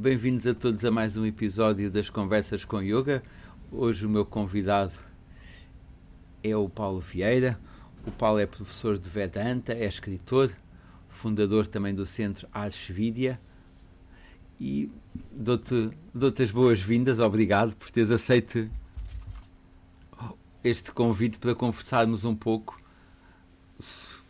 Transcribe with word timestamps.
Bem-vindos 0.00 0.46
a 0.46 0.54
todos 0.54 0.84
a 0.84 0.92
mais 0.92 1.16
um 1.16 1.26
episódio 1.26 1.90
das 1.90 2.08
Conversas 2.08 2.64
com 2.64 2.80
Yoga. 2.80 3.20
Hoje 3.72 4.06
o 4.06 4.08
meu 4.08 4.24
convidado 4.24 4.92
é 6.40 6.54
o 6.54 6.68
Paulo 6.68 7.00
Vieira. 7.00 7.58
O 8.06 8.12
Paulo 8.12 8.38
é 8.38 8.46
professor 8.46 8.96
de 8.96 9.10
Vedanta, 9.10 9.72
é 9.72 9.84
escritor, 9.86 10.56
fundador 11.08 11.66
também 11.66 11.92
do 11.92 12.06
Centro 12.06 12.46
Ashvidya 12.52 13.40
e 14.60 14.88
dou-te 15.32 15.90
dou 16.14 16.32
as 16.38 16.50
boas-vindas, 16.52 17.18
obrigado 17.18 17.74
por 17.74 17.90
teres 17.90 18.12
aceito 18.12 18.70
este 20.62 20.92
convite 20.92 21.40
para 21.40 21.56
conversarmos 21.56 22.24
um 22.24 22.36
pouco. 22.36 22.80
Se, 23.80 24.22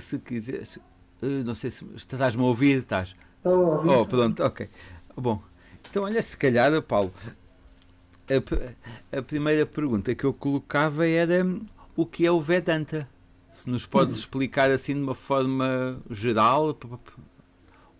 se 0.00 0.18
quiseres, 0.20 0.78
não 1.22 1.54
sei 1.54 1.70
se 1.70 1.84
estás-me 1.94 2.42
a 2.42 2.46
ouvir, 2.46 2.78
estás? 2.78 3.14
Estou 3.38 3.54
a 3.54 3.76
ouvir. 3.76 3.90
Oh, 3.90 4.06
pronto, 4.06 4.44
ok. 4.44 4.68
Bom, 5.16 5.42
então 5.90 6.04
olha, 6.04 6.22
se 6.22 6.36
calhar, 6.36 6.80
Paulo, 6.82 7.12
a, 8.28 9.18
a 9.18 9.22
primeira 9.22 9.64
pergunta 9.64 10.14
que 10.14 10.24
eu 10.24 10.34
colocava 10.34 11.06
era 11.06 11.44
o 11.96 12.04
que 12.04 12.26
é 12.26 12.30
o 12.30 12.40
Vedanta? 12.40 13.08
Se 13.50 13.70
nos 13.70 13.86
podes 13.86 14.16
hum. 14.16 14.18
explicar 14.18 14.70
assim 14.70 14.94
de 14.94 15.00
uma 15.00 15.14
forma 15.14 15.98
geral 16.10 16.76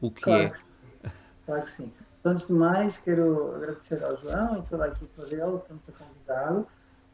o 0.01 0.11
que 0.11 0.23
claro 0.23 0.43
é. 0.43 0.51
Que 0.51 1.11
claro 1.47 1.63
que 1.63 1.71
sim. 1.71 1.93
Antes 2.23 2.47
de 2.47 2.53
mais, 2.53 2.99
quero 2.99 3.55
agradecer 3.55 4.03
ao 4.05 4.17
João 4.19 4.59
e 4.59 4.63
toda 4.69 4.85
a 4.85 4.89
equipa 4.89 5.25
dele 5.25 5.59
por 5.59 5.73
me 5.73 5.79
ter 5.87 5.93
convidado. 5.93 6.67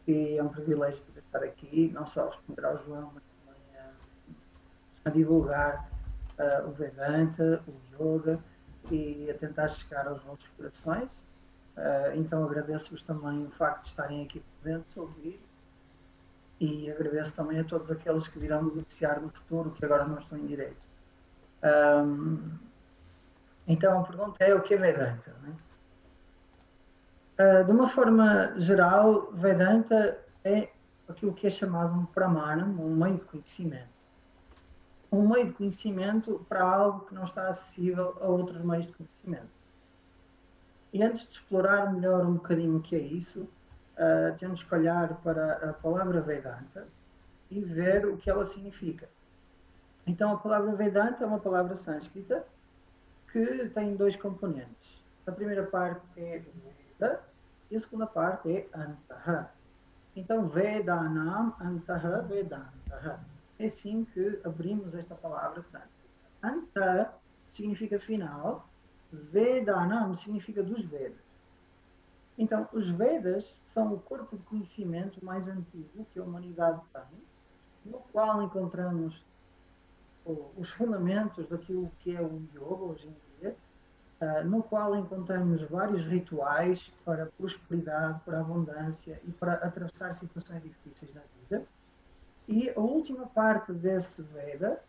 E 0.08 0.36
é 0.38 0.42
um 0.42 0.48
privilégio 0.48 1.00
poder 1.02 1.20
estar 1.20 1.44
aqui, 1.44 1.92
não 1.94 2.06
só 2.06 2.27
a 2.27 2.30
responder 2.30 2.64
ao 2.64 2.78
João, 2.78 3.12
mas 3.14 3.22
também 3.44 3.78
a, 3.78 5.08
a 5.08 5.10
divulgar 5.10 5.91
uh, 6.42 6.69
o 6.69 6.73
Vedanta, 6.73 7.62
o 7.66 7.73
Yoga 7.95 8.38
e 8.91 9.30
a 9.30 9.34
tentar 9.34 9.69
chegar 9.69 10.06
aos 10.06 10.23
vossos 10.23 10.48
corações. 10.56 11.10
Uh, 11.77 12.16
então 12.16 12.44
agradeço-vos 12.44 13.03
também 13.03 13.47
o 13.47 13.50
facto 13.50 13.83
de 13.83 13.89
estarem 13.89 14.25
aqui 14.25 14.42
presentes 14.61 14.97
ouvir 14.97 15.41
e 16.61 16.91
agradeço 16.91 17.33
também 17.33 17.58
a 17.58 17.64
todos 17.64 17.91
aqueles 17.91 18.28
que 18.28 18.39
virão 18.39 18.69
beneficiar 18.69 19.20
no 19.20 19.31
futuro, 19.31 19.72
que 19.72 19.84
agora 19.84 20.05
não 20.05 20.19
estão 20.19 20.39
em 20.39 20.47
direito. 20.47 20.86
Um, 21.64 22.53
então 23.66 24.00
a 24.00 24.05
pergunta 24.05 24.44
é 24.44 24.55
o 24.55 24.62
que 24.62 24.75
é 24.75 24.77
Vedanta? 24.77 25.34
Uh, 27.38 27.64
de 27.64 27.70
uma 27.72 27.88
forma 27.88 28.55
geral, 28.61 29.33
Vedanta 29.33 30.19
é 30.44 30.70
aquilo 31.09 31.33
que 31.33 31.47
é 31.47 31.50
chamado 31.50 31.98
um 31.98 32.06
pramana, 32.06 32.64
um 32.64 32.94
meio 32.94 33.16
de 33.16 33.25
conhecimento. 33.25 33.91
Um 35.12 35.28
meio 35.28 35.46
de 35.46 35.52
conhecimento 35.52 36.44
para 36.48 36.62
algo 36.62 37.06
que 37.06 37.14
não 37.14 37.24
está 37.24 37.50
acessível 37.50 38.16
a 38.20 38.27
outros 38.27 38.58
meios 38.58 38.86
de 38.86 38.94
conhecimento. 38.94 39.50
E 40.92 41.02
antes 41.02 41.27
de 41.27 41.34
explorar 41.34 41.92
melhor 41.92 42.24
um 42.24 42.34
bocadinho 42.34 42.78
o 42.78 42.80
que 42.80 42.96
é 42.96 42.98
isso, 42.98 43.41
uh, 43.41 44.36
temos 44.38 44.62
que 44.62 44.74
olhar 44.74 45.20
para 45.22 45.70
a 45.70 45.72
palavra 45.74 46.20
Vedanta 46.20 46.86
e 47.50 47.60
ver 47.60 48.06
o 48.06 48.16
que 48.16 48.30
ela 48.30 48.44
significa. 48.44 49.08
Então, 50.06 50.32
a 50.32 50.36
palavra 50.38 50.74
Vedanta 50.74 51.22
é 51.22 51.26
uma 51.26 51.38
palavra 51.38 51.76
sânscrita 51.76 52.44
que 53.30 53.69
tem 53.70 53.94
dois 53.94 54.16
componentes. 54.16 55.02
A 55.26 55.32
primeira 55.32 55.64
parte 55.64 56.02
é 56.16 56.42
Veda 56.98 57.22
e 57.70 57.76
a 57.76 57.80
segunda 57.80 58.06
parte 58.06 58.50
é 58.50 58.69
Antaha. 58.74 59.50
Então, 60.16 60.48
Vedanam 60.48 61.54
Antaha 61.60 62.22
Vedantaha. 62.22 63.20
É 63.58 63.67
assim 63.67 64.05
que 64.05 64.41
abrimos 64.45 64.95
esta 64.95 65.14
palavra 65.14 65.62
sânscrita. 65.62 65.92
Anta 66.42 67.14
significa 67.48 68.00
final, 68.00 68.69
Vedanam 69.12 70.14
significa 70.14 70.62
dos 70.62 70.84
Vedas. 70.84 71.20
Então, 72.39 72.67
os 72.72 72.89
Vedas 72.89 73.61
são 73.75 73.92
o 73.92 74.00
corpo 74.00 74.36
de 74.36 74.42
conhecimento 74.44 75.25
mais 75.25 75.48
antigo 75.48 76.06
que 76.12 76.19
a 76.19 76.25
humanidade 76.25 76.81
tem, 76.93 77.22
no 77.84 77.99
qual 78.12 78.43
encontramos 78.43 79.25
os 80.56 80.71
fundamentos 80.71 81.49
daquilo 81.49 81.91
que 81.99 82.15
é 82.15 82.22
o 82.22 82.43
yoga 82.55 82.84
hoje 82.84 83.09
em 83.09 83.16
dia, 83.41 83.56
uh, 84.21 84.44
no 84.44 84.62
qual 84.62 84.94
encontramos 84.97 85.62
vários 85.62 86.06
rituais 86.06 86.93
para 87.05 87.26
prosperidade, 87.26 88.21
para 88.25 88.41
abundância 88.41 89.21
e 89.25 89.32
para 89.32 89.55
atravessar 89.55 90.15
situações 90.15 90.62
difíceis 90.62 91.12
na 91.12 91.22
vida. 91.41 91.66
E 92.48 92.70
a 92.70 92.80
última 92.80 93.26
parte 93.26 93.72
desse 93.72 94.22
Veda, 94.22 94.82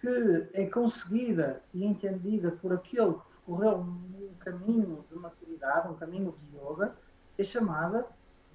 que 0.00 0.48
é 0.52 0.66
conseguida 0.66 1.62
e 1.74 1.84
entendida 1.84 2.52
por 2.52 2.72
aquele 2.72 3.14
que 3.14 3.20
percorreu 3.46 3.78
um 3.78 4.34
caminho 4.38 5.04
de 5.10 5.18
maturidade, 5.18 5.88
um 5.88 5.94
caminho 5.94 6.34
de 6.38 6.56
yoga, 6.56 6.94
é 7.36 7.44
chamada 7.44 8.06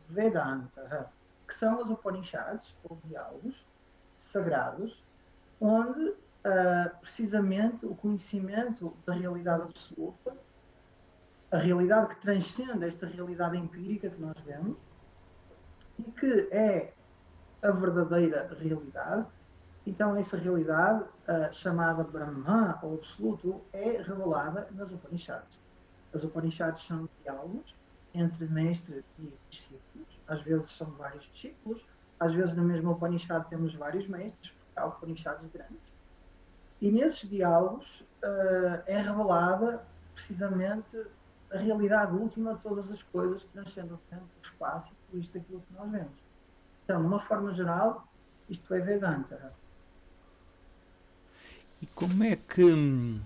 Vedanta, 0.09 1.11
que 1.47 1.55
são 1.55 1.81
os 1.81 1.89
Upanishads, 1.89 2.75
ou 2.83 2.97
diálogos 3.05 3.65
sagrados, 4.19 5.03
onde 5.59 6.09
uh, 6.09 6.97
precisamente 7.01 7.85
o 7.85 7.95
conhecimento 7.95 8.95
da 9.05 9.13
realidade 9.13 9.63
absoluta, 9.63 10.35
a 11.51 11.57
realidade 11.57 12.15
que 12.15 12.21
transcende 12.21 12.85
esta 12.85 13.05
realidade 13.05 13.57
empírica 13.57 14.09
que 14.09 14.19
nós 14.19 14.37
vemos 14.45 14.77
e 15.99 16.03
que 16.03 16.47
é 16.51 16.93
a 17.63 17.71
verdadeira 17.71 18.49
realidade. 18.59 19.25
Então, 19.85 20.15
essa 20.15 20.37
realidade, 20.37 21.03
uh, 21.03 21.53
chamada 21.53 22.03
Brahma, 22.03 22.79
ou 22.83 22.95
Absoluto, 22.95 23.61
é 23.73 24.01
revelada 24.01 24.67
nas 24.71 24.91
Upanishads. 24.91 25.59
As 26.13 26.23
Upanishads 26.23 26.83
são 26.83 27.09
diálogos 27.21 27.75
entre 28.13 28.45
mestre 28.45 29.03
e 29.19 29.33
discípulos. 29.49 30.21
Às 30.27 30.41
vezes 30.41 30.69
são 30.71 30.87
vários 30.91 31.25
discípulos, 31.25 31.83
às 32.19 32.33
vezes 32.33 32.55
na 32.55 32.63
mesma 32.63 32.91
Upanishad 32.91 33.45
temos 33.49 33.73
vários 33.75 34.07
mestres, 34.07 34.53
há 34.75 34.85
Upanishads 34.85 35.49
grandes. 35.51 35.93
E 36.79 36.91
nesses 36.91 37.29
diálogos 37.29 38.01
uh, 38.01 38.83
é 38.85 38.97
revelada 38.97 39.83
precisamente 40.13 41.05
a 41.51 41.57
realidade 41.57 42.15
última 42.15 42.55
de 42.55 42.61
todas 42.61 42.89
as 42.89 43.01
coisas 43.03 43.43
que 43.43 43.49
transcendem 43.49 43.93
o 43.93 43.99
tempo, 44.09 44.23
o 44.23 44.41
espaço 44.41 44.91
e 44.91 44.95
tudo 45.05 45.19
isto 45.19 45.37
aquilo 45.37 45.61
que 45.61 45.73
nós 45.73 45.91
vemos. 45.91 46.22
Então, 46.83 47.01
de 47.01 47.07
uma 47.07 47.19
forma 47.19 47.51
geral, 47.51 48.07
isto 48.49 48.73
é 48.73 48.79
Vedanta. 48.79 49.53
E 51.81 51.85
como 51.87 52.23
é 52.23 52.35
que 52.35 53.21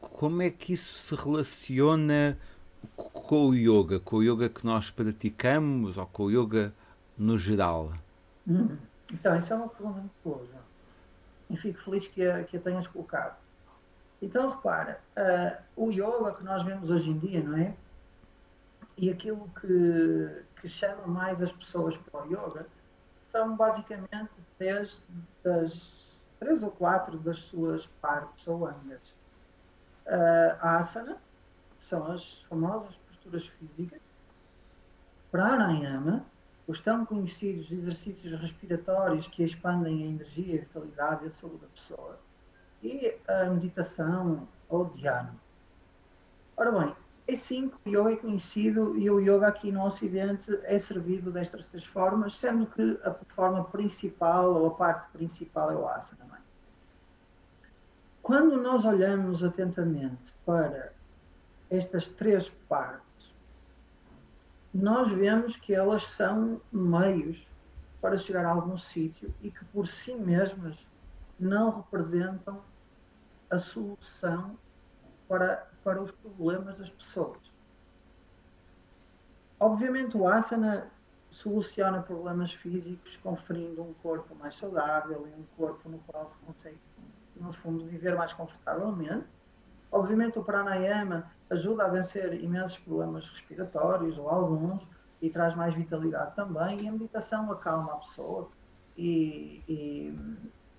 como 0.00 0.42
é 0.42 0.50
que 0.50 0.74
isso 0.74 0.92
se 0.92 1.14
relaciona 1.14 2.36
com 2.96 3.48
o 3.48 3.54
yoga, 3.54 3.98
com 3.98 4.16
o 4.16 4.22
yoga 4.22 4.48
que 4.48 4.64
nós 4.64 4.90
praticamos 4.90 5.96
ou 5.96 6.06
com 6.06 6.24
o 6.24 6.30
yoga 6.30 6.72
no 7.16 7.38
geral? 7.38 7.92
Hum. 8.46 8.76
Então, 9.10 9.32
essa 9.34 9.54
é 9.54 9.56
uma 9.56 9.68
pergunta 9.68 10.00
muito 10.00 10.12
boa. 10.22 10.46
E 11.48 11.56
fico 11.56 11.80
feliz 11.80 12.06
que 12.06 12.26
a, 12.26 12.44
que 12.44 12.56
a 12.58 12.60
tenhas 12.60 12.86
colocado. 12.86 13.36
Então, 14.20 14.50
repara, 14.50 15.00
uh, 15.16 15.62
o 15.76 15.90
yoga 15.90 16.32
que 16.32 16.44
nós 16.44 16.62
vemos 16.62 16.90
hoje 16.90 17.08
em 17.08 17.18
dia, 17.18 17.42
não 17.42 17.56
é? 17.56 17.74
E 18.96 19.10
aquilo 19.10 19.48
que, 19.60 20.42
que 20.60 20.68
chama 20.68 21.06
mais 21.06 21.42
as 21.42 21.52
pessoas 21.52 21.96
para 21.96 22.24
o 22.24 22.26
yoga 22.26 22.66
são 23.30 23.56
basicamente 23.56 24.30
três, 24.56 25.02
das, 25.42 26.06
três 26.38 26.62
ou 26.62 26.70
quatro 26.70 27.18
das 27.18 27.38
suas 27.38 27.86
partes 28.00 28.46
ou 28.46 28.66
angas. 28.66 29.14
Uh, 30.06 30.56
asana, 30.60 31.18
são 31.78 32.10
as 32.10 32.42
famosas 32.48 32.96
posturas 32.96 33.46
físicas. 33.46 34.00
Pranayama, 35.30 36.24
os 36.66 36.80
tão 36.80 37.04
conhecidos 37.04 37.70
exercícios 37.70 38.38
respiratórios 38.40 39.28
que 39.28 39.44
expandem 39.44 40.02
a 40.02 40.06
energia, 40.06 40.56
a 40.56 40.64
vitalidade 40.64 41.24
e 41.24 41.26
a 41.26 41.30
saúde 41.30 41.58
da 41.58 41.66
pessoa, 41.68 42.18
e 42.82 43.16
a 43.28 43.44
meditação 43.46 44.48
ou 44.68 44.86
dhyana. 44.86 45.34
Ora 46.56 46.72
bem, 46.72 46.96
é 47.28 47.36
sim 47.36 47.68
que 47.68 47.90
o 47.90 48.00
yoga 48.00 48.12
é 48.14 48.16
conhecido 48.16 48.96
e 48.96 49.10
o 49.10 49.20
yoga 49.20 49.48
aqui 49.48 49.70
no 49.70 49.84
Ocidente 49.84 50.58
é 50.64 50.78
servido 50.78 51.30
destas 51.30 51.66
três 51.66 51.84
formas, 51.84 52.34
sendo 52.34 52.66
que 52.66 52.98
a 53.04 53.12
forma 53.34 53.64
principal 53.64 54.54
ou 54.54 54.68
a 54.68 54.70
parte 54.70 55.12
principal 55.12 55.70
é 55.70 55.76
o 55.76 55.86
asana. 55.86 56.24
É? 56.36 56.38
Quando 58.22 58.56
nós 58.56 58.86
olhamos 58.86 59.44
atentamente 59.44 60.32
para 60.46 60.94
estas 61.68 62.08
três 62.08 62.48
partes, 62.66 63.34
nós 64.72 65.10
vemos 65.10 65.54
que 65.54 65.74
elas 65.74 66.04
são 66.10 66.58
meios 66.72 67.46
para 68.00 68.16
chegar 68.16 68.46
a 68.46 68.52
algum 68.52 68.78
sítio 68.78 69.34
e 69.42 69.50
que 69.50 69.64
por 69.66 69.86
si 69.86 70.14
mesmas 70.14 70.86
não 71.38 71.76
representam 71.76 72.62
a 73.50 73.58
solução 73.58 74.56
para, 75.28 75.68
para 75.88 76.02
os 76.02 76.12
problemas 76.12 76.76
das 76.76 76.90
pessoas. 76.90 77.38
Obviamente 79.58 80.18
o 80.18 80.28
asana 80.28 80.90
soluciona 81.30 82.02
problemas 82.02 82.52
físicos 82.52 83.16
conferindo 83.22 83.82
um 83.82 83.94
corpo 83.94 84.34
mais 84.34 84.54
saudável 84.54 85.26
e 85.26 85.40
um 85.40 85.44
corpo 85.56 85.88
no 85.88 85.98
qual 86.00 86.28
se 86.28 86.36
consegue 86.44 86.76
no 87.36 87.54
fundo, 87.54 87.86
viver 87.86 88.14
mais 88.14 88.34
confortavelmente. 88.34 89.24
Obviamente, 89.90 90.38
o 90.38 90.44
pranayama 90.44 91.32
ajuda 91.48 91.86
a 91.86 91.88
vencer 91.88 92.34
imensos 92.34 92.76
problemas 92.80 93.26
respiratórios, 93.26 94.18
ou 94.18 94.28
alguns, 94.28 94.86
e 95.22 95.30
traz 95.30 95.54
mais 95.54 95.74
vitalidade 95.74 96.36
também. 96.36 96.82
E 96.82 96.88
a 96.88 96.92
meditação 96.92 97.50
acalma 97.50 97.94
a 97.94 97.96
pessoa 97.96 98.50
e, 98.94 99.62
e, 99.66 100.14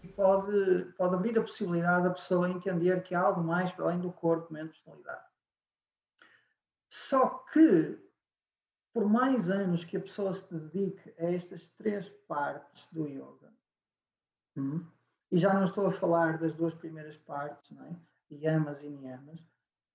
e 0.01 0.07
pode, 0.07 0.85
pode 0.97 1.15
abrir 1.15 1.37
a 1.37 1.41
possibilidade 1.41 2.05
da 2.05 2.13
pessoa 2.13 2.49
entender 2.49 3.03
que 3.03 3.13
há 3.13 3.21
algo 3.21 3.41
mais 3.41 3.71
para 3.71 3.85
além 3.85 3.99
do 3.99 4.11
corpo, 4.11 4.53
mente 4.53 4.69
e 4.69 4.73
personalidade. 4.73 5.25
Só 6.87 7.45
que, 7.51 7.99
por 8.93 9.07
mais 9.07 9.49
anos 9.49 9.83
que 9.83 9.97
a 9.97 10.01
pessoa 10.01 10.33
se 10.33 10.53
dedique 10.53 11.13
a 11.19 11.25
estas 11.25 11.67
três 11.77 12.09
partes 12.27 12.87
do 12.91 13.07
yoga, 13.07 13.53
hum, 14.57 14.85
e 15.31 15.37
já 15.37 15.53
não 15.53 15.65
estou 15.65 15.85
a 15.85 15.91
falar 15.91 16.39
das 16.39 16.55
duas 16.55 16.73
primeiras 16.73 17.17
partes, 17.17 17.69
não 17.71 17.85
é? 17.85 17.95
yamas 18.31 18.81
e 18.81 18.89
niyamas, 18.89 19.43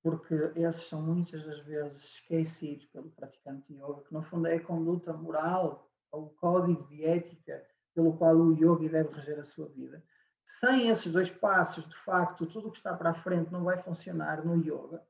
porque 0.02 0.34
esses 0.56 0.86
são 0.88 1.00
muitas 1.00 1.44
das 1.44 1.60
vezes 1.60 2.04
esquecidos 2.04 2.84
pelo 2.86 3.10
praticante 3.10 3.72
de 3.72 3.80
yoga, 3.80 4.02
que 4.02 4.12
no 4.12 4.22
fundo 4.22 4.46
é 4.46 4.56
a 4.56 4.62
conduta 4.62 5.12
moral, 5.12 5.90
ou 6.12 6.26
o 6.26 6.30
código 6.30 6.86
de 6.88 7.04
ética 7.04 7.66
pelo 7.94 8.16
qual 8.16 8.36
o 8.36 8.52
yogi 8.52 8.88
deve 8.88 9.14
reger 9.14 9.38
a 9.38 9.44
sua 9.44 9.68
vida. 9.68 10.02
Sem 10.44 10.88
esses 10.88 11.10
dois 11.10 11.30
passos, 11.30 11.88
de 11.88 11.96
facto, 11.96 12.46
tudo 12.46 12.68
o 12.68 12.70
que 12.70 12.78
está 12.78 12.94
para 12.94 13.10
a 13.10 13.14
frente 13.14 13.52
não 13.52 13.64
vai 13.64 13.78
funcionar 13.82 14.44
no 14.44 14.56
yoga. 14.56 15.02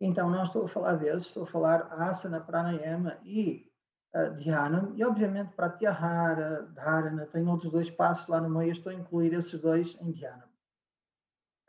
Então, 0.00 0.30
não 0.30 0.44
estou 0.44 0.64
a 0.64 0.68
falar 0.68 0.94
desses, 0.94 1.26
estou 1.26 1.42
a 1.42 1.46
falar 1.46 1.92
asana, 1.92 2.40
pranayama 2.40 3.18
e 3.24 3.70
uh, 4.14 4.34
dhyana, 4.36 4.92
e 4.94 5.04
obviamente 5.04 5.54
pratyahara, 5.54 6.62
dharana, 6.74 7.26
tem 7.26 7.46
outros 7.48 7.72
dois 7.72 7.90
passos 7.90 8.28
lá 8.28 8.40
no 8.40 8.48
meio, 8.48 8.72
estou 8.72 8.92
a 8.92 8.94
incluir 8.94 9.32
esses 9.32 9.60
dois 9.60 9.96
em 10.00 10.12
dhyana. 10.12 10.48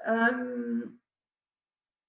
Um, 0.07 0.97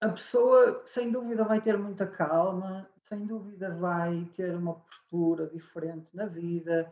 a 0.00 0.09
pessoa, 0.11 0.83
sem 0.87 1.11
dúvida, 1.11 1.44
vai 1.44 1.61
ter 1.61 1.76
muita 1.79 2.06
calma, 2.06 2.88
sem 3.03 3.26
dúvida, 3.26 3.75
vai 3.75 4.25
ter 4.35 4.55
uma 4.55 4.75
postura 4.75 5.47
diferente 5.49 6.06
na 6.15 6.26
vida, 6.26 6.91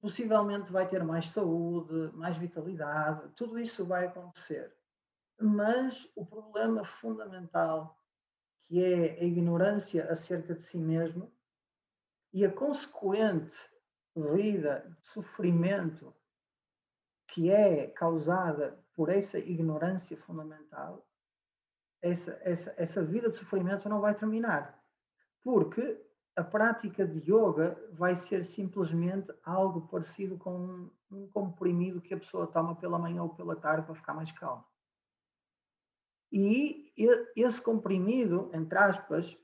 possivelmente 0.00 0.72
vai 0.72 0.88
ter 0.88 1.04
mais 1.04 1.28
saúde, 1.28 2.10
mais 2.16 2.36
vitalidade, 2.36 3.28
tudo 3.36 3.58
isso 3.58 3.84
vai 3.84 4.06
acontecer. 4.06 4.74
Mas 5.38 6.10
o 6.16 6.24
problema 6.24 6.84
fundamental, 6.84 7.98
que 8.62 8.82
é 8.82 9.20
a 9.20 9.24
ignorância 9.24 10.10
acerca 10.10 10.54
de 10.54 10.64
si 10.64 10.78
mesmo 10.78 11.32
e 12.32 12.44
a 12.44 12.52
consequente 12.52 13.56
vida 14.16 14.96
de 14.98 15.06
sofrimento 15.06 16.14
que 17.28 17.50
é 17.50 17.86
causada 17.86 18.82
por 18.94 19.08
essa 19.08 19.38
ignorância 19.38 20.16
fundamental, 20.16 21.06
essa, 22.02 22.40
essa, 22.42 22.74
essa 22.76 23.04
vida 23.04 23.28
de 23.28 23.36
sofrimento 23.36 23.88
não 23.88 24.00
vai 24.00 24.14
terminar. 24.14 24.82
Porque 25.42 26.00
a 26.36 26.44
prática 26.44 27.06
de 27.06 27.18
yoga 27.30 27.76
vai 27.92 28.16
ser 28.16 28.44
simplesmente 28.44 29.32
algo 29.44 29.88
parecido 29.88 30.38
com 30.38 30.56
um, 30.56 30.90
um 31.10 31.26
comprimido 31.28 32.00
que 32.00 32.14
a 32.14 32.18
pessoa 32.18 32.46
toma 32.46 32.76
pela 32.76 32.98
manhã 32.98 33.22
ou 33.22 33.30
pela 33.30 33.56
tarde 33.56 33.84
para 33.84 33.94
ficar 33.94 34.14
mais 34.14 34.30
calma. 34.32 34.64
E 36.32 36.92
esse 37.36 37.60
comprimido, 37.60 38.50
entre 38.54 38.78
aspas, 38.78 39.36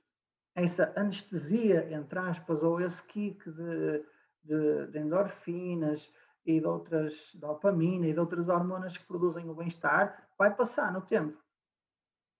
essa 0.54 0.92
anestesia, 0.96 1.92
entre 1.92 2.18
aspas, 2.18 2.62
ou 2.62 2.80
esse 2.80 3.02
kick 3.02 3.50
de, 3.50 4.04
de, 4.44 4.86
de 4.86 4.98
endorfinas 4.98 6.10
e 6.44 6.60
de 6.60 6.66
outras 6.66 7.34
dopamina 7.34 8.06
e 8.06 8.12
de 8.12 8.20
outras 8.20 8.48
hormonas 8.48 8.96
que 8.96 9.04
produzem 9.04 9.50
o 9.50 9.54
bem-estar, 9.54 10.28
vai 10.38 10.54
passar 10.54 10.92
no 10.92 11.02
tempo. 11.02 11.36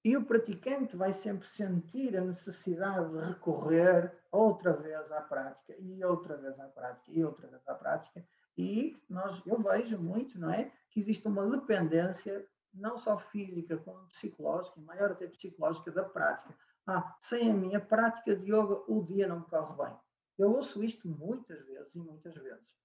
E 0.07 0.17
o 0.17 0.25
praticante 0.25 0.95
vai 0.95 1.13
sempre 1.13 1.49
sentir 1.49 2.17
a 2.17 2.21
necessidade 2.21 3.11
de 3.11 3.25
recorrer 3.25 4.17
outra 4.31 4.73
vez 4.73 5.11
à 5.11 5.21
prática, 5.21 5.75
e 5.81 6.05
outra 6.05 6.37
vez 6.37 6.57
à 6.61 6.69
prática, 6.69 7.11
e 7.11 7.25
outra 7.25 7.49
vez 7.49 7.67
à 7.67 7.75
prática. 7.75 8.25
E 8.57 8.97
nós, 9.11 9.43
eu 9.45 9.61
vejo 9.61 9.99
muito, 9.99 10.39
não 10.39 10.53
é? 10.53 10.71
Que 10.91 11.01
existe 11.01 11.27
uma 11.27 11.45
dependência, 11.51 12.47
não 12.73 12.97
só 12.97 13.19
física, 13.19 13.79
como 13.79 14.07
psicológica, 14.07 14.81
maior 14.81 15.11
até 15.11 15.27
psicológica, 15.27 15.91
da 15.91 16.05
prática. 16.05 16.57
Ah, 16.87 17.17
sem 17.19 17.51
a 17.51 17.55
minha 17.55 17.81
prática 17.81 18.37
de 18.37 18.45
yoga, 18.45 18.85
o 18.87 19.03
dia 19.03 19.27
não 19.27 19.41
me 19.41 19.47
corre 19.47 19.75
bem. 19.75 19.99
Eu 20.39 20.53
ouço 20.53 20.85
isto 20.85 21.09
muitas 21.09 21.59
vezes 21.67 21.97
e 21.97 21.99
muitas 21.99 22.37
vezes. 22.37 22.79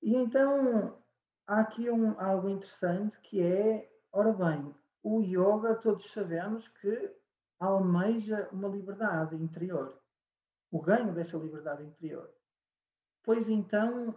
E 0.00 0.14
então, 0.14 0.96
há 1.44 1.58
aqui 1.58 1.90
um, 1.90 2.20
algo 2.20 2.48
interessante 2.48 3.18
que 3.18 3.42
é, 3.42 3.92
ora 4.12 4.32
bem, 4.32 4.72
o 5.02 5.20
yoga, 5.22 5.74
todos 5.76 6.10
sabemos 6.12 6.68
que 6.68 7.14
almeja 7.58 8.48
uma 8.52 8.68
liberdade 8.68 9.36
interior, 9.36 9.98
o 10.70 10.80
ganho 10.80 11.12
dessa 11.12 11.36
liberdade 11.36 11.82
interior. 11.82 12.30
Pois 13.22 13.48
então, 13.48 14.14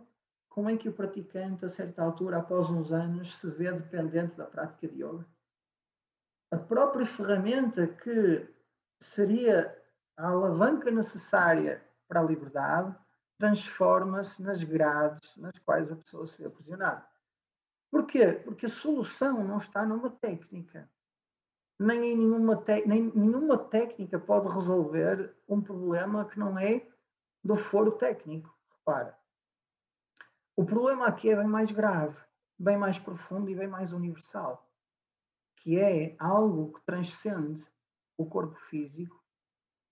como 0.50 0.69
é 0.69 0.78
que 0.78 0.89
o 0.89 0.94
praticante, 0.94 1.66
a 1.66 1.69
certa 1.69 2.04
altura, 2.04 2.38
após 2.38 2.69
uns 2.69 2.92
anos, 2.92 3.38
se 3.38 3.50
vê 3.50 3.72
dependente 3.72 4.36
da 4.36 4.45
prática 4.45 4.88
de 4.88 5.01
yoga? 5.01 5.25
A 6.51 6.57
própria 6.57 7.06
ferramenta 7.06 7.88
que 7.88 8.48
seria 9.00 9.75
a 10.18 10.27
alavanca 10.27 10.92
necessária 10.92 11.84
para 12.07 12.19
a 12.19 12.24
liberdade 12.24 12.95
transforma-se 13.38 14.42
nas 14.44 14.63
grades 14.63 15.36
nas 15.38 15.57
quais 15.60 15.92
a 15.92 15.95
pessoa 15.95 16.27
se 16.27 16.38
vê 16.38 16.45
aprisionada. 16.45 17.11
Porquê? 17.91 18.31
Porque 18.31 18.65
a 18.65 18.69
solução 18.69 19.43
não 19.43 19.57
está 19.57 19.85
numa 19.85 20.09
técnica. 20.09 20.89
Nem, 21.77 22.13
em 22.13 22.17
nenhuma, 22.17 22.63
nem 22.85 23.11
nenhuma 23.13 23.57
técnica 23.57 24.17
pode 24.17 24.47
resolver 24.47 25.35
um 25.47 25.61
problema 25.61 26.25
que 26.25 26.39
não 26.39 26.57
é 26.57 26.88
do 27.43 27.55
foro 27.55 27.91
técnico. 27.91 28.55
Repara. 28.77 29.19
O 30.55 30.63
problema 30.63 31.07
aqui 31.07 31.29
é 31.29 31.35
bem 31.35 31.47
mais 31.47 31.71
grave, 31.71 32.17
bem 32.57 32.77
mais 32.77 32.97
profundo 32.97 33.49
e 33.49 33.55
bem 33.55 33.67
mais 33.67 33.91
universal, 33.91 34.71
que 35.57 35.77
é 35.77 36.15
algo 36.17 36.71
que 36.73 36.85
transcende 36.85 37.65
o 38.17 38.25
corpo 38.25 38.55
físico, 38.69 39.21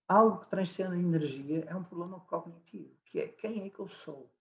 algo 0.07 0.39
que 0.39 0.49
transcende 0.49 0.95
a 0.95 0.99
energia, 0.99 1.65
é 1.65 1.75
um 1.75 1.83
problema 1.83 2.19
cognitivo, 2.21 2.95
que 3.05 3.19
é 3.19 3.27
quem 3.27 3.65
é 3.65 3.69
que 3.69 3.79
eu 3.79 3.87
sou? 3.87 4.31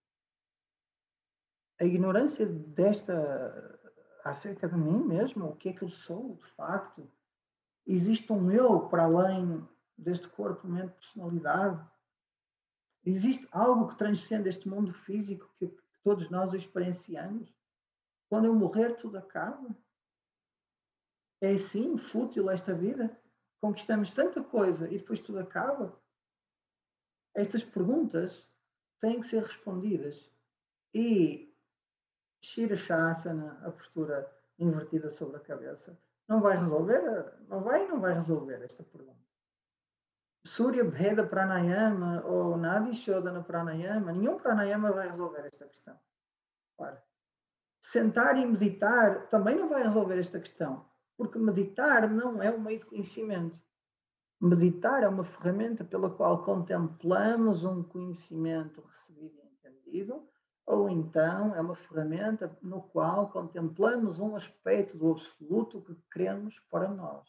A 1.79 1.85
ignorância 1.85 2.45
desta 2.45 3.79
acerca 4.23 4.67
de 4.67 4.75
mim 4.75 5.03
mesmo, 5.03 5.47
o 5.47 5.55
que 5.55 5.69
é 5.69 5.73
que 5.73 5.81
eu 5.81 5.89
sou, 5.89 6.35
de 6.35 6.45
facto. 6.51 7.09
Existe 7.85 8.31
um 8.31 8.51
eu 8.51 8.87
para 8.87 9.03
além 9.05 9.67
deste 9.97 10.27
corpo, 10.27 10.67
mente, 10.67 10.93
personalidade. 10.93 11.83
Existe 13.05 13.47
algo 13.51 13.87
que 13.87 13.97
transcende 13.97 14.49
este 14.49 14.67
mundo 14.67 14.93
físico 14.93 15.49
que, 15.57 15.73
todos 16.01 16.29
nós 16.29 16.53
experienciamos. 16.53 17.53
Quando 18.29 18.45
eu 18.45 18.55
morrer, 18.55 18.95
tudo 18.95 19.17
acaba. 19.17 19.75
É 21.41 21.53
assim, 21.53 21.97
fútil 21.97 22.49
esta 22.49 22.73
vida? 22.73 23.19
Conquistamos 23.59 24.09
tanta 24.09 24.41
coisa 24.41 24.87
e 24.87 24.97
depois 24.97 25.19
tudo 25.19 25.39
acaba? 25.39 26.01
Estas 27.35 27.63
perguntas 27.63 28.47
têm 28.99 29.19
que 29.19 29.27
ser 29.27 29.43
respondidas. 29.43 30.31
E 30.93 31.48
Shirashasana, 32.41 33.61
a 33.63 33.71
postura 33.71 34.29
invertida 34.57 35.09
sobre 35.09 35.37
a 35.37 35.41
cabeça, 35.41 35.97
não 36.27 36.41
vai 36.41 36.57
resolver, 36.57 37.01
não 37.47 37.63
vai 37.63 37.87
não 37.87 37.99
vai 37.99 38.13
resolver 38.13 38.61
esta 38.63 38.83
pergunta. 38.83 39.19
Surya 40.45 40.83
Bheda 40.83 41.27
Pranayama 41.27 42.23
ou 42.25 42.55
Nadi 42.55 42.93
Shodhana 42.93 43.43
Pranayama, 43.43 44.13
nenhum 44.13 44.37
Pranayama 44.37 44.91
vai 44.91 45.07
resolver 45.07 45.45
esta 45.45 45.65
questão. 45.67 45.99
Claro. 46.77 46.97
Sentar 47.81 48.37
e 48.37 48.45
meditar 48.45 49.27
também 49.27 49.55
não 49.55 49.67
vai 49.67 49.83
resolver 49.83 50.17
esta 50.19 50.39
questão, 50.39 50.85
porque 51.17 51.37
meditar 51.37 52.09
não 52.09 52.41
é 52.41 52.51
um 52.51 52.59
meio 52.59 52.79
de 52.79 52.85
conhecimento. 52.85 53.59
Meditar 54.41 55.03
é 55.03 55.07
uma 55.09 55.25
ferramenta 55.25 55.83
pela 55.83 56.09
qual 56.09 56.43
contemplamos 56.43 57.65
um 57.65 57.83
conhecimento 57.83 58.81
recebido 58.81 59.37
e 59.37 59.47
entendido 59.47 60.29
ou 60.69 60.87
então 60.87 61.55
é 61.55 61.61
uma 61.61 61.73
ferramenta 61.73 62.55
no 62.61 62.83
qual 62.83 63.27
contemplamos 63.31 64.19
um 64.19 64.35
aspecto 64.35 64.95
do 64.95 65.13
absoluto 65.13 65.81
que 65.81 65.95
queremos 66.13 66.59
para 66.69 66.87
nós. 66.87 67.27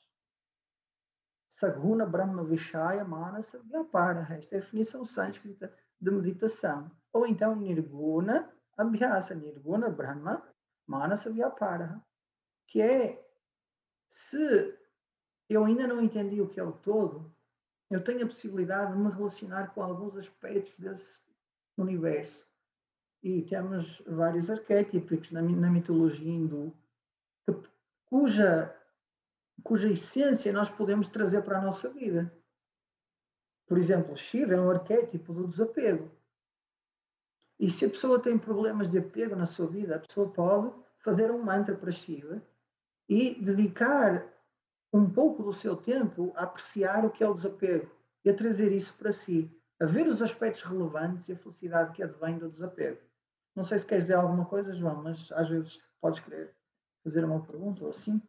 Saguna 1.48 2.04
Brahma 2.04 2.44
Vishaya 2.44 3.02
Manasa 3.02 3.58
Vyapara, 3.60 4.26
esta 4.30 4.56
é 4.56 4.58
a 4.58 4.60
definição 4.60 5.06
sânscrita 5.06 5.74
de 5.98 6.10
meditação. 6.10 6.90
Ou 7.14 7.26
então 7.26 7.56
Nirguna 7.56 8.52
Abhyasa, 8.76 9.34
Nirguna 9.34 9.88
Brahma 9.88 10.46
Manasa 10.86 11.32
Vyapara, 11.32 11.98
que 12.66 12.82
é 12.82 13.26
se 14.10 14.78
eu 15.48 15.64
ainda 15.64 15.86
não 15.86 16.02
entendi 16.02 16.42
o 16.42 16.48
que 16.48 16.60
é 16.60 16.62
o 16.62 16.72
todo, 16.72 17.34
eu 17.88 18.04
tenho 18.04 18.22
a 18.22 18.26
possibilidade 18.26 18.92
de 18.92 18.98
me 18.98 19.10
relacionar 19.10 19.72
com 19.72 19.82
alguns 19.82 20.14
aspectos 20.18 20.78
desse 20.78 21.18
universo 21.78 22.49
e 23.22 23.42
temos 23.42 24.02
vários 24.06 24.50
arquétipos 24.50 25.30
na, 25.30 25.42
na 25.42 25.70
mitologia 25.70 26.32
hindu. 26.32 26.74
cuja, 28.06 28.74
cuja 29.62 29.90
essência 29.90 30.52
nós 30.52 30.70
podemos 30.70 31.08
trazer 31.08 31.42
para 31.42 31.58
a 31.58 31.62
nossa 31.62 31.88
vida. 31.90 32.32
Por 33.66 33.78
exemplo, 33.78 34.16
Shiva 34.16 34.54
é 34.54 34.60
um 34.60 34.70
arquétipo 34.70 35.32
do 35.32 35.46
desapego. 35.46 36.10
E 37.58 37.70
se 37.70 37.84
a 37.84 37.90
pessoa 37.90 38.20
tem 38.20 38.38
problemas 38.38 38.88
de 38.88 38.98
apego 38.98 39.36
na 39.36 39.46
sua 39.46 39.66
vida, 39.66 39.96
a 39.96 39.98
pessoa 40.00 40.32
pode 40.32 40.74
fazer 40.98 41.30
um 41.30 41.42
mantra 41.42 41.76
para 41.76 41.92
Shiva 41.92 42.42
e 43.08 43.34
dedicar 43.34 44.26
um 44.92 45.08
pouco 45.08 45.42
do 45.42 45.52
seu 45.52 45.76
tempo 45.76 46.32
a 46.34 46.44
apreciar 46.44 47.04
o 47.04 47.10
que 47.10 47.22
é 47.22 47.28
o 47.28 47.34
desapego 47.34 47.90
e 48.24 48.30
a 48.30 48.34
trazer 48.34 48.72
isso 48.72 48.96
para 48.96 49.12
si, 49.12 49.50
a 49.80 49.86
ver 49.86 50.08
os 50.08 50.20
aspectos 50.20 50.62
relevantes 50.62 51.28
e 51.28 51.32
a 51.32 51.36
felicidade 51.36 51.92
que 51.92 52.02
advém 52.02 52.38
do 52.38 52.50
desapego. 52.50 53.00
Não 53.54 53.64
sei 53.64 53.78
se 53.78 53.86
queres 53.86 54.04
dizer 54.04 54.14
alguma 54.14 54.44
coisa, 54.44 54.74
João, 54.74 55.02
mas 55.02 55.30
às 55.32 55.48
vezes 55.48 55.80
podes 56.00 56.20
querer 56.20 56.54
fazer 57.02 57.24
uma 57.24 57.42
pergunta 57.42 57.84
ou 57.84 57.90
assim. 57.90 58.20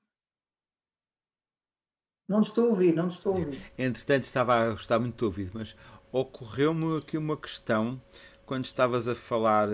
Não 2.28 2.42
te 2.42 2.50
estou 2.50 2.68
a 2.68 2.70
ouvir, 2.70 2.96
não 2.96 3.10
te 3.10 3.18
estou 3.18 3.36
a 3.36 3.40
ouvir. 3.40 3.74
Entretanto, 3.78 4.24
estava 4.24 4.56
a 4.56 4.70
gostar 4.72 5.00
muito 5.00 5.18
do 5.18 5.25
ouvido, 5.25 5.51
mas 5.54 5.75
ocorreu-me 6.12 6.98
aqui 6.98 7.18
uma 7.18 7.38
questão 7.38 8.01
quando 8.46 8.66
estavas 8.66 9.08
a 9.08 9.16
falar 9.16 9.68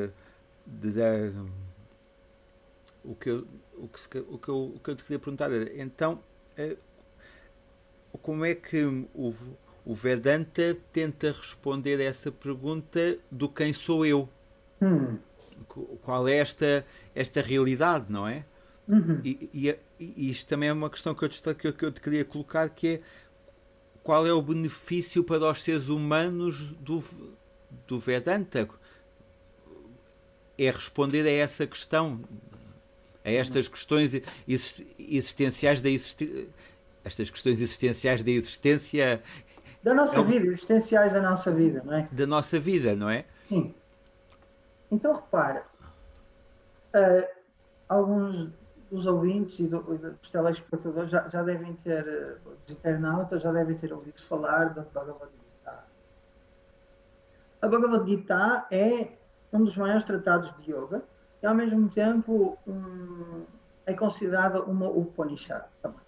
de, 0.66 0.92
de 0.92 1.01
o 3.04 3.16
que, 3.16 3.30
eu, 3.30 3.48
o, 3.77 3.88
que, 3.88 4.20
o, 4.20 4.38
que 4.38 4.50
eu, 4.50 4.74
o 4.75 4.80
que 4.80 4.89
eu 4.89 4.96
te 4.96 5.04
queria 5.04 5.20
perguntar 5.20 5.51
era 5.51 5.82
então 5.82 6.22
eh, 6.58 6.77
como 8.22 8.44
é 8.44 8.54
que 8.54 8.84
o, 8.84 9.34
o 9.86 9.94
Vedanta 9.94 10.75
tenta 10.92 11.32
responder 11.32 12.01
a 12.01 12.04
essa 12.04 12.32
pergunta 12.32 13.18
do 13.32 13.48
quem 13.48 13.72
sou 13.72 14.06
eu? 14.06 14.27
Hum. 14.82 15.18
Qual 16.02 16.28
é 16.28 16.38
esta, 16.38 16.86
esta 17.14 17.42
realidade, 17.42 18.06
não 18.10 18.28
é? 18.28 18.46
Uhum. 18.88 19.20
E, 19.24 19.50
e, 19.54 19.76
e, 20.00 20.32
isto 20.32 20.48
também 20.48 20.70
é 20.70 20.74
uma 20.74 20.90
questão 20.90 21.14
que 21.14 21.26
eu, 21.26 21.30
te, 21.30 21.42
que, 21.56 21.68
eu, 21.68 21.74
que 21.74 21.86
eu 21.86 21.92
te 21.92 22.02
queria 22.02 22.24
colocar, 22.24 22.70
que 22.70 22.88
é 22.88 23.02
qual 24.04 24.26
é 24.26 24.32
o 24.32 24.42
benefício 24.42 25.24
para 25.24 25.52
os 25.52 25.62
seres 25.62 25.90
humanos 25.90 26.72
do, 26.80 27.04
do 27.86 28.00
Vedanta? 28.00 28.68
É 30.58 30.72
responder 30.72 31.28
a 31.28 31.32
essa 31.32 31.68
questão, 31.68 32.22
a 33.24 33.30
estas 33.30 33.68
questões 33.68 34.22
existenciais 34.98 35.82
da 35.82 35.90
existência 35.90 36.48
estas 37.08 37.30
questões 37.30 37.62
existenciais 37.62 38.22
da 38.22 38.32
existência 38.32 39.22
da 39.82 39.94
nossa 39.94 40.20
é 40.20 40.24
vida, 40.24 40.48
existenciais 40.48 41.14
da 41.14 41.22
nossa 41.22 41.52
vida, 41.52 41.82
não 41.86 41.94
é? 41.94 42.08
Da 42.12 42.28
nossa 42.28 42.60
vida, 42.60 42.96
não 42.96 43.10
é? 43.10 43.24
Sim. 43.48 43.74
Então 44.91 45.13
repara, 45.13 45.65
uh, 46.96 47.27
alguns 47.88 48.50
dos 48.89 49.06
ouvintes 49.06 49.60
e 49.60 49.67
do, 49.67 49.82
dos 49.82 50.29
telespectadores 50.29 51.10
já, 51.10 51.27
já 51.27 51.44
devem 51.44 51.74
ter, 51.74 52.39
os 52.46 52.72
internautas 52.72 53.41
já 53.41 53.51
devem 53.51 53.75
ter 53.75 53.91
ouvido 53.91 54.22
falar 54.24 54.74
da 54.74 54.82
Bhagavad 54.84 55.32
Gita. 55.44 55.84
A 57.62 57.67
Bhagavad 57.67 58.10
Gita 58.10 58.65
é 58.72 59.10
um 59.51 59.63
dos 59.63 59.75
maiores 59.75 60.03
tratados 60.03 60.53
de 60.58 60.72
yoga 60.72 61.03
e 61.41 61.46
ao 61.46 61.53
mesmo 61.53 61.89
tempo 61.89 62.58
um, 62.65 63.46
é 63.86 63.94
considerada 63.94 64.62
uma 64.63 64.88
Upanishad 64.88 65.65
também. 65.82 66.08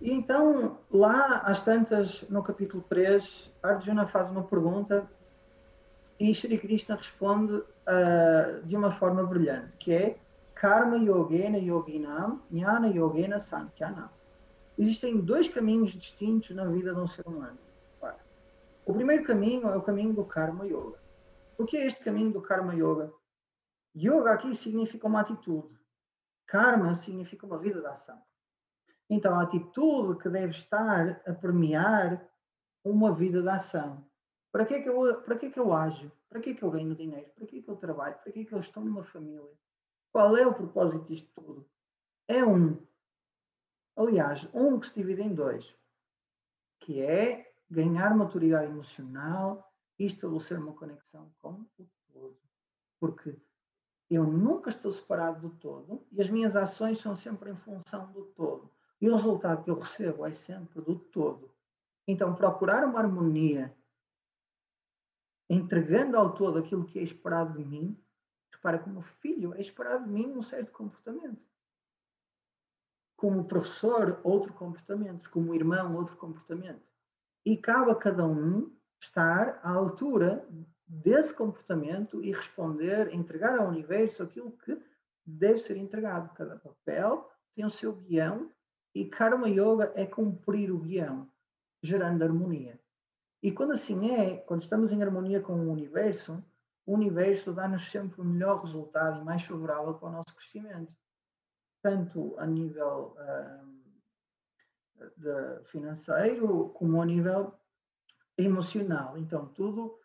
E 0.00 0.12
então, 0.12 0.78
lá 0.90 1.38
às 1.38 1.60
tantas, 1.60 2.22
no 2.28 2.42
capítulo 2.42 2.84
3, 2.88 3.52
Arjuna 3.62 4.06
faz 4.06 4.30
uma 4.30 4.44
pergunta 4.44 5.04
e 6.18 6.34
Shri 6.34 6.58
Krishna 6.58 6.96
responde 6.96 7.54
uh, 7.54 8.62
de 8.64 8.76
uma 8.76 8.90
forma 8.90 9.24
brilhante, 9.24 9.76
que 9.78 9.92
é 9.92 10.18
Karma 10.54 10.96
Yogena 10.96 11.58
Yoginam, 11.58 12.42
Jnana 12.50 12.88
Yogena 12.88 13.38
Sankyanam. 13.38 14.10
Existem 14.76 15.20
dois 15.20 15.48
caminhos 15.48 15.92
distintos 15.92 16.50
na 16.50 16.64
vida 16.64 16.94
de 16.94 17.00
um 17.00 17.06
ser 17.06 17.26
humano. 17.26 17.58
O 18.88 18.94
primeiro 18.94 19.22
caminho 19.22 19.68
é 19.68 19.76
o 19.76 19.82
caminho 19.82 20.14
do 20.14 20.24
Karma 20.24 20.64
Yoga. 20.64 20.98
O 21.58 21.66
que 21.66 21.76
é 21.76 21.86
este 21.86 22.02
caminho 22.02 22.32
do 22.32 22.40
Karma 22.40 22.74
Yoga? 22.74 23.12
Yoga 23.94 24.32
aqui 24.32 24.56
significa 24.56 25.06
uma 25.06 25.20
atitude. 25.20 25.78
Karma 26.46 26.94
significa 26.94 27.44
uma 27.44 27.58
vida 27.58 27.82
de 27.82 27.86
ação. 27.86 28.18
Então, 29.10 29.38
a 29.38 29.42
atitude 29.42 30.18
que 30.18 30.30
deve 30.30 30.52
estar 30.52 31.20
a 31.26 31.34
premiar 31.34 32.26
uma 32.82 33.12
vida 33.12 33.42
de 33.42 33.48
ação. 33.50 34.07
Para 34.58 34.66
que 34.66 34.74
é 34.74 34.82
que 34.82 34.88
eu, 34.88 35.22
para 35.22 35.38
que 35.38 35.46
é 35.46 35.50
que 35.50 35.60
eu 35.60 35.72
ajo? 35.72 36.10
Para 36.28 36.40
que 36.40 36.50
é 36.50 36.54
que 36.54 36.64
eu 36.64 36.70
ganho 36.72 36.92
dinheiro? 36.92 37.30
Para 37.36 37.46
que 37.46 37.60
é 37.60 37.62
que 37.62 37.70
eu 37.70 37.76
trabalho? 37.76 38.18
Para 38.18 38.32
que 38.32 38.40
é 38.40 38.44
que 38.44 38.52
eu 38.52 38.58
estou 38.58 38.84
numa 38.84 39.04
família? 39.04 39.48
Qual 40.10 40.36
é 40.36 40.44
o 40.44 40.52
propósito 40.52 41.04
disto 41.04 41.30
tudo? 41.32 41.64
É 42.26 42.44
um. 42.44 42.76
Aliás, 43.94 44.48
um 44.52 44.80
que 44.80 44.88
se 44.88 44.94
divide 44.96 45.22
em 45.22 45.32
dois, 45.32 45.72
que 46.80 47.00
é 47.00 47.52
ganhar 47.70 48.16
maturidade 48.16 48.66
emocional 48.66 49.72
e 49.96 50.06
estabelecer 50.06 50.58
uma 50.58 50.72
conexão 50.72 51.32
com 51.38 51.64
o 51.78 51.88
todo. 52.12 52.36
Porque 52.98 53.36
eu 54.10 54.24
nunca 54.24 54.70
estou 54.70 54.90
separado 54.90 55.40
do 55.40 55.54
todo 55.54 56.04
e 56.10 56.20
as 56.20 56.28
minhas 56.28 56.56
ações 56.56 56.98
são 56.98 57.14
sempre 57.14 57.52
em 57.52 57.56
função 57.56 58.10
do 58.10 58.24
todo. 58.24 58.68
E 59.00 59.08
o 59.08 59.14
resultado 59.14 59.62
que 59.62 59.70
eu 59.70 59.78
recebo 59.78 60.26
é 60.26 60.32
sempre 60.32 60.80
do 60.80 60.98
todo. 60.98 61.48
Então, 62.08 62.34
procurar 62.34 62.84
uma 62.84 62.98
harmonia, 62.98 63.72
entregando 65.48 66.16
ao 66.16 66.34
todo 66.34 66.58
aquilo 66.58 66.84
que 66.84 66.98
é 66.98 67.02
esperado 67.02 67.56
de 67.56 67.64
mim, 67.64 67.96
repara, 68.52 68.78
como 68.78 69.02
filho, 69.02 69.54
é 69.54 69.60
esperado 69.60 70.04
de 70.04 70.10
mim 70.10 70.32
um 70.32 70.42
certo 70.42 70.72
comportamento. 70.72 71.42
Como 73.16 73.44
professor, 73.44 74.20
outro 74.22 74.52
comportamento. 74.52 75.30
Como 75.30 75.54
irmão, 75.54 75.96
outro 75.96 76.16
comportamento. 76.16 76.86
E 77.44 77.56
cabe 77.56 77.90
a 77.90 77.94
cada 77.94 78.26
um 78.26 78.70
estar 79.00 79.60
à 79.62 79.70
altura 79.70 80.46
desse 80.86 81.34
comportamento 81.34 82.22
e 82.22 82.32
responder, 82.32 83.12
entregar 83.12 83.58
ao 83.58 83.68
universo 83.68 84.22
aquilo 84.22 84.52
que 84.52 84.80
deve 85.24 85.58
ser 85.58 85.76
entregado. 85.76 86.34
Cada 86.34 86.56
papel 86.56 87.30
tem 87.52 87.64
o 87.64 87.70
seu 87.70 87.94
guião 87.94 88.50
e 88.94 89.04
Karma 89.04 89.48
Yoga 89.48 89.92
é 89.94 90.06
cumprir 90.06 90.70
o 90.72 90.78
guião, 90.78 91.30
gerando 91.82 92.22
harmonia. 92.22 92.80
E 93.42 93.52
quando 93.52 93.72
assim 93.72 94.10
é, 94.10 94.36
quando 94.38 94.62
estamos 94.62 94.92
em 94.92 95.02
harmonia 95.02 95.40
com 95.40 95.54
o 95.54 95.72
universo, 95.72 96.44
o 96.84 96.94
universo 96.94 97.52
dá-nos 97.52 97.90
sempre 97.90 98.20
o 98.20 98.24
melhor 98.24 98.62
resultado 98.62 99.20
e 99.20 99.24
mais 99.24 99.42
favorável 99.42 99.94
para 99.94 100.08
o 100.08 100.12
nosso 100.12 100.34
crescimento, 100.34 100.94
tanto 101.82 102.34
a 102.38 102.46
nível 102.46 103.16
uh, 103.16 103.78
financeiro 105.66 106.70
como 106.70 107.00
a 107.00 107.06
nível 107.06 107.54
emocional. 108.36 109.16
Então, 109.18 109.46
tudo 109.48 109.98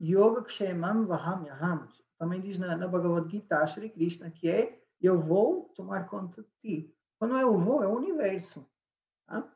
Yoga 0.00 0.42
Kshemam 0.42 1.06
Vaham 1.06 1.46
Yaham. 1.46 1.88
Também 2.18 2.40
diz 2.40 2.58
na, 2.58 2.76
na 2.76 2.86
Bhagavad 2.86 3.30
Gita, 3.30 3.66
Shri 3.66 3.90
Krishna, 3.90 4.30
que 4.30 4.48
é 4.48 4.80
eu 5.00 5.20
vou 5.20 5.70
tomar 5.74 6.08
conta 6.08 6.42
de 6.42 6.48
ti. 6.60 6.94
Quando 7.18 7.36
é 7.36 7.44
o 7.44 7.58
voo, 7.58 7.82
é 7.82 7.86
o 7.86 7.96
universo. 7.96 8.66
Tá? 9.26 9.50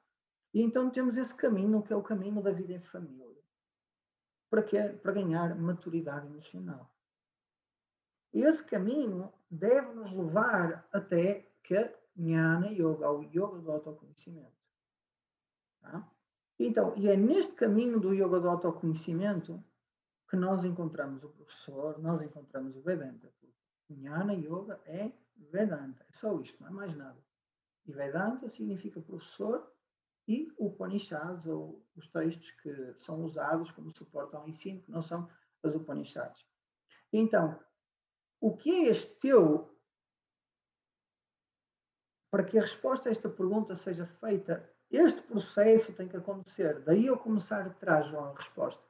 E 0.52 0.62
então 0.62 0.90
temos 0.90 1.16
esse 1.16 1.34
caminho, 1.34 1.82
que 1.82 1.92
é 1.92 1.96
o 1.96 2.02
caminho 2.02 2.42
da 2.42 2.50
vida 2.50 2.72
em 2.72 2.80
família. 2.80 3.26
Para 4.48 4.62
quê? 4.62 4.82
Para 5.00 5.12
ganhar 5.12 5.54
maturidade 5.56 6.26
emocional. 6.26 6.90
E 8.32 8.42
esse 8.42 8.64
caminho 8.64 9.32
deve 9.50 9.92
nos 9.94 10.12
levar 10.12 10.88
até 10.92 11.48
que 11.62 11.94
Jnana 12.16 12.68
Yoga, 12.68 13.06
ao 13.06 13.22
Yoga 13.22 13.58
do 13.58 13.70
autoconhecimento. 13.70 14.52
Tá? 15.80 16.08
Então, 16.58 16.94
e 16.96 17.08
é 17.08 17.16
neste 17.16 17.54
caminho 17.54 17.98
do 17.98 18.12
Yoga 18.12 18.40
do 18.40 18.48
autoconhecimento 18.48 19.62
que 20.28 20.36
nós 20.36 20.62
encontramos 20.64 21.24
o 21.24 21.28
professor, 21.28 21.98
nós 21.98 22.22
encontramos 22.22 22.76
o 22.76 22.82
Vedanta. 22.82 23.32
Jnana 23.88 24.34
Yoga 24.34 24.80
é 24.84 25.12
Vedanta, 25.36 26.04
é 26.08 26.12
só 26.12 26.38
isto, 26.40 26.60
não 26.60 26.68
é 26.68 26.72
mais 26.72 26.96
nada. 26.96 27.18
E 27.86 27.92
Vedanta 27.92 28.48
significa 28.48 29.00
professor 29.00 29.72
e 30.30 30.48
Upanishads, 30.56 31.44
ou 31.44 31.84
os 31.96 32.06
textos 32.06 32.52
que 32.62 32.94
são 32.98 33.24
usados 33.24 33.72
como 33.72 33.90
suporte 33.90 34.36
ao 34.36 34.46
ensino, 34.48 34.80
que 34.80 34.90
não 34.92 35.02
são 35.02 35.28
as 35.60 35.74
Upanishads. 35.74 36.46
Então, 37.12 37.58
o 38.40 38.56
que 38.56 38.70
é 38.70 38.90
este 38.90 39.12
teu? 39.16 39.68
Para 42.30 42.44
que 42.44 42.56
a 42.56 42.60
resposta 42.60 43.08
a 43.08 43.10
esta 43.10 43.28
pergunta 43.28 43.74
seja 43.74 44.06
feita, 44.06 44.72
este 44.88 45.20
processo 45.22 45.92
tem 45.94 46.06
que 46.06 46.16
acontecer. 46.16 46.78
Daí 46.82 47.06
eu 47.06 47.18
começar 47.18 47.66
atrás, 47.66 48.06
João, 48.06 48.26
a 48.26 48.36
resposta. 48.36 48.80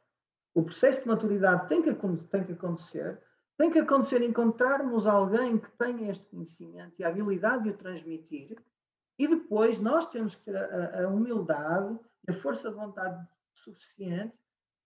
O 0.52 0.62
processo 0.62 1.02
de 1.02 1.09
maturidade 1.09 1.68
tem 1.68 1.80
que, 1.80 1.94
tem 2.28 2.44
que 2.44 2.52
acontecer. 2.52 3.18
Tem 3.56 3.70
que 3.70 3.78
acontecer 3.78 4.20
encontrarmos 4.20 5.06
alguém 5.06 5.56
que 5.59 5.70
tenha 5.78 6.11
este 6.11 6.26
conhecimento 6.26 6.94
e 6.99 7.04
a 7.04 7.09
habilidade 7.09 7.64
de 7.64 7.70
o 7.70 7.76
transmitir 7.78 8.62
e 9.20 9.28
depois 9.28 9.78
nós 9.78 10.06
temos 10.06 10.34
que 10.34 10.44
ter 10.44 10.56
a, 10.56 11.04
a 11.04 11.08
humildade, 11.08 12.00
a 12.26 12.32
força 12.32 12.70
de 12.70 12.74
vontade 12.74 13.28
suficiente 13.54 14.34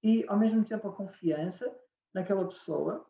e, 0.02 0.26
ao 0.26 0.36
mesmo 0.36 0.64
tempo, 0.64 0.88
a 0.88 0.92
confiança 0.92 1.72
naquela 2.12 2.44
pessoa 2.48 3.08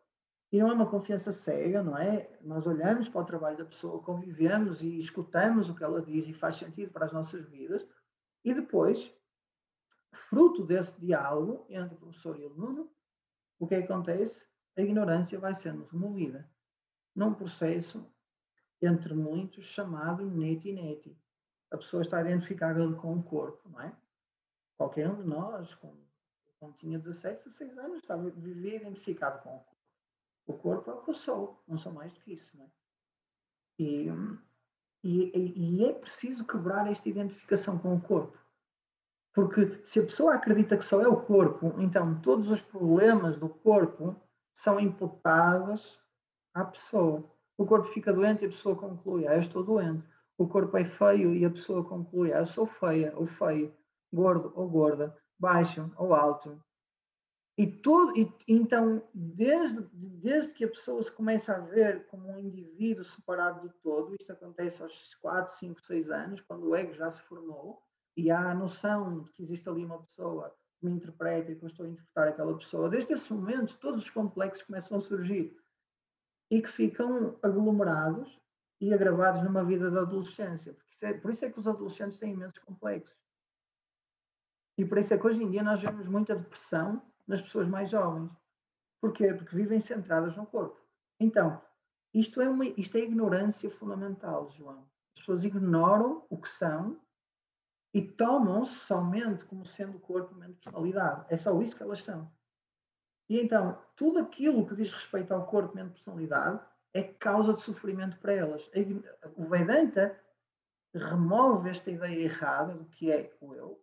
E 0.51 0.59
não 0.59 0.69
é 0.69 0.73
uma 0.73 0.87
confiança 0.87 1.31
cega, 1.31 1.81
não 1.81 1.97
é? 1.97 2.29
Nós 2.41 2.67
olhamos 2.67 3.09
para 3.09 3.21
o 3.21 3.25
trabalho 3.25 3.57
da 3.57 3.65
pessoa, 3.65 4.03
convivemos 4.03 4.83
e 4.83 4.99
escutamos 4.99 5.67
o 5.67 5.73
que 5.73 5.83
ela 5.83 5.99
diz 5.99 6.27
e 6.27 6.33
faz 6.33 6.57
sentido 6.57 6.91
para 6.91 7.05
as 7.05 7.11
nossas 7.11 7.43
vidas. 7.49 7.83
E 8.43 8.53
depois, 8.53 9.11
fruto 10.13 10.63
desse 10.63 11.01
diálogo 11.01 11.65
entre 11.69 11.95
o 11.95 11.97
professor 11.97 12.39
e 12.39 12.45
o 12.45 12.51
aluno, 12.51 12.91
o 13.57 13.65
que 13.65 13.73
acontece? 13.73 14.45
A 14.77 14.81
ignorância 14.83 15.39
vai 15.39 15.55
sendo 15.55 15.85
removida 15.85 16.47
num 17.15 17.33
processo 17.33 18.07
entre 18.85 19.13
muitos 19.13 19.65
chamado 19.65 20.25
neti-neti. 20.25 21.17
A 21.71 21.77
pessoa 21.77 22.01
está 22.01 22.21
identificada 22.21 22.87
com 22.93 23.13
o 23.15 23.23
corpo, 23.23 23.67
não 23.69 23.81
é? 23.81 23.95
Qualquer 24.77 25.09
um 25.09 25.21
de 25.21 25.27
nós, 25.27 25.73
quando 25.75 26.05
tinha 26.77 26.99
17, 26.99 27.43
16 27.45 27.77
anos, 27.77 27.97
estava 27.99 28.29
vivia 28.29 28.75
identificado 28.75 29.41
com 29.41 29.55
o 29.55 29.59
corpo. 29.59 29.75
O 30.47 30.53
corpo 30.53 30.91
é 30.91 30.93
o 30.93 31.01
que 31.01 31.09
eu 31.09 31.15
sou, 31.15 31.63
não 31.67 31.77
sou 31.77 31.91
mais 31.91 32.13
do 32.13 32.19
que 32.19 32.33
isso, 32.33 32.49
não 32.55 32.65
é? 32.65 32.69
E, 33.77 34.07
e, 35.03 35.77
e 35.77 35.85
é 35.85 35.93
preciso 35.93 36.45
quebrar 36.45 36.89
esta 36.89 37.09
identificação 37.09 37.77
com 37.77 37.95
o 37.95 38.01
corpo. 38.01 38.37
Porque 39.33 39.81
se 39.85 39.99
a 39.99 40.03
pessoa 40.03 40.35
acredita 40.35 40.77
que 40.77 40.85
só 40.85 41.01
é 41.01 41.07
o 41.07 41.21
corpo, 41.21 41.79
então 41.81 42.21
todos 42.21 42.49
os 42.49 42.61
problemas 42.61 43.37
do 43.37 43.49
corpo 43.49 44.15
são 44.53 44.79
imputados 44.79 45.99
à 46.53 46.63
pessoa. 46.63 47.29
O 47.57 47.65
corpo 47.65 47.87
fica 47.87 48.11
doente 48.11 48.43
e 48.43 48.47
a 48.47 48.49
pessoa 48.49 48.75
conclui, 48.75 49.27
ah, 49.27 49.35
eu 49.35 49.39
estou 49.39 49.63
doente. 49.63 50.05
O 50.37 50.47
corpo 50.47 50.77
é 50.77 50.83
feio 50.83 51.33
e 51.33 51.45
a 51.45 51.49
pessoa 51.49 51.83
conclui, 51.83 52.33
ah, 52.33 52.39
eu 52.39 52.45
sou 52.45 52.65
feia 52.65 53.13
ou 53.15 53.25
feio, 53.25 53.73
gordo 54.11 54.51
ou 54.55 54.67
gorda, 54.67 55.15
baixo 55.39 55.89
ou 55.97 56.13
alto. 56.13 56.61
E 57.57 57.65
todo, 57.65 58.17
e, 58.17 58.29
então, 58.49 59.01
desde, 59.13 59.81
desde 59.93 60.53
que 60.53 60.65
a 60.65 60.69
pessoa 60.69 61.01
se 61.01 61.09
começa 61.09 61.55
a 61.55 61.59
ver 61.59 62.05
como 62.07 62.29
um 62.29 62.37
indivíduo 62.37 63.05
separado 63.05 63.61
do 63.61 63.73
todo, 63.81 64.13
isto 64.19 64.33
acontece 64.33 64.83
aos 64.83 65.15
4, 65.21 65.57
5, 65.57 65.81
6 65.81 66.09
anos, 66.09 66.41
quando 66.41 66.67
o 66.67 66.75
ego 66.75 66.93
já 66.93 67.09
se 67.09 67.21
formou, 67.21 67.81
e 68.17 68.29
há 68.29 68.51
a 68.51 68.55
noção 68.55 69.21
de 69.21 69.31
que 69.31 69.43
existe 69.43 69.69
ali 69.69 69.85
uma 69.85 70.01
pessoa 70.03 70.53
que 70.77 70.85
me 70.85 70.91
interpreta 70.91 71.51
e 71.51 71.55
que 71.55 71.63
eu 71.63 71.69
estou 71.69 71.85
a 71.85 71.89
interpretar 71.89 72.27
aquela 72.27 72.57
pessoa, 72.57 72.89
desde 72.89 73.13
esse 73.13 73.31
momento 73.31 73.77
todos 73.79 74.03
os 74.03 74.09
complexos 74.09 74.63
começam 74.63 74.97
a 74.97 75.01
surgir 75.01 75.55
e 76.49 76.61
que 76.61 76.69
ficam 76.69 77.37
aglomerados 77.41 78.39
e 78.79 78.93
agravados 78.93 79.41
numa 79.41 79.63
vida 79.63 79.89
da 79.89 80.01
adolescência. 80.01 80.73
Porque 80.73 81.05
é, 81.05 81.13
por 81.13 81.31
isso 81.31 81.45
é 81.45 81.51
que 81.51 81.59
os 81.59 81.67
adolescentes 81.67 82.17
têm 82.17 82.33
imensos 82.33 82.59
complexos. 82.59 83.17
E 84.77 84.85
por 84.85 84.97
isso 84.97 85.13
é 85.13 85.17
que 85.17 85.25
hoje 85.25 85.41
em 85.41 85.49
dia 85.49 85.63
nós 85.63 85.81
vemos 85.81 86.07
muita 86.07 86.35
depressão 86.35 87.01
nas 87.27 87.41
pessoas 87.41 87.67
mais 87.67 87.89
jovens. 87.89 88.31
Porquê? 89.01 89.33
Porque 89.33 89.55
vivem 89.55 89.79
centradas 89.79 90.35
no 90.35 90.45
corpo. 90.45 90.79
Então, 91.19 91.61
isto 92.13 92.41
é, 92.41 92.49
uma, 92.49 92.65
isto 92.65 92.97
é 92.97 93.01
ignorância 93.01 93.69
fundamental, 93.69 94.49
João. 94.49 94.89
As 95.15 95.21
pessoas 95.21 95.43
ignoram 95.43 96.25
o 96.29 96.37
que 96.37 96.49
são 96.49 96.99
e 97.93 98.01
tomam-se 98.01 98.75
somente 98.75 99.45
como 99.45 99.65
sendo 99.65 99.97
corpo, 99.99 100.35
mente, 100.35 100.55
personalidade. 100.55 101.25
É 101.29 101.37
só 101.37 101.59
isso 101.61 101.75
que 101.75 101.83
elas 101.83 102.03
são. 102.03 102.29
E 103.29 103.39
então, 103.39 103.81
tudo 103.95 104.19
aquilo 104.19 104.65
que 104.67 104.75
diz 104.75 104.91
respeito 104.93 105.33
ao 105.33 105.45
corpo, 105.45 105.75
mente, 105.75 105.93
personalidade 105.93 106.59
é 106.93 107.03
causa 107.03 107.53
de 107.53 107.61
sofrimento 107.61 108.17
para 108.19 108.33
elas. 108.33 108.69
O 109.35 109.45
Vedanta 109.45 110.17
remove 110.93 111.69
esta 111.69 111.91
ideia 111.91 112.23
errada 112.23 112.73
do 112.73 112.85
que 112.85 113.11
é 113.11 113.33
o 113.41 113.53
eu 113.53 113.81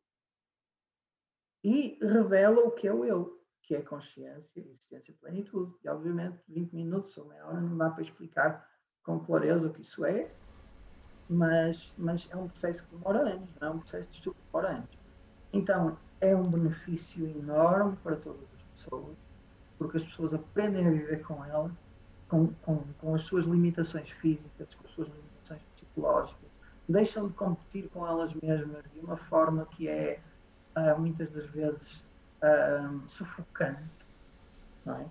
e 1.65 1.99
revela 2.01 2.61
o 2.61 2.71
que 2.71 2.89
é 2.89 2.93
o 2.93 3.05
eu, 3.05 3.41
que 3.63 3.75
é 3.75 3.83
consciência, 3.83 4.49
existência, 4.57 5.15
plenitude. 5.21 5.75
E, 5.85 5.89
obviamente, 5.89 6.39
20 6.49 6.73
minutos 6.73 7.17
ou 7.19 7.27
meia 7.27 7.47
hora 7.47 7.61
não 7.61 7.77
dá 7.77 7.91
para 7.91 8.03
explicar 8.03 8.69
com 9.03 9.21
clareza 9.21 9.69
o 9.69 9.73
que 9.73 9.83
isso 9.83 10.05
é, 10.05 10.33
mas, 11.29 11.93
mas 11.97 12.29
é 12.31 12.37
um 12.37 12.49
processo 12.49 12.85
que 12.85 12.97
demora 12.97 13.21
anos, 13.21 13.55
não 13.61 13.69
é 13.69 13.71
um 13.71 13.79
processo 13.79 14.09
de 14.09 14.17
estudo 14.17 14.37
que 14.37 14.47
demora 14.47 14.77
anos. 14.77 14.99
Então, 15.53 15.99
é 16.21 16.35
um 16.35 16.51
benefício 16.51 17.27
enorme 17.27 17.97
para 17.97 18.17
todas 18.17 18.53
as 18.55 18.63
pessoas 18.63 19.32
porque 19.83 19.97
as 19.97 20.05
pessoas 20.05 20.33
aprendem 20.33 20.87
a 20.87 20.91
viver 20.91 21.23
com 21.23 21.45
ela, 21.45 21.71
com, 22.29 22.47
com, 22.63 22.85
com 22.99 23.15
as 23.15 23.23
suas 23.23 23.45
limitações 23.45 24.09
físicas, 24.11 24.75
com 24.75 24.87
as 24.87 24.93
suas 24.93 25.09
limitações 25.09 25.61
psicológicas, 25.75 26.49
deixam 26.89 27.27
de 27.27 27.35
competir 27.35 27.89
com 27.91 28.07
elas 28.07 28.33
mesmas 28.35 28.85
de 28.93 29.01
uma 29.01 29.17
forma 29.17 29.67
que 29.67 29.89
é 29.89 30.21
uh, 30.77 30.99
muitas 31.01 31.31
das 31.31 31.47
vezes 31.47 32.05
uh, 32.43 33.09
sufocante, 33.09 33.99
não 34.85 34.97
é? 34.97 35.07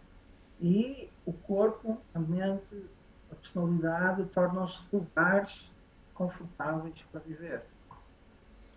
E 0.60 1.10
o 1.26 1.34
corpo, 1.34 2.00
a 2.14 2.20
mente, 2.20 2.86
a 3.32 3.36
personalidade 3.36 4.24
tornam-se 4.26 4.80
lugares 4.94 5.70
confortáveis 6.14 7.04
para 7.12 7.20
viver. 7.22 7.64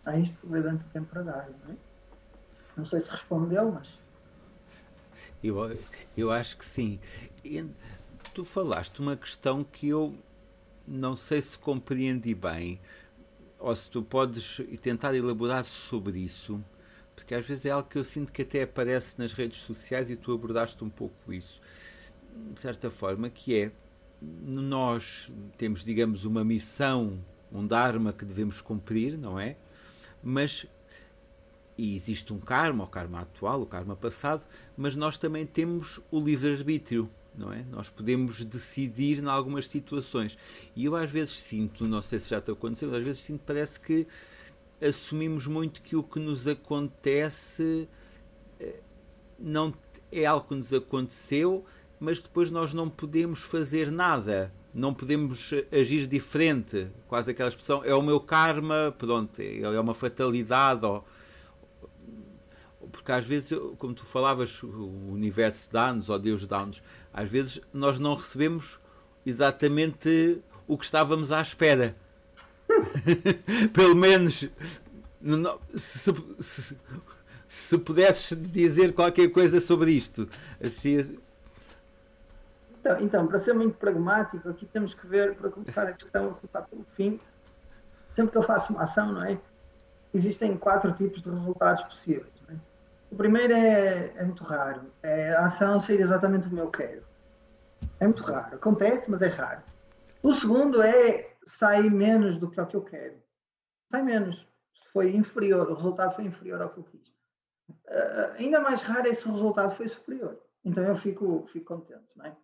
É 0.07 0.19
isto 0.19 0.39
que 0.39 0.47
o 0.47 0.51
Vedanta 0.51 0.85
tem 0.93 1.05
para 1.05 1.23
dar, 1.23 1.49
não 1.67 1.75
é? 1.75 1.77
Não 2.77 2.85
sei 2.85 3.01
se 3.01 3.11
respondeu, 3.11 3.71
mas 3.71 3.99
eu, 5.43 5.79
eu 6.17 6.31
acho 6.31 6.57
que 6.57 6.65
sim. 6.65 6.99
E 7.45 7.65
tu 8.33 8.45
falaste 8.45 9.01
uma 9.01 9.17
questão 9.17 9.63
que 9.65 9.89
eu 9.89 10.15
não 10.87 11.15
sei 11.17 11.41
se 11.41 11.59
compreendi 11.59 12.35
bem, 12.35 12.81
ou 13.59 13.75
se 13.75 13.91
tu 13.91 14.03
podes 14.03 14.61
tentar 14.83 15.15
elaborar 15.15 15.65
sobre 15.65 16.19
isso, 16.19 16.63
porque 17.15 17.35
às 17.35 17.47
vezes 17.47 17.65
é 17.65 17.71
algo 17.71 17.89
que 17.89 17.97
eu 17.97 18.05
sinto 18.05 18.33
que 18.33 18.43
até 18.43 18.63
aparece 18.63 19.19
nas 19.19 19.33
redes 19.33 19.61
sociais 19.61 20.11
e 20.11 20.17
tu 20.17 20.33
abordaste 20.33 20.83
um 20.85 20.91
pouco 20.91 21.33
isso, 21.33 21.61
de 22.53 22.61
certa 22.61 22.91
forma, 22.91 23.31
que 23.31 23.57
é 23.57 23.73
nós 24.21 25.31
temos, 25.57 25.85
digamos, 25.85 26.25
uma 26.25 26.45
missão, 26.45 27.19
um 27.53 27.67
Dharma 27.67 28.13
que 28.13 28.25
devemos 28.25 28.61
cumprir, 28.61 29.17
não 29.17 29.39
é? 29.39 29.57
Mas 30.23 30.67
e 31.77 31.95
existe 31.95 32.33
um 32.33 32.39
karma, 32.39 32.85
o 32.85 32.87
karma 32.87 33.21
atual, 33.21 33.63
o 33.63 33.67
karma 33.67 33.97
passado, 33.97 34.45
mas 34.77 34.97
nós 34.97 35.19
também 35.19 35.45
temos 35.45 36.01
o 36.11 36.21
livre-arbítrio, 36.21 37.11
não 37.37 37.53
é? 37.53 37.65
Nós 37.71 37.89
podemos 37.89 38.45
decidir 38.45 39.19
em 39.19 39.27
algumas 39.27 39.69
situações. 39.69 40.39
E 40.77 40.85
eu 40.85 40.95
às 40.95 41.11
vezes 41.11 41.39
sinto, 41.41 41.87
não 41.87 42.01
sei 42.01 42.21
se 42.21 42.31
já 42.31 42.39
está 42.39 42.53
acontecendo, 42.53 42.95
às 42.95 43.03
vezes 43.03 43.23
sinto, 43.23 43.43
parece 43.45 43.81
que 43.81 44.07
assumimos 44.81 45.47
muito 45.47 45.83
que 45.83 45.97
o 45.97 46.03
que 46.03 46.21
nos 46.21 46.47
acontece 46.47 47.89
eh, 48.61 48.81
não 49.39 49.75
é 50.13 50.25
algo 50.25 50.47
que 50.49 50.55
nos 50.55 50.73
aconteceu, 50.73 51.65
mas 51.99 52.19
depois 52.19 52.51
nós 52.51 52.73
não 52.73 52.89
podemos 52.89 53.41
fazer 53.41 53.91
nada, 53.91 54.53
não 54.73 54.95
podemos 54.95 55.53
agir 55.73 56.07
diferente. 56.07 56.89
Quase 57.09 57.31
aquela 57.31 57.49
expressão, 57.49 57.83
é 57.85 57.95
o 57.95 58.03
meu 58.03 58.21
karma, 58.21 58.95
pronto, 58.97 59.41
é 59.41 59.81
uma 59.81 59.95
fatalidade, 59.95 60.85
ou 60.85 61.05
porque 62.91 63.13
às 63.13 63.25
vezes, 63.25 63.59
como 63.79 63.95
tu 63.95 64.05
falavas, 64.05 64.63
o 64.63 65.11
universo 65.11 65.73
dá-nos, 65.73 66.09
ou 66.09 66.19
Deus 66.19 66.47
dá-nos, 66.47 66.83
às 67.13 67.29
vezes 67.29 67.61
nós 67.73 67.99
não 67.99 68.15
recebemos 68.15 68.79
exatamente 69.25 70.43
o 70.67 70.77
que 70.77 70.85
estávamos 70.85 71.33
à 71.33 71.41
espera. 71.41 71.97
Pelo 73.73 73.95
menos, 73.95 74.49
se, 75.77 76.13
se, 76.41 76.77
se, 77.47 77.79
pudesses 77.79 78.37
dizer 78.37 78.93
qualquer 78.93 79.29
coisa 79.29 79.61
sobre 79.61 79.93
isto. 79.93 80.29
Assim, 80.63 81.17
então, 82.85 83.01
então, 83.01 83.27
para 83.27 83.39
ser 83.39 83.55
muito 83.55 83.79
pragmático, 83.79 84.47
aqui 84.47 84.67
temos 84.67 84.93
que 84.93 85.07
ver, 85.07 85.35
para 85.37 85.49
começar 85.49 85.89
a 85.89 85.93
questão, 85.93 86.35
começar 86.35 86.63
pelo 86.63 86.85
fim, 86.95 87.19
sempre 88.15 88.33
que 88.33 88.37
eu 88.37 88.43
faço 88.43 88.75
uma 88.75 88.83
ação, 88.83 89.11
não 89.11 89.25
é? 89.25 89.39
Existem 90.13 90.55
quatro 90.59 90.93
tipos 90.93 91.23
de 91.23 91.31
resultados 91.31 91.83
possíveis. 91.85 92.34
O 93.15 93.17
primeiro 93.17 93.55
é, 93.55 94.13
é 94.17 94.25
muito 94.25 94.43
raro. 94.43 94.93
É 95.01 95.37
a 95.37 95.47
ação 95.47 95.79
sair 95.79 96.01
exatamente 96.01 96.49
como 96.49 96.61
eu 96.61 96.69
quero. 96.69 97.07
É 98.01 98.07
muito 98.07 98.25
raro. 98.25 98.57
Acontece, 98.57 99.09
mas 99.09 99.23
é 99.23 99.29
raro. 99.29 99.63
O 100.21 100.35
segundo 100.35 100.83
é 100.83 101.33
sair 101.47 101.89
menos 101.93 102.39
do 102.39 102.51
que 102.51 102.61
o 102.61 102.67
que 102.67 102.75
eu 102.75 102.83
quero. 102.83 103.15
Sai 103.89 104.03
menos. 104.03 104.49
Foi 104.93 105.15
inferior, 105.15 105.71
o 105.71 105.75
resultado 105.75 106.17
foi 106.17 106.25
inferior 106.25 106.61
ao 106.61 106.71
que 106.71 106.79
eu 106.79 106.83
quis. 106.83 107.07
Uh, 107.69 108.33
ainda 108.37 108.59
mais 108.59 108.83
raro 108.83 109.07
é 109.07 109.15
se 109.15 109.29
o 109.29 109.33
resultado 109.33 109.77
foi 109.77 109.87
superior. 109.87 110.37
Então 110.65 110.83
eu 110.83 110.97
fico, 110.97 111.47
fico 111.53 111.67
contente, 111.67 112.09
não 112.17 112.27
é? 112.27 112.37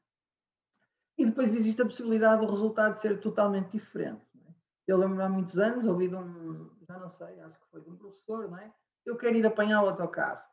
E 1.18 1.26
depois 1.26 1.52
existe 1.52 1.82
a 1.82 1.86
possibilidade 1.86 2.46
do 2.46 2.50
resultado 2.50 2.94
ser 2.94 3.18
totalmente 3.18 3.72
diferente. 3.72 4.22
É? 4.46 4.52
Eu 4.86 4.98
lembro 4.98 5.20
há 5.20 5.28
muitos 5.28 5.58
anos, 5.58 5.84
ouvi 5.84 6.06
de 6.06 6.14
um, 6.14 6.70
já 6.86 6.96
não 6.96 7.10
sei, 7.10 7.40
acho 7.40 7.58
que 7.58 7.70
foi 7.72 7.80
de 7.80 7.90
um 7.90 7.96
professor, 7.96 8.48
não 8.48 8.58
é? 8.58 8.72
Eu 9.04 9.16
quero 9.16 9.36
ir 9.36 9.44
apanhar 9.44 9.82
o 9.82 9.88
autocarro. 9.88 10.48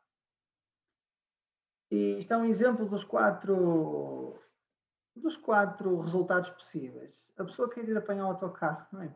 E 1.90 2.26
é 2.28 2.36
um 2.36 2.44
exemplo 2.44 2.86
dos 2.86 3.02
quatro, 3.02 4.38
dos 5.16 5.36
quatro 5.36 6.00
resultados 6.00 6.50
possíveis. 6.50 7.18
A 7.38 7.44
pessoa 7.44 7.70
quer 7.70 7.88
ir 7.88 7.96
apanhar 7.96 8.26
o 8.26 8.30
autocarro, 8.30 8.86
não 8.92 9.02
é? 9.02 9.14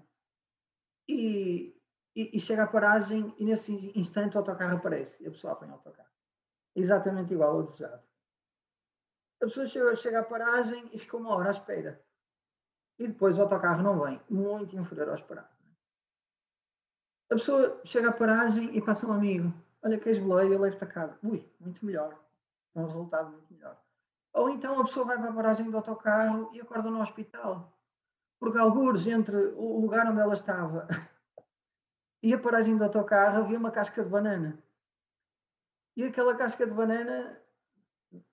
E, 1.08 1.76
e, 2.16 2.36
e, 2.36 2.40
chega 2.40 2.62
à 2.62 2.66
paragem 2.66 3.34
e 3.36 3.44
nesse 3.44 3.92
instante 3.98 4.36
o 4.36 4.38
autocarro 4.38 4.76
aparece 4.76 5.22
e 5.22 5.26
a 5.26 5.30
pessoa 5.30 5.52
apanha 5.52 5.72
o 5.72 5.74
autocarro. 5.74 6.08
Exatamente 6.74 7.34
igual 7.34 7.56
ao 7.56 7.62
desejado. 7.64 8.02
A 9.42 9.46
pessoa 9.46 9.66
chega, 9.66 9.96
chega 9.96 10.20
à 10.20 10.24
paragem 10.24 10.88
e 10.92 10.98
fica 10.98 11.16
uma 11.16 11.34
hora 11.34 11.48
à 11.48 11.50
espera. 11.50 12.02
E 12.98 13.08
depois 13.08 13.36
o 13.36 13.42
autocarro 13.42 13.82
não 13.82 14.00
vem, 14.00 14.20
muito 14.30 14.76
inferior 14.76 15.08
ao 15.08 15.16
esperado. 15.16 15.48
A 17.30 17.34
pessoa 17.34 17.80
chega 17.84 18.10
à 18.10 18.12
paragem 18.12 18.76
e 18.76 18.80
passa 18.80 19.06
um 19.06 19.12
amigo. 19.12 19.52
Olha, 19.82 19.98
queres 19.98 20.18
boleia, 20.18 20.52
eu 20.52 20.60
levo-te 20.60 20.84
a 20.84 20.86
casa. 20.86 21.18
Ui, 21.22 21.44
muito 21.58 21.84
melhor. 21.84 22.22
Um 22.74 22.84
resultado 22.84 23.30
muito 23.30 23.52
melhor. 23.52 23.76
Ou 24.34 24.48
então 24.48 24.80
a 24.80 24.84
pessoa 24.84 25.06
vai 25.06 25.18
para 25.18 25.30
a 25.30 25.34
paragem 25.34 25.70
do 25.70 25.76
autocarro 25.76 26.50
e 26.52 26.60
acorda 26.60 26.90
no 26.90 27.00
hospital. 27.00 27.76
Porque 28.40 28.58
alguns 28.58 29.06
entre 29.06 29.36
o 29.36 29.80
lugar 29.80 30.10
onde 30.10 30.20
ela 30.20 30.34
estava 30.34 30.88
e 32.22 32.32
a 32.32 32.38
paragem 32.38 32.76
do 32.76 32.84
autocarro 32.84 33.38
havia 33.38 33.58
uma 33.58 33.70
casca 33.70 34.02
de 34.02 34.08
banana. 34.08 34.58
E 35.96 36.04
aquela 36.04 36.34
casca 36.34 36.66
de 36.66 36.72
banana 36.72 37.38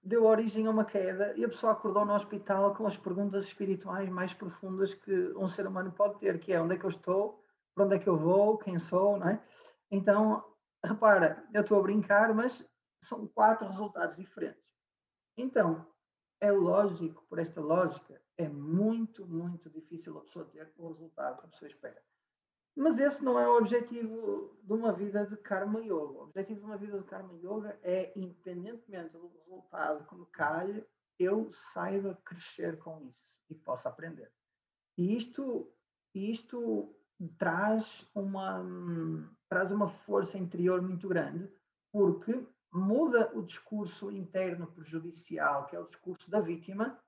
deu 0.03 0.25
origem 0.25 0.67
a 0.67 0.71
uma 0.71 0.85
queda 0.85 1.33
e 1.35 1.43
a 1.43 1.49
pessoa 1.49 1.73
acordou 1.73 2.05
no 2.05 2.13
hospital 2.13 2.73
com 2.75 2.85
as 2.87 2.97
perguntas 2.97 3.45
espirituais 3.45 4.09
mais 4.09 4.33
profundas 4.33 4.93
que 4.93 5.33
um 5.35 5.47
ser 5.47 5.67
humano 5.67 5.91
pode 5.91 6.17
ter, 6.19 6.39
que 6.39 6.53
é 6.53 6.61
onde 6.61 6.75
é 6.75 6.77
que 6.77 6.85
eu 6.85 6.89
estou, 6.89 7.43
para 7.75 7.85
onde 7.85 7.95
é 7.95 7.99
que 7.99 8.07
eu 8.07 8.17
vou, 8.17 8.57
quem 8.57 8.79
sou, 8.79 9.17
não 9.17 9.29
é? 9.29 9.41
Então, 9.91 10.43
repara, 10.83 11.43
eu 11.53 11.61
estou 11.61 11.79
a 11.79 11.83
brincar, 11.83 12.33
mas 12.33 12.65
são 13.01 13.27
quatro 13.27 13.67
resultados 13.67 14.17
diferentes. 14.17 14.63
Então, 15.37 15.87
é 16.41 16.51
lógico, 16.51 17.25
por 17.27 17.39
esta 17.39 17.61
lógica, 17.61 18.21
é 18.37 18.47
muito, 18.47 19.25
muito 19.25 19.69
difícil 19.69 20.17
a 20.17 20.21
pessoa 20.21 20.45
ter 20.45 20.71
o 20.77 20.87
resultado 20.87 21.39
que 21.39 21.45
a 21.45 21.49
pessoa 21.49 21.69
espera. 21.69 22.01
Mas 22.75 22.97
esse 22.99 23.23
não 23.23 23.37
é 23.37 23.47
o 23.47 23.57
objetivo 23.57 24.57
de 24.63 24.73
uma 24.73 24.93
vida 24.93 25.25
de 25.25 25.35
Karma 25.35 25.81
Yoga. 25.81 25.93
O 25.93 26.23
objetivo 26.23 26.61
de 26.61 26.65
uma 26.65 26.77
vida 26.77 26.97
de 26.97 27.03
Karma 27.03 27.33
Yoga 27.33 27.77
é, 27.83 28.13
independentemente 28.17 29.17
do 29.17 29.27
resultado 29.27 30.07
que 30.07 30.15
me 30.15 30.25
calhe, 30.27 30.85
eu 31.19 31.51
saiba 31.51 32.17
crescer 32.23 32.79
com 32.79 33.01
isso 33.01 33.35
e 33.49 33.55
possa 33.55 33.89
aprender. 33.89 34.31
E 34.97 35.17
isto, 35.17 35.69
isto 36.15 36.95
traz, 37.37 38.09
uma, 38.15 38.63
traz 39.49 39.71
uma 39.71 39.89
força 39.89 40.37
interior 40.37 40.81
muito 40.81 41.07
grande, 41.09 41.51
porque 41.91 42.47
muda 42.71 43.31
o 43.35 43.41
discurso 43.41 44.11
interno 44.11 44.67
prejudicial, 44.67 45.65
que 45.65 45.75
é 45.75 45.79
o 45.79 45.87
discurso 45.87 46.29
da 46.29 46.39
vítima, 46.39 47.01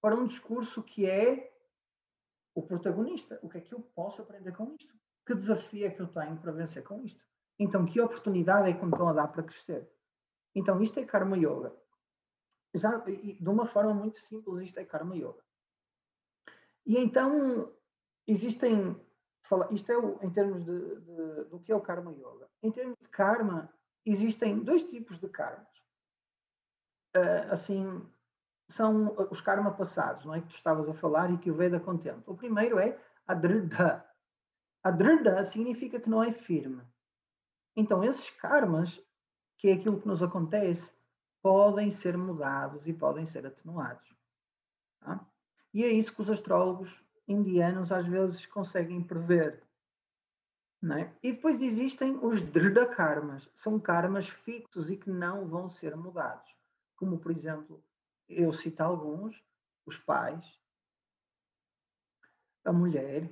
para 0.00 0.16
um 0.16 0.26
discurso 0.26 0.82
que 0.82 1.06
é 1.06 1.52
o 2.54 2.62
protagonista. 2.62 3.38
O 3.42 3.48
que 3.48 3.58
é 3.58 3.60
que 3.60 3.74
eu 3.74 3.80
posso 3.80 4.22
aprender 4.22 4.52
com 4.52 4.74
isto? 4.74 4.94
Que 5.26 5.34
desafio 5.34 5.86
é 5.86 5.90
que 5.90 6.00
eu 6.00 6.08
tenho 6.08 6.36
para 6.38 6.52
vencer 6.52 6.82
com 6.82 7.02
isto? 7.02 7.22
Então, 7.58 7.86
que 7.86 8.00
oportunidade 8.00 8.68
é 8.68 8.72
que 8.72 8.84
me 8.84 8.90
estão 8.90 9.08
a 9.08 9.12
dar 9.12 9.28
para 9.28 9.42
crescer? 9.42 9.88
Então, 10.54 10.80
isto 10.82 10.98
é 10.98 11.04
Karma 11.04 11.36
Yoga. 11.36 11.74
Já, 12.74 12.98
de 12.98 13.48
uma 13.48 13.66
forma 13.66 13.94
muito 13.94 14.18
simples, 14.18 14.62
isto 14.62 14.78
é 14.78 14.84
Karma 14.84 15.16
Yoga. 15.16 15.42
E 16.86 16.98
então, 16.98 17.72
existem. 18.26 19.00
Isto 19.70 19.92
é 19.92 19.98
o, 19.98 20.18
em 20.22 20.30
termos 20.30 20.64
de, 20.64 21.00
de, 21.00 21.44
do 21.44 21.60
que 21.60 21.70
é 21.70 21.76
o 21.76 21.80
Karma 21.80 22.10
Yoga. 22.12 22.48
Em 22.62 22.72
termos 22.72 22.96
de 23.00 23.08
Karma, 23.08 23.72
existem 24.04 24.58
dois 24.58 24.82
tipos 24.82 25.18
de 25.18 25.28
karmas. 25.28 25.68
Uh, 27.16 27.52
assim, 27.52 28.06
são 28.68 29.14
os 29.30 29.40
karma 29.40 29.72
passados, 29.72 30.24
não 30.24 30.34
é? 30.34 30.40
Que 30.40 30.48
tu 30.48 30.56
estavas 30.56 30.88
a 30.88 30.94
falar 30.94 31.30
e 31.30 31.38
que 31.38 31.50
o 31.50 31.54
Veda 31.54 31.78
contempla. 31.78 32.32
O 32.32 32.36
primeiro 32.36 32.78
é 32.78 32.98
a 33.26 33.34
Dridha. 33.34 34.04
A 34.82 34.90
Dridha 34.90 35.44
significa 35.44 36.00
que 36.00 36.08
não 36.08 36.22
é 36.22 36.32
firme. 36.32 36.82
Então, 37.76 38.02
esses 38.02 38.30
karmas, 38.30 39.00
que 39.58 39.68
é 39.68 39.74
aquilo 39.74 40.00
que 40.00 40.08
nos 40.08 40.22
acontece, 40.22 40.92
podem 41.42 41.90
ser 41.90 42.16
mudados 42.16 42.86
e 42.86 42.92
podem 42.92 43.26
ser 43.26 43.46
atenuados. 43.46 44.14
Tá? 45.00 45.24
E 45.72 45.84
é 45.84 45.88
isso 45.88 46.14
que 46.14 46.22
os 46.22 46.30
astrólogos 46.30 47.04
indianos 47.26 47.92
às 47.92 48.06
vezes 48.06 48.46
conseguem 48.46 49.02
prever. 49.02 49.62
É? 50.90 51.12
E 51.22 51.32
depois 51.32 51.62
existem 51.62 52.18
os 52.20 52.42
Drida 52.42 52.84
karmas, 52.84 53.48
são 53.54 53.78
karmas 53.78 54.28
fixos 54.28 54.90
e 54.90 54.96
que 54.96 55.08
não 55.08 55.46
vão 55.46 55.70
ser 55.70 55.96
mudados. 55.96 56.56
Como, 56.96 57.18
por 57.18 57.30
exemplo, 57.30 57.80
eu 58.28 58.52
cito 58.52 58.82
alguns: 58.82 59.40
os 59.86 59.96
pais, 59.96 60.44
a 62.64 62.72
mulher, 62.72 63.30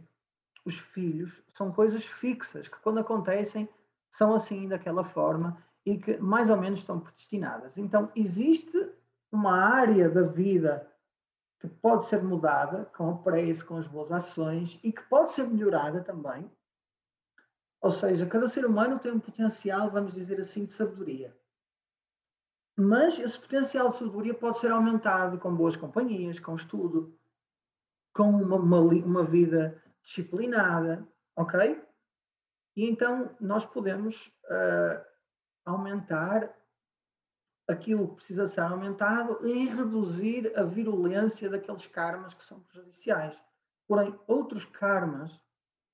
os 0.64 0.78
filhos, 0.78 1.42
são 1.48 1.72
coisas 1.72 2.04
fixas 2.04 2.68
que, 2.68 2.78
quando 2.78 3.00
acontecem, 3.00 3.68
são 4.08 4.32
assim 4.32 4.68
daquela 4.68 5.02
forma 5.02 5.60
e 5.84 5.98
que 5.98 6.18
mais 6.18 6.50
ou 6.50 6.56
menos 6.56 6.80
estão 6.80 7.00
predestinadas. 7.00 7.76
Então, 7.76 8.12
existe 8.14 8.92
uma 9.32 9.56
área 9.56 10.08
da 10.08 10.22
vida 10.22 10.88
que 11.58 11.66
pode 11.66 12.06
ser 12.06 12.22
mudada 12.22 12.84
com 12.96 13.10
a 13.10 13.18
prece, 13.18 13.64
com 13.64 13.76
as 13.76 13.88
boas 13.88 14.12
ações 14.12 14.78
e 14.84 14.92
que 14.92 15.02
pode 15.02 15.32
ser 15.32 15.48
melhorada 15.48 16.00
também 16.04 16.48
ou 17.80 17.90
seja, 17.90 18.26
cada 18.26 18.46
ser 18.46 18.66
humano 18.66 18.98
tem 18.98 19.10
um 19.10 19.20
potencial, 19.20 19.90
vamos 19.90 20.12
dizer 20.12 20.38
assim, 20.38 20.64
de 20.64 20.72
sabedoria. 20.72 21.34
Mas 22.76 23.18
esse 23.18 23.38
potencial 23.38 23.88
de 23.88 23.96
sabedoria 23.96 24.34
pode 24.34 24.58
ser 24.58 24.70
aumentado 24.70 25.38
com 25.38 25.54
boas 25.54 25.76
companhias, 25.76 26.38
com 26.38 26.54
estudo, 26.54 27.18
com 28.14 28.30
uma, 28.30 28.56
uma, 28.56 28.80
uma 28.80 29.24
vida 29.24 29.82
disciplinada, 30.02 31.06
ok? 31.36 31.82
E 32.76 32.88
então 32.88 33.34
nós 33.40 33.64
podemos 33.64 34.26
uh, 34.26 35.04
aumentar 35.64 36.54
aquilo 37.68 38.08
que 38.08 38.16
precisa 38.16 38.46
ser 38.46 38.60
aumentado 38.60 39.46
e 39.46 39.68
reduzir 39.68 40.52
a 40.58 40.62
virulência 40.62 41.48
daqueles 41.48 41.86
karmas 41.86 42.34
que 42.34 42.42
são 42.42 42.60
prejudiciais. 42.60 43.40
Porém, 43.86 44.18
outros 44.26 44.64
karmas 44.64 45.40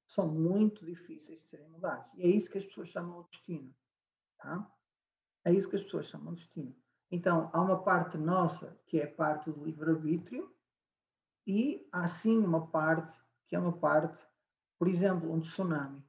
são 0.06 0.28
muito 0.28 0.84
difíceis 0.84 1.38
de 1.40 1.44
serem 1.44 1.68
mudados. 1.68 2.10
E 2.14 2.22
é 2.22 2.26
isso 2.26 2.50
que 2.50 2.58
as 2.58 2.64
pessoas 2.64 2.88
chamam 2.88 3.22
de 3.22 3.30
destino. 3.30 3.74
Tá? 4.38 4.70
É 5.44 5.52
isso 5.52 5.68
que 5.68 5.76
as 5.76 5.82
pessoas 5.82 6.06
chamam 6.06 6.34
de 6.34 6.40
destino. 6.40 6.74
Então, 7.10 7.50
há 7.52 7.60
uma 7.60 7.82
parte 7.82 8.16
nossa 8.16 8.78
que 8.86 9.00
é 9.00 9.06
parte 9.06 9.50
do 9.50 9.64
livre-arbítrio 9.64 10.52
e 11.46 11.88
há 11.92 12.06
sim 12.06 12.38
uma 12.38 12.66
parte 12.66 13.16
que 13.46 13.54
é 13.54 13.58
uma 13.58 13.72
parte, 13.72 14.20
por 14.78 14.88
exemplo, 14.88 15.32
um 15.32 15.40
tsunami. 15.40 16.02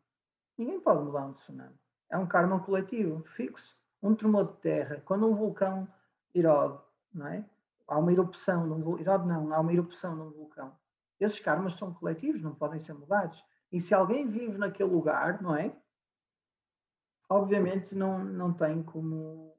Ninguém 0.58 0.80
pode 0.80 1.04
mudar 1.04 1.26
um 1.28 1.34
tsunami. 1.34 1.80
É 2.10 2.18
um 2.18 2.26
karma 2.26 2.60
coletivo, 2.60 3.24
fixo. 3.36 3.78
Um 4.02 4.16
tremor 4.16 4.54
de 4.54 4.60
terra, 4.60 5.02
quando 5.06 5.28
um 5.28 5.36
vulcão 5.36 5.88
erode, 6.34 6.80
não 7.14 7.28
é? 7.28 7.44
Há 7.88 7.98
uma 7.98 8.12
erupção, 8.12 8.66
num, 8.66 9.00
erode 9.00 9.28
não, 9.28 9.54
há 9.54 9.60
uma 9.60 9.74
erupção 9.74 10.16
num 10.16 10.30
vulcão. 10.32 10.76
Esses 11.20 11.40
karmas 11.40 11.74
são 11.74 11.94
coletivos, 11.94 12.42
não 12.44 12.54
podem 12.54 12.80
ser 12.80 12.94
mudados. 12.94 13.44
E 13.72 13.82
se 13.82 13.94
alguém 13.94 14.28
vive 14.28 14.58
naquele 14.58 14.90
lugar, 14.90 15.42
não 15.42 15.56
é? 15.56 15.76
Obviamente 17.30 17.94
não, 17.94 18.24
não 18.24 18.54
tem 18.54 18.82
como, 18.82 19.54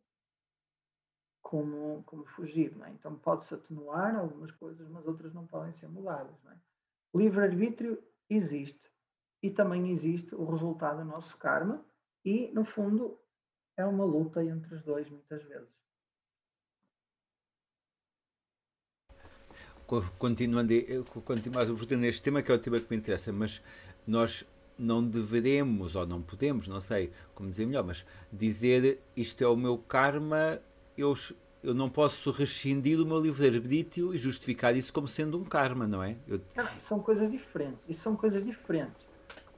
como, 1.42 2.03
como 2.05 2.25
fugir, 2.25 2.75
não 2.77 2.87
é? 2.87 2.90
Então 2.90 3.18
pode-se 3.18 3.55
atenuar 3.55 4.16
algumas 4.16 4.51
coisas, 4.51 4.88
mas 4.88 5.07
outras 5.07 5.35
não 5.35 5.47
podem 5.47 5.73
ser 5.73 5.88
mudadas, 5.88 6.42
não 6.42 6.53
é? 6.53 6.61
Livre-arbítrio 7.14 8.03
existe. 8.29 8.90
E 9.42 9.51
também 9.51 9.90
existe 9.90 10.35
o 10.35 10.44
resultado 10.44 10.99
do 10.99 11.05
nosso 11.05 11.37
karma, 11.37 11.85
e, 12.25 12.51
no 12.53 12.64
fundo, 12.64 13.18
é 13.77 13.85
uma 13.87 14.05
luta 14.05 14.44
entre 14.44 14.75
os 14.75 14.83
dois, 14.83 15.09
muitas 15.09 15.42
vezes. 15.44 15.77
Continuando, 20.18 20.74
continuando 21.24 21.96
neste 21.96 22.22
tema, 22.22 22.42
que 22.42 22.53
é 22.53 22.55
o 22.55 22.59
tema 22.59 22.79
que 22.79 22.87
me 22.90 22.96
interessa, 22.98 23.33
mas 23.33 23.62
nós 24.07 24.44
não 24.79 25.03
deveremos, 25.03 25.96
ou 25.96 26.07
não 26.07 26.20
podemos, 26.20 26.68
não 26.68 26.81
sei 26.81 27.11
como 27.35 27.48
dizer 27.48 27.66
melhor, 27.66 27.85
mas 27.85 28.05
dizer 28.33 29.01
isto 29.16 29.42
é 29.42 29.48
o 29.48 29.57
meu 29.57 29.79
karma, 29.79 30.61
eu, 30.96 31.14
eu 31.62 31.74
não 31.74 31.88
posso 31.88 32.31
rescindir 32.31 33.01
o 33.01 33.07
meu 33.07 33.18
livre-arbítrio 33.18 34.14
e 34.14 34.18
justificar 34.18 34.77
isso 34.77 34.92
como 34.92 35.09
sendo 35.09 35.38
um 35.38 35.44
karma, 35.44 35.87
não 35.87 36.03
é? 36.03 36.16
Eu... 36.29 36.40
Não, 36.55 36.66
são 36.79 37.01
coisas 37.01 37.31
diferentes. 37.31 37.81
Isso 37.88 38.03
são 38.03 38.14
coisas 38.14 38.44
diferentes. 38.44 39.05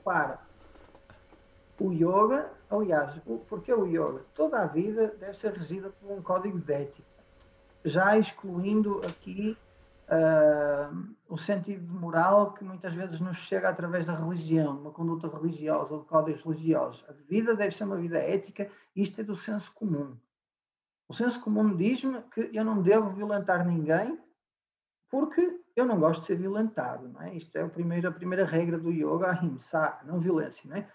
Para 0.03 0.39
o 1.77 1.91
yoga, 1.91 2.51
aliás, 2.69 3.19
porque 3.49 3.71
o 3.71 3.85
yoga? 3.85 4.21
Toda 4.33 4.61
a 4.61 4.65
vida 4.65 5.13
deve 5.19 5.37
ser 5.37 5.51
regida 5.51 5.89
por 5.89 6.11
um 6.11 6.21
código 6.21 6.59
de 6.59 6.73
ética, 6.73 7.03
já 7.83 8.17
excluindo 8.17 9.01
aqui 9.05 9.57
uh, 10.11 11.15
o 11.29 11.37
sentido 11.37 11.93
moral 11.93 12.53
que 12.53 12.63
muitas 12.63 12.93
vezes 12.93 13.21
nos 13.21 13.37
chega 13.37 13.69
através 13.69 14.05
da 14.05 14.15
religião, 14.15 14.77
uma 14.79 14.91
conduta 14.91 15.27
religiosa 15.27 15.95
ou 15.95 16.03
códigos 16.03 16.43
religiosos. 16.43 17.05
A 17.07 17.13
vida 17.13 17.55
deve 17.55 17.75
ser 17.75 17.85
uma 17.85 17.97
vida 17.97 18.19
ética, 18.19 18.69
isto 18.95 19.21
é 19.21 19.23
do 19.23 19.35
senso 19.35 19.71
comum. 19.73 20.17
O 21.07 21.13
senso 21.13 21.39
comum 21.41 21.75
diz-me 21.75 22.21
que 22.33 22.49
eu 22.53 22.63
não 22.63 22.81
devo 22.81 23.09
violentar 23.11 23.65
ninguém 23.65 24.19
porque 25.09 25.59
eu 25.75 25.85
não 25.85 25.99
gosto 25.99 26.21
de 26.21 26.27
ser 26.27 26.35
violentado, 26.37 27.07
não 27.09 27.21
é? 27.21 27.35
Isto 27.35 27.57
é 27.57 27.61
a 27.61 27.69
primeira, 27.69 28.09
a 28.09 28.13
primeira 28.13 28.45
regra 28.45 28.77
do 28.77 28.91
yoga, 28.91 29.27
ahimsa, 29.27 29.99
não 30.05 30.19
violência, 30.19 30.69
não 30.69 30.77
é? 30.77 30.89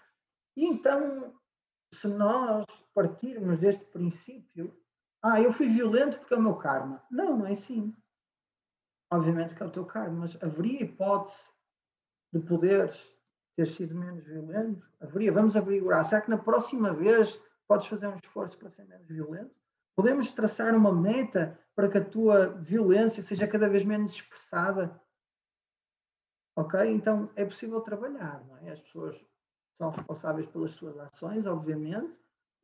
E 0.55 0.65
então, 0.65 1.35
se 1.93 2.07
nós 2.07 2.65
partirmos 2.95 3.59
deste 3.59 3.85
princípio, 3.85 4.75
ah, 5.21 5.39
eu 5.39 5.51
fui 5.51 5.67
violento 5.67 6.17
porque 6.17 6.33
é 6.33 6.37
o 6.37 6.41
meu 6.41 6.55
karma. 6.55 7.03
Não, 7.11 7.37
não 7.37 7.45
é 7.45 7.51
assim. 7.51 7.95
Obviamente 9.11 9.55
que 9.55 9.63
é 9.63 9.65
o 9.65 9.71
teu 9.71 9.85
karma, 9.85 10.21
mas 10.21 10.41
haveria 10.43 10.83
hipótese 10.83 11.47
de 12.33 12.39
poderes 12.39 13.09
ter 13.55 13.67
sido 13.67 13.95
menos 13.95 14.23
violento? 14.25 14.87
Haveria, 14.99 15.31
vamos 15.31 15.55
averiguar. 15.55 16.03
Será 16.03 16.21
que 16.21 16.29
na 16.29 16.37
próxima 16.37 16.93
vez 16.93 17.41
podes 17.67 17.87
fazer 17.87 18.07
um 18.07 18.17
esforço 18.17 18.57
para 18.57 18.69
ser 18.69 18.85
menos 18.85 19.07
violento? 19.07 19.55
Podemos 19.95 20.31
traçar 20.31 20.75
uma 20.75 20.93
meta 20.93 21.59
para 21.75 21.89
que 21.89 21.97
a 21.97 22.05
tua 22.05 22.49
violência 22.49 23.23
seja 23.23 23.47
cada 23.47 23.67
vez 23.67 23.83
menos 23.83 24.13
expressada? 24.13 25.01
Ok? 26.55 26.79
Então 26.91 27.31
é 27.35 27.45
possível 27.45 27.81
trabalhar, 27.81 28.43
não 28.45 28.57
é? 28.57 28.71
As 28.71 28.79
pessoas 28.79 29.25
são 29.77 29.89
responsáveis 29.89 30.47
pelas 30.47 30.71
suas 30.71 30.97
ações, 30.97 31.45
obviamente, 31.45 32.13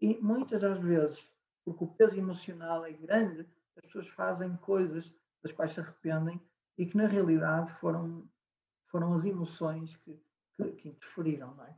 e 0.01 0.17
muitas 0.17 0.61
das 0.61 0.79
vezes, 0.79 1.31
porque 1.63 1.83
o 1.83 1.87
peso 1.87 2.17
emocional 2.17 2.85
é 2.85 2.91
grande, 2.91 3.47
as 3.77 3.85
pessoas 3.85 4.07
fazem 4.09 4.55
coisas 4.57 5.11
das 5.43 5.51
quais 5.51 5.73
se 5.73 5.79
arrependem 5.81 6.41
e 6.77 6.85
que 6.85 6.97
na 6.97 7.05
realidade 7.05 7.71
foram, 7.79 8.27
foram 8.87 9.13
as 9.13 9.25
emoções 9.25 9.95
que, 9.97 10.19
que, 10.55 10.71
que 10.71 10.89
interferiram, 10.89 11.53
não 11.55 11.65
é? 11.65 11.75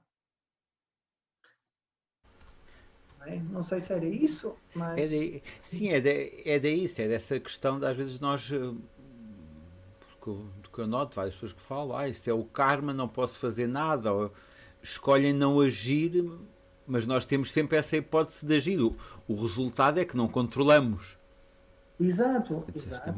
Não, 3.50 3.62
é? 3.62 3.64
sei 3.64 3.82
se 3.82 3.92
era 3.92 4.06
isso, 4.06 4.56
mas. 4.76 5.00
É 5.00 5.08
de, 5.08 5.42
sim, 5.62 5.90
é, 5.90 6.00
de, 6.00 6.44
é 6.48 6.60
disso, 6.60 7.02
é 7.02 7.08
dessa 7.08 7.40
questão 7.40 7.80
de 7.80 7.86
às 7.88 7.98
vezes 7.98 8.20
nós. 8.20 8.52
Eh, 8.52 8.74
porque, 10.00 10.32
do 10.62 10.70
que 10.70 10.80
eu 10.80 10.86
noto, 10.86 11.16
várias 11.16 11.34
pessoas 11.34 11.54
que 11.54 11.62
falam, 11.62 11.98
ah, 11.98 12.08
isso 12.08 12.30
é 12.30 12.34
o 12.34 12.46
karma, 12.46 12.94
não 12.94 13.08
posso 13.08 13.40
fazer 13.40 13.68
nada, 13.68 14.14
ou 14.14 14.32
escolhem 14.82 15.34
não 15.34 15.60
agir, 15.60 16.24
mas 16.86 17.08
nós 17.08 17.26
temos 17.26 17.52
sempre 17.52 17.78
essa 17.78 17.98
hipótese 17.98 18.46
de 18.46 18.56
agir. 18.56 18.80
O, 18.80 18.96
o 19.28 19.34
resultado 19.34 20.00
é 20.00 20.06
que 20.06 20.16
não 20.16 20.28
controlamos. 20.28 21.18
Exato. 22.00 22.64
exato. 22.76 23.16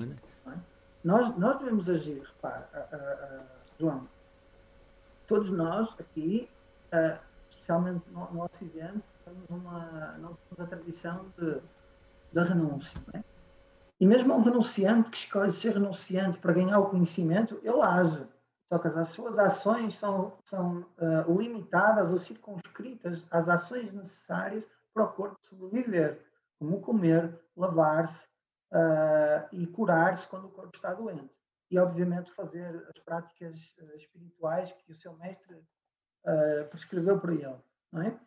Nós, 1.04 1.36
nós 1.38 1.60
devemos 1.60 1.90
agir, 1.90 2.22
repara, 2.22 3.48
João, 3.80 4.08
todos 5.28 5.50
nós 5.50 5.96
aqui, 6.00 6.50
uh, 6.94 7.20
especialmente 7.50 8.10
no, 8.10 8.32
no, 8.32 8.44
Ocidente, 8.44 9.04
temos 9.24 9.50
uma, 9.50 10.14
não 10.18 10.36
temos 10.36 10.60
a 10.60 10.66
tradição 10.66 11.26
de, 11.38 11.62
da 12.34 12.44
renúncia. 12.44 13.00
É? 13.14 13.22
E 14.00 14.08
mesmo 14.08 14.34
um 14.34 14.42
renunciante 14.42 15.10
que 15.10 15.18
escolhe 15.18 15.52
ser 15.52 15.74
renunciante 15.74 16.38
para 16.40 16.54
ganhar 16.54 16.80
o 16.80 16.90
conhecimento, 16.90 17.60
ele 17.64 17.82
age. 17.82 18.26
Só 18.70 18.80
que 18.80 18.88
as 18.88 19.08
suas 19.10 19.38
ações 19.38 19.96
são, 19.96 20.34
são 20.44 20.86
uh, 20.98 21.40
limitadas 21.40 22.12
ou 22.12 22.20
circunscritas 22.20 23.26
às 23.32 23.48
ações 23.48 23.94
necessárias 23.94 24.64
para 24.94 25.04
o 25.04 25.14
corpo 25.14 25.38
sobreviver, 25.42 26.26
como 26.60 26.82
comer, 26.82 27.40
lavar-se, 27.56 28.26
uh, 28.72 29.48
e 29.52 29.68
curar-se 29.68 30.28
quando 30.28 30.46
o 30.46 30.52
corpo 30.52 30.76
está 30.76 30.94
doente. 30.94 31.30
E, 31.70 31.78
obviamente, 31.78 32.32
fazer 32.32 32.88
as 32.90 33.00
práticas 33.00 33.76
uh, 33.80 33.96
espirituais 33.96 34.72
que 34.72 34.92
o 34.92 34.96
seu 34.96 35.16
mestre 35.18 35.56
uh, 35.56 36.68
prescreveu 36.70 37.20
para 37.20 37.34
ele. 37.34 37.62
Não 37.92 38.02
é? 38.02 38.20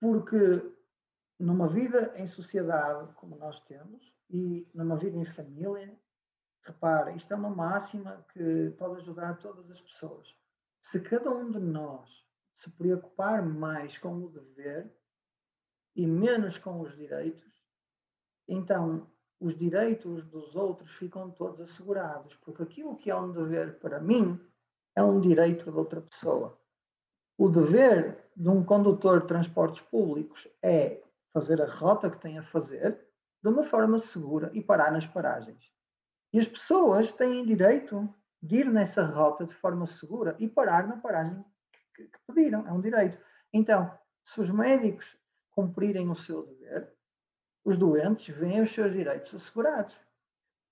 Porque 0.00 0.62
numa 1.38 1.68
vida 1.68 2.12
em 2.16 2.26
sociedade 2.26 3.12
como 3.14 3.36
nós 3.36 3.60
temos 3.60 4.14
e 4.28 4.68
numa 4.74 4.96
vida 4.96 5.16
em 5.16 5.24
família, 5.24 5.96
repara, 6.62 7.12
isto 7.12 7.32
é 7.32 7.36
uma 7.36 7.50
máxima 7.50 8.24
que 8.32 8.70
pode 8.78 8.96
ajudar 8.96 9.38
todas 9.38 9.70
as 9.70 9.80
pessoas. 9.80 10.36
Se 10.80 11.00
cada 11.00 11.30
um 11.30 11.50
de 11.50 11.58
nós 11.58 12.26
se 12.54 12.70
preocupar 12.70 13.42
mais 13.42 13.96
com 13.98 14.24
o 14.24 14.30
dever 14.30 14.92
e 15.94 16.06
menos 16.06 16.58
com 16.58 16.80
os 16.80 16.94
direitos, 16.96 17.64
então 18.46 19.08
os 19.40 19.56
direitos 19.56 20.24
dos 20.26 20.56
outros 20.56 20.90
ficam 20.94 21.30
todos 21.30 21.60
assegurados, 21.60 22.34
porque 22.36 22.62
aquilo 22.62 22.96
que 22.96 23.10
é 23.10 23.16
um 23.16 23.32
dever 23.32 23.78
para 23.78 24.00
mim 24.00 24.40
é 24.96 25.02
um 25.02 25.20
direito 25.20 25.70
de 25.70 25.76
outra 25.76 26.00
pessoa. 26.00 26.58
O 27.36 27.48
dever 27.48 28.24
de 28.36 28.48
um 28.48 28.64
condutor 28.64 29.20
de 29.20 29.28
transportes 29.28 29.80
públicos 29.80 30.48
é 30.60 31.00
fazer 31.32 31.62
a 31.62 31.70
rota 31.70 32.10
que 32.10 32.18
tem 32.18 32.38
a 32.38 32.42
fazer 32.42 32.98
de 33.40 33.48
uma 33.48 33.62
forma 33.62 33.98
segura 33.98 34.50
e 34.52 34.60
parar 34.60 34.90
nas 34.90 35.06
paragens. 35.06 35.72
E 36.32 36.40
as 36.40 36.48
pessoas 36.48 37.12
têm 37.12 37.46
direito 37.46 38.12
de 38.42 38.56
ir 38.56 38.70
nessa 38.70 39.04
rota 39.04 39.46
de 39.46 39.54
forma 39.54 39.86
segura 39.86 40.36
e 40.38 40.48
parar 40.48 40.86
na 40.88 40.96
paragem 40.96 41.44
que, 41.94 42.04
que 42.04 42.18
pediram. 42.26 42.66
É 42.66 42.72
um 42.72 42.80
direito. 42.80 43.18
Então, 43.52 43.96
se 44.24 44.40
os 44.40 44.50
médicos 44.50 45.16
cumprirem 45.52 46.10
o 46.10 46.16
seu 46.16 46.44
dever, 46.44 46.92
os 47.64 47.76
doentes 47.76 48.34
veem 48.34 48.62
os 48.62 48.72
seus 48.72 48.92
direitos 48.92 49.34
assegurados. 49.34 49.94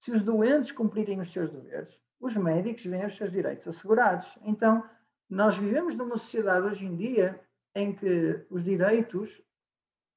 Se 0.01 0.13
os 0.13 0.23
doentes 0.23 0.73
cumprirem 0.73 1.21
os 1.21 1.33
seus 1.33 1.51
deveres, 1.51 2.01
os 2.21 2.37
médicos 2.37 2.85
veem 2.85 3.07
os 3.07 3.17
seus 3.17 3.33
direitos 3.33 3.67
assegurados. 3.69 4.39
Então, 4.43 4.89
nós 5.29 5.57
vivemos 5.59 5.97
numa 5.97 6.17
sociedade 6.17 6.67
hoje 6.67 6.87
em 6.87 6.97
dia 6.97 7.41
em 7.75 7.95
que 7.95 8.47
os 8.49 8.65
direitos, 8.65 9.43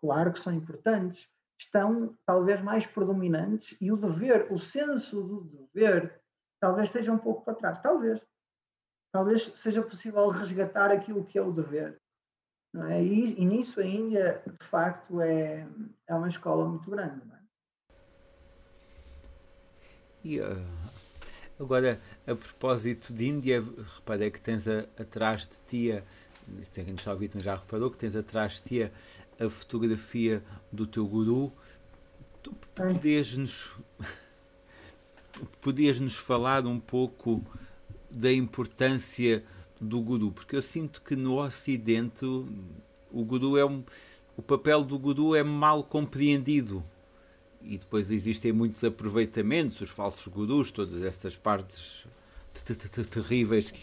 claro 0.02 0.32
que 0.32 0.40
são 0.40 0.54
importantes, 0.54 1.30
estão 1.60 2.18
talvez 2.26 2.62
mais 2.62 2.86
predominantes 2.86 3.76
e 3.82 3.92
o 3.92 3.98
dever, 3.98 4.52
o 4.52 4.58
senso 4.58 5.22
do 5.22 5.68
dever, 5.74 6.22
talvez 6.60 6.88
esteja 6.88 7.12
um 7.12 7.18
pouco 7.18 7.44
para 7.44 7.56
trás. 7.56 7.80
Talvez. 7.80 8.26
Talvez 9.12 9.52
seja 9.56 9.82
possível 9.82 10.30
resgatar 10.30 10.92
aquilo 10.92 11.26
que 11.26 11.38
é 11.38 11.42
o 11.42 11.52
dever. 11.52 11.99
É? 12.76 13.04
e, 13.04 13.42
e 13.42 13.46
nisso 13.46 13.80
a 13.80 13.86
Índia, 13.86 14.44
de 14.46 14.66
facto, 14.68 15.22
é, 15.22 15.68
é 16.08 16.14
uma 16.14 16.28
escola 16.28 16.68
muito 16.68 16.90
grande. 16.90 17.22
É? 17.34 17.40
E, 20.24 20.40
uh, 20.40 20.66
agora, 21.60 22.00
a 22.28 22.36
propósito 22.36 23.12
de 23.12 23.28
Índia, 23.28 23.64
reparei 23.96 24.30
que 24.30 24.40
tens 24.40 24.68
a, 24.68 24.82
atrás 25.00 25.48
de 25.48 25.58
ti, 25.68 25.92
a, 25.92 26.04
quem 26.74 26.94
está 26.94 27.12
a 27.12 27.14
ouvir 27.14 27.32
já 27.38 27.56
reparou 27.56 27.90
que 27.90 27.98
tens 27.98 28.16
atrás 28.16 28.54
de 28.56 28.62
ti 28.62 28.92
a, 29.40 29.50
fotografia 29.50 30.44
do 30.72 30.86
teu 30.86 31.08
guru. 31.08 31.52
Tu 32.44 32.54
podias 32.76 33.36
nos, 33.36 33.72
podias 35.60 36.00
nos 36.00 36.16
falar 36.16 36.68
um 36.68 36.80
pouco 36.80 37.44
da 38.12 38.32
importância 38.32 39.44
do 39.80 40.02
guru, 40.02 40.32
porque 40.32 40.56
eu 40.56 40.62
sinto 40.62 41.02
que 41.02 41.16
no 41.16 41.38
Ocidente 41.42 42.26
o 42.26 43.26
guru 43.26 43.58
é 43.58 43.66
um, 43.66 43.84
o 44.36 44.42
papel 44.42 44.84
do 44.84 44.98
guru 45.00 45.36
é 45.36 45.44
mal 45.44 45.84
compreendido 45.84 46.84
e 47.62 47.78
depois 47.78 48.10
existem 48.12 48.52
muitos 48.52 48.84
aproveitamentos, 48.84 49.82
os 49.82 49.90
falsos 49.90 50.28
gurus, 50.28 50.72
todas 50.72 51.04
essas 51.04 51.36
partes 51.36 52.08
terríveis. 53.10 53.74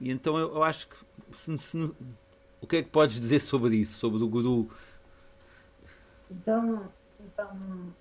E 0.00 0.10
então 0.10 0.36
eu, 0.36 0.62
acho 0.62 0.88
que 0.88 0.96
se, 1.30 1.56
se, 1.58 1.78
o 2.60 2.66
que 2.66 2.76
é 2.76 2.82
que 2.82 2.90
podes 2.90 3.20
dizer 3.20 3.40
sobre 3.40 3.76
isso, 3.76 3.98
sobre 3.98 4.22
o 4.22 4.28
guru? 4.28 4.70
Então, 6.30 6.90
então 7.20 7.56
um, 7.56 7.92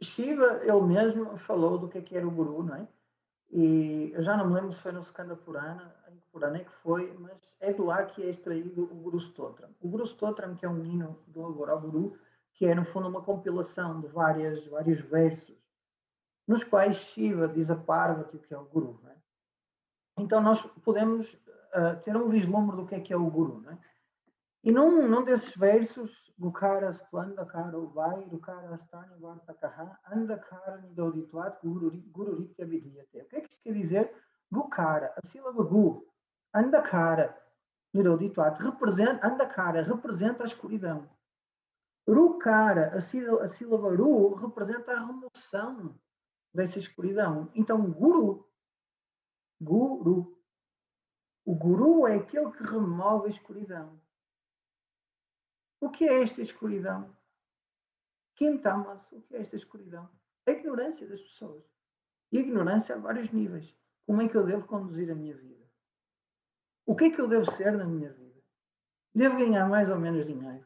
Shiva, 0.00 0.60
ele 0.62 0.82
mesmo 0.82 1.36
falou 1.38 1.78
do 1.78 1.88
que, 1.88 1.98
é 1.98 2.02
que 2.02 2.16
era 2.16 2.26
o 2.26 2.30
guru, 2.30 2.62
não 2.62 2.74
é? 2.74 2.88
E 3.52 4.10
eu 4.14 4.22
já 4.22 4.34
não 4.34 4.46
me 4.46 4.54
lembro 4.54 4.72
se 4.72 4.80
foi 4.80 4.92
no 4.92 5.02
Skanda 5.02 5.36
Purana, 5.36 5.94
em 6.10 6.16
que 6.16 6.26
Purana 6.32 6.56
é 6.56 6.64
que 6.64 6.72
foi, 6.76 7.14
mas 7.18 7.36
é 7.60 7.70
de 7.70 7.82
lá 7.82 8.02
que 8.06 8.22
é 8.22 8.30
extraído 8.30 8.84
o 8.84 8.94
Guru 8.94 9.18
Stotram. 9.18 9.68
O 9.78 9.88
Guru 9.88 10.04
Stotram, 10.04 10.54
que 10.54 10.64
é 10.64 10.68
um 10.68 10.82
hino 10.82 11.18
do 11.26 11.44
Agora 11.44 11.76
Guru, 11.76 12.18
que 12.54 12.64
é 12.64 12.74
no 12.74 12.86
fundo 12.86 13.08
uma 13.08 13.20
compilação 13.20 14.00
de 14.00 14.06
várias, 14.06 14.66
vários 14.68 15.00
versos, 15.00 15.54
nos 16.48 16.64
quais 16.64 16.96
Shiva 16.96 17.46
diz 17.46 17.70
a 17.70 17.76
Parvati 17.76 18.36
o 18.36 18.40
que 18.40 18.54
é 18.54 18.58
o 18.58 18.64
Guru. 18.64 18.98
É? 19.06 19.16
Então 20.16 20.40
nós 20.40 20.62
podemos 20.82 21.34
uh, 21.34 22.00
ter 22.02 22.16
um 22.16 22.30
vislumbre 22.30 22.76
do 22.76 22.86
que 22.86 22.94
é 22.94 23.00
que 23.00 23.12
é 23.12 23.16
o 23.16 23.30
Guru. 23.30 23.60
Não 23.60 23.72
é? 23.72 23.78
E 24.64 24.70
num, 24.70 25.08
num 25.08 25.24
desses 25.24 25.54
versos, 25.56 26.32
Gukara 26.38 26.90
Sklandakara 26.90 27.78
Vai, 27.78 28.24
Rukara 28.26 28.72
Astani 28.74 29.18
Vartakaha, 29.20 29.98
Andakara 30.06 30.80
Nidodituat 30.80 31.58
Gururitya 31.64 32.64
Vidiyate. 32.64 33.22
O 33.22 33.24
que 33.26 33.36
é 33.36 33.40
que 33.40 33.56
quer 33.56 33.72
dizer? 33.72 34.14
Gukara, 34.50 35.12
a 35.16 35.26
sílaba 35.26 35.64
Gu, 35.64 36.06
Andakara 36.54 37.36
Nidodituat, 37.92 38.62
representa, 38.62 39.26
Andakara 39.26 39.82
representa 39.82 40.44
a 40.44 40.46
escuridão. 40.46 41.10
Rukara, 42.08 42.94
a 42.94 43.00
sílaba, 43.00 43.44
a 43.44 43.48
sílaba 43.48 43.96
Ru, 43.96 44.34
representa 44.34 44.92
a 44.92 45.06
remoção 45.06 45.98
dessa 46.54 46.78
escuridão. 46.78 47.50
Então, 47.54 47.90
Guru, 47.90 48.48
Guru, 49.60 50.38
o 51.44 51.54
Guru 51.54 52.06
é 52.06 52.16
aquele 52.16 52.50
que 52.52 52.62
remove 52.62 53.26
a 53.26 53.30
escuridão. 53.30 54.00
O 55.82 55.90
que 55.90 56.08
é 56.08 56.22
esta 56.22 56.40
escuridão? 56.40 57.12
Kim 58.36 58.56
Tamas, 58.58 59.10
o 59.10 59.20
que 59.20 59.34
é 59.34 59.40
esta 59.40 59.56
escuridão? 59.56 60.08
A 60.46 60.52
ignorância 60.52 61.04
das 61.08 61.20
pessoas. 61.20 61.64
E 62.30 62.38
a 62.38 62.40
ignorância 62.40 62.94
a 62.94 62.98
vários 62.98 63.32
níveis. 63.32 63.76
Como 64.06 64.22
é 64.22 64.28
que 64.28 64.36
eu 64.36 64.46
devo 64.46 64.64
conduzir 64.64 65.10
a 65.10 65.14
minha 65.16 65.34
vida? 65.34 65.66
O 66.86 66.94
que 66.94 67.06
é 67.06 67.10
que 67.10 67.20
eu 67.20 67.26
devo 67.26 67.50
ser 67.50 67.72
na 67.72 67.84
minha 67.84 68.12
vida? 68.12 68.40
Devo 69.12 69.38
ganhar 69.38 69.68
mais 69.68 69.90
ou 69.90 69.98
menos 69.98 70.24
dinheiro? 70.24 70.64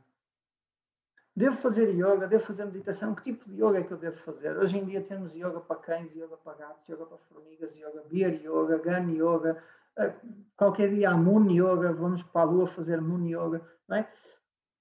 Devo 1.35 1.57
fazer 1.57 1.89
yoga, 1.95 2.29
devo 2.29 2.45
fazer 2.45 2.67
meditação, 2.67 3.15
que 3.15 3.23
tipo 3.23 3.49
de 3.49 3.63
yoga 3.63 3.79
é 3.79 3.85
que 3.85 3.93
eu 3.93 3.99
devo 3.99 4.19
fazer? 4.19 4.55
Hoje 4.59 4.77
em 4.77 4.85
dia 4.85 5.03
temos 5.03 5.35
yoga 5.35 5.61
para 5.61 5.81
cães, 5.81 6.15
yoga 6.15 6.37
para 6.37 6.59
gatos, 6.59 6.87
yoga 6.87 7.07
para 7.07 7.17
formigas, 7.17 7.75
yoga 7.75 8.05
beer 8.11 8.35
yoga, 8.35 8.77
gun 8.77 9.11
yoga, 9.13 9.65
eh, 9.97 10.15
qualquer 10.59 10.91
dia 10.95 11.11
há 11.11 11.17
moon 11.17 11.51
yoga, 11.51 11.91
vamos 11.95 12.23
para 12.23 12.43
a 12.43 12.45
lua 12.45 12.67
fazer 12.67 13.01
moon 13.01 13.27
yoga, 13.27 13.67
não 13.89 13.97
é? 13.97 14.13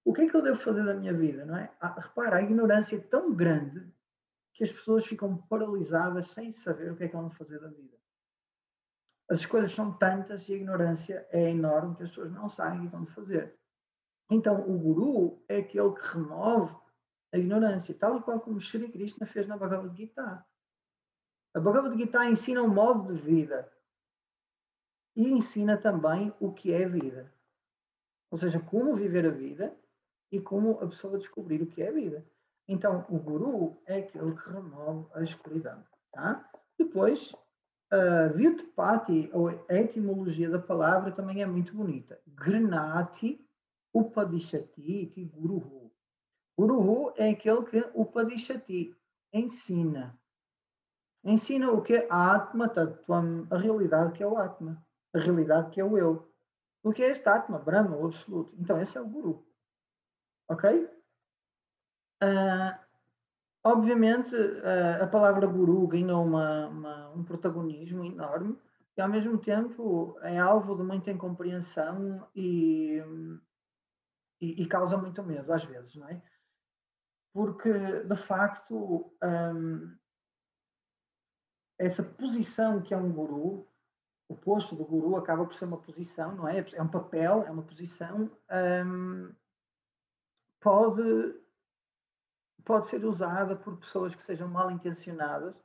O 0.06 0.14
que 0.14 0.22
é 0.22 0.30
que 0.30 0.36
eu 0.36 0.42
devo 0.44 0.60
fazer 0.60 0.86
da 0.86 0.94
minha 0.94 1.14
vida, 1.14 1.44
não 1.46 1.58
é? 1.58 1.76
Ah, 1.82 2.00
repara, 2.00 2.38
a 2.38 2.42
ignorância 2.44 2.96
é 2.96 3.00
tão 3.00 3.34
grande 3.34 3.92
que 4.54 4.64
as 4.64 4.72
pessoas 4.72 5.04
ficam 5.04 5.36
paralisadas 5.36 6.30
sem 6.30 6.52
saber 6.52 6.92
o 6.92 6.96
que 6.96 7.06
é 7.06 7.08
que 7.08 7.16
vão 7.16 7.32
fazer 7.32 7.60
da 7.60 7.68
vida. 7.68 7.98
As 9.28 9.40
escolhas 9.40 9.72
são 9.72 9.92
tantas 9.98 10.48
e 10.48 10.54
a 10.54 10.58
ignorância 10.58 11.28
é 11.32 11.50
enorme 11.50 11.96
que 11.96 12.04
as 12.04 12.10
pessoas 12.10 12.32
não 12.32 12.48
sabem 12.48 12.82
o 12.82 12.84
que 12.84 12.96
vão 12.96 13.08
fazer. 13.08 13.58
Então, 14.30 14.62
o 14.70 14.78
guru 14.78 15.44
é 15.50 15.58
aquele 15.58 15.92
que 15.96 16.08
remove 16.16 16.76
a 17.34 17.38
ignorância, 17.40 17.96
tal 17.96 18.20
e 18.20 18.22
qual 18.22 18.40
como 18.40 18.62
Sri 18.62 18.88
Krishna 18.92 19.26
fez 19.26 19.48
na 19.48 19.58
Bhagavad 19.58 19.98
Gita. 19.98 20.46
A 21.56 21.60
Bhagavad 21.60 21.98
Gita 21.98 22.26
ensina 22.26 22.62
um 22.62 22.68
modo 22.68 23.12
de 23.12 23.20
vida 23.20 23.74
e 25.16 25.32
ensina 25.32 25.78
também 25.78 26.32
o 26.40 26.54
que 26.54 26.72
é 26.72 26.88
vida. 26.88 27.34
Ou 28.30 28.38
seja, 28.38 28.60
como 28.60 28.96
viver 28.96 29.26
a 29.26 29.32
vida 29.32 29.76
e 30.36 30.42
como 30.42 30.72
a 30.82 30.88
pessoa 30.88 31.18
descobrir 31.18 31.62
o 31.62 31.68
que 31.68 31.82
é 31.82 31.90
a 31.90 31.94
vida. 31.94 32.26
Então, 32.68 33.06
o 33.10 33.18
guru 33.18 33.78
é 33.86 34.00
aquele 34.00 34.36
que 34.36 34.50
remove 34.50 35.08
a 35.14 35.22
escuridão. 35.22 35.84
Tá? 36.12 36.50
Depois, 36.78 37.34
a 37.92 39.38
ou 39.38 39.48
a 39.48 39.74
etimologia 39.76 40.50
da 40.50 40.60
palavra, 40.60 41.12
também 41.12 41.42
é 41.42 41.46
muito 41.46 41.74
bonita. 41.74 42.20
Granati 42.28 43.40
Upadishati 43.94 45.32
Guruhu. 45.34 45.92
Guruhu 46.58 47.14
é 47.16 47.30
aquele 47.30 47.64
que 47.64 47.80
Upadishati 47.94 48.94
ensina. 49.32 50.20
Ensina 51.24 51.72
o 51.72 51.82
que 51.82 51.94
é 51.94 52.08
Atma 52.10 52.68
Tattvam, 52.68 53.48
a 53.50 53.58
realidade 53.58 54.14
que 54.14 54.24
é 54.24 54.28
o 54.28 54.38
Atma, 54.38 54.84
a 55.14 55.20
realidade 55.20 55.72
que 55.72 55.80
é 55.80 55.84
o 55.84 55.98
eu. 55.98 56.30
O 56.84 56.92
que 56.92 57.04
é 57.04 57.10
este 57.10 57.28
Atma, 57.28 57.58
Brahma, 57.58 57.96
o 57.96 58.06
absoluto. 58.06 58.54
Então, 58.60 58.80
esse 58.82 58.98
é 58.98 59.02
o 59.02 59.08
Guru. 59.08 59.46
Ok? 60.48 60.90
Uh, 62.24 62.78
obviamente, 63.64 64.36
uh, 64.36 65.04
a 65.04 65.08
palavra 65.08 65.48
Guru 65.48 65.88
ganhou 65.88 66.24
uma, 66.24 66.68
uma, 66.68 67.10
um 67.12 67.24
protagonismo 67.24 68.04
enorme 68.06 68.58
e, 68.98 69.02
ao 69.02 69.10
mesmo 69.10 69.38
tempo, 69.38 70.18
é 70.22 70.38
alvo 70.38 70.76
de 70.76 70.84
muita 70.84 71.12
incompreensão 71.12 72.28
e 72.36 73.02
e, 74.42 74.64
e, 74.64 74.68
causa 74.68 74.98
muito 74.98 75.24
medo 75.24 75.52
às 75.52 75.64
vezes, 75.64 75.96
não 75.96 76.08
é? 76.10 76.22
Porque, 77.34 77.72
de 78.04 78.16
facto, 78.16 79.12
hum, 79.24 79.96
essa 81.78 82.04
posição 82.04 82.82
que 82.82 82.94
é 82.94 82.98
um 82.98 83.12
guru, 83.12 83.68
o 84.30 84.36
posto 84.36 84.76
do 84.76 84.86
guru 84.86 85.16
acaba 85.16 85.46
por 85.46 85.54
ser 85.54 85.66
uma 85.66 85.82
posição, 85.82 86.36
não 86.36 86.48
é? 86.48 86.66
É 86.74 86.82
um 86.82 86.88
papel, 86.88 87.44
é 87.44 87.52
uma 87.52 87.64
posição, 87.64 88.32
hum, 88.86 89.34
pode, 90.66 91.36
pode 92.66 92.88
ser 92.88 93.06
usada 93.06 93.56
por 93.56 93.78
pessoas 93.78 94.16
que 94.16 94.24
sejam 94.24 94.48
mal 94.48 94.72
intencionadas 94.72 95.56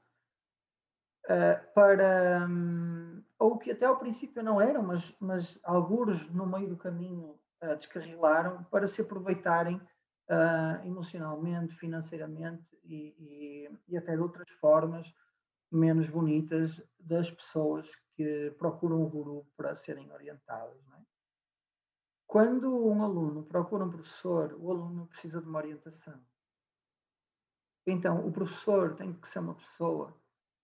uh, 1.24 1.72
para, 1.74 2.46
um, 2.46 3.24
ou 3.38 3.56
que 3.56 3.70
até 3.70 3.86
ao 3.86 3.98
princípio 3.98 4.42
não 4.42 4.60
eram, 4.60 4.82
mas, 4.82 5.16
mas 5.18 5.58
alguns 5.64 6.28
no 6.30 6.46
meio 6.46 6.68
do 6.68 6.76
caminho 6.76 7.40
uh, 7.62 7.76
descarrilaram 7.76 8.62
para 8.64 8.86
se 8.86 9.00
aproveitarem 9.00 9.76
uh, 9.76 10.86
emocionalmente, 10.86 11.74
financeiramente 11.76 12.62
e, 12.84 13.14
e, 13.18 13.78
e, 13.88 13.96
até 13.96 14.14
de 14.14 14.20
outras 14.20 14.50
formas 14.60 15.10
menos 15.72 16.10
bonitas 16.10 16.78
das 16.98 17.30
pessoas 17.30 17.88
que 18.16 18.54
procuram 18.58 19.02
o 19.02 19.08
guru 19.08 19.46
para 19.56 19.74
serem 19.76 20.12
orientadas. 20.12 20.76
É? 20.76 21.09
Quando 22.30 22.86
um 22.86 23.02
aluno 23.02 23.42
procura 23.42 23.84
um 23.84 23.90
professor, 23.90 24.56
o 24.60 24.70
aluno 24.70 25.08
precisa 25.08 25.40
de 25.40 25.48
uma 25.48 25.58
orientação. 25.58 26.16
Então, 27.84 28.24
o 28.24 28.30
professor 28.30 28.94
tem 28.94 29.12
que 29.12 29.28
ser 29.28 29.40
uma 29.40 29.56
pessoa 29.56 30.16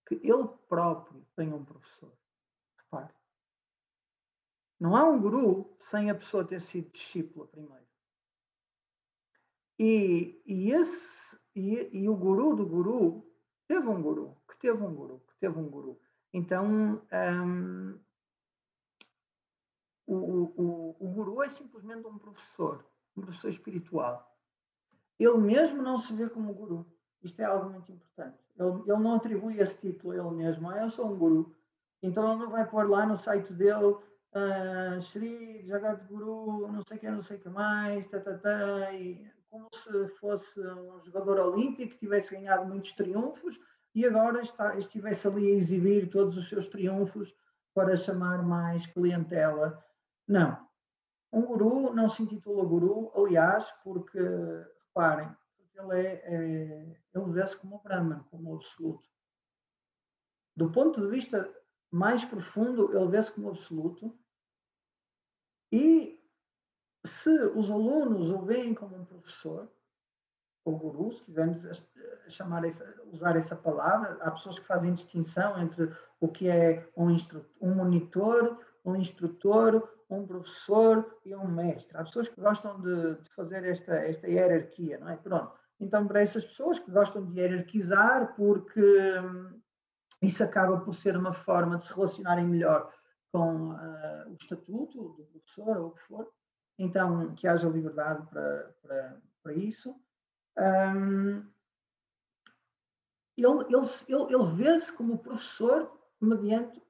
que 0.07 0.15
ele 0.15 0.47
próprio 0.69 1.27
tenha 1.35 1.53
um 1.53 1.65
professor. 1.65 2.13
Repare. 2.77 3.13
Não 4.79 4.95
há 4.95 5.03
um 5.03 5.19
guru 5.19 5.75
sem 5.77 6.09
a 6.09 6.15
pessoa 6.15 6.47
ter 6.47 6.61
sido 6.61 6.89
discípula 6.89 7.45
primeiro. 7.47 7.85
E, 9.77 10.41
e, 10.45 10.71
esse, 10.71 11.37
e, 11.53 11.89
e 11.91 12.07
o 12.07 12.15
guru 12.15 12.55
do 12.55 12.65
guru 12.65 13.29
teve 13.67 13.89
um 13.89 14.01
guru, 14.01 14.37
que 14.47 14.57
teve 14.57 14.81
um 14.81 14.95
guru, 14.95 15.21
que 15.27 15.35
teve 15.35 15.59
um 15.59 15.69
guru. 15.69 15.99
Então, 16.31 17.03
um, 17.11 17.99
o, 20.07 20.53
o, 20.55 20.95
o 20.99 21.07
guru 21.09 21.43
é 21.43 21.49
simplesmente 21.49 22.07
um 22.07 22.17
professor, 22.17 22.85
um 23.15 23.21
professor 23.21 23.49
espiritual. 23.49 24.35
Ele 25.19 25.37
mesmo 25.37 25.81
não 25.81 25.97
se 25.97 26.13
vê 26.13 26.29
como 26.29 26.53
guru. 26.53 26.85
Isto 27.23 27.41
é 27.41 27.45
algo 27.45 27.69
muito 27.69 27.91
importante. 27.91 28.37
Ele, 28.57 28.81
ele 28.87 28.99
não 28.99 29.15
atribui 29.15 29.59
esse 29.59 29.77
título 29.77 30.13
a 30.13 30.15
ele 30.15 30.35
mesmo. 30.35 30.69
Ah, 30.69 30.83
eu 30.83 30.89
sou 30.89 31.11
um 31.11 31.17
guru. 31.17 31.55
Então 32.01 32.31
ele 32.31 32.43
não 32.43 32.49
vai 32.49 32.67
pôr 32.67 32.89
lá 32.89 33.05
no 33.05 33.17
site 33.17 33.51
dele 33.53 33.97
uh, 34.37 35.01
Shri, 35.01 35.65
Jagadguru, 35.65 36.71
não 36.71 36.83
sei 36.87 36.97
o 36.97 36.99
que, 36.99 37.09
não 37.09 37.23
sei 37.23 37.37
o 37.37 37.39
que 37.39 37.49
mais, 37.49 38.07
tá, 38.07 38.19
tá, 38.19 38.37
tá, 38.37 38.93
e 38.93 39.29
como 39.49 39.67
se 39.73 40.07
fosse 40.19 40.59
um 40.59 41.01
jogador 41.03 41.39
olímpico 41.39 41.93
que 41.93 41.99
tivesse 41.99 42.35
ganhado 42.35 42.67
muitos 42.67 42.91
triunfos 42.91 43.59
e 43.95 44.05
agora 44.05 44.41
está, 44.41 44.77
estivesse 44.77 45.27
ali 45.27 45.47
a 45.47 45.55
exibir 45.55 46.09
todos 46.09 46.37
os 46.37 46.49
seus 46.49 46.67
triunfos 46.67 47.33
para 47.73 47.95
chamar 47.95 48.43
mais 48.43 48.85
clientela. 48.87 49.83
Não. 50.27 50.67
Um 51.31 51.41
guru 51.45 51.93
não 51.93 52.09
se 52.09 52.23
intitula 52.23 52.65
guru, 52.65 53.11
aliás, 53.15 53.71
porque, 53.83 54.19
reparem, 54.19 55.29
ele, 55.75 55.93
é, 55.93 56.13
é 56.25 56.99
ele 57.13 57.31
vê-se 57.31 57.57
como 57.57 57.81
Brahman, 57.81 58.23
como 58.29 58.55
absoluto. 58.55 59.07
Do 60.55 60.71
ponto 60.71 61.01
de 61.01 61.07
vista 61.07 61.53
mais 61.91 62.25
profundo, 62.25 62.95
ele 62.97 63.07
vê-se 63.09 63.31
como 63.31 63.49
absoluto. 63.49 64.17
E 65.71 66.19
se 67.05 67.29
os 67.29 67.69
alunos 67.69 68.29
o 68.29 68.41
veem 68.41 68.73
como 68.73 68.95
um 68.95 69.05
professor, 69.05 69.71
ou 70.65 70.77
guru, 70.77 71.13
se 71.13 71.23
quisermos 71.23 71.61
chamar 72.27 72.65
essa, 72.65 73.01
usar 73.11 73.37
essa 73.37 73.55
palavra, 73.55 74.17
há 74.21 74.31
pessoas 74.31 74.59
que 74.59 74.65
fazem 74.65 74.93
distinção 74.93 75.61
entre 75.61 75.95
o 76.19 76.27
que 76.27 76.49
é 76.49 76.89
um, 76.95 77.07
um 77.61 77.73
monitor, 77.73 78.59
um 78.83 78.95
instrutor, 78.95 79.96
um 80.09 80.25
professor 80.25 81.19
e 81.25 81.35
um 81.35 81.47
mestre. 81.47 81.97
Há 81.97 82.03
pessoas 82.03 82.27
que 82.27 82.39
gostam 82.39 82.79
de, 82.79 83.15
de, 83.15 83.29
fazer 83.31 83.63
esta, 83.65 83.95
esta 83.95 84.27
hierarquia, 84.27 84.97
não 84.99 85.09
é? 85.09 85.17
Pronto. 85.17 85.53
Então, 85.79 86.07
para 86.07 86.21
essas 86.21 86.45
pessoas 86.45 86.79
que 86.79 86.89
gostam 86.89 87.25
de 87.25 87.39
hierarquizar, 87.39 88.35
porque 88.35 88.81
hum, 89.19 89.61
isso 90.21 90.43
acaba 90.43 90.79
por 90.79 90.95
ser 90.95 91.15
uma 91.15 91.33
forma 91.33 91.77
de 91.77 91.85
se 91.85 91.93
relacionarem 91.93 92.45
melhor 92.45 92.91
com 93.31 93.71
uh, 93.71 94.29
o 94.29 94.33
estatuto 94.33 95.09
do 95.09 95.25
professor 95.25 95.77
ou 95.77 95.87
o 95.87 95.91
que 95.91 96.01
for. 96.03 96.31
Então, 96.79 97.33
que 97.35 97.47
haja 97.47 97.67
liberdade 97.67 98.25
para, 98.27 98.75
para, 98.81 99.21
para 99.43 99.53
isso. 99.53 99.95
Um, 100.57 101.45
ele 103.37 103.63
ele, 103.69 103.85
ele, 104.07 104.33
ele 104.33 104.55
vê-se 104.55 104.91
como 104.93 105.19
professor 105.19 105.91
mediante 106.19 106.81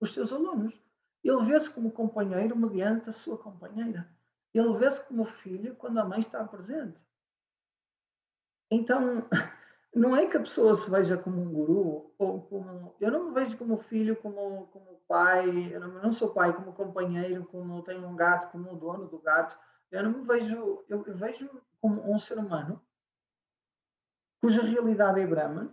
os 0.00 0.12
seus 0.12 0.32
alunos. 0.32 0.81
Ele 1.22 1.44
vê-se 1.44 1.70
como 1.70 1.92
companheiro 1.92 2.56
mediante 2.56 3.08
a 3.08 3.12
sua 3.12 3.38
companheira. 3.38 4.08
Ele 4.52 4.76
vê-se 4.76 5.02
como 5.06 5.24
filho 5.24 5.76
quando 5.76 5.98
a 5.98 6.04
mãe 6.04 6.18
está 6.18 6.44
presente. 6.44 6.98
Então, 8.70 9.28
não 9.94 10.16
é 10.16 10.26
que 10.26 10.36
a 10.36 10.40
pessoa 10.40 10.74
se 10.74 10.90
veja 10.90 11.16
como 11.16 11.40
um 11.40 11.52
guru 11.52 12.14
ou 12.18 12.42
como 12.42 12.96
eu 12.98 13.10
não 13.10 13.28
me 13.28 13.34
vejo 13.34 13.58
como 13.58 13.76
filho 13.76 14.16
como 14.16 14.66
como 14.68 15.02
pai 15.06 15.72
eu 15.72 15.80
não, 15.80 16.02
não 16.02 16.12
sou 16.12 16.32
pai 16.32 16.54
como 16.54 16.72
companheiro 16.72 17.44
como 17.46 17.82
tenho 17.82 18.06
um 18.06 18.16
gato 18.16 18.50
como 18.50 18.72
o 18.72 18.76
dono 18.76 19.06
do 19.06 19.18
gato 19.18 19.54
eu 19.90 20.02
não 20.02 20.18
me 20.18 20.24
vejo 20.24 20.82
eu, 20.88 21.06
eu 21.06 21.14
vejo 21.14 21.62
como 21.78 22.10
um 22.10 22.18
ser 22.18 22.38
humano 22.38 22.82
cuja 24.40 24.62
realidade 24.62 25.20
é 25.20 25.26
Brahman 25.26 25.70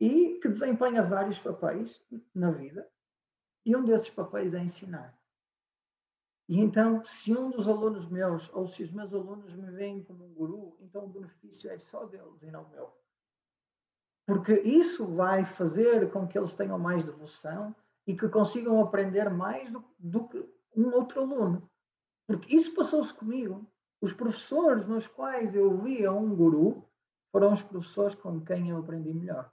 e 0.00 0.38
que 0.40 0.48
desempenha 0.48 1.02
vários 1.02 1.38
papéis 1.38 2.00
na 2.32 2.52
vida 2.52 2.88
e 3.64 3.74
um 3.76 3.84
desses 3.84 4.10
papéis 4.10 4.54
é 4.54 4.62
ensinar 4.62 5.16
e 6.48 6.60
então 6.60 7.04
se 7.04 7.32
um 7.32 7.50
dos 7.50 7.68
alunos 7.68 8.06
meus 8.06 8.50
ou 8.52 8.68
se 8.68 8.82
os 8.82 8.90
meus 8.90 9.12
alunos 9.12 9.54
me 9.54 9.70
veem 9.70 10.02
como 10.02 10.24
um 10.24 10.34
guru 10.34 10.76
então 10.80 11.04
o 11.04 11.08
benefício 11.08 11.70
é 11.70 11.78
só 11.78 12.04
deles 12.04 12.42
e 12.42 12.50
não 12.50 12.68
meu 12.68 12.92
porque 14.26 14.54
isso 14.60 15.06
vai 15.06 15.44
fazer 15.44 16.10
com 16.10 16.26
que 16.26 16.38
eles 16.38 16.54
tenham 16.54 16.78
mais 16.78 17.04
devoção 17.04 17.74
e 18.06 18.16
que 18.16 18.28
consigam 18.28 18.80
aprender 18.80 19.28
mais 19.30 19.70
do, 19.70 19.84
do 19.98 20.28
que 20.28 20.48
um 20.76 20.92
outro 20.94 21.20
aluno. 21.20 21.70
Porque 22.26 22.54
isso 22.54 22.74
passou-se 22.74 23.12
comigo. 23.12 23.66
Os 24.00 24.12
professores 24.12 24.86
nos 24.86 25.06
quais 25.06 25.54
eu 25.54 25.76
via 25.78 26.12
um 26.12 26.34
guru 26.34 26.86
foram 27.30 27.52
os 27.52 27.62
professores 27.62 28.14
com 28.14 28.40
quem 28.40 28.70
eu 28.70 28.78
aprendi 28.78 29.12
melhor. 29.12 29.52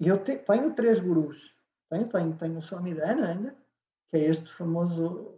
E 0.00 0.08
eu 0.08 0.22
te, 0.22 0.36
tenho 0.36 0.74
três 0.74 1.00
gurus. 1.00 1.54
Tenho, 1.90 2.08
tenho, 2.08 2.36
tenho 2.36 2.58
o 2.58 2.62
Swamidana 2.62 3.28
ainda, 3.28 3.56
que 4.10 4.16
é 4.16 4.28
este 4.28 4.52
famoso 4.52 5.34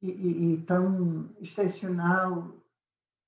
e, 0.00 0.10
e, 0.10 0.54
e 0.54 0.62
tão 0.62 1.30
excepcional 1.40 2.52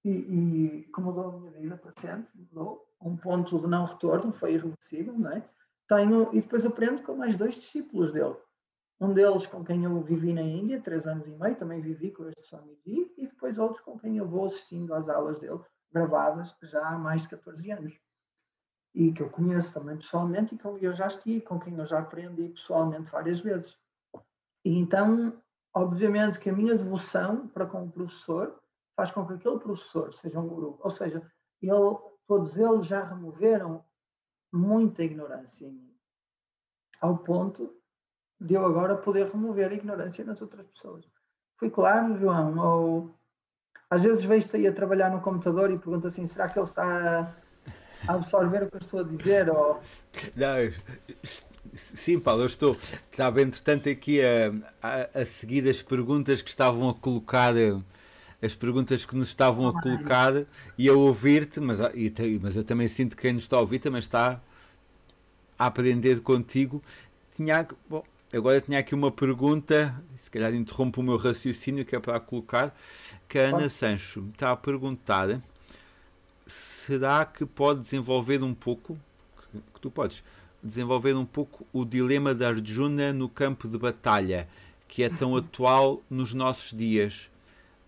e, 0.05 0.11
e 0.11 0.83
que 0.93 1.01
mudou 1.01 1.29
a 1.31 1.39
minha 1.39 1.53
vida 1.53 1.77
para 1.77 1.93
sempre, 2.01 2.29
mudou. 2.35 2.85
Um 3.01 3.17
ponto 3.17 3.61
de 3.61 3.67
não 3.67 3.85
retorno, 3.85 4.33
foi 4.33 4.55
irreversível, 4.55 5.13
não 5.19 5.31
é? 5.31 5.45
Tenho, 5.89 6.35
e 6.35 6.41
depois 6.41 6.65
aprendo 6.65 7.03
com 7.03 7.15
mais 7.15 7.37
dois 7.37 7.57
discípulos 7.57 8.13
dele. 8.13 8.37
Um 9.01 9.13
deles 9.13 9.47
com 9.47 9.65
quem 9.65 9.85
eu 9.85 10.01
vivi 10.01 10.33
na 10.33 10.41
Índia, 10.41 10.81
três 10.81 11.07
anos 11.07 11.27
e 11.27 11.31
meio, 11.31 11.57
também 11.57 11.81
vivi 11.81 12.11
com 12.11 12.29
este 12.29 12.47
Swamiji, 12.47 13.13
e 13.19 13.27
depois 13.27 13.59
outros 13.59 13.81
com 13.83 13.99
quem 13.99 14.17
eu 14.17 14.27
vou 14.27 14.47
assistindo 14.47 14.95
às 14.95 15.09
aulas 15.09 15.39
dele, 15.41 15.61
gravadas 15.93 16.57
já 16.63 16.89
há 16.89 16.99
mais 16.99 17.23
de 17.23 17.29
14 17.29 17.71
anos. 17.71 18.01
E 18.95 19.13
que 19.13 19.23
eu 19.23 19.29
conheço 19.29 19.73
também 19.73 19.97
pessoalmente 19.97 20.55
e 20.55 20.59
com 20.59 20.75
quem 20.75 20.85
eu 20.85 20.95
já 20.95 21.09
estive, 21.09 21.41
com 21.41 21.59
quem 21.59 21.77
eu 21.77 21.87
já 21.87 21.99
aprendi 21.99 22.49
pessoalmente 22.49 23.11
várias 23.11 23.41
vezes. 23.41 23.77
E 24.65 24.79
então, 24.79 25.37
obviamente 25.75 26.39
que 26.39 26.49
a 26.49 26.53
minha 26.53 26.77
devoção 26.77 27.49
para 27.49 27.67
com 27.67 27.85
o 27.85 27.91
professor 27.91 28.61
faz 28.97 29.11
com 29.11 29.27
que 29.27 29.35
aquele 29.35 29.59
professor 29.59 30.15
seja 30.15 30.39
um 30.39 30.47
guru. 30.47 30.79
Ou 30.81 30.91
seja, 30.91 31.21
ele, 31.61 31.99
todos 32.27 32.57
eles 32.57 32.87
já 32.87 33.05
removeram 33.05 33.85
muita 34.53 35.03
ignorância 35.03 35.67
em 35.67 35.73
mim. 35.73 35.95
Ao 37.01 37.19
ponto 37.19 37.75
de 38.41 38.55
eu 38.55 38.65
agora 38.65 38.97
poder 38.97 39.27
remover 39.27 39.71
a 39.71 39.75
ignorância 39.75 40.25
nas 40.25 40.41
outras 40.41 40.67
pessoas. 40.69 41.05
Fui 41.57 41.71
claro, 41.71 42.17
João? 42.17 42.59
Ou 42.59 43.15
às 43.91 44.03
vezes 44.03 44.25
vejo-te 44.25 44.57
aí 44.57 44.67
a 44.67 44.73
trabalhar 44.73 45.11
no 45.11 45.21
computador 45.21 45.71
e 45.71 45.79
pergunto 45.79 46.07
assim: 46.07 46.27
será 46.27 46.49
que 46.49 46.59
ele 46.59 46.67
está 46.67 47.37
absorver 48.09 48.65
o 48.65 48.71
que 48.71 48.77
eu 48.77 48.81
estou 48.81 49.01
a 49.01 49.03
dizer? 49.03 49.49
Ou... 49.49 49.81
Não, 50.37 50.55
sim, 51.75 52.19
Paulo, 52.19 52.43
eu 52.43 52.47
estou. 52.47 52.77
Estava 53.11 53.43
entretanto 53.43 53.89
aqui 53.89 54.21
a, 54.21 54.53
a, 54.83 55.21
a 55.21 55.25
seguir 55.25 55.69
as 55.69 55.83
perguntas 55.83 56.43
que 56.43 56.51
estavam 56.51 56.89
a 56.89 56.95
colocar 56.95 57.55
as 58.45 58.55
perguntas 58.55 59.07
que 59.07 59.17
nos 59.17 59.29
estavam 59.29 59.69
a 59.69 59.81
colocar 59.81 60.45
e 60.77 60.89
a 60.89 60.93
ouvir-te, 60.93 61.61
mas, 61.61 61.79
mas 62.43 62.57
eu 62.57 62.63
também 62.63 62.87
sinto 62.87 63.17
que 63.17 63.23
quem 63.23 63.33
nos 63.33 63.45
está 63.45 63.57
a 63.57 63.61
ouvir 63.61 63.79
também 63.79 63.99
está 63.99 64.41
a 65.59 65.67
aprender 65.67 66.21
contigo. 66.21 66.83
Tinha, 67.35 67.67
bom, 67.89 68.05
agora 68.33 68.61
tinha 68.61 68.79
aqui 68.79 68.95
uma 68.95 69.11
pergunta, 69.11 69.95
se 70.15 70.31
calhar 70.31 70.55
interrompo 70.55 71.01
o 71.01 71.05
meu 71.05 71.17
raciocínio 71.17 71.87
que 71.87 71.97
é 71.97 72.01
para 72.01 72.21
colocar, 72.21 72.77
que 73.29 73.39
a 73.39 73.49
Ana 73.49 73.71
Sancho 73.71 74.29
está 74.35 74.51
a 74.51 74.57
perguntar 74.57 75.41
será 76.47 77.25
que 77.25 77.47
pode 77.47 77.81
desenvolver 77.81 78.43
um 78.43 78.55
pouco, 78.55 78.99
que 79.53 79.81
tu 79.81 79.91
podes, 79.91 80.23
desenvolver 80.63 81.15
um 81.15 81.27
pouco 81.27 81.67
o 81.73 81.85
dilema 81.85 82.35
da 82.35 82.49
Arjuna 82.49 83.13
no 83.13 83.29
campo 83.29 83.69
de 83.69 83.79
batalha, 83.79 84.49
que 84.89 85.03
é 85.03 85.09
tão 85.09 85.37
atual 85.37 86.03
nos 86.09 86.33
nossos 86.33 86.77
dias 86.77 87.31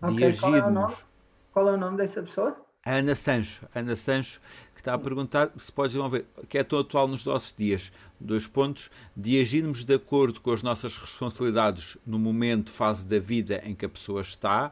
okay, 0.01 0.15
de 0.15 0.25
agirmos. 0.25 0.93
Qual, 0.95 1.07
qual 1.53 1.69
é 1.69 1.71
o 1.71 1.77
nome 1.77 1.97
dessa 1.97 2.21
pessoa? 2.21 2.55
Ana 2.85 3.15
Sancho, 3.15 3.67
Ana 3.75 3.97
Sancho, 3.97 4.39
que 4.73 4.79
está 4.79 4.93
a 4.93 4.97
perguntar 4.97 5.51
se 5.57 5.69
pode 5.69 5.89
desenvolver, 5.89 6.25
que 6.47 6.57
é 6.57 6.63
tão 6.63 6.79
atual 6.79 7.07
nos 7.07 7.25
nossos 7.25 7.53
dias, 7.53 7.91
dois 8.17 8.47
pontos, 8.47 8.89
de 9.15 9.41
agirmos 9.41 9.83
de 9.83 9.93
acordo 9.93 10.39
com 10.39 10.53
as 10.53 10.63
nossas 10.63 10.97
responsabilidades 10.97 11.97
no 12.05 12.17
momento, 12.17 12.71
fase 12.71 13.05
da 13.05 13.19
vida 13.19 13.61
em 13.65 13.75
que 13.75 13.85
a 13.85 13.89
pessoa 13.89 14.21
está, 14.21 14.71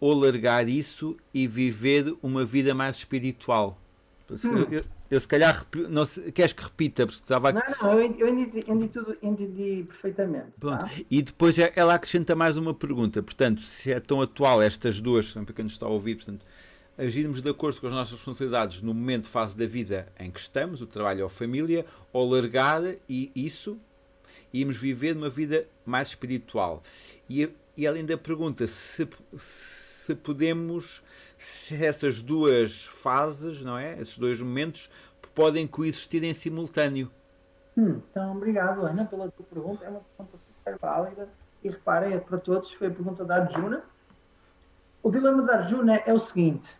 ou 0.00 0.14
largar 0.14 0.68
isso 0.68 1.16
e 1.32 1.46
viver 1.46 2.14
uma 2.22 2.44
vida 2.44 2.74
mais 2.74 2.96
espiritual. 2.96 3.78
Hum. 4.30 4.66
Eu, 4.70 4.84
eu, 5.08 5.20
se 5.20 5.28
calhar 5.28 5.64
não 5.88 6.04
queres 6.34 6.52
que 6.52 6.62
repita 6.64 7.06
porque 7.06 7.22
estava 7.22 7.52
não, 7.52 7.62
não, 7.80 7.92
eu 7.92 8.04
entendi, 8.04 8.58
entendi 8.58 8.88
tudo 8.88 9.16
entendi 9.22 9.84
perfeitamente 9.86 10.58
tá? 10.58 10.90
e 11.08 11.22
depois 11.22 11.56
é, 11.60 11.72
ela 11.76 11.94
acrescenta 11.94 12.34
mais 12.34 12.56
uma 12.56 12.74
pergunta 12.74 13.22
portanto 13.22 13.60
se 13.60 13.92
é 13.92 14.00
tão 14.00 14.20
atual 14.20 14.60
estas 14.60 15.00
duas 15.00 15.32
para 15.32 15.52
quem 15.52 15.62
nos 15.62 15.74
está 15.74 15.86
a 15.86 15.88
ouvir 15.88 16.16
portanto 16.16 16.44
agirmos 16.98 17.40
de 17.40 17.48
acordo 17.48 17.80
com 17.80 17.86
as 17.86 17.92
nossas 17.92 18.14
responsabilidades 18.14 18.82
no 18.82 18.92
momento 18.92 19.28
fase 19.28 19.56
da 19.56 19.64
vida 19.64 20.08
em 20.18 20.28
que 20.28 20.40
estamos 20.40 20.80
o 20.82 20.86
trabalho 20.88 21.20
ou 21.20 21.26
a 21.26 21.30
família 21.30 21.86
ou 22.12 22.28
largar 22.28 22.82
e 23.08 23.30
isso 23.32 23.78
e 24.52 24.60
irmos 24.60 24.76
viver 24.76 25.16
uma 25.16 25.30
vida 25.30 25.68
mais 25.84 26.08
espiritual 26.08 26.82
e, 27.30 27.48
e 27.76 27.86
ela 27.86 27.96
ainda 27.96 28.18
pergunta 28.18 28.66
se, 28.66 29.08
se 29.36 29.85
podemos 30.14 31.02
se 31.38 31.84
essas 31.84 32.22
duas 32.22 32.86
fases, 32.86 33.64
não 33.64 33.76
é? 33.76 33.98
Esses 34.00 34.18
dois 34.18 34.40
momentos 34.40 34.90
podem 35.34 35.66
coexistir 35.66 36.24
em 36.24 36.32
simultâneo. 36.32 37.10
Hum, 37.76 38.00
então, 38.10 38.34
obrigado, 38.34 38.86
Ana, 38.86 39.04
pela 39.04 39.30
tua 39.30 39.44
pergunta. 39.44 39.84
É 39.84 39.88
uma 39.88 40.00
pergunta 40.00 40.38
super 40.46 40.78
válida. 40.78 41.28
E 41.62 41.68
reparem, 41.68 42.14
é 42.14 42.18
para 42.18 42.38
todos, 42.38 42.72
foi 42.72 42.86
a 42.86 42.90
pergunta 42.90 43.24
da 43.24 43.36
Arjuna. 43.36 43.82
O 45.02 45.10
dilema 45.10 45.42
da 45.42 45.58
Arjuna 45.58 45.96
é 45.96 46.12
o 46.12 46.18
seguinte: 46.18 46.76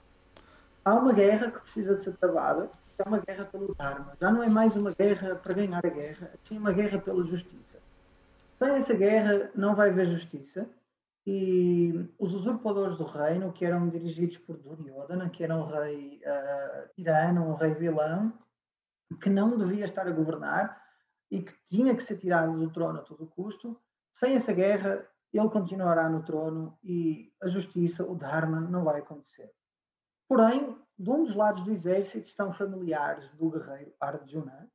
há 0.85 0.95
uma 0.95 1.13
guerra 1.13 1.51
que 1.51 1.61
precisa 1.61 1.95
de 1.95 2.01
ser 2.01 2.17
travada, 2.17 2.71
é 2.99 3.03
uma 3.03 3.19
guerra 3.19 3.45
pelo 3.45 3.75
Dharma. 3.75 4.13
Já 4.21 4.31
não 4.31 4.43
é 4.43 4.49
mais 4.49 4.75
uma 4.75 4.93
guerra 4.93 5.35
para 5.37 5.55
ganhar 5.55 5.85
a 5.85 5.89
guerra, 5.89 6.31
é 6.33 6.39
sim 6.43 6.59
uma 6.59 6.73
guerra 6.73 6.99
pela 6.99 7.23
justiça. 7.25 7.79
Sem 8.59 8.71
essa 8.71 8.95
guerra 8.95 9.51
não 9.55 9.75
vai 9.75 9.91
haver 9.91 10.07
justiça 10.07 10.67
e 11.27 12.09
os 12.19 12.33
usurpadores 12.33 12.97
do 12.99 13.05
reino, 13.05 13.53
que 13.53 13.65
eram 13.65 13.89
dirigidos 13.89 14.39
por 14.39 14.57
Duryodhana, 14.57 15.29
que 15.29 15.43
era 15.43 15.57
um 15.57 15.67
rei 15.67 16.23
uh, 16.25 16.95
tirano, 16.95 17.49
um 17.49 17.55
rei 17.55 17.75
vilão, 17.75 18.33
que 19.21 19.29
não 19.29 19.59
devia 19.59 19.85
estar 19.85 20.07
a 20.07 20.13
governar 20.13 20.81
e 21.29 21.43
que 21.43 21.53
tinha 21.65 21.97
que 21.97 22.03
ser 22.03 22.17
tirado 22.19 22.57
do 22.57 22.71
trono 22.71 23.01
a 23.01 23.03
todo 23.03 23.27
custo, 23.27 23.81
sem 24.13 24.35
essa 24.35 24.53
guerra 24.53 25.05
ele 25.33 25.49
continuará 25.51 26.09
no 26.09 26.23
trono 26.23 26.79
e 26.83 27.33
a 27.43 27.49
justiça, 27.49 28.05
o 28.05 28.15
Dharma, 28.15 28.61
não 28.61 28.85
vai 28.85 29.01
acontecer. 29.01 29.53
Porém, 30.29 30.79
de 30.99 31.11
um 31.11 31.25
dos 31.25 31.35
lados 31.35 31.63
do 31.63 31.73
exército 31.73 32.27
estão 32.27 32.53
familiares 32.53 33.29
do 33.33 33.51
guerreiro 33.51 33.93
Arjuna, 34.01 34.71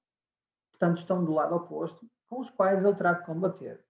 portanto 0.71 0.97
estão 0.97 1.23
do 1.23 1.33
lado 1.33 1.55
oposto, 1.55 2.05
com 2.27 2.39
os 2.39 2.49
quais 2.49 2.83
ele 2.83 2.95
terá 2.95 3.15
que 3.15 3.25
combater. 3.25 3.83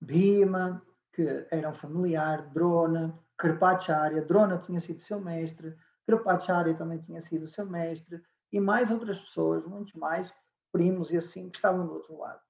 Bhima, 0.00 0.82
que 1.12 1.46
eram 1.50 1.74
familiar, 1.74 2.48
Drona, 2.50 3.18
Karpacharya, 3.36 4.22
Drona 4.22 4.58
tinha 4.58 4.80
sido 4.80 5.00
seu 5.00 5.20
mestre, 5.20 5.76
Karpacharya 6.06 6.74
também 6.74 6.98
tinha 6.98 7.20
sido 7.20 7.46
seu 7.46 7.66
mestre, 7.66 8.22
e 8.50 8.58
mais 8.58 8.90
outras 8.90 9.18
pessoas, 9.18 9.64
muitos 9.64 9.94
mais, 9.94 10.32
primos 10.70 11.10
e 11.10 11.16
assim, 11.16 11.50
que 11.50 11.56
estavam 11.56 11.86
do 11.86 11.92
outro 11.92 12.18
lado. 12.18 12.40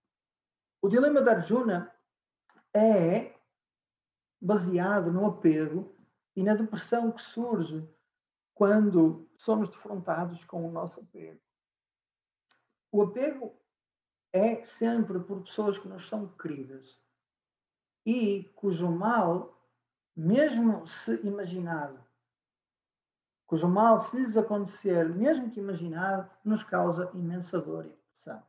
O 0.81 0.89
dilema 0.89 1.21
da 1.21 1.33
Arjuna 1.33 1.93
é 2.75 3.35
baseado 4.41 5.13
no 5.13 5.27
apego 5.27 5.97
e 6.35 6.43
na 6.43 6.55
depressão 6.55 7.13
que 7.13 7.23
surge 7.23 7.89
quando 8.55 9.29
somos 9.37 9.69
defrontados 9.69 10.45
com 10.45 10.67
o 10.67 10.73
nosso 10.73 11.01
apego. 11.01 11.41
O 12.91 13.03
apego 13.03 13.57
é 14.33 14.65
sempre 14.65 15.21
por 15.21 15.43
pessoas 15.43 15.79
que 15.79 15.89
nos 15.89 16.09
são 16.09 16.29
queridas 16.29 17.02
e 18.05 18.45
cujo 18.57 18.91
mal, 18.91 19.59
mesmo 20.17 20.87
se 20.87 21.15
imaginado, 21.27 22.03
cujo 23.47 23.69
mal, 23.69 24.01
se 24.01 24.17
lhes 24.17 24.37
acontecer, 24.37 25.09
mesmo 25.09 25.51
que 25.51 25.61
imaginado, 25.61 26.31
nos 26.45 26.63
causa 26.63 27.11
imensa 27.15 27.61
dor 27.61 27.87
e 27.87 27.91
depressão. 27.91 28.43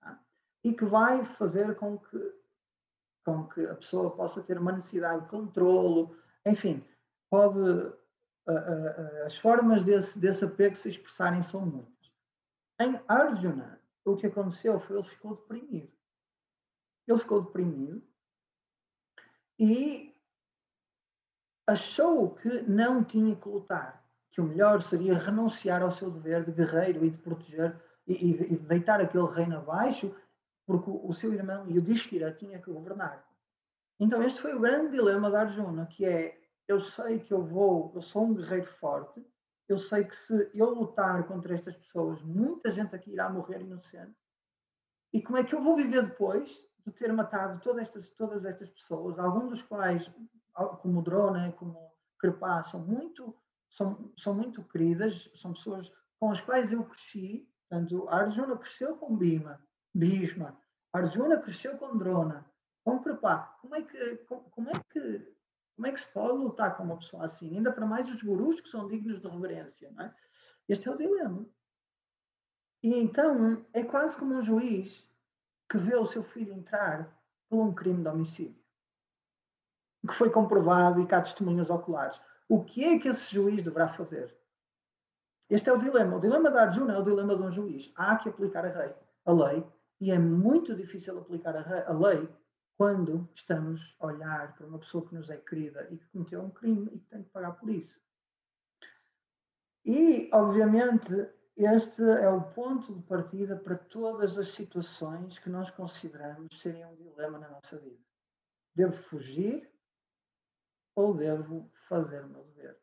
Tá? 0.00 0.20
E 0.62 0.72
que 0.72 0.84
vai 0.84 1.24
fazer 1.24 1.76
com 1.76 1.98
que, 1.98 2.34
com 3.24 3.46
que 3.48 3.66
a 3.66 3.74
pessoa 3.74 4.10
possa 4.10 4.42
ter 4.42 4.58
uma 4.58 4.72
necessidade 4.72 5.22
de 5.22 5.28
controlo, 5.28 6.16
enfim, 6.46 6.84
pode. 7.30 7.58
As 9.24 9.38
formas 9.38 9.84
desse, 9.84 10.18
desse 10.18 10.44
apego 10.44 10.76
se 10.76 10.90
expressarem 10.90 11.40
são 11.40 11.64
muitas. 11.64 12.12
Em 12.78 13.00
Arjuna, 13.08 13.80
o 14.04 14.16
que 14.16 14.26
aconteceu 14.26 14.78
foi 14.78 14.98
ele 14.98 15.08
ficou 15.08 15.34
deprimido. 15.34 15.90
Ele 17.08 17.18
ficou 17.18 17.40
deprimido 17.40 18.06
e 19.64 20.14
achou 21.66 22.34
que 22.34 22.60
não 22.62 23.02
tinha 23.02 23.34
que 23.34 23.48
lutar, 23.48 24.06
que 24.30 24.42
o 24.42 24.44
melhor 24.44 24.82
seria 24.82 25.16
renunciar 25.16 25.82
ao 25.82 25.90
seu 25.90 26.10
dever 26.10 26.44
de 26.44 26.52
guerreiro 26.52 27.02
e 27.02 27.08
de 27.08 27.16
proteger 27.16 27.74
e, 28.06 28.12
e, 28.12 28.30
e 28.52 28.56
de 28.58 28.66
deitar 28.66 29.00
aquele 29.00 29.26
reino 29.26 29.56
abaixo, 29.56 30.14
porque 30.66 30.90
o, 30.90 31.08
o 31.08 31.14
seu 31.14 31.32
irmão 31.32 31.66
Yudhishthira 31.66 32.30
tinha 32.32 32.60
que 32.60 32.70
governar. 32.70 33.26
Então 33.98 34.22
este 34.22 34.42
foi 34.42 34.54
o 34.54 34.60
grande 34.60 34.90
dilema 34.90 35.30
da 35.30 35.40
Arjuna, 35.40 35.86
que 35.86 36.04
é 36.04 36.38
eu 36.68 36.78
sei 36.78 37.18
que 37.20 37.32
eu 37.32 37.42
vou, 37.42 37.90
eu 37.94 38.02
sou 38.02 38.24
um 38.24 38.34
guerreiro 38.34 38.66
forte, 38.66 39.26
eu 39.66 39.78
sei 39.78 40.04
que 40.04 40.14
se 40.14 40.50
eu 40.52 40.74
lutar 40.74 41.26
contra 41.26 41.54
estas 41.54 41.74
pessoas, 41.76 42.20
muita 42.22 42.70
gente 42.70 42.94
aqui 42.94 43.12
irá 43.12 43.30
morrer 43.30 43.62
inocente. 43.62 44.14
E 45.10 45.22
como 45.22 45.38
é 45.38 45.44
que 45.44 45.54
eu 45.54 45.62
vou 45.62 45.74
viver 45.74 46.04
depois 46.04 46.50
de 46.86 46.92
ter 46.92 47.12
matado 47.12 47.60
todas 47.60 47.82
estas, 47.82 48.10
todas 48.10 48.44
estas 48.44 48.70
pessoas, 48.70 49.18
alguns 49.18 49.50
dos 49.50 49.62
quais, 49.62 50.10
como 50.82 51.02
Drona, 51.02 51.52
como 51.52 51.92
Crepá 52.18 52.62
são 52.62 52.80
muito, 52.80 53.34
são, 53.70 54.12
são 54.18 54.34
muito 54.34 54.62
queridas, 54.64 55.30
são 55.36 55.52
pessoas 55.52 55.90
com 56.18 56.30
as 56.30 56.40
quais 56.40 56.72
eu 56.72 56.84
cresci. 56.84 57.48
Portanto, 57.68 58.08
a 58.08 58.16
Arjuna 58.16 58.56
cresceu 58.56 58.96
com 58.96 59.16
Bima, 59.16 59.60
Bhishma, 59.94 60.56
a 60.92 60.98
Arjuna 60.98 61.38
cresceu 61.38 61.76
com 61.78 61.96
Drona, 61.96 62.44
com 62.84 63.02
Crepá. 63.02 63.56
Como 63.60 63.74
é 63.74 63.82
que, 63.82 64.16
como 64.26 64.68
é 64.68 64.72
que 64.90 65.34
como 65.74 65.88
é 65.88 65.92
que 65.92 66.00
se 66.00 66.06
pode 66.12 66.38
lutar 66.38 66.76
com 66.76 66.84
uma 66.84 66.98
pessoa 66.98 67.24
assim? 67.24 67.56
Ainda 67.56 67.72
para 67.72 67.86
mais 67.86 68.08
os 68.08 68.22
gurus 68.22 68.60
que 68.60 68.68
são 68.68 68.86
dignos 68.86 69.20
de 69.20 69.28
reverência, 69.28 69.90
não 69.90 70.04
é? 70.04 70.14
Este 70.68 70.88
é 70.88 70.92
o 70.92 70.96
dilema. 70.96 71.44
E 72.82 72.94
então 72.94 73.66
é 73.72 73.82
quase 73.82 74.16
como 74.16 74.34
um 74.34 74.42
juiz 74.42 75.08
que 75.68 75.78
vê 75.78 75.96
o 75.96 76.06
seu 76.06 76.22
filho 76.22 76.52
entrar 76.52 77.10
por 77.48 77.60
um 77.60 77.74
crime 77.74 78.02
de 78.02 78.08
homicídio, 78.08 78.62
que 80.06 80.14
foi 80.14 80.30
comprovado 80.30 81.00
e 81.00 81.06
que 81.06 81.14
há 81.14 81.20
testemunhas 81.20 81.70
oculares. 81.70 82.20
O 82.48 82.62
que 82.62 82.84
é 82.84 82.98
que 82.98 83.08
esse 83.08 83.32
juiz 83.32 83.62
deverá 83.62 83.88
fazer? 83.88 84.36
Este 85.48 85.68
é 85.68 85.72
o 85.72 85.78
dilema. 85.78 86.16
O 86.16 86.20
dilema 86.20 86.50
da 86.50 86.62
Arjuna 86.62 86.94
é 86.94 86.98
o 86.98 87.02
dilema 87.02 87.36
de 87.36 87.42
um 87.42 87.50
juiz. 87.50 87.92
Há 87.96 88.16
que 88.16 88.28
aplicar 88.28 88.64
a 88.66 88.78
lei, 88.78 88.94
a 89.24 89.32
lei 89.32 89.66
e 90.00 90.10
é 90.10 90.18
muito 90.18 90.74
difícil 90.74 91.18
aplicar 91.18 91.56
a 91.56 91.92
lei 91.92 92.28
quando 92.76 93.28
estamos 93.34 93.96
a 94.00 94.06
olhar 94.06 94.54
para 94.56 94.66
uma 94.66 94.78
pessoa 94.78 95.06
que 95.06 95.14
nos 95.14 95.30
é 95.30 95.36
querida 95.36 95.86
e 95.90 95.96
que 95.96 96.06
cometeu 96.08 96.42
um 96.42 96.50
crime 96.50 96.90
e 96.92 96.98
que 96.98 97.06
tem 97.06 97.22
que 97.22 97.30
pagar 97.30 97.52
por 97.52 97.70
isso. 97.70 97.98
E, 99.84 100.30
obviamente, 100.32 101.28
este 101.56 102.02
é 102.02 102.28
o 102.28 102.42
ponto 102.52 102.92
de 102.92 103.02
partida 103.02 103.56
para 103.56 103.76
todas 103.76 104.36
as 104.36 104.48
situações 104.48 105.38
que 105.38 105.48
nós 105.48 105.70
consideramos 105.70 106.60
serem 106.60 106.84
um 106.84 106.96
dilema 106.96 107.38
na 107.38 107.48
nossa 107.48 107.78
vida. 107.78 108.02
Devo 108.74 108.92
fugir 108.92 109.70
ou 110.96 111.14
devo 111.14 111.70
fazer 111.88 112.24
o 112.24 112.28
meu 112.28 112.44
dever? 112.44 112.76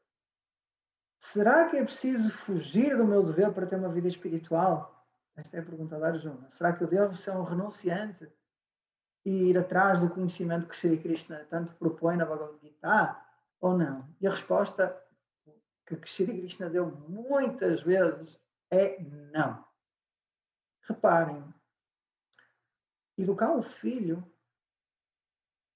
Será 1.18 1.70
que 1.70 1.78
é 1.78 1.84
preciso 1.84 2.32
fugir 2.32 2.98
do 2.98 3.06
meu 3.06 3.24
dever 3.24 3.54
para 3.54 3.68
ter 3.68 3.76
uma 3.76 3.92
vida 3.92 4.08
espiritual? 4.08 5.06
Esta 5.36 5.58
é 5.58 5.60
a 5.60 5.66
pergunta 5.66 6.00
da 6.00 6.08
Arjuna. 6.08 6.50
Será 6.50 6.74
que 6.74 6.84
eu 6.84 6.88
devo 6.88 7.16
ser 7.16 7.32
um 7.32 7.44
renunciante 7.44 8.32
e 9.26 9.50
ir 9.50 9.58
atrás 9.58 10.00
do 10.00 10.10
conhecimento 10.10 10.68
que 10.68 10.76
Sri 10.76 10.98
Krishna 10.98 11.46
tanto 11.50 11.76
propõe 11.76 12.16
na 12.16 12.26
Bhagavad 12.26 12.60
Gita 12.62 13.22
ou 13.60 13.78
não? 13.78 14.10
E 14.20 14.28
a 14.28 14.32
resposta 14.32 14.98
que 15.86 15.96
Sri 16.08 16.26
Krishna 16.26 16.70
deu 16.70 16.90
muitas 17.08 17.82
vezes 17.84 18.41
é 18.72 19.00
não. 19.04 19.64
Reparem, 20.88 21.54
educar 23.18 23.56
o 23.56 23.62
filho 23.62 24.26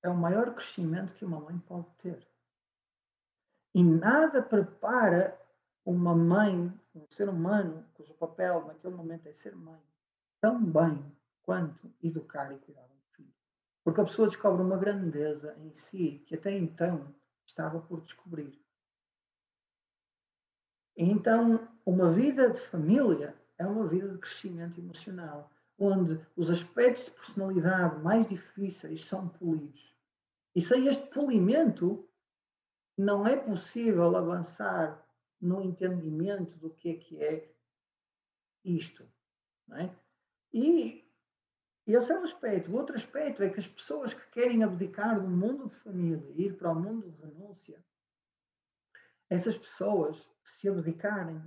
é 0.01 0.09
o 0.09 0.15
maior 0.15 0.53
crescimento 0.55 1.13
que 1.13 1.25
uma 1.25 1.39
mãe 1.39 1.59
pode 1.59 1.89
ter. 1.97 2.27
E 3.73 3.83
nada 3.83 4.41
prepara 4.41 5.39
uma 5.85 6.15
mãe, 6.15 6.73
um 6.95 7.05
ser 7.09 7.27
humano, 7.27 7.85
cujo 7.93 8.13
papel 8.13 8.65
naquele 8.65 8.95
momento 8.95 9.27
é 9.27 9.33
ser 9.33 9.55
mãe, 9.55 9.81
tão 10.39 10.63
bem 10.63 11.15
quanto 11.43 11.93
educar 12.01 12.51
e 12.51 12.57
cuidar 12.57 12.87
do 12.87 13.01
filho. 13.11 13.33
Porque 13.83 14.01
a 14.01 14.05
pessoa 14.05 14.27
descobre 14.27 14.63
uma 14.63 14.77
grandeza 14.77 15.55
em 15.59 15.75
si 15.75 16.23
que 16.25 16.35
até 16.35 16.51
então 16.57 17.13
estava 17.45 17.81
por 17.81 18.01
descobrir. 18.01 18.64
Então, 20.97 21.67
uma 21.85 22.11
vida 22.11 22.49
de 22.49 22.59
família 22.61 23.35
é 23.57 23.65
uma 23.65 23.87
vida 23.87 24.09
de 24.09 24.17
crescimento 24.17 24.79
emocional, 24.79 25.51
onde 25.77 26.19
os 26.35 26.49
aspectos 26.49 27.05
de 27.05 27.11
personalidade 27.11 28.01
mais 28.01 28.27
difíceis 28.27 29.03
são 29.03 29.27
polidos. 29.27 29.93
E 30.55 30.61
sem 30.61 30.87
este 30.87 31.05
polimento, 31.07 32.07
não 32.97 33.27
é 33.27 33.35
possível 33.35 34.15
avançar 34.15 35.05
no 35.41 35.61
entendimento 35.61 36.57
do 36.57 36.69
que 36.69 36.89
é 36.89 36.95
que 36.95 37.21
é 37.21 37.51
isto. 38.63 39.05
É? 39.73 39.89
E 40.53 41.05
esse 41.85 42.11
é 42.11 42.19
um 42.19 42.23
aspecto. 42.23 42.71
O 42.71 42.75
outro 42.75 42.95
aspecto 42.95 43.43
é 43.43 43.49
que 43.49 43.59
as 43.59 43.67
pessoas 43.67 44.13
que 44.13 44.27
querem 44.31 44.63
abdicar 44.63 45.21
do 45.21 45.27
mundo 45.27 45.67
de 45.67 45.75
família 45.75 46.31
e 46.31 46.45
ir 46.45 46.57
para 46.57 46.71
o 46.71 46.75
mundo 46.75 47.11
de 47.11 47.21
renúncia, 47.21 47.83
essas 49.29 49.57
pessoas, 49.57 50.29
se 50.43 50.69
abdicarem 50.69 51.41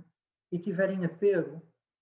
e 0.51 0.59
tiverem 0.59 1.05
apego, 1.05 1.61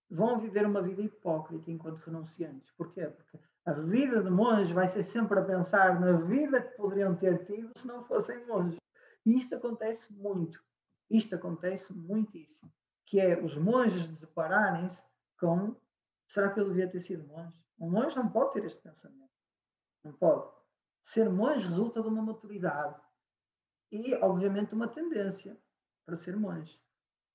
vão 0.09 0.39
viver 0.39 0.65
uma 0.65 0.81
vida 0.81 1.01
hipócrita 1.01 1.69
enquanto 1.69 1.99
renunciantes. 1.99 2.71
Porquê? 2.71 3.07
Porque 3.07 3.39
a 3.65 3.73
vida 3.73 4.23
de 4.23 4.29
monge 4.29 4.73
vai 4.73 4.87
ser 4.87 5.03
sempre 5.03 5.39
a 5.39 5.43
pensar 5.43 5.99
na 5.99 6.13
vida 6.13 6.61
que 6.61 6.77
poderiam 6.77 7.15
ter 7.15 7.43
tido 7.45 7.71
se 7.77 7.85
não 7.85 8.03
fossem 8.05 8.45
monges. 8.47 8.79
E 9.25 9.37
isto 9.37 9.55
acontece 9.55 10.11
muito. 10.13 10.63
Isto 11.09 11.35
acontece 11.35 11.93
muitíssimo. 11.93 12.71
Que 13.05 13.19
é 13.19 13.41
os 13.43 13.57
monges 13.57 14.07
depararem-se 14.07 15.03
com 15.39 15.75
será 16.27 16.51
que 16.51 16.59
eu 16.59 16.67
devia 16.67 16.89
ter 16.89 17.01
sido 17.01 17.27
monge? 17.27 17.61
Um 17.79 17.89
monge 17.89 18.15
não 18.15 18.29
pode 18.29 18.53
ter 18.53 18.65
este 18.65 18.81
pensamento. 18.81 19.29
Não 20.03 20.13
pode. 20.13 20.49
Ser 21.01 21.29
monge 21.29 21.67
resulta 21.67 22.01
de 22.01 22.07
uma 22.07 22.21
maturidade 22.21 22.99
e, 23.91 24.15
obviamente, 24.15 24.73
uma 24.73 24.87
tendência 24.87 25.57
para 26.07 26.15
ser 26.15 26.37
monge. 26.37 26.81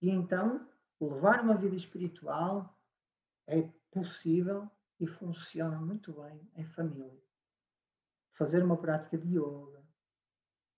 E 0.00 0.08
então, 0.08 0.66
levar 0.98 1.42
uma 1.42 1.54
vida 1.54 1.76
espiritual 1.76 2.74
é 3.46 3.70
possível 3.90 4.68
e 4.98 5.06
funciona 5.06 5.78
muito 5.78 6.10
bem 6.14 6.50
em 6.56 6.64
família. 6.64 7.22
Fazer 8.32 8.64
uma 8.64 8.78
prática 8.78 9.18
de 9.18 9.36
yoga, 9.36 9.84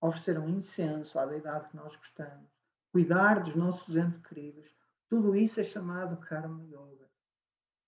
oferecer 0.01 0.37
um 0.37 0.49
incenso 0.49 1.17
à 1.17 1.25
deidade 1.25 1.69
que 1.69 1.77
nós 1.77 1.95
gostamos, 1.95 2.51
cuidar 2.91 3.41
dos 3.41 3.55
nossos 3.55 3.95
entes 3.95 4.19
queridos, 4.19 4.75
tudo 5.07 5.33
isso 5.33 5.61
é 5.61 5.63
chamado 5.63 6.17
Karma 6.17 6.63
Yoga. 6.65 7.09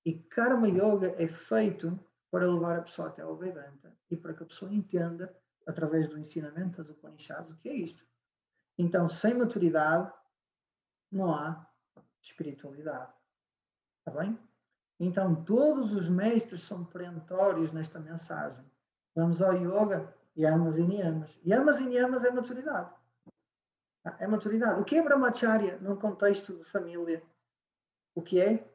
E 0.05 0.13
Karma 0.13 0.69
Yoga 0.69 1.21
é 1.21 1.27
feito 1.27 1.99
para 2.31 2.49
levar 2.49 2.79
a 2.79 2.83
pessoa 2.83 3.09
até 3.09 3.23
ao 3.23 3.35
Vedanta 3.35 3.93
e 4.09 4.15
para 4.15 4.33
que 4.33 4.43
a 4.43 4.45
pessoa 4.45 4.71
entenda, 4.71 5.35
através 5.65 6.07
do 6.07 6.17
ensinamento 6.17 6.81
das 6.81 6.89
Upanishads, 6.95 7.51
o 7.51 7.57
que 7.57 7.67
é 7.67 7.75
isto. 7.75 8.06
Então, 8.77 9.09
sem 9.09 9.33
maturidade, 9.33 10.11
não 11.11 11.33
há 11.33 11.67
espiritualidade. 12.21 13.11
Está 13.99 14.19
bem? 14.19 14.37
Então, 14.99 15.43
todos 15.43 15.93
os 15.93 16.07
mestres 16.07 16.63
são 16.63 16.85
perentórios 16.85 17.71
nesta 17.71 17.99
mensagem. 17.99 18.63
Vamos 19.15 19.41
ao 19.41 19.53
yoga, 19.53 20.13
yamas 20.35 20.77
e 20.77 20.83
niyamas. 20.83 21.39
Yamas 21.45 21.79
e 21.79 21.85
niyamas 21.85 22.23
é 22.23 22.31
maturidade. 22.31 22.91
É 24.19 24.27
maturidade. 24.27 24.79
O 24.79 24.85
que 24.85 24.95
é 24.95 25.03
brahmacharya 25.03 25.77
num 25.79 25.95
contexto 25.95 26.55
de 26.55 26.63
família? 26.65 27.21
O 28.15 28.21
que 28.21 28.39
é? 28.39 28.67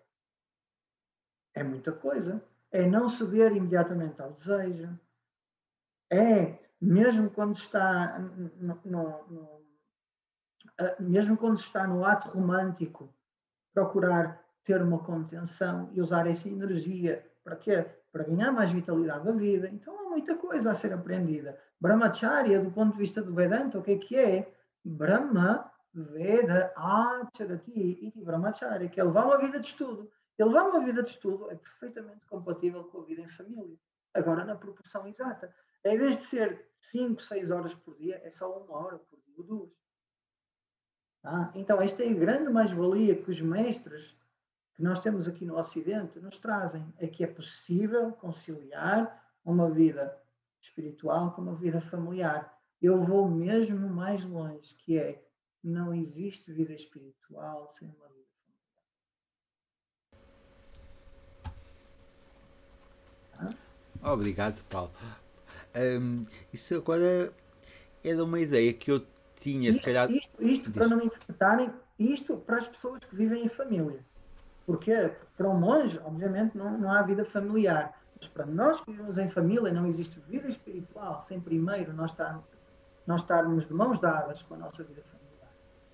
É 1.54 1.62
muita 1.62 1.92
coisa. 1.92 2.42
É 2.70 2.86
não 2.86 3.08
ceder 3.08 3.54
imediatamente 3.54 4.20
ao 4.20 4.32
desejo. 4.32 4.98
É, 6.10 6.58
mesmo 6.80 7.30
quando 7.30 7.56
está 7.56 8.18
no, 8.18 8.80
no, 8.84 9.26
no 9.28 9.61
mesmo 10.98 11.36
quando 11.36 11.58
está 11.58 11.86
no 11.86 12.04
ato 12.04 12.28
romântico, 12.28 13.12
procurar 13.72 14.42
ter 14.64 14.80
uma 14.80 14.98
contenção 14.98 15.88
e 15.92 16.00
usar 16.00 16.26
essa 16.26 16.48
energia 16.48 17.26
para 17.42 17.56
quê? 17.56 17.84
Para 18.12 18.24
ganhar 18.24 18.52
mais 18.52 18.70
vitalidade 18.70 19.24
da 19.24 19.32
vida. 19.32 19.68
Então 19.68 19.98
há 19.98 20.10
muita 20.10 20.36
coisa 20.36 20.70
a 20.70 20.74
ser 20.74 20.92
aprendida. 20.92 21.58
Brahmacharya, 21.80 22.60
do 22.60 22.70
ponto 22.70 22.92
de 22.92 22.98
vista 22.98 23.22
do 23.22 23.34
Vedanta, 23.34 23.78
o 23.78 23.82
que 23.82 23.92
é 23.92 23.98
que 23.98 24.16
é? 24.16 24.54
Brahma 24.84 25.70
Veda 25.94 26.72
Acharati 26.76 27.98
Iti 28.00 28.22
Brahmacharya, 28.24 28.88
que 28.88 29.00
é 29.00 29.04
levar 29.04 29.26
uma 29.26 29.38
vida 29.38 29.58
de 29.58 29.66
estudo. 29.66 30.10
E 30.38 30.44
levar 30.44 30.68
uma 30.68 30.84
vida 30.84 31.02
de 31.02 31.10
estudo 31.10 31.50
é 31.50 31.56
perfeitamente 31.56 32.24
compatível 32.26 32.84
com 32.84 33.00
a 33.00 33.04
vida 33.04 33.22
em 33.22 33.28
família. 33.28 33.76
Agora, 34.14 34.44
na 34.44 34.54
proporção 34.54 35.06
exata. 35.06 35.54
Em 35.84 35.98
vez 35.98 36.18
de 36.18 36.24
ser 36.24 36.66
5, 36.80 37.20
6 37.20 37.50
horas 37.50 37.74
por 37.74 37.96
dia, 37.96 38.20
é 38.24 38.30
só 38.30 38.58
uma 38.58 38.76
hora 38.76 38.98
por 38.98 39.18
dia 39.26 39.34
ou 39.38 39.44
duas. 39.44 39.70
Tá? 41.22 41.52
Então, 41.54 41.80
esta 41.80 42.02
é 42.02 42.10
a 42.10 42.14
grande 42.14 42.50
mais-valia 42.50 43.14
que 43.14 43.30
os 43.30 43.40
mestres 43.40 44.14
que 44.74 44.82
nós 44.82 44.98
temos 45.00 45.28
aqui 45.28 45.44
no 45.44 45.56
Ocidente 45.58 46.18
nos 46.18 46.38
trazem, 46.38 46.84
é 46.98 47.06
que 47.06 47.22
é 47.22 47.26
possível 47.26 48.12
conciliar 48.12 49.22
uma 49.44 49.70
vida 49.70 50.18
espiritual 50.62 51.32
com 51.32 51.42
uma 51.42 51.54
vida 51.54 51.80
familiar. 51.80 52.58
Eu 52.80 53.00
vou 53.00 53.28
mesmo 53.28 53.88
mais 53.88 54.24
longe, 54.24 54.74
que 54.74 54.98
é 54.98 55.22
não 55.62 55.94
existe 55.94 56.52
vida 56.52 56.72
espiritual 56.72 57.68
sem 57.68 57.88
uma 57.88 58.08
vida 58.08 58.26
familiar. 61.38 61.54
Tá? 64.00 64.12
Obrigado, 64.12 64.64
Paulo. 64.64 64.90
Um, 65.76 66.26
isso 66.52 66.74
agora 66.74 67.32
era 68.02 68.24
uma 68.24 68.40
ideia 68.40 68.72
que 68.74 68.90
eu 68.90 69.06
tinha, 69.42 69.70
isto, 69.70 69.80
se 69.80 69.84
calhar. 69.84 70.10
Isto, 70.10 70.42
isto 70.42 70.70
para 70.70 70.88
não 70.88 71.02
interpretarem, 71.02 71.70
isto 71.98 72.36
para 72.36 72.56
as 72.58 72.68
pessoas 72.68 73.00
que 73.04 73.14
vivem 73.14 73.44
em 73.44 73.48
família. 73.48 74.00
Porque 74.66 75.12
para 75.36 75.48
um 75.48 75.58
monge, 75.58 76.00
obviamente, 76.04 76.56
não, 76.56 76.78
não 76.78 76.90
há 76.90 77.02
vida 77.02 77.24
familiar. 77.24 77.98
Mas 78.16 78.28
para 78.28 78.46
nós 78.46 78.80
que 78.80 78.92
vivemos 78.92 79.18
em 79.18 79.28
família, 79.28 79.72
não 79.72 79.86
existe 79.86 80.18
vida 80.28 80.48
espiritual 80.48 81.20
sem 81.20 81.40
primeiro 81.40 81.92
nós 81.92 82.12
estarmos, 82.12 82.44
nós 83.06 83.20
estarmos 83.20 83.66
de 83.66 83.74
mãos 83.74 83.98
dadas 83.98 84.42
com 84.42 84.54
a 84.54 84.58
nossa 84.58 84.84
vida 84.84 85.02
familiar. 85.02 85.50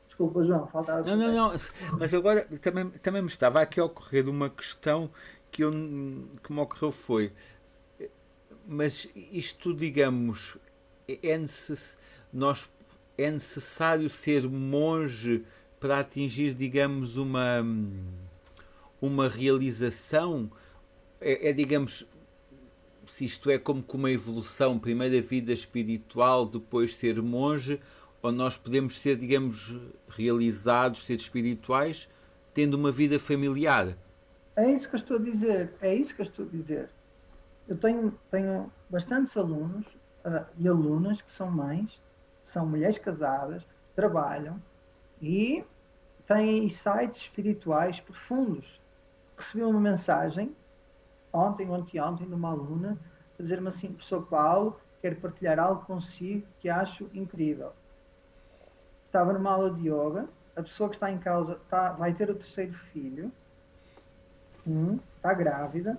Desculpa, 0.06 0.44
João, 0.44 0.66
faltava 0.66 1.02
Não, 1.02 1.16
não, 1.16 1.32
não, 1.32 1.56
mas 1.98 2.12
agora 2.12 2.46
também, 2.60 2.90
também 2.90 3.22
me 3.22 3.28
estava 3.28 3.62
aqui 3.62 3.80
a 3.80 3.84
ocorrer 3.84 4.28
uma 4.28 4.50
questão 4.50 5.10
que, 5.50 5.64
eu, 5.64 5.70
que 5.70 6.52
me 6.52 6.60
ocorreu 6.60 6.92
foi, 6.92 7.32
mas 8.66 9.08
isto, 9.14 9.72
digamos, 9.72 10.58
é, 11.08 11.38
necess, 11.38 11.96
nós, 12.30 12.70
é 13.18 13.30
necessário 13.30 14.08
ser 14.08 14.48
monge 14.48 15.44
para 15.80 15.98
atingir, 15.98 16.54
digamos, 16.54 17.16
uma, 17.16 17.66
uma 19.02 19.28
realização? 19.28 20.50
É, 21.20 21.50
é 21.50 21.52
digamos, 21.52 22.06
se 23.04 23.24
isto 23.24 23.50
é 23.50 23.58
como 23.58 23.82
com 23.82 23.98
uma 23.98 24.10
evolução, 24.10 24.78
primeiro 24.78 25.18
a 25.18 25.20
vida 25.20 25.52
espiritual, 25.52 26.46
depois 26.46 26.94
ser 26.94 27.20
monge, 27.20 27.80
ou 28.22 28.30
nós 28.30 28.56
podemos 28.56 28.98
ser, 28.98 29.16
digamos, 29.16 29.74
realizados, 30.08 31.04
ser 31.04 31.16
espirituais, 31.16 32.08
tendo 32.54 32.74
uma 32.74 32.92
vida 32.92 33.18
familiar. 33.18 33.96
É 34.56 34.70
isso 34.72 34.88
que 34.88 34.94
eu 34.94 34.98
estou 34.98 35.16
a 35.16 35.20
dizer, 35.20 35.72
é 35.80 35.94
isso 35.94 36.14
que 36.14 36.20
eu 36.20 36.24
estou 36.24 36.44
a 36.44 36.48
dizer. 36.48 36.90
Eu 37.68 37.76
tenho, 37.76 38.18
tenho 38.30 38.72
bastantes 38.90 39.36
alunos 39.36 39.86
uh, 40.24 40.44
e 40.58 40.66
alunas 40.66 41.20
que 41.20 41.30
são 41.30 41.50
mães, 41.50 42.00
são 42.48 42.66
mulheres 42.66 42.98
casadas, 42.98 43.66
trabalham 43.94 44.60
e 45.20 45.64
têm 46.26 46.64
insights 46.64 47.18
espirituais 47.18 48.00
profundos. 48.00 48.80
Recebi 49.36 49.62
uma 49.62 49.80
mensagem 49.80 50.54
ontem 51.32 51.68
ou 51.68 51.74
anteontem 51.74 52.26
de 52.26 52.34
uma 52.34 52.50
aluna 52.50 52.98
a 53.38 53.42
dizer-me 53.42 53.68
assim, 53.68 53.92
professor 53.92 54.22
Paulo, 54.26 54.80
quero 55.00 55.16
partilhar 55.16 55.58
algo 55.58 55.84
consigo 55.84 56.46
que 56.60 56.68
acho 56.68 57.08
incrível 57.14 57.72
estava 59.08 59.32
numa 59.32 59.50
aula 59.50 59.70
de 59.70 59.88
yoga, 59.88 60.28
a 60.54 60.62
pessoa 60.62 60.88
que 60.88 60.96
está 60.96 61.10
em 61.10 61.18
causa 61.18 61.54
está, 61.54 61.92
vai 61.92 62.12
ter 62.12 62.30
o 62.30 62.34
terceiro 62.34 62.74
filho, 62.74 63.32
hum, 64.66 64.98
está 65.16 65.32
grávida, 65.32 65.98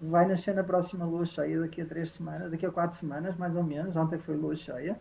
vai 0.00 0.26
nascer 0.26 0.54
na 0.54 0.62
próxima 0.62 1.04
lua 1.04 1.24
cheia 1.24 1.60
daqui 1.60 1.80
a 1.80 1.86
três 1.86 2.12
semanas, 2.12 2.50
daqui 2.50 2.66
a 2.66 2.70
quatro 2.70 2.96
semanas, 2.96 3.36
mais 3.36 3.56
ou 3.56 3.62
menos, 3.62 3.96
ontem 3.96 4.18
foi 4.18 4.36
lua 4.36 4.54
cheia, 4.54 5.00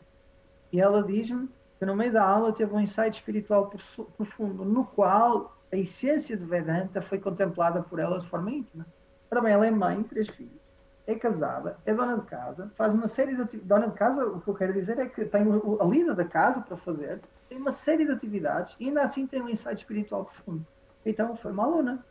e 0.72 0.80
ela 0.80 1.04
diz-me 1.04 1.50
que 1.78 1.86
no 1.86 1.96
meio 1.96 2.14
da 2.14 2.24
aula 2.24 2.54
teve 2.54 2.74
um 2.74 2.80
insight 2.80 3.16
espiritual 3.16 3.72
profundo, 4.16 4.64
no 4.64 4.86
qual 4.86 5.58
a 5.72 5.76
essência 5.76 6.38
do 6.38 6.46
Vedanta 6.46 7.02
foi 7.02 7.20
contemplada 7.20 7.82
por 7.82 8.00
ela 8.00 8.20
de 8.20 8.28
forma 8.28 8.52
íntima. 8.52 8.86
Ora 9.30 9.42
bem, 9.42 9.54
ela 9.54 9.66
é 9.66 9.72
mãe, 9.72 10.04
três 10.04 10.30
filhos, 10.30 10.60
é 11.08 11.16
casada, 11.16 11.78
é 11.86 11.94
dona 11.94 12.18
de 12.18 12.26
casa, 12.26 12.72
faz 12.76 12.94
uma 12.94 13.08
série 13.08 13.36
de 13.36 13.42
atividades. 13.42 13.68
Dona 13.68 13.88
de 13.88 13.96
casa, 13.96 14.28
o 14.28 14.42
que 14.42 14.48
eu 14.48 14.54
quero 14.54 14.74
dizer 14.74 14.98
é 15.00 15.08
que 15.08 15.26
tem 15.26 15.42
a 15.42 15.86
lida 15.86 16.14
da 16.14 16.26
casa 16.26 16.62
para 16.62 16.78
fazer, 16.78 17.22
tem 17.50 17.58
uma 17.58 17.72
série 17.72 18.06
de 18.06 18.12
atividades 18.12 18.76
e 18.80 18.88
ainda 18.88 19.04
assim 19.04 19.26
tem 19.26 19.42
um 19.42 19.50
insight 19.50 19.76
espiritual 19.76 20.26
profundo. 20.26 20.66
Então 21.06 21.36
foi 21.36 21.52
uma 21.52 21.64
aluna. 21.64 22.06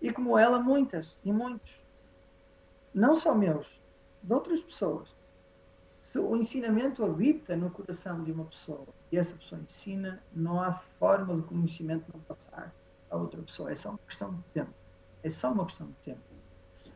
E 0.00 0.12
como 0.12 0.36
ela, 0.36 0.58
muitas 0.58 1.16
e 1.24 1.32
muitos. 1.32 1.80
Não 2.92 3.14
só 3.14 3.34
meus, 3.34 3.80
de 4.22 4.32
outras 4.32 4.60
pessoas. 4.60 5.14
Se 6.02 6.18
o 6.18 6.36
ensinamento 6.36 7.04
habita 7.04 7.54
no 7.54 7.70
coração 7.70 8.24
de 8.24 8.32
uma 8.32 8.44
pessoa 8.46 8.88
e 9.12 9.16
essa 9.16 9.36
pessoa 9.36 9.60
ensina, 9.60 10.20
não 10.34 10.60
há 10.60 10.72
forma 10.98 11.36
de 11.36 11.42
conhecimento 11.42 12.10
não 12.12 12.20
passar 12.22 12.74
a 13.08 13.16
outra 13.16 13.40
pessoa. 13.40 13.70
É 13.70 13.76
só 13.76 13.90
uma 13.90 14.00
questão 14.06 14.34
de 14.34 14.42
tempo. 14.52 14.74
É 15.22 15.30
só 15.30 15.52
uma 15.52 15.64
questão 15.64 15.86
de 15.86 15.94
tempo. 16.02 16.20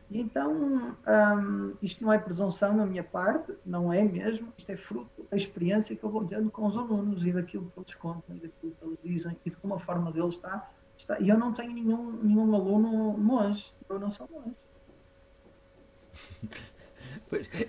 E 0.09 0.19
então, 0.19 0.51
um, 1.07 1.73
isto 1.81 2.03
não 2.03 2.11
é 2.11 2.17
presunção 2.17 2.75
na 2.75 2.85
minha 2.85 3.03
parte, 3.03 3.53
não 3.65 3.93
é 3.93 4.03
mesmo, 4.03 4.53
isto 4.57 4.69
é 4.71 4.75
fruto 4.75 5.25
da 5.31 5.37
experiência 5.37 5.95
que 5.95 6.03
eu 6.03 6.09
vou 6.09 6.25
tendo 6.25 6.51
com 6.51 6.65
os 6.65 6.77
alunos 6.77 7.25
e 7.25 7.31
daquilo 7.31 7.71
que 7.71 7.79
eles 7.79 7.95
contam 7.95 8.35
e 8.35 8.39
daquilo 8.39 8.73
que 8.73 8.85
eles 8.85 8.99
dizem 9.01 9.37
e 9.45 9.49
de 9.49 9.55
como 9.55 9.75
a 9.75 9.79
forma 9.79 10.11
deles 10.11 10.33
está. 10.33 10.69
está. 10.97 11.17
E 11.21 11.29
eu 11.29 11.37
não 11.37 11.53
tenho 11.53 11.71
nenhum, 11.71 12.11
nenhum 12.11 12.53
aluno 12.53 13.17
monge, 13.17 13.73
eu 13.89 13.97
não 13.97 14.11
sou 14.11 14.29
monge. 14.29 14.55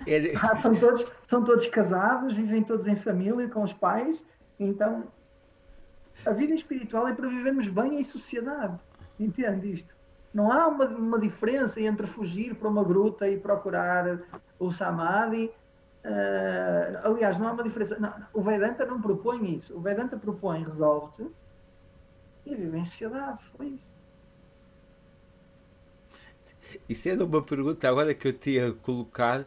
É... 0.07 0.35
Ah, 0.41 0.55
são, 0.55 0.75
todos, 0.75 1.05
são 1.27 1.43
todos 1.43 1.67
casados, 1.67 2.33
vivem 2.33 2.63
todos 2.63 2.87
em 2.87 2.95
família 2.95 3.49
com 3.49 3.63
os 3.63 3.73
pais, 3.73 4.25
então 4.59 5.07
a 6.25 6.31
vida 6.31 6.53
espiritual 6.53 7.07
é 7.07 7.13
para 7.13 7.27
vivermos 7.27 7.67
bem 7.67 7.99
em 7.99 8.03
sociedade. 8.03 8.77
Entende 9.19 9.73
isto? 9.73 9.95
Não 10.33 10.51
há 10.51 10.67
uma, 10.67 10.85
uma 10.85 11.19
diferença 11.19 11.81
entre 11.81 12.07
fugir 12.07 12.55
para 12.55 12.69
uma 12.69 12.83
gruta 12.83 13.27
e 13.27 13.37
procurar 13.37 14.19
o 14.57 14.71
Samadhi. 14.71 15.51
Uh, 16.05 17.07
aliás, 17.07 17.37
não 17.37 17.47
há 17.47 17.51
uma 17.51 17.63
diferença. 17.63 17.97
Não, 17.99 18.13
o 18.33 18.41
Vedanta 18.41 18.85
não 18.85 19.01
propõe 19.01 19.55
isso. 19.55 19.75
O 19.75 19.81
Vedanta 19.81 20.17
propõe 20.17 20.63
resolve-te 20.63 21.27
e 22.45 22.55
vive 22.55 22.77
em 22.77 22.85
sociedade. 22.85 23.39
Foi 23.57 23.67
isso. 23.67 23.98
Isso 26.89 27.07
era 27.07 27.23
uma 27.23 27.41
pergunta 27.43 27.87
agora 27.87 28.15
que 28.15 28.27
eu 28.27 28.33
tinha 28.33 28.69
a 28.69 28.73
colocar 28.73 29.45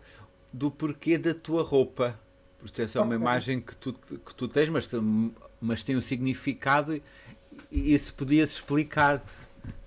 do 0.53 0.70
porquê 0.70 1.18
da 1.18 1.34
tua 1.34 1.64
roupa. 1.64 2.18
Porque 2.59 2.82
essa 2.82 3.01
é 3.01 3.03
uma 3.03 3.16
imagem 3.16 3.61
que 3.61 3.76
tu, 3.76 3.93
que 3.93 4.34
tu 4.34 4.47
tens, 4.47 4.68
mas, 4.68 4.88
mas 5.61 5.82
tem 5.82 5.97
um 5.97 6.01
significado 6.01 6.95
e, 6.95 7.03
e 7.70 7.93
isso 7.93 8.14
podia-se 8.14 8.55
explicar. 8.55 9.20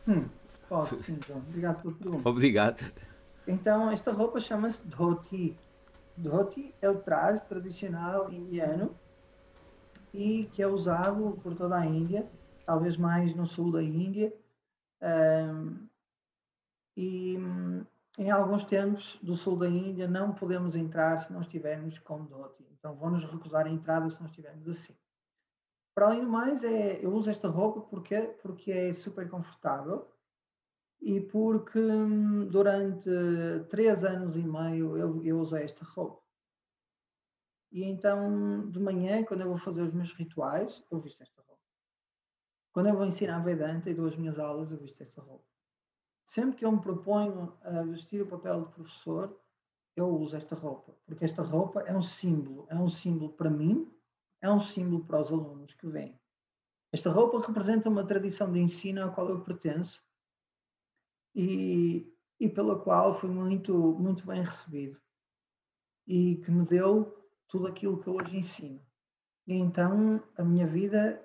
Hum. 0.05 0.25
Posso, 0.67 1.01
sim, 1.01 1.17
João. 1.25 1.39
Obrigado 1.39 1.81
pela 1.81 1.93
pergunta. 1.93 2.29
Obrigado. 2.29 2.91
Então, 3.47 3.89
esta 3.89 4.11
roupa 4.11 4.41
chama-se 4.41 4.85
dhoti. 4.85 5.55
Dhoti 6.17 6.73
é 6.81 6.89
o 6.89 6.95
traje 6.95 7.41
tradicional 7.47 8.31
indiano 8.31 8.93
e 10.13 10.49
que 10.53 10.61
é 10.61 10.67
usado 10.67 11.39
por 11.43 11.55
toda 11.55 11.77
a 11.77 11.85
Índia, 11.85 12.25
talvez 12.65 12.97
mais 12.97 13.35
no 13.35 13.45
sul 13.45 13.71
da 13.71 13.83
Índia. 13.83 14.33
Um, 15.01 15.84
e 16.95 17.37
em 18.17 18.31
alguns 18.31 18.63
tempos 18.63 19.19
do 19.21 19.35
sul 19.35 19.57
da 19.57 19.67
Índia 19.67 20.07
não 20.07 20.33
podemos 20.33 20.75
entrar 20.75 21.19
se 21.19 21.33
não 21.33 21.41
estivermos 21.41 21.99
com 21.99 22.25
dhoti. 22.25 22.65
Então 22.71 22.95
vão-nos 22.95 23.23
recusar 23.23 23.65
a 23.65 23.69
entrada 23.69 24.09
se 24.09 24.19
não 24.19 24.27
estivermos 24.27 24.67
assim. 24.67 24.95
Para 25.93 26.07
além 26.07 26.21
do 26.21 26.29
mais, 26.29 26.63
é, 26.63 27.03
eu 27.03 27.13
uso 27.13 27.29
esta 27.29 27.47
roupa 27.47 27.81
porque, 27.81 28.21
porque 28.41 28.71
é 28.71 28.93
super 28.93 29.29
confortável 29.29 30.09
e 31.01 31.21
porque 31.21 31.79
durante 32.49 33.09
três 33.69 34.03
anos 34.03 34.35
e 34.35 34.43
meio 34.43 34.97
eu, 34.97 35.23
eu 35.23 35.39
usei 35.39 35.63
esta 35.63 35.85
roupa. 35.85 36.21
E 37.71 37.83
então, 37.83 38.69
de 38.69 38.79
manhã, 38.79 39.23
quando 39.23 39.41
eu 39.41 39.49
vou 39.49 39.57
fazer 39.57 39.81
os 39.81 39.93
meus 39.93 40.13
rituais, 40.13 40.81
eu 40.89 40.99
visto 40.99 41.21
esta 41.21 41.41
roupa. 41.41 41.61
Quando 42.71 42.87
eu 42.87 42.95
vou 42.95 43.05
ensinar 43.05 43.39
Vedanta 43.39 43.89
e 43.89 43.93
dou 43.93 44.07
as 44.07 44.15
minhas 44.15 44.39
aulas, 44.39 44.71
eu 44.71 44.77
visto 44.77 45.01
esta 45.01 45.21
roupa. 45.21 45.54
Sempre 46.25 46.57
que 46.57 46.65
eu 46.65 46.71
me 46.71 46.81
proponho 46.81 47.53
a 47.61 47.83
vestir 47.83 48.21
o 48.21 48.27
papel 48.27 48.65
de 48.65 48.71
professor, 48.71 49.39
eu 49.95 50.09
uso 50.09 50.35
esta 50.35 50.55
roupa, 50.55 50.93
porque 51.05 51.23
esta 51.23 51.41
roupa 51.41 51.81
é 51.81 51.95
um 51.95 52.01
símbolo, 52.01 52.65
é 52.69 52.75
um 52.75 52.89
símbolo 52.89 53.31
para 53.31 53.49
mim, 53.49 53.89
é 54.41 54.51
um 54.51 54.59
símbolo 54.59 55.05
para 55.05 55.21
os 55.21 55.31
alunos 55.31 55.73
que 55.73 55.87
vêm. 55.87 56.19
Esta 56.91 57.09
roupa 57.09 57.39
representa 57.45 57.89
uma 57.89 58.05
tradição 58.05 58.51
de 58.51 58.59
ensino 58.59 59.03
à 59.03 59.09
qual 59.09 59.29
eu 59.29 59.41
pertenço 59.41 60.03
e, 61.33 62.11
e 62.39 62.49
pela 62.49 62.79
qual 62.79 63.13
fui 63.13 63.29
muito, 63.29 63.73
muito 63.73 64.25
bem 64.25 64.41
recebido 64.41 64.99
e 66.07 66.37
que 66.37 66.51
me 66.51 66.65
deu 66.65 67.13
tudo 67.47 67.67
aquilo 67.67 67.99
que 68.01 68.07
eu 68.07 68.15
hoje 68.15 68.37
ensino. 68.37 68.81
E 69.47 69.53
então 69.55 70.23
a 70.37 70.43
minha 70.43 70.67
vida, 70.67 71.23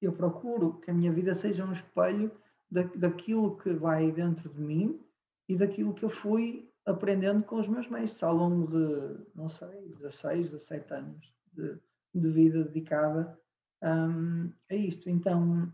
eu 0.00 0.12
procuro 0.12 0.78
que 0.80 0.90
a 0.90 0.94
minha 0.94 1.12
vida 1.12 1.34
seja 1.34 1.64
um 1.64 1.72
espelho 1.72 2.30
da, 2.70 2.82
daquilo 2.82 3.56
que 3.56 3.72
vai 3.72 4.10
dentro 4.12 4.48
de 4.48 4.60
mim 4.60 5.00
e 5.48 5.56
daquilo 5.56 5.94
que 5.94 6.04
eu 6.04 6.10
fui 6.10 6.70
aprendendo 6.84 7.42
com 7.44 7.56
os 7.56 7.66
meus 7.66 7.88
mestres 7.88 8.22
ao 8.22 8.34
longo 8.34 8.66
de, 8.68 9.26
não 9.34 9.48
sei, 9.48 9.88
16, 9.98 10.50
17 10.50 10.94
anos 10.94 11.34
de, 11.52 11.78
de 12.14 12.30
vida 12.30 12.64
dedicada 12.64 13.38
um, 13.82 14.52
a 14.70 14.74
isto. 14.74 15.10
Então, 15.10 15.72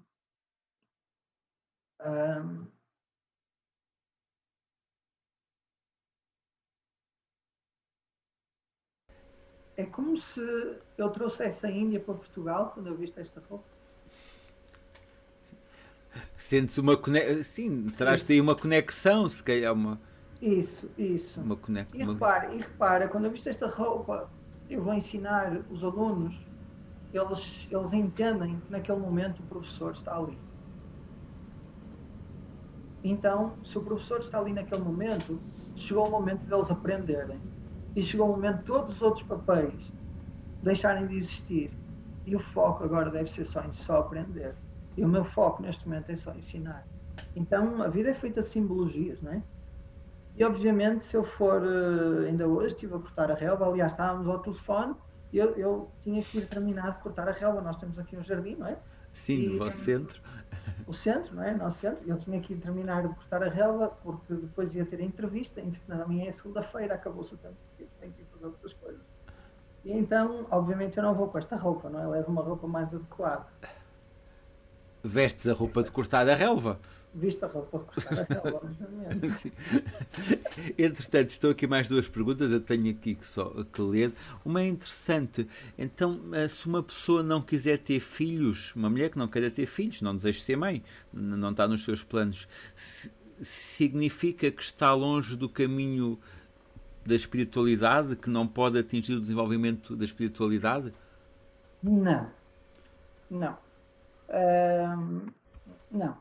um, 2.00 2.66
é 9.76 9.84
como 9.86 10.16
se 10.16 10.40
eu 10.98 11.10
trouxesse 11.10 11.66
a 11.66 11.70
Índia 11.70 12.00
para 12.00 12.14
Portugal 12.14 12.72
quando 12.72 12.88
eu 12.88 12.96
viste 12.96 13.20
esta 13.20 13.40
roupa. 13.40 13.71
Sentes 16.36 16.78
uma 16.78 16.96
conexão, 16.96 17.42
sim, 17.42 17.86
traz-te 17.96 18.32
aí 18.32 18.40
uma 18.40 18.54
conexão, 18.54 19.28
se 19.28 19.42
calhar 19.42 19.72
uma. 19.72 20.00
Isso, 20.40 20.90
isso. 20.98 21.40
Uma 21.40 21.56
conex... 21.56 21.88
E 21.94 22.04
repara, 22.04 22.52
e 22.52 22.58
repara, 22.58 23.08
quando 23.08 23.26
eu 23.26 23.30
viste 23.30 23.48
esta 23.48 23.68
roupa, 23.68 24.28
eu 24.68 24.82
vou 24.82 24.92
ensinar 24.92 25.62
os 25.70 25.84
alunos, 25.84 26.44
eles, 27.12 27.68
eles 27.70 27.92
entendem 27.92 28.58
que 28.60 28.72
naquele 28.72 28.98
momento 28.98 29.40
o 29.40 29.42
professor 29.44 29.92
está 29.92 30.16
ali. 30.16 30.36
Então, 33.04 33.56
se 33.64 33.78
o 33.78 33.82
professor 33.82 34.20
está 34.20 34.38
ali 34.38 34.52
naquele 34.52 34.82
momento, 34.82 35.40
chegou 35.76 36.08
o 36.08 36.10
momento 36.10 36.46
deles 36.46 36.70
aprenderem 36.70 37.40
e 37.94 38.02
chegou 38.02 38.28
o 38.28 38.30
momento 38.32 38.58
de 38.58 38.64
todos 38.64 38.96
os 38.96 39.02
outros 39.02 39.24
papéis 39.24 39.92
deixarem 40.62 41.06
de 41.06 41.16
existir 41.16 41.70
E 42.24 42.36
o 42.36 42.38
foco 42.38 42.84
agora 42.84 43.10
deve 43.10 43.28
ser 43.28 43.44
só 43.44 43.62
em 43.64 43.72
só 43.72 43.96
aprender. 43.96 44.54
E 44.96 45.04
o 45.04 45.08
meu 45.08 45.24
foco 45.24 45.62
neste 45.62 45.88
momento 45.88 46.10
é 46.10 46.16
só 46.16 46.32
ensinar. 46.32 46.86
Então 47.34 47.82
a 47.82 47.88
vida 47.88 48.10
é 48.10 48.14
feita 48.14 48.42
de 48.42 48.48
simbologias, 48.48 49.20
não 49.20 49.32
é? 49.32 49.42
E 50.36 50.44
obviamente, 50.44 51.04
se 51.04 51.16
eu 51.16 51.24
for, 51.24 51.62
eh, 51.62 52.28
ainda 52.28 52.46
hoje 52.46 52.68
estive 52.68 52.94
a 52.94 52.98
cortar 52.98 53.30
a 53.30 53.34
relva, 53.34 53.66
aliás, 53.66 53.92
estávamos 53.92 54.28
ao 54.28 54.38
telefone, 54.38 54.94
eu, 55.32 55.50
eu 55.56 55.90
tinha 56.00 56.22
que 56.22 56.38
ir 56.38 56.46
terminar 56.46 56.92
de 56.92 56.98
cortar 56.98 57.28
a 57.28 57.32
relva. 57.32 57.60
Nós 57.60 57.76
temos 57.76 57.98
aqui 57.98 58.16
um 58.16 58.22
jardim, 58.22 58.56
não 58.56 58.66
é? 58.66 58.78
Sim, 59.12 59.40
e, 59.40 59.48
do 59.50 59.58
vosso 59.58 59.78
centro. 59.78 60.20
O 60.86 60.92
centro, 60.92 61.34
não 61.34 61.42
é? 61.42 61.54
Nosso 61.54 61.80
centro. 61.80 62.02
Eu 62.06 62.18
tinha 62.18 62.40
que 62.40 62.52
ir 62.52 62.56
terminar 62.56 63.02
de 63.06 63.14
cortar 63.14 63.42
a 63.42 63.48
relva, 63.48 63.88
porque 64.02 64.34
depois 64.34 64.74
ia 64.74 64.84
ter 64.84 65.00
a 65.00 65.04
entrevista. 65.04 65.62
Na 65.86 66.06
minha 66.06 66.28
é 66.28 66.32
segunda-feira, 66.32 66.94
acabou-se 66.94 67.34
o 67.34 67.36
tempo, 67.36 67.56
tenho 68.00 68.12
que 68.12 68.22
ir 68.22 68.26
fazer 68.32 68.46
outras 68.46 68.72
coisas. 68.74 69.00
E 69.84 69.92
então, 69.92 70.46
obviamente, 70.50 70.96
eu 70.96 71.02
não 71.02 71.14
vou 71.14 71.28
com 71.28 71.38
esta 71.38 71.56
roupa, 71.56 71.90
não 71.90 72.00
é? 72.00 72.06
Levo 72.06 72.30
uma 72.30 72.42
roupa 72.42 72.66
mais 72.66 72.94
adequada. 72.94 73.46
Vestes 75.02 75.48
a 75.48 75.52
roupa 75.52 75.82
de 75.82 75.90
cortar 75.90 76.28
a 76.28 76.34
relva? 76.34 76.78
Visto 77.14 77.44
a 77.44 77.46
roupa 77.46 77.78
de 77.78 77.84
cortar 77.84 78.20
a 78.20 78.42
relva, 78.42 78.62
Entretanto, 80.78 81.28
estou 81.28 81.50
aqui 81.50 81.66
mais 81.66 81.86
duas 81.86 82.08
perguntas, 82.08 82.50
eu 82.50 82.60
tenho 82.60 82.90
aqui 82.90 83.14
que, 83.14 83.26
só, 83.26 83.52
que 83.70 83.82
ler. 83.82 84.12
Uma 84.44 84.62
é 84.62 84.66
interessante. 84.66 85.46
Então, 85.76 86.20
eh, 86.32 86.48
se 86.48 86.66
uma 86.66 86.82
pessoa 86.82 87.22
não 87.22 87.42
quiser 87.42 87.78
ter 87.78 88.00
filhos, 88.00 88.74
uma 88.74 88.88
mulher 88.88 89.10
que 89.10 89.18
não 89.18 89.28
queira 89.28 89.50
ter 89.50 89.66
filhos, 89.66 90.00
não 90.00 90.16
deseja 90.16 90.40
ser 90.40 90.56
mãe, 90.56 90.82
não 91.12 91.50
está 91.50 91.68
nos 91.68 91.84
seus 91.84 92.02
planos, 92.02 92.48
significa 93.42 94.50
que 94.50 94.62
está 94.62 94.94
longe 94.94 95.36
do 95.36 95.48
caminho 95.48 96.18
da 97.04 97.14
espiritualidade, 97.14 98.16
que 98.16 98.30
não 98.30 98.46
pode 98.46 98.78
atingir 98.78 99.14
o 99.14 99.20
desenvolvimento 99.20 99.94
da 99.94 100.04
espiritualidade? 100.04 100.94
Não. 101.82 102.30
Não. 103.30 103.58
Não. 105.90 106.18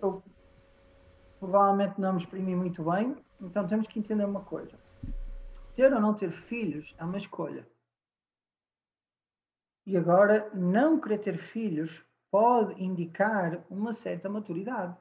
Eu 0.00 0.22
provavelmente 1.38 2.00
não 2.00 2.12
me 2.12 2.18
exprimi 2.18 2.54
muito 2.54 2.84
bem, 2.84 3.16
então 3.40 3.66
temos 3.66 3.86
que 3.86 3.98
entender 3.98 4.24
uma 4.24 4.44
coisa. 4.44 4.78
Ter 5.74 5.92
ou 5.92 6.00
não 6.00 6.14
ter 6.14 6.30
filhos 6.30 6.94
é 6.98 7.04
uma 7.04 7.18
escolha. 7.18 7.66
E 9.86 9.96
agora, 9.96 10.50
não 10.54 11.00
querer 11.00 11.18
ter 11.18 11.38
filhos 11.38 12.04
pode 12.30 12.82
indicar 12.82 13.64
uma 13.68 13.92
certa 13.92 14.28
maturidade. 14.28 14.96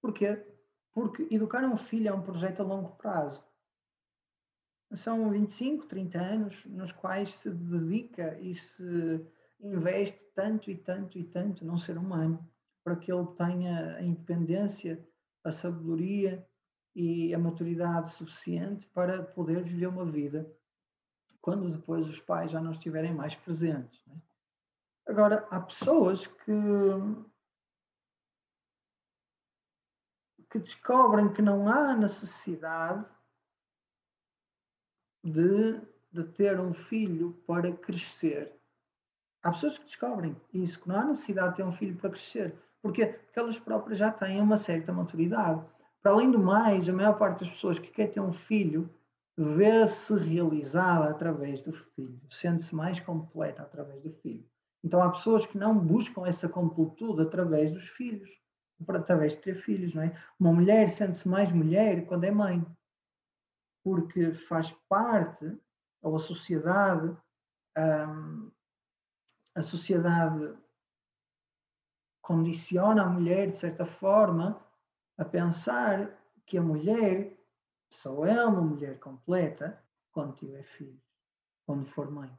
Porquê? 0.00 0.46
Porque 0.92 1.26
educar 1.30 1.64
um 1.64 1.76
filho 1.76 2.08
é 2.08 2.12
um 2.12 2.22
projeto 2.22 2.60
a 2.60 2.64
longo 2.64 2.90
prazo 2.96 3.42
são 4.96 5.30
25, 5.30 5.86
30 5.86 6.18
anos 6.18 6.64
nos 6.66 6.92
quais 6.92 7.34
se 7.34 7.50
dedica 7.50 8.38
e 8.40 8.54
se 8.54 9.20
investe 9.64 10.22
tanto 10.34 10.70
e 10.70 10.76
tanto 10.76 11.18
e 11.18 11.24
tanto 11.24 11.64
num 11.64 11.78
ser 11.78 11.96
humano 11.96 12.46
para 12.84 12.96
que 12.96 13.10
ele 13.10 13.26
tenha 13.36 13.96
a 13.96 14.02
independência, 14.02 15.02
a 15.42 15.50
sabedoria 15.50 16.46
e 16.94 17.34
a 17.34 17.38
maturidade 17.38 18.10
suficiente 18.10 18.86
para 18.88 19.22
poder 19.22 19.64
viver 19.64 19.86
uma 19.86 20.04
vida 20.04 20.46
quando 21.40 21.70
depois 21.70 22.06
os 22.08 22.20
pais 22.20 22.50
já 22.50 22.60
não 22.60 22.72
estiverem 22.72 23.12
mais 23.12 23.34
presentes. 23.34 24.04
Né? 24.06 24.16
Agora, 25.06 25.46
há 25.50 25.60
pessoas 25.60 26.26
que, 26.26 26.52
que 30.50 30.58
descobrem 30.58 31.32
que 31.32 31.42
não 31.42 31.68
há 31.68 31.94
necessidade 31.94 33.06
de, 35.22 35.80
de 36.12 36.24
ter 36.32 36.60
um 36.60 36.72
filho 36.72 37.34
para 37.46 37.74
crescer. 37.76 38.58
Há 39.44 39.52
pessoas 39.52 39.78
que 39.78 39.84
descobrem 39.84 40.34
isso, 40.52 40.80
que 40.80 40.88
não 40.88 40.96
há 40.96 41.04
necessidade 41.04 41.50
de 41.50 41.56
ter 41.56 41.62
um 41.62 41.72
filho 41.72 41.94
para 41.96 42.10
crescer. 42.10 42.54
Porquê? 42.82 43.06
Porque 43.06 43.38
elas 43.38 43.58
próprias 43.58 43.98
já 43.98 44.10
têm 44.10 44.40
uma 44.40 44.56
certa 44.56 44.92
maturidade. 44.92 45.64
Para 46.02 46.12
além 46.12 46.30
do 46.30 46.38
mais, 46.38 46.88
a 46.88 46.92
maior 46.92 47.16
parte 47.16 47.40
das 47.40 47.50
pessoas 47.50 47.78
que 47.78 47.90
quer 47.90 48.08
ter 48.08 48.20
um 48.20 48.32
filho 48.32 48.90
vê-se 49.36 50.14
realizada 50.16 51.10
através 51.10 51.60
do 51.60 51.72
filho, 51.72 52.20
sente-se 52.30 52.74
mais 52.74 52.98
completa 53.00 53.62
através 53.62 54.02
do 54.02 54.10
filho. 54.10 54.44
Então 54.82 55.00
há 55.00 55.10
pessoas 55.10 55.46
que 55.46 55.56
não 55.56 55.78
buscam 55.78 56.26
essa 56.26 56.48
completude 56.48 57.22
através 57.22 57.72
dos 57.72 57.88
filhos, 57.88 58.30
através 58.88 59.34
de 59.34 59.40
ter 59.40 59.54
filhos, 59.54 59.94
não 59.94 60.02
é? 60.02 60.14
Uma 60.38 60.52
mulher 60.52 60.90
sente-se 60.90 61.28
mais 61.28 61.52
mulher 61.52 62.06
quando 62.06 62.24
é 62.24 62.30
mãe 62.30 62.64
porque 63.84 64.32
faz 64.32 64.74
parte, 64.88 65.54
ou 66.00 66.16
a 66.16 66.18
sociedade, 66.18 67.14
um, 67.76 68.50
a 69.54 69.62
sociedade 69.62 70.56
condiciona 72.20 73.02
a 73.02 73.08
mulher, 73.08 73.50
de 73.50 73.56
certa 73.56 73.84
forma, 73.84 74.60
a 75.16 75.24
pensar 75.24 76.18
que 76.46 76.58
a 76.58 76.62
mulher 76.62 77.38
só 77.90 78.24
é 78.24 78.44
uma 78.44 78.62
mulher 78.62 78.98
completa 78.98 79.82
quando 80.10 80.34
tiver 80.34 80.62
filhos, 80.62 81.02
quando 81.66 81.86
for 81.86 82.10
mãe. 82.10 82.36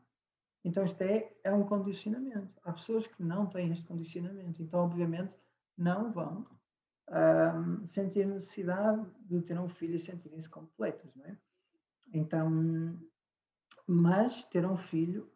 Então, 0.63 0.84
isto 0.84 1.01
é, 1.03 1.32
é 1.43 1.53
um 1.53 1.63
condicionamento. 1.63 2.59
Há 2.63 2.74
pessoas 2.74 3.05
que 3.05 3.22
não 3.22 3.45
têm 3.45 3.72
este 3.72 3.86
condicionamento, 3.86 4.61
então, 4.61 4.80
obviamente, 4.80 5.34
não 5.78 6.11
vão 6.11 6.47
um, 7.09 7.88
sentir 7.88 8.26
necessidade 8.26 9.05
de 9.22 9.41
ter 9.41 9.59
um 9.59 9.70
filho 9.70 9.95
e 9.95 9.99
sentirem-se 9.99 10.49
completas, 10.49 11.13
não 11.16 11.26
é? 11.26 11.38
Então, 12.13 12.49
mas 13.88 14.43
ter 14.45 14.66
um 14.66 14.78
filho 14.78 15.32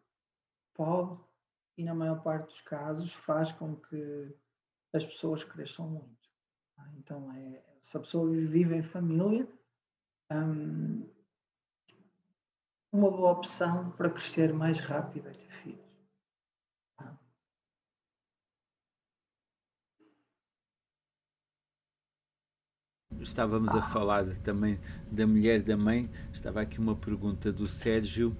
pode, 0.74 1.20
e 1.80 1.84
na 1.84 1.94
maior 1.94 2.22
parte 2.22 2.48
dos 2.48 2.60
casos, 2.60 3.10
faz 3.14 3.50
com 3.52 3.74
que 3.74 4.36
as 4.92 5.02
pessoas 5.02 5.42
cresçam 5.42 5.88
muito. 5.88 6.28
Tá? 6.76 6.86
Então, 6.98 7.32
é, 7.32 7.62
se 7.80 7.96
a 7.96 8.00
pessoa 8.00 8.30
vive 8.30 8.76
em 8.76 8.82
família, 8.82 9.48
um, 10.30 11.08
uma 12.92 13.10
boa 13.10 13.32
opção 13.32 13.92
para 13.92 14.10
crescer 14.10 14.52
mais 14.52 14.78
rápido 14.78 15.28
é 15.28 15.32
ter 15.32 15.50
filhos. 15.62 15.90
estávamos 23.20 23.74
a 23.74 23.82
falar 23.82 24.24
também 24.38 24.80
da 25.10 25.26
mulher 25.26 25.60
da 25.62 25.76
mãe, 25.76 26.08
estava 26.32 26.62
aqui 26.62 26.78
uma 26.78 26.96
pergunta 26.96 27.52
do 27.52 27.66
Sérgio, 27.66 28.34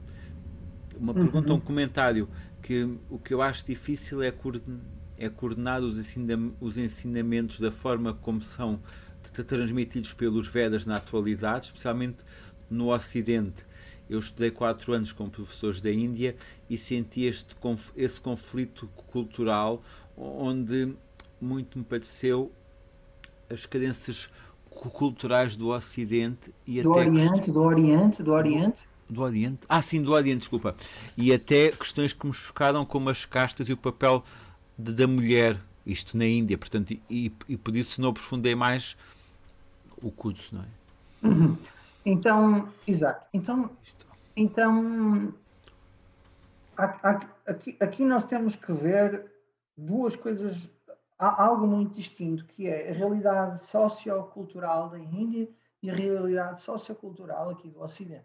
uma 1.01 1.14
pergunta, 1.14 1.51
uhum. 1.51 1.57
um 1.57 1.61
comentário, 1.61 2.28
que 2.63 2.89
o 3.09 3.19
que 3.19 3.35
eu 3.35 3.43
acho 3.43 3.65
difícil 3.65 4.23
é, 4.23 4.31
coordenar, 4.31 4.81
é 5.19 5.29
coordenar 5.29 5.83
os, 5.83 5.97
os 6.61 6.79
ensinamentos 6.79 7.61
da 7.61 7.71
forma 7.71 8.15
como 8.15 8.41
são 8.43 8.81
transmitidos 9.47 10.13
pelos 10.13 10.49
Vedas 10.49 10.87
na 10.87 10.97
atualidade, 10.97 11.67
especialmente 11.67 12.19
no 12.71 12.93
Ocidente. 12.93 13.67
Eu 14.09 14.19
estudei 14.19 14.51
quatro 14.51 14.93
anos 14.93 15.13
com 15.13 15.29
professores 15.29 15.81
da 15.81 15.91
Índia 15.91 16.35
e 16.69 16.77
senti 16.77 17.25
este, 17.25 17.55
esse 17.97 18.21
conflito 18.21 18.89
cultural 19.07 19.83
onde 20.17 20.95
muito 21.41 21.79
me 21.79 21.85
pareceu 21.85 22.51
as 23.49 23.67
cadências 23.67 24.31
culturais 24.69 25.57
do 25.57 25.69
Ocidente 25.69 26.55
e 26.67 26.83
do 26.83 26.93
até 26.93 27.09
Oriente, 27.09 27.51
do 27.51 27.61
Oriente, 27.61 28.23
do 28.23 28.33
Oriente. 28.33 28.89
Do 29.11 29.23
Oriente? 29.23 29.61
Ah, 29.69 29.83
sim, 29.83 30.01
do 30.01 30.13
Oriente, 30.13 30.41
desculpa. 30.41 30.77
E 31.17 31.33
até 31.33 31.73
questões 31.73 32.13
que 32.13 32.27
me 32.27 32.33
chocaram, 32.33 32.87
como 32.87 33.11
as 33.11 33.27
castas 33.27 33.69
e 33.69 33.73
o 33.73 33.77
papel 33.77 34.23
de, 34.79 34.93
da 34.93 35.07
mulher, 35.07 35.61
isto 35.85 36.17
na 36.17 36.27
Índia, 36.27 36.57
portanto, 36.57 36.97
e, 37.11 37.33
e 37.49 37.57
por 37.57 37.75
isso 37.75 38.01
não 38.01 38.11
aprofundei 38.11 38.55
mais 38.55 38.97
o 40.01 40.11
curso, 40.11 40.55
não 40.55 40.63
é? 40.63 41.27
Uhum. 41.27 41.59
Então, 42.07 42.69
exato. 42.87 43.27
Então, 43.33 43.71
então 44.37 45.35
aqui, 47.47 47.77
aqui 47.81 48.05
nós 48.05 48.25
temos 48.25 48.55
que 48.55 48.73
ver 48.73 49.27
duas 49.77 50.17
coisas 50.17 50.69
há 51.19 51.43
algo 51.43 51.67
muito 51.67 51.97
distinto, 51.97 52.45
que 52.47 52.67
é 52.67 52.91
a 52.91 52.95
realidade 52.95 53.65
sociocultural 53.65 54.89
da 54.89 54.99
Índia 54.99 55.49
e 55.83 55.91
a 55.91 55.95
realidade 55.95 56.63
sociocultural 56.63 57.51
aqui 57.51 57.69
do 57.69 57.83
Ocidente. 57.83 58.25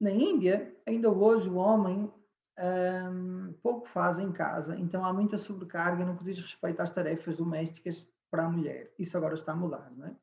Na 0.00 0.10
Índia, 0.10 0.74
ainda 0.86 1.10
hoje, 1.10 1.48
o 1.48 1.56
homem 1.56 2.12
um, 2.58 3.52
pouco 3.62 3.86
faz 3.86 4.18
em 4.18 4.32
casa, 4.32 4.78
então 4.78 5.04
há 5.04 5.12
muita 5.12 5.36
sobrecarga 5.36 6.04
no 6.04 6.16
que 6.16 6.24
diz 6.24 6.40
respeito 6.40 6.80
às 6.80 6.90
tarefas 6.90 7.36
domésticas 7.36 8.06
para 8.30 8.44
a 8.44 8.50
mulher. 8.50 8.92
Isso 8.98 9.16
agora 9.16 9.34
está 9.34 9.52
a 9.52 9.56
mudar, 9.56 9.90
não 9.96 10.06
é? 10.06 10.16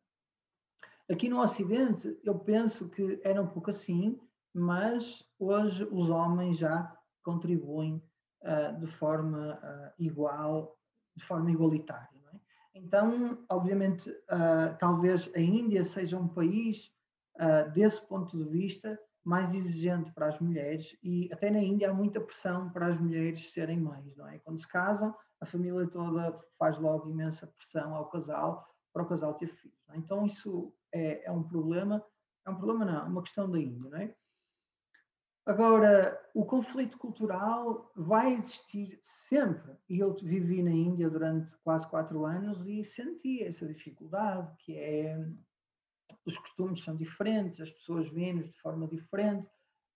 Aqui 1.12 1.28
no 1.28 1.42
Ocidente, 1.42 2.18
eu 2.24 2.40
penso 2.40 2.90
que 2.90 3.20
era 3.24 3.42
um 3.42 3.48
pouco 3.48 3.70
assim, 3.70 4.20
mas 4.54 5.28
hoje 5.38 5.84
os 5.92 6.10
homens 6.10 6.58
já 6.58 6.96
contribuem 7.24 8.02
uh, 8.42 8.80
de 8.80 8.88
forma 8.88 9.60
uh, 9.62 9.94
igual 10.02 10.78
de 11.16 11.24
forma 11.24 11.52
igualitária. 11.52 12.10
É? 12.34 12.80
Então, 12.80 13.46
obviamente, 13.50 14.10
uh, 14.10 14.78
talvez 14.80 15.30
a 15.36 15.40
Índia 15.40 15.84
seja 15.84 16.18
um 16.18 16.28
país, 16.28 16.92
desse 17.74 18.00
ponto 18.08 18.38
de 18.38 18.44
vista, 18.44 19.00
mais 19.24 19.54
exigente 19.54 20.12
para 20.12 20.28
as 20.28 20.40
mulheres 20.40 20.98
e 21.02 21.30
até 21.32 21.50
na 21.50 21.60
Índia 21.60 21.90
há 21.90 21.94
muita 21.94 22.20
pressão 22.20 22.70
para 22.70 22.88
as 22.88 23.00
mulheres 23.00 23.52
serem 23.52 23.80
mães, 23.80 24.16
não 24.18 24.28
é? 24.28 24.40
Quando 24.40 24.60
se 24.60 24.68
casam, 24.68 25.16
a 25.40 25.46
família 25.46 25.88
toda 25.88 26.40
faz 26.58 26.78
logo 26.78 27.10
imensa 27.10 27.48
pressão 27.48 27.96
ao 27.96 28.10
casal 28.10 28.68
para 28.92 29.04
o 29.04 29.08
casal 29.08 29.34
ter 29.34 29.48
filhos. 29.48 29.78
É? 29.90 29.98
Então 29.98 30.26
isso 30.26 30.74
é, 30.94 31.26
é, 31.26 31.32
um 31.32 31.44
problema, 31.44 32.04
é 32.46 32.50
um 32.50 32.56
problema 32.56 32.86
não, 32.86 33.00
é 33.00 33.04
uma 33.04 33.24
questão 33.24 33.50
da 33.50 33.60
Índia, 33.60 33.90
não 33.90 33.98
é? 33.98 34.16
Agora, 35.46 36.18
o 36.34 36.46
conflito 36.46 36.98
cultural 36.98 37.92
vai 37.98 38.34
existir 38.34 38.98
sempre. 39.02 39.76
E 39.90 40.00
eu 40.00 40.14
vivi 40.14 40.64
na 40.64 40.72
Índia 40.72 41.10
durante 41.10 41.54
quase 41.58 41.86
quatro 41.90 42.24
anos 42.24 42.66
e 42.66 42.82
senti 42.82 43.44
essa 43.44 43.68
dificuldade, 43.68 44.56
que 44.60 44.78
é 44.78 45.18
os 46.26 46.38
costumes 46.38 46.84
são 46.84 46.96
diferentes, 46.96 47.62
as 47.62 47.72
pessoas 47.72 48.10
veem-nos 48.10 48.48
de 48.48 48.60
forma 48.60 48.88
diferente, 48.88 49.48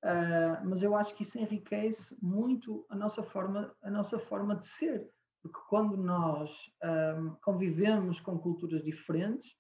uh, 0.04 0.66
mas 0.66 0.84
eu 0.84 0.96
acho 0.96 1.16
que 1.16 1.24
isso 1.24 1.38
enriquece 1.38 2.18
muito 2.22 2.86
a 2.90 2.96
nossa 2.96 3.24
forma, 3.24 3.76
a 3.82 3.90
nossa 3.90 4.20
forma 4.20 4.56
de 4.56 4.68
ser, 4.68 5.10
porque 5.42 5.60
quando 5.70 5.96
nós 5.96 6.52
um, 6.84 7.30
ah, 7.30 7.38
convivemos 7.42 8.20
com 8.20 8.38
culturas 8.38 8.84
diferentes, 8.84 9.56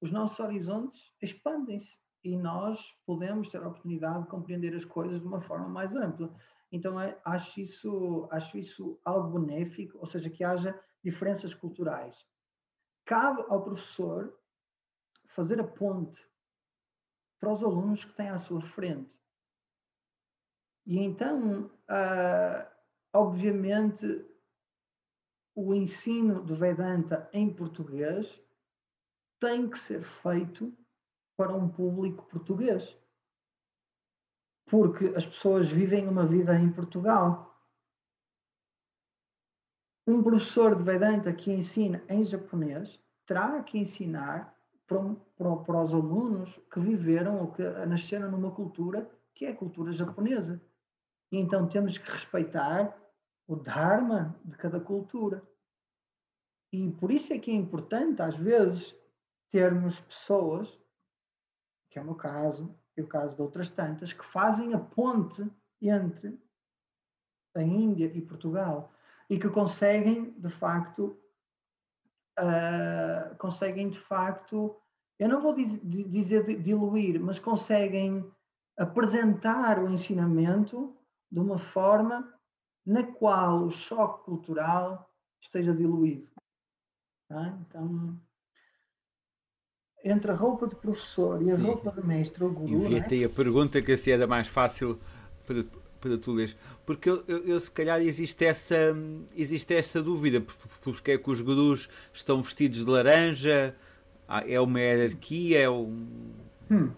os 0.00 0.10
nossos 0.10 0.38
horizontes 0.40 1.12
expandem-se 1.20 1.98
e 2.24 2.36
nós 2.36 2.94
podemos 3.04 3.48
ter 3.48 3.62
a 3.62 3.68
oportunidade 3.68 4.22
de 4.22 4.28
compreender 4.28 4.74
as 4.74 4.84
coisas 4.84 5.20
de 5.20 5.26
uma 5.26 5.40
forma 5.40 5.68
mais 5.68 5.94
ampla. 5.94 6.34
Então 6.72 6.98
é, 7.00 7.18
acho 7.24 7.60
isso 7.60 8.28
acho 8.30 8.56
isso 8.56 8.98
algo 9.04 9.38
benéfico, 9.38 9.98
ou 9.98 10.06
seja, 10.06 10.30
que 10.30 10.44
haja 10.44 10.78
diferenças 11.02 11.52
culturais. 11.52 12.24
Cabe 13.04 13.44
ao 13.48 13.62
professor 13.62 14.39
fazer 15.30 15.60
a 15.60 15.64
ponte 15.64 16.24
para 17.38 17.52
os 17.52 17.62
alunos 17.62 18.04
que 18.04 18.12
têm 18.12 18.28
à 18.28 18.38
sua 18.38 18.60
frente. 18.60 19.18
E 20.86 20.98
então, 20.98 21.66
uh, 21.66 22.70
obviamente, 23.12 24.26
o 25.54 25.74
ensino 25.74 26.42
do 26.42 26.54
Vedanta 26.54 27.28
em 27.32 27.52
português 27.52 28.40
tem 29.38 29.68
que 29.68 29.78
ser 29.78 30.02
feito 30.02 30.76
para 31.36 31.54
um 31.54 31.68
público 31.68 32.26
português. 32.26 32.96
Porque 34.66 35.06
as 35.16 35.26
pessoas 35.26 35.68
vivem 35.68 36.06
uma 36.06 36.26
vida 36.26 36.54
em 36.58 36.70
Portugal. 36.70 37.58
Um 40.06 40.22
professor 40.22 40.76
de 40.76 40.82
Vedanta 40.82 41.32
que 41.32 41.50
ensina 41.50 42.04
em 42.08 42.24
japonês 42.24 43.00
terá 43.26 43.62
que 43.62 43.78
ensinar 43.78 44.59
para, 44.90 45.14
para, 45.36 45.56
para 45.56 45.84
os 45.84 45.94
alunos 45.94 46.60
que 46.72 46.80
viveram 46.80 47.40
ou 47.40 47.52
que 47.52 47.62
nasceram 47.86 48.28
numa 48.28 48.50
cultura 48.50 49.08
que 49.32 49.46
é 49.46 49.50
a 49.50 49.56
cultura 49.56 49.92
japonesa. 49.92 50.60
E 51.30 51.38
então 51.38 51.68
temos 51.68 51.96
que 51.96 52.10
respeitar 52.10 52.98
o 53.46 53.54
Dharma 53.54 54.36
de 54.44 54.56
cada 54.56 54.80
cultura. 54.80 55.48
E 56.72 56.90
por 56.90 57.12
isso 57.12 57.32
é 57.32 57.38
que 57.38 57.52
é 57.52 57.54
importante, 57.54 58.20
às 58.20 58.36
vezes, 58.36 58.94
termos 59.48 60.00
pessoas, 60.00 60.80
que 61.88 61.98
é 61.98 62.02
o 62.02 62.04
meu 62.04 62.16
caso, 62.16 62.76
e 62.96 63.02
o 63.02 63.06
caso 63.06 63.36
de 63.36 63.42
outras 63.42 63.68
tantas, 63.68 64.12
que 64.12 64.24
fazem 64.24 64.74
a 64.74 64.78
ponte 64.78 65.48
entre 65.80 66.36
a 67.54 67.62
Índia 67.62 68.06
e 68.06 68.20
Portugal 68.20 68.92
e 69.28 69.38
que 69.38 69.48
conseguem, 69.48 70.32
de 70.32 70.48
facto, 70.48 71.16
uh, 72.38 73.36
conseguem 73.36 73.90
de 73.90 73.98
facto, 73.98 74.76
eu 75.18 75.28
não 75.28 75.40
vou 75.40 75.54
diz, 75.54 75.78
dizer 75.82 76.60
diluir, 76.60 77.20
mas 77.20 77.38
conseguem 77.38 78.30
apresentar 78.78 79.78
o 79.82 79.90
ensinamento 79.90 80.96
de 81.30 81.38
uma 81.38 81.58
forma 81.58 82.32
na 82.84 83.04
qual 83.04 83.64
o 83.64 83.70
choque 83.70 84.24
cultural 84.24 85.08
esteja 85.40 85.74
diluído. 85.74 86.28
Tá? 87.28 87.58
Então, 87.60 88.18
entre 90.02 90.32
a 90.32 90.34
roupa 90.34 90.66
de 90.66 90.74
professor 90.76 91.42
e 91.42 91.50
a 91.50 91.56
Sim. 91.56 91.62
roupa 91.62 91.92
de 91.92 92.06
mestre 92.06 92.42
ou 92.42 92.50
guru. 92.50 92.72
Enviei-te 92.72 93.22
é? 93.22 93.26
a 93.26 93.30
pergunta 93.30 93.82
que 93.82 93.96
se 93.96 94.10
era 94.10 94.26
mais 94.26 94.48
fácil 94.48 94.98
para, 96.00 96.16
tu 96.18 96.32
leres. 96.32 96.56
Porque 96.86 97.08
eu, 97.08 97.22
eu, 97.28 97.44
eu, 97.46 97.60
se 97.60 97.70
calhar 97.70 98.00
existe 98.00 98.44
essa, 98.44 98.96
existe 99.36 99.74
essa 99.74 100.02
dúvida, 100.02 100.42
porque 100.82 101.12
é 101.12 101.18
que 101.18 101.30
os 101.30 101.40
gurus 101.40 101.88
estão 102.12 102.42
vestidos 102.42 102.84
de 102.84 102.90
laranja, 102.90 103.74
ah, 104.28 104.44
é 104.46 104.60
uma 104.60 104.80
hierarquia, 104.80 105.60
é 105.60 105.70
um. 105.70 106.06
Hum. 106.70 106.90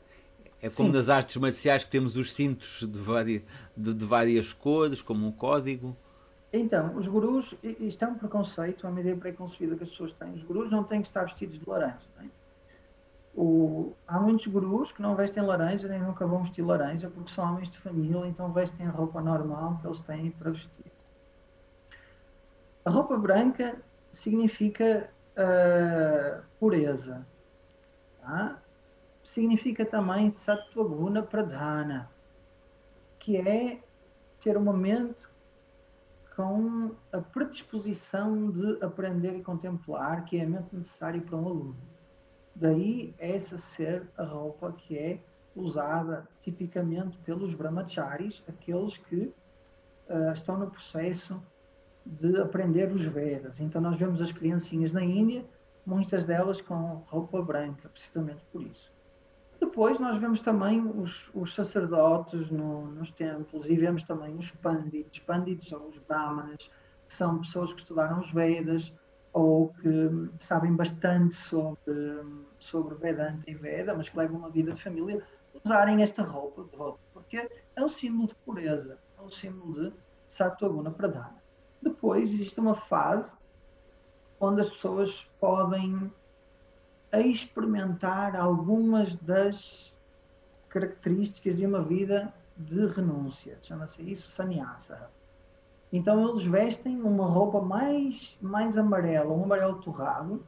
É 0.61 0.70
como 0.70 0.90
Sim. 0.90 0.96
nas 0.96 1.09
artes 1.09 1.36
marciais 1.38 1.82
que 1.82 1.90
temos 1.90 2.14
os 2.14 2.32
cintos 2.32 2.86
de, 2.88 2.98
várias, 3.00 3.42
de, 3.76 3.92
de 3.92 4.05
várias 4.05 4.53
cores, 4.53 5.03
como 5.03 5.26
um 5.26 5.32
código. 5.32 5.96
Então, 6.53 6.94
os 6.96 7.09
gurus, 7.09 7.55
isto 7.80 8.05
é 8.05 8.09
um 8.09 8.14
preconceito, 8.14 8.86
é 8.86 8.90
uma 8.90 9.00
ideia 9.00 9.16
preconcebida 9.16 9.74
que 9.74 9.82
as 9.82 9.90
pessoas 9.90 10.12
têm. 10.12 10.30
Os 10.32 10.42
gurus 10.42 10.70
não 10.70 10.84
têm 10.84 11.00
que 11.00 11.09
estar 11.09 11.24
vestidos 11.24 11.59
de 11.59 11.68
laranja. 11.68 11.98
É? 12.20 12.41
O, 13.35 13.95
há 14.07 14.20
muitos 14.20 14.47
gurus 14.47 14.93
que 14.93 15.01
não 15.01 15.16
vestem 15.16 15.43
laranja 15.43 15.89
nem 15.89 16.01
nunca 16.01 16.26
vão 16.26 16.43
vestir 16.43 16.62
laranja 16.62 17.09
porque 17.09 17.33
são 17.33 17.45
homens 17.45 17.70
de 17.70 17.78
família, 17.78 18.26
então 18.26 18.53
vestem 18.53 18.87
a 18.87 18.91
roupa 18.91 19.22
normal 19.22 19.78
que 19.80 19.87
eles 19.87 20.03
têm 20.03 20.30
para 20.30 20.51
vestir. 20.51 20.93
A 22.85 22.91
roupa 22.91 23.16
branca 23.16 23.80
significa 24.11 25.11
uh, 25.37 26.43
pureza. 26.59 27.26
Tá? 28.20 28.61
Significa 29.22 29.87
também 29.87 30.28
Sattva 30.28 30.85
Guna 30.85 31.22
Pradhana, 31.22 32.11
que 33.18 33.37
é 33.37 33.80
ter 34.41 34.57
uma 34.57 34.72
mente 34.72 35.26
com 36.35 36.95
a 37.12 37.20
predisposição 37.20 38.51
de 38.51 38.83
aprender 38.83 39.37
e 39.37 39.43
contemplar, 39.43 40.24
que 40.24 40.39
é 40.39 40.45
a 40.45 40.49
mente 40.49 40.74
necessária 40.74 41.20
para 41.20 41.37
um 41.37 41.47
aluno. 41.47 41.76
Daí 42.55 43.14
essa 43.18 43.57
ser 43.59 44.09
a 44.16 44.24
roupa 44.24 44.72
que 44.72 44.98
é 44.98 45.20
usada 45.55 46.28
tipicamente 46.40 47.18
pelos 47.18 47.55
brahmacharis, 47.55 48.42
aqueles 48.48 48.96
que 48.96 49.32
uh, 50.09 50.32
estão 50.32 50.59
no 50.59 50.70
processo 50.70 51.42
de 52.05 52.40
aprender 52.40 52.90
os 52.92 53.05
Vedas. 53.05 53.61
Então 53.61 53.80
nós 53.80 53.98
vemos 53.98 54.20
as 54.20 54.32
criancinhas 54.32 54.92
na 54.92 55.05
Índia, 55.05 55.44
muitas 55.84 56.24
delas 56.24 56.61
com 56.61 57.03
roupa 57.07 57.42
branca, 57.42 57.88
precisamente 57.88 58.44
por 58.53 58.62
isso. 58.62 58.92
Depois 59.61 60.00
nós 60.00 60.18
vemos 60.18 60.40
também 60.40 60.84
os, 60.84 61.30
os 61.32 61.55
sacerdotes 61.55 62.50
no, 62.50 62.86
nos 62.86 63.12
templos 63.12 63.70
e 63.70 63.76
vemos 63.76 64.03
também 64.03 64.34
os 64.36 64.50
pandits. 64.50 65.20
Pandits 65.20 65.68
são 65.68 65.88
os 65.88 65.98
brahmanas, 65.98 66.68
que 67.07 67.14
são 67.14 67.38
pessoas 67.38 67.72
que 67.72 67.80
estudaram 67.80 68.18
os 68.18 68.32
Vedas, 68.32 68.92
ou 69.33 69.68
que 69.74 70.30
sabem 70.39 70.74
bastante 70.74 71.35
sobre, 71.35 72.20
sobre 72.59 72.95
Vedanta 72.97 73.43
e 73.51 73.55
Veda, 73.55 73.95
mas 73.95 74.09
que 74.09 74.18
levam 74.18 74.39
uma 74.39 74.51
vida 74.51 74.72
de 74.72 74.83
família, 74.83 75.22
usarem 75.64 76.03
esta 76.03 76.22
roupa 76.22 76.64
de 76.64 76.76
roupa, 76.76 77.01
porque 77.12 77.49
é 77.74 77.85
um 77.85 77.89
símbolo 77.89 78.28
de 78.28 78.35
pureza, 78.37 78.99
é 79.18 79.22
um 79.22 79.30
símbolo 79.30 79.91
de 79.91 79.95
Sattva 80.26 80.91
Pradana. 80.91 81.43
Depois 81.80 82.33
existe 82.33 82.61
uma 82.61 82.74
fase 82.74 83.33
onde 84.39 84.61
as 84.61 84.70
pessoas 84.70 85.26
podem 85.41 86.12
experimentar 87.12 88.35
algumas 88.37 89.14
das 89.14 89.95
características 90.68 91.57
de 91.57 91.66
uma 91.66 91.83
vida 91.83 92.33
de 92.57 92.87
renúncia. 92.87 93.59
Chama-se 93.62 94.03
isso 94.03 94.30
sannyasa. 94.30 95.11
Então 95.93 96.26
eles 96.26 96.43
vestem 96.43 97.03
uma 97.03 97.26
roupa 97.26 97.61
mais, 97.61 98.38
mais 98.40 98.78
amarela, 98.78 99.32
um 99.32 99.45
amarelo 99.45 99.80
torrado, 99.82 100.43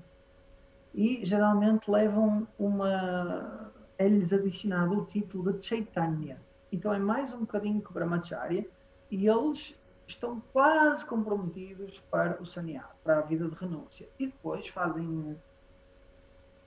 e 0.95 1.25
geralmente 1.25 1.91
levam 1.91 2.49
uma. 2.59 3.71
É-lhes 3.99 4.33
adicionado 4.33 4.99
o 4.99 5.05
título 5.05 5.53
de 5.53 5.67
Chaitanya. 5.67 6.41
Então 6.73 6.93
é 6.93 6.99
mais 6.99 7.33
um 7.33 7.41
bocadinho 7.41 7.81
que 7.81 7.93
Brahmacharya, 7.93 8.67
e 9.11 9.29
eles 9.29 9.79
estão 10.07 10.43
quase 10.53 11.05
comprometidos 11.05 12.03
para 12.11 12.41
o 12.43 12.47
sannyasa, 12.47 12.89
para 13.05 13.19
a 13.19 13.23
vida 13.23 13.47
de 13.47 13.55
renúncia. 13.55 14.09
E 14.19 14.27
depois 14.27 14.67
fazem 14.69 15.07
um, 15.07 15.37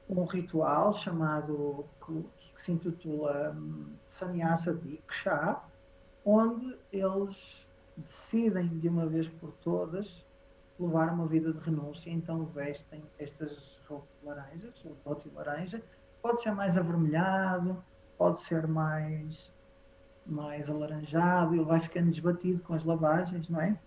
um 0.10 0.24
ritual 0.24 0.94
chamado, 0.94 1.86
que, 2.06 2.26
que 2.54 2.62
se 2.62 2.72
intitula 2.72 3.52
um, 3.52 3.88
Sannyasa 4.06 4.74
Diksha, 4.74 5.58
onde 6.24 6.78
eles 6.92 7.67
decidem 7.98 8.68
de 8.80 8.88
uma 8.88 9.06
vez 9.06 9.28
por 9.28 9.52
todas 9.64 10.26
levar 10.80 11.12
uma 11.12 11.26
vida 11.26 11.52
de 11.52 11.60
renúncia, 11.60 12.12
então 12.12 12.46
vestem 12.46 13.04
estas 13.18 13.80
roupas 13.88 14.16
laranjas, 14.24 14.86
o 14.86 14.96
bote 15.04 15.30
laranja, 15.30 15.82
pode 16.22 16.42
ser 16.42 16.52
mais 16.52 16.78
avermelhado, 16.78 17.84
pode 18.18 18.42
ser 18.42 18.68
mais 18.68 19.52
mais 20.30 20.70
alaranjado, 20.70 21.56
ele 21.56 21.64
vai 21.64 21.80
ficando 21.80 22.08
desbatido 22.08 22.62
com 22.62 22.74
as 22.74 22.84
lavagens, 22.84 23.48
não 23.48 23.62
é? 23.62 23.80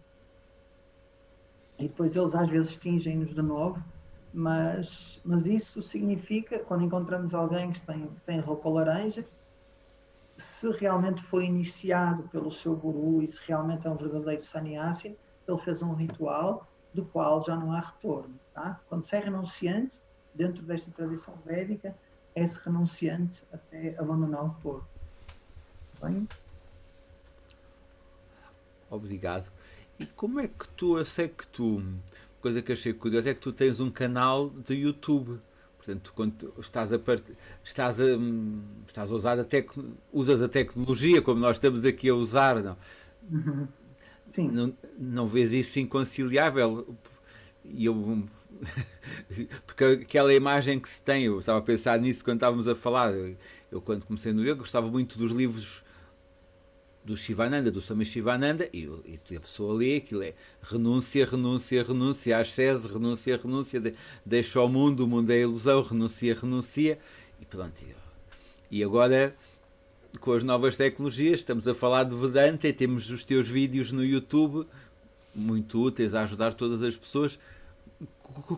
E 1.78 1.86
depois 1.86 2.16
eles 2.16 2.34
às 2.34 2.48
vezes 2.48 2.76
tingem-nos 2.78 3.34
de 3.34 3.42
novo, 3.42 3.84
mas, 4.32 5.20
mas 5.22 5.46
isso 5.46 5.82
significa, 5.82 6.58
quando 6.58 6.84
encontramos 6.84 7.34
alguém 7.34 7.70
que 7.70 7.82
tem, 7.82 8.08
tem 8.24 8.40
roupa 8.40 8.68
laranja, 8.70 9.24
se 10.40 10.70
realmente 10.70 11.22
foi 11.22 11.44
iniciado 11.44 12.24
pelo 12.24 12.50
seu 12.50 12.74
guru 12.74 13.22
e 13.22 13.28
se 13.28 13.40
realmente 13.46 13.86
é 13.86 13.90
um 13.90 13.96
verdadeiro 13.96 14.42
sannyasi, 14.42 15.16
ele 15.46 15.58
fez 15.58 15.82
um 15.82 15.94
ritual 15.94 16.66
do 16.92 17.04
qual 17.04 17.42
já 17.42 17.56
não 17.56 17.72
há 17.72 17.80
retorno. 17.80 18.34
Tá? 18.54 18.80
Quando 18.88 19.04
se 19.04 19.14
é 19.16 19.20
renunciante, 19.20 19.98
dentro 20.34 20.62
desta 20.62 20.90
tradição 20.90 21.34
védica, 21.44 21.94
é-se 22.34 22.58
renunciante 22.64 23.42
até 23.52 23.96
abandonar 23.98 24.44
o 24.44 24.54
corpo. 24.62 24.86
Bem? 26.02 26.26
Obrigado. 28.88 29.50
E 29.98 30.06
como 30.06 30.40
é 30.40 30.48
que 30.48 30.68
tu, 30.70 30.98
eu 30.98 31.04
sei 31.04 31.28
que 31.28 31.46
tu, 31.46 31.82
coisa 32.40 32.62
que 32.62 32.72
achei 32.72 32.92
curiosa 32.92 33.30
é 33.30 33.34
que 33.34 33.40
tu 33.40 33.52
tens 33.52 33.80
um 33.80 33.90
canal 33.90 34.50
de 34.50 34.74
YouTube. 34.74 35.40
Portanto, 35.80 36.12
quando 36.14 36.52
estás 36.58 36.92
a, 36.92 36.98
part... 36.98 37.24
estás 37.64 37.98
a, 37.98 38.04
estás 38.86 39.10
a 39.10 39.14
usar 39.14 39.40
a 39.40 39.44
tec... 39.44 39.72
usas 40.12 40.42
a 40.42 40.48
tecnologia 40.48 41.22
como 41.22 41.40
nós 41.40 41.56
estamos 41.56 41.86
aqui 41.86 42.10
a 42.10 42.14
usar, 42.14 42.62
não? 42.62 42.76
Uhum. 43.30 43.66
Sim. 44.26 44.48
Não, 44.50 44.74
não 44.98 45.26
vês 45.26 45.54
isso 45.54 45.80
inconciliável? 45.80 46.94
E 47.64 47.86
eu 47.86 47.94
porque 49.66 49.84
aquela 49.84 50.34
imagem 50.34 50.78
que 50.78 50.88
se 50.88 51.00
tem, 51.00 51.24
eu 51.24 51.38
estava 51.38 51.60
a 51.60 51.62
pensar 51.62 51.98
nisso 51.98 52.22
quando 52.22 52.36
estávamos 52.36 52.68
a 52.68 52.74
falar. 52.74 53.14
Eu, 53.72 53.80
quando 53.80 54.04
comecei 54.04 54.34
no 54.34 54.42
yoga, 54.42 54.56
gostava 54.56 54.90
muito 54.90 55.16
dos 55.16 55.32
livros 55.32 55.82
do 57.10 57.16
Shivananda, 57.16 57.72
do 57.72 57.80
Swami 57.80 58.04
Shivananda, 58.04 58.68
e, 58.72 58.88
e 59.04 59.36
a 59.36 59.40
pessoa 59.40 59.74
lê 59.74 59.96
aquilo 59.96 60.22
é 60.22 60.32
renúncia, 60.62 61.26
renúncia, 61.26 61.82
renúncia, 61.82 62.38
ascese, 62.38 62.86
renúncia, 62.86 63.36
renúncia, 63.36 63.80
de, 63.80 63.94
deixa 64.24 64.60
o 64.60 64.68
mundo, 64.68 65.04
o 65.04 65.08
mundo 65.08 65.28
é 65.30 65.40
ilusão, 65.40 65.82
renuncia, 65.82 66.36
renuncia, 66.36 67.00
e 67.40 67.44
pronto. 67.44 67.84
E 68.70 68.84
agora, 68.84 69.34
com 70.20 70.32
as 70.32 70.44
novas 70.44 70.76
tecnologias, 70.76 71.40
estamos 71.40 71.66
a 71.66 71.74
falar 71.74 72.04
de 72.04 72.14
Vedanta 72.14 72.68
e 72.68 72.72
temos 72.72 73.10
os 73.10 73.24
teus 73.24 73.48
vídeos 73.48 73.90
no 73.90 74.04
YouTube, 74.04 74.64
muito 75.34 75.82
úteis 75.82 76.14
a 76.14 76.22
ajudar 76.22 76.54
todas 76.54 76.80
as 76.80 76.96
pessoas. 76.96 77.40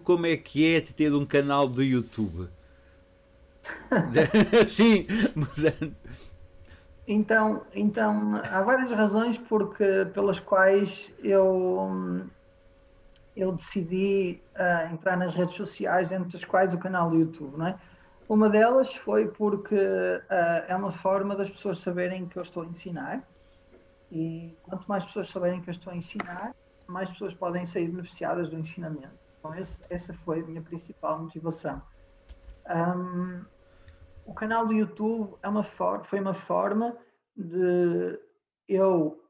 Como 0.05 0.27
é 0.27 0.37
que 0.37 0.67
é 0.67 0.81
ter 0.83 1.15
um 1.15 1.25
canal 1.25 1.67
do 1.67 1.83
YouTube? 1.83 2.51
Sim, 4.69 5.07
mudando 5.35 5.97
então, 7.07 7.63
então, 7.75 8.41
há 8.51 8.63
várias 8.63 8.93
razões 8.93 9.37
porque, 9.37 10.07
pelas 10.15 10.39
quais 10.39 11.13
eu, 11.23 12.25
eu 13.37 13.53
decidi 13.53 14.41
uh, 14.55 14.93
entrar 14.93 15.17
nas 15.17 15.35
redes 15.35 15.55
sociais, 15.55 16.13
entre 16.13 16.37
as 16.37 16.45
quais 16.45 16.73
o 16.73 16.79
canal 16.79 17.11
do 17.11 17.19
YouTube, 17.19 17.57
não 17.57 17.67
é? 17.67 17.79
Uma 18.29 18.49
delas 18.49 18.95
foi 18.95 19.29
porque 19.29 19.75
uh, 19.75 20.65
é 20.69 20.75
uma 20.77 20.93
forma 20.93 21.35
das 21.35 21.51
pessoas 21.51 21.81
saberem 21.81 22.27
que 22.27 22.39
eu 22.39 22.43
estou 22.43 22.63
a 22.63 22.67
ensinar 22.67 23.23
e 24.11 24.57
quanto 24.63 24.87
mais 24.87 25.05
pessoas 25.05 25.29
saberem 25.29 25.61
que 25.61 25.69
eu 25.69 25.73
estou 25.73 25.93
a 25.93 25.97
ensinar, 25.97 26.55
mais 26.87 27.11
pessoas 27.11 27.35
podem 27.35 27.67
sair 27.67 27.89
beneficiadas 27.89 28.49
do 28.49 28.59
ensinamento. 28.59 29.19
Então, 29.39 29.55
esse, 29.55 29.83
essa 29.91 30.15
foi 30.15 30.41
a 30.41 30.45
minha 30.45 30.63
principal 30.63 31.19
motivação. 31.19 31.83
Um, 32.71 33.45
o 34.25 34.35
canal 34.35 34.67
do 34.67 34.73
YouTube 34.73 35.37
é 35.43 35.49
uma 35.49 35.63
for 35.63 36.05
foi 36.05 36.21
uma 36.21 36.35
forma 36.35 36.97
de 37.37 38.19
eu, 38.69 39.23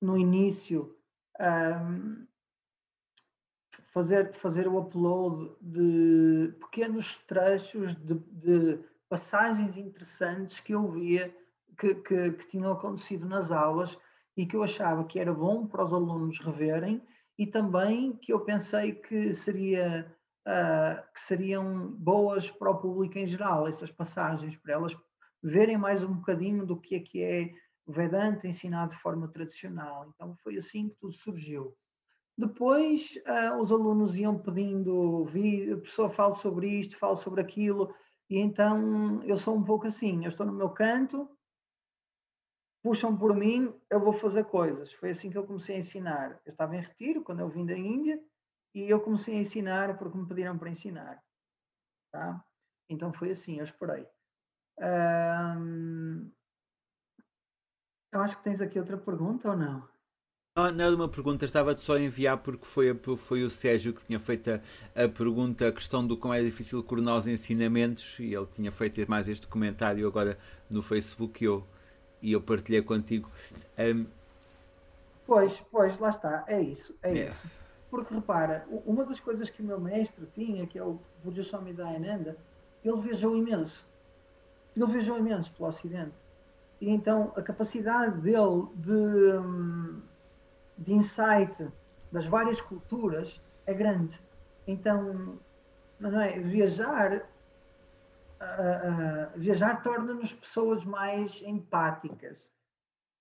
no 0.00 0.16
início, 0.16 0.96
um, 1.40 2.26
fazer, 3.92 4.32
fazer 4.34 4.66
o 4.66 4.78
upload 4.78 5.52
de 5.60 6.54
pequenos 6.60 7.16
trechos 7.26 7.94
de, 7.96 8.14
de 8.14 8.80
passagens 9.08 9.76
interessantes 9.76 10.60
que 10.60 10.72
eu 10.72 10.90
via 10.90 11.34
que, 11.78 11.94
que, 11.96 12.32
que, 12.32 12.46
tinham 12.46 12.72
acontecido 12.72 13.26
nas 13.26 13.50
aulas 13.50 13.96
e 14.36 14.46
que 14.46 14.56
eu 14.56 14.62
achava 14.62 15.04
que 15.04 15.18
era 15.18 15.32
bom 15.32 15.66
para 15.66 15.84
os 15.84 15.92
alunos 15.92 16.38
reverem 16.38 17.02
e 17.38 17.46
também 17.46 18.16
que 18.16 18.32
eu 18.32 18.40
pensei 18.40 18.92
que 18.92 19.34
seria 19.34 20.14
uh, 20.46 21.02
que 21.12 21.20
seriam 21.20 21.88
boas 21.92 22.50
para 22.50 22.70
o 22.70 22.78
público 22.78 23.18
em 23.18 23.26
geral, 23.26 23.66
essas 23.66 23.90
passagens, 23.90 24.56
para 24.56 24.74
elas 24.74 24.96
verem 25.42 25.76
mais 25.76 26.02
um 26.02 26.14
bocadinho 26.14 26.64
do 26.64 26.80
que 26.80 26.94
é 26.94 27.00
que 27.00 27.22
é 27.22 27.50
o 27.86 27.92
Vedanta 27.92 28.46
ensinado 28.46 28.94
de 28.94 29.00
forma 29.00 29.28
tradicional. 29.28 30.08
Então 30.08 30.36
foi 30.36 30.56
assim 30.56 30.88
que 30.88 30.96
tudo 30.96 31.14
surgiu. 31.14 31.76
Depois 32.36 33.14
uh, 33.26 33.60
os 33.60 33.70
alunos 33.70 34.16
iam 34.16 34.38
pedindo, 34.38 35.26
a 35.72 35.76
pessoa 35.78 36.08
fala 36.08 36.34
sobre 36.34 36.68
isto, 36.68 36.96
fala 36.96 37.16
sobre 37.16 37.40
aquilo, 37.40 37.94
e 38.30 38.38
então 38.38 39.22
eu 39.24 39.36
sou 39.36 39.54
um 39.54 39.62
pouco 39.62 39.86
assim, 39.86 40.24
eu 40.24 40.28
estou 40.28 40.46
no 40.46 40.52
meu 40.52 40.70
canto, 40.70 41.28
puxam 42.82 43.16
por 43.16 43.34
mim, 43.34 43.72
eu 43.90 44.00
vou 44.00 44.12
fazer 44.12 44.44
coisas. 44.44 44.92
Foi 44.94 45.10
assim 45.10 45.30
que 45.30 45.36
eu 45.36 45.46
comecei 45.46 45.76
a 45.76 45.78
ensinar. 45.78 46.40
Eu 46.44 46.50
estava 46.50 46.74
em 46.74 46.80
retiro 46.80 47.22
quando 47.22 47.40
eu 47.40 47.48
vim 47.48 47.66
da 47.66 47.76
Índia, 47.76 48.18
e 48.74 48.88
eu 48.88 49.00
comecei 49.00 49.36
a 49.36 49.40
ensinar 49.40 49.98
porque 49.98 50.16
me 50.16 50.26
pediram 50.26 50.58
para 50.58 50.70
ensinar. 50.70 51.22
Tá? 52.12 52.44
Então 52.88 53.12
foi 53.12 53.30
assim, 53.30 53.58
eu 53.58 53.64
esperei. 53.64 54.06
eu 58.12 58.20
acho 58.20 58.36
que 58.36 58.44
tens 58.44 58.60
aqui 58.60 58.78
outra 58.78 58.98
pergunta 58.98 59.50
ou 59.50 59.56
não? 59.56 59.88
Não, 60.54 60.70
não 60.70 60.84
era 60.84 60.94
uma 60.94 61.08
pergunta, 61.08 61.46
estava 61.46 61.74
só 61.78 61.96
a 61.96 62.00
enviar 62.00 62.36
porque 62.36 62.66
foi, 62.66 62.94
foi 63.16 63.42
o 63.42 63.50
Sérgio 63.50 63.94
que 63.94 64.04
tinha 64.04 64.20
feito 64.20 64.50
a, 64.50 65.04
a, 65.04 65.08
pergunta, 65.08 65.66
a 65.66 65.72
questão 65.72 66.06
do 66.06 66.14
como 66.14 66.34
é 66.34 66.42
difícil 66.42 66.82
coordenar 66.84 67.16
os 67.16 67.26
ensinamentos 67.26 68.18
e 68.18 68.34
ele 68.34 68.46
tinha 68.46 68.70
feito 68.70 69.08
mais 69.08 69.28
este 69.28 69.48
comentário 69.48 70.06
agora 70.06 70.38
no 70.68 70.82
Facebook 70.82 71.42
e 71.42 71.46
eu, 71.46 71.66
e 72.20 72.32
eu 72.32 72.42
partilhei 72.42 72.82
contigo. 72.82 73.30
Um, 73.78 74.06
pois, 75.26 75.58
pois, 75.70 75.98
lá 75.98 76.10
está, 76.10 76.44
é 76.46 76.60
isso, 76.60 76.94
é, 77.02 77.18
é. 77.18 77.28
isso. 77.28 77.61
Porque 77.92 78.14
repara, 78.14 78.66
uma 78.86 79.04
das 79.04 79.20
coisas 79.20 79.50
que 79.50 79.60
o 79.60 79.64
meu 79.66 79.78
mestre 79.78 80.24
tinha, 80.32 80.66
que 80.66 80.78
é 80.78 80.82
o 80.82 80.98
Bujaswami 81.22 81.74
Dayananda, 81.74 82.38
ele 82.82 82.96
viajou 82.96 83.36
imenso. 83.36 83.86
Ele 84.74 84.86
viajou 84.86 85.18
imenso 85.18 85.52
pelo 85.52 85.68
Ocidente. 85.68 86.14
E 86.80 86.88
então 86.88 87.34
a 87.36 87.42
capacidade 87.42 88.18
dele 88.22 88.66
de, 88.76 89.32
de 90.78 90.94
insight 90.94 91.70
das 92.10 92.24
várias 92.24 92.62
culturas 92.62 93.42
é 93.66 93.74
grande. 93.74 94.18
Então, 94.66 95.38
não 96.00 96.18
é? 96.18 96.40
Viajar, 96.40 97.12
uh, 98.40 99.34
uh, 99.36 99.38
viajar 99.38 99.82
torna-nos 99.82 100.32
pessoas 100.32 100.82
mais 100.82 101.42
empáticas. 101.42 102.50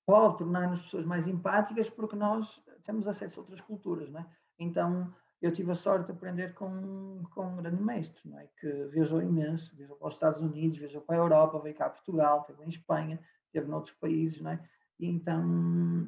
Pode 0.05 0.37
tornar-nos 0.37 0.83
pessoas 0.83 1.03
mais 1.03 1.27
empáticas 1.27 1.89
porque 1.89 2.15
nós 2.15 2.63
temos 2.85 3.05
acesso 3.05 3.41
a 3.41 3.43
outras 3.43 3.59
culturas, 3.59 4.09
não 4.09 4.21
é? 4.21 4.40
Então, 4.61 5.11
eu 5.41 5.51
tive 5.51 5.71
a 5.71 5.75
sorte 5.75 6.05
de 6.05 6.11
aprender 6.11 6.53
com, 6.53 7.23
com 7.33 7.47
um 7.47 7.55
grande 7.57 7.81
mestre, 7.81 8.29
não 8.29 8.39
é? 8.39 8.47
que 8.59 8.71
viajou 8.85 9.21
imenso, 9.21 9.75
viajou 9.75 9.95
para 9.95 10.07
os 10.07 10.13
Estados 10.13 10.39
Unidos, 10.39 10.77
viajou 10.77 11.01
para 11.01 11.15
a 11.15 11.19
Europa, 11.19 11.59
veio 11.59 11.75
cá 11.75 11.87
a 11.87 11.89
Portugal, 11.89 12.41
esteve 12.41 12.63
em 12.63 12.69
Espanha, 12.69 13.19
esteve 13.47 13.67
noutros 13.67 13.95
países, 13.95 14.39
não 14.39 14.51
é? 14.51 14.69
e 14.99 15.07
então, 15.07 16.07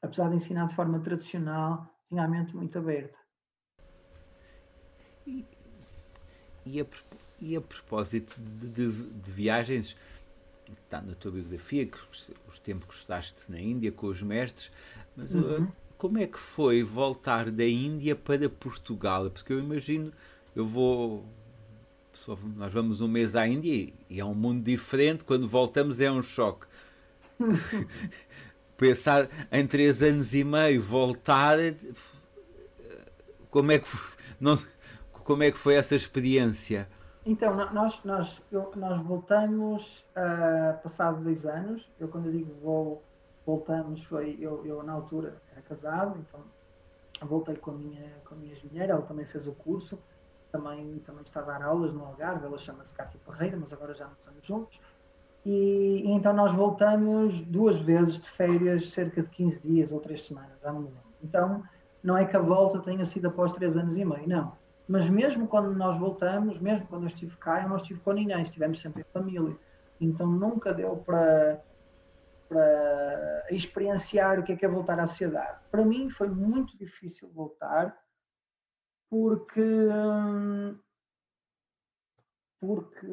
apesar 0.00 0.30
de 0.30 0.36
ensinar 0.36 0.66
de 0.66 0.74
forma 0.74 0.98
tradicional, 1.00 1.86
tinha 2.06 2.24
a 2.24 2.28
mente 2.28 2.56
muito 2.56 2.78
aberta. 2.78 3.18
E, 5.26 5.44
e, 6.64 6.80
a, 6.80 6.86
e 7.38 7.54
a 7.54 7.60
propósito 7.60 8.40
de, 8.40 8.68
de, 8.70 8.90
de 8.90 9.30
viagens, 9.30 9.94
está 10.84 11.02
na 11.02 11.14
tua 11.14 11.32
biografia, 11.32 11.84
que 11.84 11.98
os, 12.10 12.30
os 12.48 12.58
tempos 12.58 12.88
que 12.88 12.94
estudaste 12.94 13.42
na 13.50 13.60
Índia 13.60 13.92
com 13.92 14.06
os 14.06 14.22
mestres, 14.22 14.72
mas 15.14 15.34
uhum 15.34 15.70
como 15.98 16.16
é 16.18 16.26
que 16.26 16.38
foi 16.38 16.82
voltar 16.84 17.50
da 17.50 17.66
Índia 17.66 18.14
para 18.14 18.48
Portugal? 18.48 19.28
Porque 19.30 19.52
eu 19.52 19.58
imagino, 19.58 20.12
eu 20.54 20.64
vou. 20.64 21.24
Nós 22.56 22.72
vamos 22.72 23.00
um 23.00 23.08
mês 23.08 23.36
à 23.36 23.46
Índia 23.46 23.92
e 24.08 24.20
é 24.20 24.24
um 24.24 24.34
mundo 24.34 24.62
diferente, 24.62 25.24
quando 25.24 25.48
voltamos 25.48 26.00
é 26.00 26.10
um 26.10 26.22
choque. 26.22 26.66
Pensar 28.76 29.28
em 29.50 29.66
três 29.66 30.00
anos 30.02 30.32
e 30.34 30.44
meio, 30.44 30.80
voltar. 30.80 31.58
Como 33.50 33.72
é 33.72 33.78
que, 33.78 33.88
não, 34.40 34.56
como 35.12 35.42
é 35.42 35.50
que 35.50 35.58
foi 35.58 35.74
essa 35.74 35.96
experiência? 35.96 36.88
Então, 37.26 37.54
nós, 37.72 38.02
nós, 38.04 38.40
eu, 38.52 38.70
nós 38.76 39.02
voltamos 39.02 40.04
uh, 40.16 40.80
passado 40.82 41.22
dois 41.22 41.44
anos. 41.44 41.88
Eu, 41.98 42.08
quando 42.08 42.26
eu 42.26 42.32
digo 42.32 42.54
vou 42.62 43.02
voltamos, 43.48 44.04
foi, 44.04 44.36
eu, 44.38 44.66
eu 44.66 44.82
na 44.82 44.92
altura 44.92 45.40
era 45.50 45.62
casado, 45.62 46.18
então 46.18 46.38
voltei 47.26 47.56
com 47.56 47.70
a 47.70 47.74
minha, 47.74 48.12
com 48.26 48.34
a 48.34 48.36
minha 48.36 48.54
mulher, 48.62 48.90
ela 48.90 49.00
também 49.00 49.24
fez 49.24 49.46
o 49.46 49.52
curso, 49.52 49.98
também, 50.52 50.98
também 50.98 51.22
está 51.22 51.40
a 51.40 51.44
dar 51.44 51.62
aulas 51.62 51.94
no 51.94 52.04
Algarve, 52.04 52.44
ela 52.44 52.58
chama-se 52.58 52.92
Cátia 52.92 53.18
Parreira, 53.24 53.56
mas 53.58 53.72
agora 53.72 53.94
já 53.94 54.04
não 54.04 54.12
estamos 54.12 54.44
juntos. 54.44 54.78
E, 55.46 56.02
e, 56.04 56.10
então 56.10 56.34
nós 56.34 56.52
voltamos 56.52 57.40
duas 57.40 57.78
vezes 57.78 58.20
de 58.20 58.28
férias, 58.28 58.90
cerca 58.90 59.22
de 59.22 59.30
15 59.30 59.60
dias 59.62 59.92
ou 59.92 60.00
3 60.00 60.22
semanas, 60.22 60.60
já 60.62 60.70
não 60.70 60.80
me 60.80 60.88
lembro. 60.88 61.14
Então 61.22 61.62
não 62.02 62.18
é 62.18 62.26
que 62.26 62.36
a 62.36 62.40
volta 62.40 62.80
tenha 62.80 63.04
sido 63.06 63.28
após 63.28 63.50
3 63.52 63.78
anos 63.78 63.96
e 63.96 64.04
meio, 64.04 64.28
não. 64.28 64.52
Mas 64.86 65.08
mesmo 65.08 65.48
quando 65.48 65.72
nós 65.74 65.96
voltamos, 65.96 66.58
mesmo 66.58 66.86
quando 66.86 67.04
eu 67.04 67.08
estive 67.08 67.34
cá, 67.38 67.62
eu 67.62 67.68
não 67.70 67.76
estive 67.76 67.98
com 68.00 68.12
ninguém, 68.12 68.42
estivemos 68.42 68.78
sempre 68.78 69.00
em 69.00 69.04
família. 69.10 69.56
Então 69.98 70.26
nunca 70.26 70.74
deu 70.74 70.98
para 70.98 71.62
para 72.48 73.46
experienciar 73.50 74.38
o 74.38 74.42
que 74.42 74.52
é 74.52 74.56
que 74.56 74.64
é 74.64 74.68
voltar 74.68 74.98
à 74.98 75.06
sociedade. 75.06 75.60
Para 75.70 75.84
mim 75.84 76.08
foi 76.08 76.28
muito 76.28 76.76
difícil 76.78 77.28
voltar 77.30 77.96
porque 79.10 79.60
porque 82.60 83.06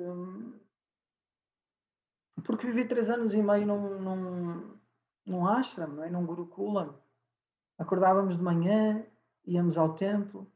porque 2.44 2.68
vivi 2.68 2.88
três 2.88 3.10
anos 3.10 3.34
e 3.34 3.42
meio 3.42 3.66
num, 3.66 4.00
num, 4.00 4.78
num 5.26 5.48
ashram, 5.48 5.88
não 5.88 6.04
é? 6.04 6.10
num 6.10 6.26
gurukulam. 6.26 6.96
Acordávamos 7.78 8.38
de 8.38 8.44
manhã, 8.44 9.06
íamos 9.46 9.78
ao 9.78 9.96
templo, 9.96 10.50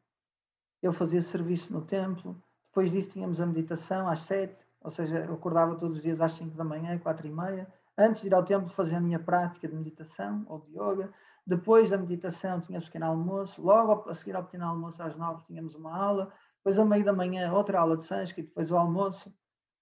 eu 0.82 0.94
fazia 0.94 1.22
serviço 1.22 1.74
no 1.74 1.86
templo, 1.86 2.42
depois 2.68 2.92
disso 2.92 3.10
tínhamos 3.10 3.42
a 3.42 3.46
meditação 3.46 4.08
às 4.08 4.22
sete, 4.22 4.66
ou 4.82 4.92
seja, 4.92 5.26
eu 5.26 5.34
acordava 5.34 5.76
todos 5.76 5.98
os 5.98 6.04
dias 6.04 6.22
às 6.22 6.34
cinco 6.34 6.56
da 6.56 6.64
manhã, 6.64 6.98
quatro 7.00 7.28
e 7.28 7.32
meia, 7.32 7.68
antes 8.00 8.22
de 8.22 8.28
ir 8.28 8.34
ao 8.34 8.44
templo 8.44 8.70
fazer 8.70 8.96
a 8.96 9.02
minha 9.02 9.20
prática 9.20 9.68
de 9.68 9.76
meditação 9.76 10.46
ou 10.48 10.60
de 10.60 10.72
yoga, 10.72 11.14
depois 11.46 11.90
da 11.90 11.98
meditação 11.98 12.62
tínhamos 12.62 12.88
pequeno 12.88 13.08
almoço, 13.08 13.62
logo 13.62 14.10
a 14.10 14.14
seguir 14.14 14.36
ao 14.36 14.44
pequeno 14.44 14.66
almoço 14.66 15.02
às 15.04 15.18
nove 15.18 15.44
tínhamos 15.44 15.76
uma 15.76 15.96
aula, 15.96 16.34
depois 16.58 16.80
ao 16.80 16.86
meio 16.86 17.04
da 17.04 17.12
manhã 17.12 17.52
outra 17.52 17.80
aula 17.80 17.98
de 17.98 18.06
sânscrito, 18.06 18.50
depois 18.50 18.72
o 18.72 18.78
almoço, 18.78 19.34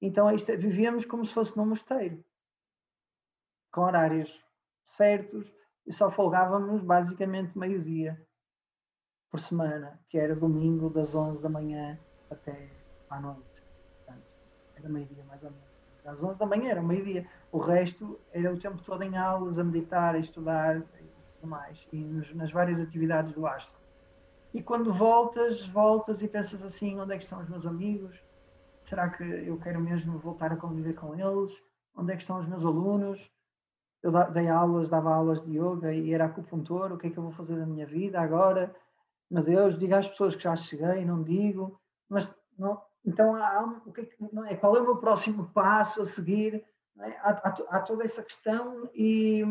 então 0.01 0.29
isto, 0.33 0.51
é, 0.51 0.55
vivíamos 0.55 1.05
como 1.05 1.25
se 1.25 1.33
fosse 1.33 1.55
num 1.55 1.65
mosteiro, 1.65 2.23
com 3.71 3.81
horários 3.81 4.43
certos, 4.85 5.53
e 5.85 5.93
só 5.93 6.09
folgávamos 6.09 6.81
basicamente 6.81 7.57
meio-dia 7.57 8.19
por 9.29 9.39
semana, 9.39 9.99
que 10.09 10.17
era 10.17 10.35
domingo 10.35 10.89
das 10.89 11.13
11 11.13 11.41
da 11.41 11.49
manhã 11.49 11.99
até 12.29 12.69
à 13.09 13.19
noite. 13.19 13.61
Portanto, 13.97 14.27
era 14.75 14.89
meio-dia 14.89 15.23
mais 15.25 15.43
ou 15.43 15.51
menos. 15.51 15.66
Às 16.07 16.23
11 16.23 16.39
da 16.39 16.45
manhã 16.45 16.71
era 16.71 16.81
meio-dia. 16.81 17.27
O 17.51 17.57
resto 17.57 18.19
era 18.31 18.53
o 18.53 18.57
tempo 18.57 18.81
todo 18.81 19.03
em 19.03 19.17
aulas, 19.17 19.59
a 19.59 19.63
meditar, 19.63 20.15
a 20.15 20.19
estudar 20.19 20.77
e 20.77 20.81
tudo 21.35 21.47
mais. 21.47 21.85
E 21.91 21.97
nos, 21.97 22.33
nas 22.33 22.51
várias 22.51 22.79
atividades 22.79 23.33
do 23.33 23.45
astro. 23.45 23.77
E 24.53 24.63
quando 24.63 24.93
voltas, 24.93 25.65
voltas 25.65 26.21
e 26.21 26.27
pensas 26.27 26.63
assim: 26.63 26.97
onde 26.99 27.13
é 27.13 27.17
que 27.17 27.23
estão 27.23 27.41
os 27.41 27.49
meus 27.49 27.65
amigos? 27.65 28.23
Será 28.85 29.09
que 29.09 29.23
eu 29.23 29.59
quero 29.59 29.81
mesmo 29.81 30.17
voltar 30.17 30.51
a 30.53 30.55
conviver 30.55 30.93
com 30.93 31.13
eles? 31.13 31.51
Onde 31.93 32.13
é 32.13 32.15
que 32.15 32.21
estão 32.21 32.39
os 32.39 32.47
meus 32.47 32.65
alunos? 32.65 33.29
Eu 34.01 34.11
dei 34.31 34.47
aulas, 34.47 34.87
dava 34.87 35.13
aulas 35.13 35.41
de 35.41 35.59
yoga 35.59 35.93
e 35.93 36.13
era 36.13 36.25
acupuntor. 36.25 36.93
O 36.93 36.97
que 36.97 37.07
é 37.07 37.09
que 37.09 37.17
eu 37.17 37.23
vou 37.23 37.31
fazer 37.33 37.57
da 37.57 37.65
minha 37.65 37.85
vida 37.85 38.21
agora? 38.21 38.73
Meu 39.29 39.43
Deus, 39.43 39.77
diga 39.77 39.97
às 39.97 40.07
pessoas 40.07 40.35
que 40.35 40.43
já 40.43 40.55
cheguei, 40.55 41.03
não 41.03 41.21
digo. 41.21 41.77
Mas 42.07 42.33
não, 42.57 42.81
então 43.07 43.35
há, 43.35 43.81
o 43.85 43.91
que 43.91 44.01
é, 44.01 44.09
é, 44.51 44.55
qual 44.55 44.75
é 44.75 44.81
o 44.81 44.83
meu 44.83 44.97
próximo 44.97 45.49
passo 45.53 46.01
a 46.01 46.05
seguir? 46.05 46.63
É? 46.99 47.09
Há, 47.19 47.29
há, 47.31 47.77
há, 47.77 47.81
toda 47.81 48.03
essa 48.03 48.21
questão 48.21 48.89
e 48.93 49.43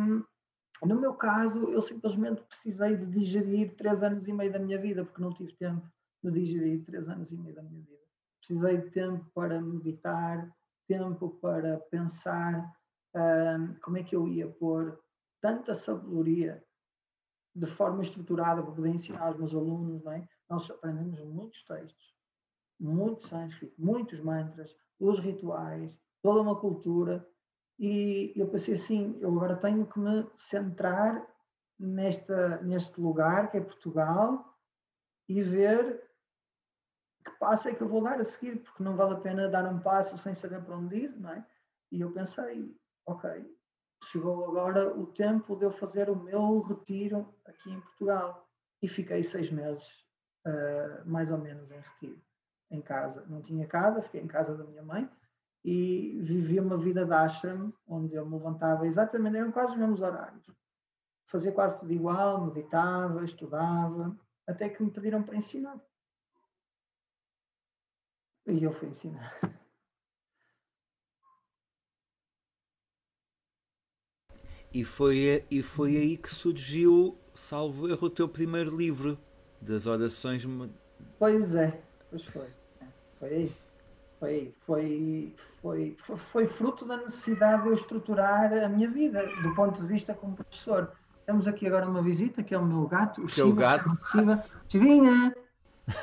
no 0.84 1.00
meu 1.00 1.14
caso 1.14 1.70
eu 1.70 1.80
simplesmente 1.80 2.42
precisei 2.42 2.96
de 2.96 3.06
digerir 3.06 3.74
três 3.76 4.02
anos 4.02 4.28
e 4.28 4.32
meio 4.32 4.52
da 4.52 4.58
minha 4.58 4.78
vida 4.78 5.04
porque 5.04 5.22
não 5.22 5.32
tive 5.32 5.52
tempo 5.54 5.84
de 6.22 6.30
digerir 6.30 6.84
três 6.84 7.08
anos 7.08 7.32
e 7.32 7.36
meio 7.36 7.54
da 7.54 7.62
minha 7.62 7.82
vida 7.82 8.06
precisei 8.46 8.76
de 8.78 8.90
tempo 8.90 9.24
para 9.34 9.60
meditar, 9.60 10.48
tempo 10.86 11.30
para 11.40 11.78
pensar 11.90 12.72
um, 13.14 13.74
como 13.82 13.98
é 13.98 14.04
que 14.04 14.14
eu 14.14 14.28
ia 14.28 14.46
pôr 14.46 14.98
tanta 15.40 15.74
sabedoria 15.74 16.62
de 17.54 17.66
forma 17.66 18.02
estruturada 18.02 18.62
para 18.62 18.72
poder 18.72 18.90
ensinar 18.90 19.26
aos 19.26 19.38
meus 19.38 19.54
alunos, 19.54 20.02
não 20.04 20.12
é? 20.12 20.28
Nós 20.48 20.70
aprendemos 20.70 21.18
muitos 21.20 21.62
textos, 21.64 22.14
muito 22.78 23.26
sânscrito, 23.26 23.74
muitos 23.78 24.20
mantras, 24.20 24.74
os 24.98 25.18
rituais, 25.18 25.96
toda 26.22 26.40
uma 26.40 26.58
cultura, 26.58 27.26
e 27.78 28.32
eu 28.34 28.48
pensei 28.48 28.74
assim, 28.74 29.18
eu 29.20 29.30
agora 29.30 29.56
tenho 29.56 29.86
que 29.86 29.98
me 29.98 30.26
centrar 30.36 31.26
nesta, 31.78 32.62
neste 32.62 33.00
lugar 33.00 33.50
que 33.50 33.58
é 33.58 33.60
Portugal 33.60 34.56
e 35.28 35.42
ver 35.42 36.02
que 37.24 37.30
passo 37.38 37.68
é 37.68 37.74
que 37.74 37.82
eu 37.82 37.88
vou 37.88 38.02
dar 38.02 38.20
a 38.20 38.24
seguir, 38.24 38.62
porque 38.62 38.82
não 38.82 38.96
vale 38.96 39.14
a 39.14 39.20
pena 39.20 39.48
dar 39.48 39.70
um 39.70 39.80
passo 39.80 40.16
sem 40.16 40.34
saber 40.34 40.62
para 40.62 40.76
onde 40.76 40.96
ir, 40.96 41.20
não 41.20 41.30
é? 41.30 41.44
E 41.90 42.00
eu 42.00 42.12
pensei, 42.12 42.74
ok, 43.04 43.30
chegou 44.04 44.44
agora 44.44 44.96
o 44.96 45.06
tempo 45.06 45.56
de 45.56 45.64
eu 45.64 45.70
fazer 45.70 46.08
o 46.08 46.16
meu 46.16 46.60
retiro 46.60 47.34
aqui 47.44 47.70
em 47.70 47.80
Portugal. 47.80 48.48
E 48.82 48.88
fiquei 48.88 49.24
seis 49.24 49.50
meses, 49.50 49.86
uh, 50.46 51.08
mais 51.08 51.30
ou 51.30 51.38
menos, 51.38 51.70
em 51.72 51.80
retiro, 51.80 52.20
em 52.70 52.80
casa. 52.80 53.24
Não 53.28 53.42
tinha 53.42 53.66
casa, 53.66 54.02
fiquei 54.02 54.20
em 54.20 54.26
casa 54.26 54.56
da 54.56 54.64
minha 54.64 54.82
mãe 54.82 55.08
e 55.64 56.20
vivi 56.22 56.60
uma 56.60 56.78
vida 56.78 57.04
de 57.04 57.12
ashram, 57.12 57.72
onde 57.88 58.14
eu 58.14 58.24
me 58.24 58.36
levantava 58.36 58.86
exatamente, 58.86 59.36
eram 59.36 59.50
quase 59.50 59.72
os 59.72 59.78
mesmos 59.78 60.00
horários. 60.00 60.48
Fazia 61.26 61.50
quase 61.50 61.78
tudo 61.80 61.92
igual, 61.92 62.46
meditava, 62.46 63.24
estudava, 63.24 64.16
até 64.46 64.68
que 64.68 64.80
me 64.80 64.92
pediram 64.92 65.24
para 65.24 65.36
ensinar. 65.36 65.80
E 68.46 68.62
eu 68.62 68.72
fui 68.72 68.88
ensinar. 68.88 69.40
E 74.72 74.84
foi, 74.84 75.44
e 75.50 75.62
foi 75.62 75.96
aí 75.96 76.16
que 76.16 76.30
surgiu, 76.30 77.18
salvo 77.34 77.88
erro, 77.88 78.06
o 78.06 78.10
teu 78.10 78.28
primeiro 78.28 78.76
livro 78.76 79.18
das 79.60 79.86
orações. 79.86 80.44
Pois 81.18 81.54
é, 81.56 81.82
pois 82.08 82.24
foi. 82.24 82.55
Foi. 83.18 83.50
Foi, 84.18 84.54
foi, 84.66 85.34
foi, 85.60 85.96
foi, 86.32 86.46
fruto 86.46 86.86
da 86.86 86.96
necessidade 86.96 87.62
de 87.62 87.68
eu 87.68 87.74
estruturar 87.74 88.50
a 88.50 88.66
minha 88.66 88.88
vida, 88.90 89.26
do 89.42 89.54
ponto 89.54 89.82
de 89.82 89.86
vista 89.86 90.14
como 90.14 90.34
professor. 90.34 90.90
Temos 91.26 91.46
aqui 91.46 91.66
agora 91.66 91.86
uma 91.86 92.02
visita, 92.02 92.42
que 92.42 92.54
é 92.54 92.58
o 92.58 92.64
meu 92.64 92.86
gato, 92.86 93.22
o 93.22 93.26
que 93.26 93.34
Shiva. 93.34 93.48
É 93.48 93.50
o 93.50 93.54
gato? 93.54 93.96
Shiva. 94.10 94.44
Chivinha! 94.68 95.36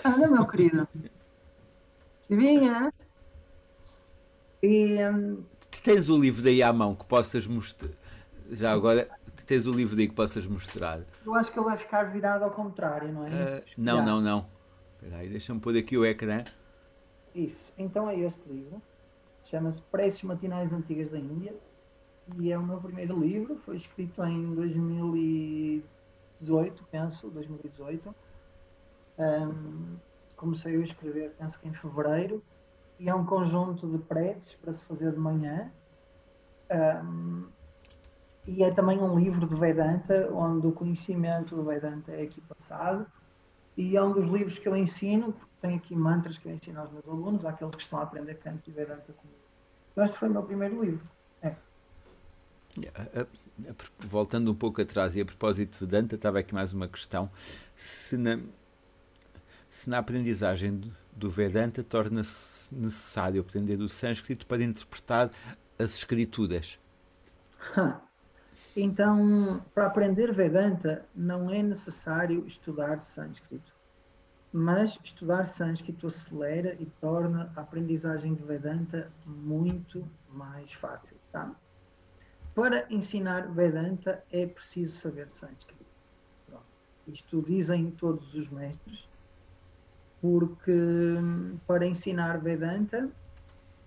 Anda, 0.05 0.27
meu 0.27 0.45
querido. 0.45 0.87
Chivinha! 2.27 2.93
E. 4.61 5.03
Um... 5.07 5.43
Tens 5.81 6.07
o 6.07 6.17
livro 6.17 6.43
daí 6.43 6.61
à 6.61 6.71
mão 6.71 6.93
que 6.93 7.05
possas 7.05 7.47
mostrar. 7.47 7.89
Já 8.51 8.71
agora, 8.71 9.09
tens 9.47 9.65
o 9.65 9.71
livro 9.71 9.95
daí 9.95 10.07
que 10.07 10.13
possas 10.13 10.45
mostrar. 10.45 11.01
Eu 11.25 11.33
acho 11.33 11.51
que 11.51 11.57
ele 11.57 11.65
vai 11.65 11.77
ficar 11.77 12.03
virado 12.11 12.43
ao 12.43 12.51
contrário, 12.51 13.11
não 13.11 13.25
é? 13.25 13.29
Uh, 13.29 13.63
não, 13.77 14.05
não, 14.05 14.21
não. 14.21 14.45
Espera 15.01 15.21
aí, 15.21 15.29
deixa-me 15.29 15.59
pôr 15.59 15.75
aqui 15.75 15.97
o 15.97 16.05
ecrã. 16.05 16.43
Isso, 17.35 17.73
então 17.77 18.09
é 18.09 18.17
este 18.19 18.47
livro. 18.47 18.81
Chama-se 19.45 19.81
Preces 19.83 20.23
Matinais 20.23 20.71
Antigas 20.71 21.09
da 21.09 21.19
Índia. 21.19 21.53
E 22.37 22.49
é 22.51 22.57
o 22.57 22.63
meu 22.63 22.79
primeiro 22.79 23.19
livro. 23.19 23.57
Foi 23.57 23.75
escrito 23.75 24.23
em 24.23 24.55
2018, 24.55 26.85
penso, 26.89 27.29
2018. 27.29 28.15
Um, 29.19 29.97
comecei 30.35 30.75
a 30.75 30.79
escrever, 30.79 31.35
penso 31.37 31.59
que 31.59 31.67
em 31.67 31.73
fevereiro, 31.73 32.43
e 32.99 33.09
é 33.09 33.15
um 33.15 33.25
conjunto 33.25 33.87
de 33.87 33.97
preces 33.97 34.55
para 34.55 34.73
se 34.73 34.83
fazer 34.85 35.11
de 35.11 35.19
manhã. 35.19 35.71
Um, 36.71 37.47
e 38.45 38.63
é 38.63 38.71
também 38.71 38.99
um 38.99 39.17
livro 39.17 39.47
de 39.47 39.55
Vedanta, 39.55 40.29
onde 40.33 40.67
o 40.67 40.71
conhecimento 40.71 41.55
do 41.55 41.63
Vedanta 41.63 42.11
é 42.11 42.23
aqui 42.23 42.41
passado. 42.41 43.05
E 43.75 43.97
é 43.97 44.03
um 44.03 44.11
dos 44.11 44.27
livros 44.27 44.59
que 44.59 44.67
eu 44.67 44.75
ensino, 44.75 45.33
porque 45.33 45.53
tem 45.59 45.75
aqui 45.75 45.95
mantras 45.95 46.37
que 46.37 46.47
eu 46.47 46.53
ensino 46.53 46.79
aos 46.79 46.91
meus 46.91 47.07
alunos, 47.07 47.45
àqueles 47.45 47.75
que 47.75 47.81
estão 47.81 47.99
a 47.99 48.03
aprender 48.03 48.35
canto 48.35 48.69
e 48.69 48.71
Vedanta 48.73 49.11
comigo. 49.13 49.39
Então, 49.91 50.03
este 50.03 50.17
foi 50.17 50.29
o 50.29 50.31
meu 50.31 50.43
primeiro 50.43 50.83
livro. 50.83 51.07
É. 51.41 51.55
Voltando 53.99 54.51
um 54.51 54.55
pouco 54.55 54.81
atrás, 54.81 55.15
e 55.15 55.21
a 55.21 55.25
propósito 55.25 55.73
de 55.73 55.79
Vedanta, 55.79 56.15
estava 56.15 56.39
aqui 56.39 56.53
mais 56.53 56.73
uma 56.73 56.87
questão. 56.87 57.31
Se 57.75 58.17
na, 58.17 58.39
se 59.67 59.89
na 59.89 59.97
aprendizagem 59.97 60.81
do 61.11 61.29
Vedanta 61.29 61.83
torna-se 61.83 62.73
necessário 62.73 63.41
aprender 63.41 63.79
o 63.79 63.89
sânscrito 63.89 64.45
para 64.45 64.63
interpretar 64.63 65.31
as 65.79 65.95
escrituras? 65.95 66.79
Então, 68.75 69.63
para 69.73 69.85
aprender 69.85 70.33
Vedanta, 70.33 71.05
não 71.15 71.49
é 71.51 71.61
necessário 71.61 72.45
estudar 72.47 72.99
sânscrito, 73.01 73.73
mas 74.51 74.99
estudar 75.03 75.45
sânscrito 75.45 76.07
acelera 76.07 76.75
e 76.79 76.85
torna 76.99 77.51
a 77.55 77.61
aprendizagem 77.61 78.33
de 78.33 78.43
Vedanta 78.43 79.11
muito 79.25 80.07
mais 80.29 80.73
fácil. 80.73 81.17
Tá? 81.31 81.55
Para 82.55 82.85
ensinar 82.91 83.47
Vedanta 83.51 84.23
é 84.31 84.47
preciso 84.47 84.97
saber 84.97 85.29
sânscrito. 85.29 85.83
Isto 87.05 87.41
dizem 87.41 87.91
todos 87.91 88.33
os 88.33 88.49
mestres 88.49 89.07
porque 90.23 90.71
para 91.67 91.85
ensinar 91.85 92.39
Vedanta 92.39 93.11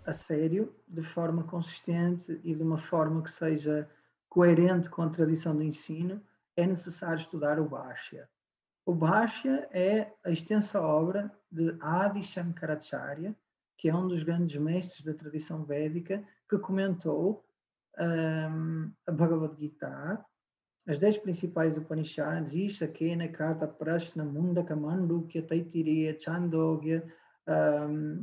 a 0.05 0.13
sério, 0.13 0.71
de 0.87 1.03
forma 1.03 1.43
consistente 1.45 2.39
e 2.45 2.55
de 2.55 2.63
uma 2.63 2.77
forma 2.77 3.23
que 3.23 3.31
seja 3.31 3.89
coerente 4.37 4.91
com 4.91 5.01
a 5.01 5.09
tradição 5.09 5.57
do 5.57 5.63
ensino, 5.63 6.23
é 6.55 6.67
necessário 6.67 7.17
estudar 7.17 7.59
o 7.59 7.67
Bhashya. 7.67 8.29
O 8.85 8.95
Bhashya 8.95 9.67
é 9.73 10.13
a 10.23 10.31
extensa 10.31 10.79
obra 10.79 11.33
de 11.51 11.75
Adi 11.81 12.23
Shankaracharya, 12.23 13.35
que 13.79 13.89
é 13.89 13.95
um 13.95 14.07
dos 14.07 14.23
grandes 14.23 14.61
mestres 14.61 15.03
da 15.03 15.15
tradição 15.15 15.65
védica, 15.65 16.23
que 16.51 16.59
comentou 16.59 17.47
um, 17.99 18.93
a 19.07 19.11
Bhagavad 19.11 19.59
Gita, 19.59 20.23
as 20.87 20.99
dez 20.99 21.17
principais 21.17 21.79
Upanishads, 21.79 22.53
Isha, 22.53 22.87
Kena, 22.87 23.29
Kata, 23.29 23.67
Prashna, 23.67 24.23
Mundaka, 24.23 24.77
Mandukya, 24.77 25.47
Taitiriya, 25.47 26.15
Chandogya, 26.21 27.03
um, 27.49 28.23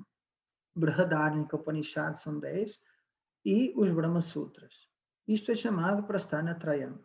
Brihadarnika 0.75 1.55
Upanishad, 1.55 2.17
são 2.17 2.39
dez, 2.39 2.79
e 3.43 3.73
os 3.75 3.89
Brahma 3.89 4.21
Sutras. 4.21 4.92
Isto 5.27 5.51
é 5.51 5.55
chamado 5.55 6.03
Prasthana 6.03 6.55
Trayam. 6.55 6.99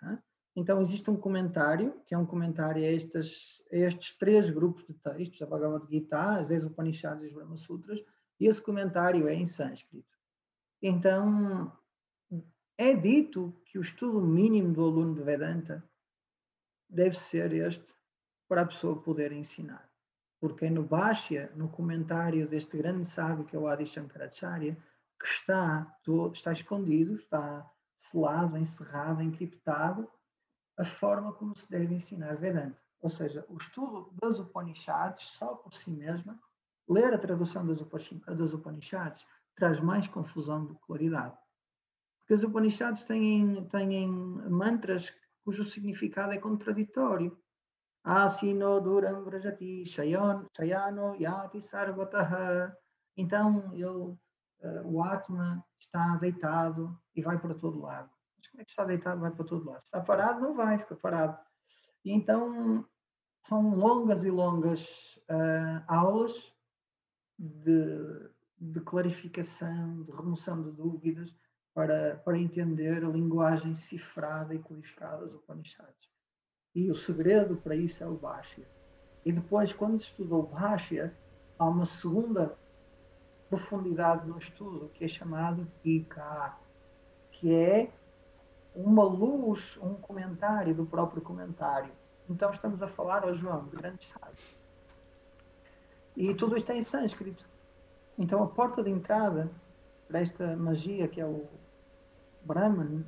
Tá? 0.00 0.22
Então, 0.54 0.80
existe 0.82 1.10
um 1.10 1.16
comentário, 1.16 1.98
que 2.06 2.14
é 2.14 2.18
um 2.18 2.26
comentário 2.26 2.82
a, 2.82 2.86
estas, 2.86 3.62
a 3.72 3.76
estes 3.76 4.16
três 4.18 4.50
grupos 4.50 4.86
de 4.86 4.94
textos, 4.94 5.40
a 5.40 5.46
Bhagavad 5.46 5.86
Gita, 5.90 6.38
as 6.38 6.48
dez 6.48 6.64
Upanishads 6.64 7.22
e 7.22 7.26
os 7.26 7.32
Brahma 7.32 7.56
Sutras, 7.56 8.04
e 8.38 8.46
esse 8.46 8.60
comentário 8.60 9.28
é 9.28 9.34
em 9.34 9.46
sânscrito. 9.46 10.18
Então, 10.82 11.72
é 12.76 12.92
dito 12.94 13.56
que 13.64 13.78
o 13.78 13.82
estudo 13.82 14.20
mínimo 14.20 14.72
do 14.74 14.84
aluno 14.84 15.14
de 15.14 15.22
Vedanta 15.22 15.82
deve 16.88 17.18
ser 17.18 17.52
este 17.52 17.94
para 18.48 18.62
a 18.62 18.66
pessoa 18.66 19.00
poder 19.00 19.32
ensinar. 19.32 19.88
Porque 20.38 20.68
no 20.68 20.82
Bhashya, 20.82 21.52
no 21.54 21.68
comentário 21.68 22.46
deste 22.48 22.76
grande 22.76 23.06
sábio 23.06 23.44
que 23.44 23.56
é 23.56 23.58
o 23.58 23.68
Adi 23.68 23.86
Shankaracharya, 23.86 24.76
que 25.22 25.28
está, 25.28 25.96
está 26.32 26.52
escondido, 26.52 27.14
está 27.14 27.70
selado, 27.96 28.58
encerrado, 28.58 29.22
encriptado, 29.22 30.10
a 30.76 30.84
forma 30.84 31.32
como 31.32 31.56
se 31.56 31.70
deve 31.70 31.94
ensinar 31.94 32.36
Vedanta. 32.36 32.80
Ou 33.00 33.08
seja, 33.08 33.44
o 33.48 33.56
estudo 33.56 34.12
das 34.20 34.38
Upanishads 34.38 35.24
só 35.38 35.54
por 35.54 35.72
si 35.74 35.90
mesma, 35.90 36.38
ler 36.88 37.14
a 37.14 37.18
tradução 37.18 37.64
das 37.66 38.52
Upanishads, 38.52 39.26
traz 39.54 39.80
mais 39.80 40.08
confusão 40.08 40.64
do 40.64 40.74
que 40.74 40.86
claridade. 40.86 41.36
Porque 42.18 42.34
as 42.34 42.42
Upanishads 42.42 43.04
têm, 43.04 43.64
têm 43.66 44.08
mantras 44.08 45.12
cujo 45.44 45.64
significado 45.64 46.32
é 46.32 46.38
contraditório. 46.38 47.36
Asino 48.04 48.80
duram 48.80 49.24
vrajati 49.24 49.84
shayano 49.84 51.16
yati 51.20 51.60
sarvataha. 51.60 52.76
Então, 53.16 53.72
eu, 53.76 54.18
uh, 54.62 54.86
o 54.86 55.02
Atma 55.02 55.64
está 55.78 56.16
deitado 56.16 56.98
e 57.14 57.22
vai 57.22 57.38
para 57.38 57.54
todo 57.54 57.80
lado. 57.80 58.10
Mas 58.36 58.48
como 58.48 58.60
é 58.60 58.64
que 58.64 58.70
está 58.70 58.84
deitado 58.84 59.20
vai 59.20 59.30
para 59.30 59.44
todo 59.44 59.64
lado? 59.64 59.80
Se 59.80 59.86
está 59.86 60.00
parado, 60.00 60.40
não 60.40 60.54
vai, 60.54 60.78
fica 60.78 60.96
parado. 60.96 61.38
E 62.04 62.12
então, 62.12 62.84
são 63.42 63.74
longas 63.74 64.24
e 64.24 64.30
longas 64.30 65.16
uh, 65.30 65.84
aulas 65.86 66.52
de, 67.38 68.30
de 68.58 68.80
clarificação, 68.80 70.02
de 70.02 70.12
remoção 70.12 70.62
de 70.62 70.70
dúvidas, 70.72 71.36
para, 71.74 72.16
para 72.24 72.38
entender 72.38 73.04
a 73.04 73.08
linguagem 73.08 73.74
cifrada 73.74 74.54
e 74.54 74.58
codificada 74.58 75.24
dos 75.24 75.34
Upanishads. 75.34 76.12
E 76.74 76.90
o 76.90 76.94
segredo 76.94 77.56
para 77.56 77.74
isso 77.74 78.02
é 78.02 78.06
o 78.06 78.16
Bhashya. 78.16 78.68
E 79.24 79.32
depois, 79.32 79.72
quando 79.72 79.98
se 79.98 80.06
estuda 80.06 80.34
o 80.34 80.42
Bhashya, 80.42 81.16
há 81.58 81.68
uma 81.68 81.84
segunda 81.84 82.58
profundidade 83.52 84.26
no 84.26 84.38
estudo 84.38 84.90
que 84.94 85.04
é 85.04 85.08
chamado 85.08 85.66
Ika, 85.84 86.56
que 87.32 87.54
é 87.54 87.90
uma 88.74 89.04
luz, 89.04 89.78
um 89.82 89.94
comentário 89.94 90.74
do 90.74 90.86
próprio 90.86 91.20
comentário. 91.20 91.92
Então 92.30 92.50
estamos 92.50 92.82
a 92.82 92.88
falar 92.88 93.24
ao 93.24 93.34
João, 93.34 93.64
de 93.66 93.76
grandes 93.76 94.08
sábios. 94.08 94.58
E 96.16 96.34
tudo 96.34 96.56
isto 96.56 96.72
é 96.72 96.76
em 96.76 96.82
sânscrito. 96.82 97.44
Então 98.18 98.42
a 98.42 98.46
porta 98.46 98.82
de 98.82 98.88
entrada 98.88 99.50
para 100.08 100.20
esta 100.20 100.56
magia 100.56 101.06
que 101.06 101.20
é 101.20 101.26
o 101.26 101.46
Brahman, 102.44 103.04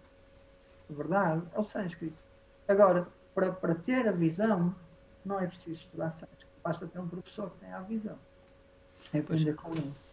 de 0.90 0.94
verdade, 0.94 1.42
é 1.54 1.58
o 1.58 1.62
sânscrito. 1.62 2.22
Agora, 2.68 3.08
para, 3.34 3.50
para 3.50 3.74
ter 3.74 4.06
a 4.06 4.12
visão, 4.12 4.74
não 5.24 5.40
é 5.40 5.46
preciso 5.46 5.80
estudar 5.80 6.10
sânscrito. 6.10 6.46
Basta 6.62 6.86
ter 6.86 6.98
um 6.98 7.08
professor 7.08 7.48
que 7.48 7.60
tenha 7.60 7.78
a 7.78 7.80
visão. 7.80 8.18
É 9.10 9.20
aprender 9.20 9.54
com 9.54 9.72
ele. 9.72 10.03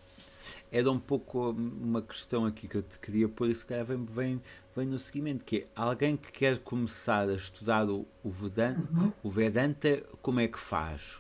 Era 0.72 0.90
um 0.90 1.00
pouco 1.00 1.50
uma 1.50 2.02
questão 2.02 2.46
aqui 2.46 2.68
que 2.68 2.78
eu 2.78 2.82
te 2.82 2.98
queria 2.98 3.28
pôr, 3.28 3.50
e 3.50 3.56
se 3.56 3.66
calhar 3.66 3.86
vem, 3.86 4.06
vem, 4.06 4.42
vem 4.76 4.88
no 4.88 4.98
seguimento, 4.98 5.44
que 5.44 5.58
é 5.58 5.66
alguém 5.76 6.16
que 6.16 6.32
quer 6.32 6.60
começar 6.60 7.28
a 7.28 7.34
estudar 7.34 7.90
o, 7.90 8.08
o, 8.24 8.30
Vedanta, 8.30 8.80
uhum. 8.92 9.12
o 9.22 9.30
Vedanta, 9.30 10.02
como 10.22 10.40
é 10.40 10.48
que 10.48 10.58
faz? 10.58 11.20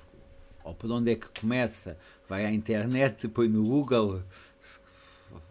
Ou 0.63 0.73
por 0.73 0.89
onde 0.91 1.11
é 1.11 1.15
que 1.15 1.27
começa? 1.41 1.97
Vai 2.29 2.45
à 2.45 2.51
internet, 2.51 3.27
põe 3.29 3.49
no 3.49 3.63
Google? 3.63 4.23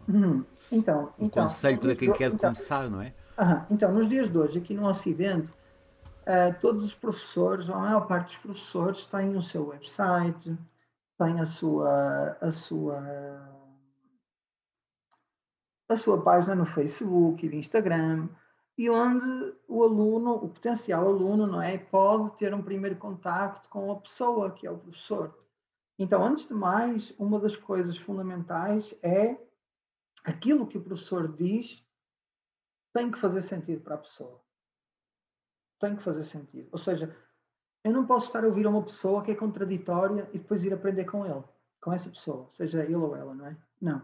Uhum. 0.07 0.43
Então, 0.71 1.13
um 1.19 1.25
então, 1.25 1.43
conselho 1.43 1.77
para 1.77 1.95
quem 1.95 2.11
quer 2.11 2.33
então, 2.33 2.39
começar, 2.39 2.89
não 2.89 3.01
é? 3.01 3.13
então, 3.69 3.91
nos 3.91 4.07
dias 4.07 4.31
de 4.31 4.37
hoje, 4.37 4.57
aqui 4.57 4.73
no 4.73 4.87
Ocidente, 4.87 5.51
uh, 5.51 6.55
todos 6.59 6.83
os 6.83 6.95
professores, 6.95 7.69
ou 7.69 7.75
a 7.75 7.79
maior 7.79 8.07
parte 8.07 8.27
dos 8.27 8.37
professores, 8.37 9.05
têm 9.05 9.35
o 9.35 9.41
seu 9.41 9.67
website, 9.67 10.57
têm 11.17 11.39
a 11.39 11.45
sua, 11.45 12.37
a 12.41 12.51
sua, 12.51 13.01
a 15.93 15.97
sua 15.97 16.21
página 16.21 16.55
no 16.55 16.65
Facebook 16.65 17.45
e 17.45 17.49
de 17.49 17.57
Instagram, 17.57 18.29
e 18.77 18.89
onde 18.89 19.53
o 19.67 19.83
aluno, 19.83 20.33
o 20.35 20.49
potencial 20.49 21.07
aluno, 21.07 21.45
não 21.45 21.61
é, 21.61 21.77
pode 21.77 22.37
ter 22.37 22.53
um 22.53 22.63
primeiro 22.63 22.95
contacto 22.95 23.69
com 23.69 23.91
a 23.91 23.99
pessoa 23.99 24.51
que 24.51 24.65
é 24.65 24.71
o 24.71 24.77
professor. 24.77 25.37
Então, 25.99 26.23
antes 26.23 26.47
de 26.47 26.53
mais, 26.53 27.13
uma 27.19 27.39
das 27.39 27.55
coisas 27.55 27.97
fundamentais 27.97 28.95
é 29.03 29.37
aquilo 30.23 30.65
que 30.65 30.77
o 30.77 30.81
professor 30.81 31.31
diz 31.31 31.85
tem 32.93 33.11
que 33.11 33.19
fazer 33.19 33.41
sentido 33.41 33.81
para 33.81 33.95
a 33.95 33.99
pessoa. 33.99 34.41
Tem 35.79 35.95
que 35.95 36.03
fazer 36.03 36.23
sentido. 36.23 36.69
Ou 36.71 36.79
seja, 36.79 37.15
eu 37.83 37.91
não 37.91 38.05
posso 38.05 38.27
estar 38.27 38.43
a 38.43 38.47
ouvir 38.47 38.67
uma 38.67 38.83
pessoa 38.83 39.23
que 39.23 39.31
é 39.31 39.35
contraditória 39.35 40.29
e 40.33 40.39
depois 40.39 40.63
ir 40.63 40.73
aprender 40.73 41.05
com 41.05 41.25
ele, 41.25 41.43
com 41.81 41.91
essa 41.91 42.09
pessoa, 42.09 42.47
seja 42.51 42.83
ele 42.83 42.95
ou 42.95 43.15
ela, 43.15 43.33
não 43.33 43.45
é? 43.45 43.57
Não. 43.79 44.01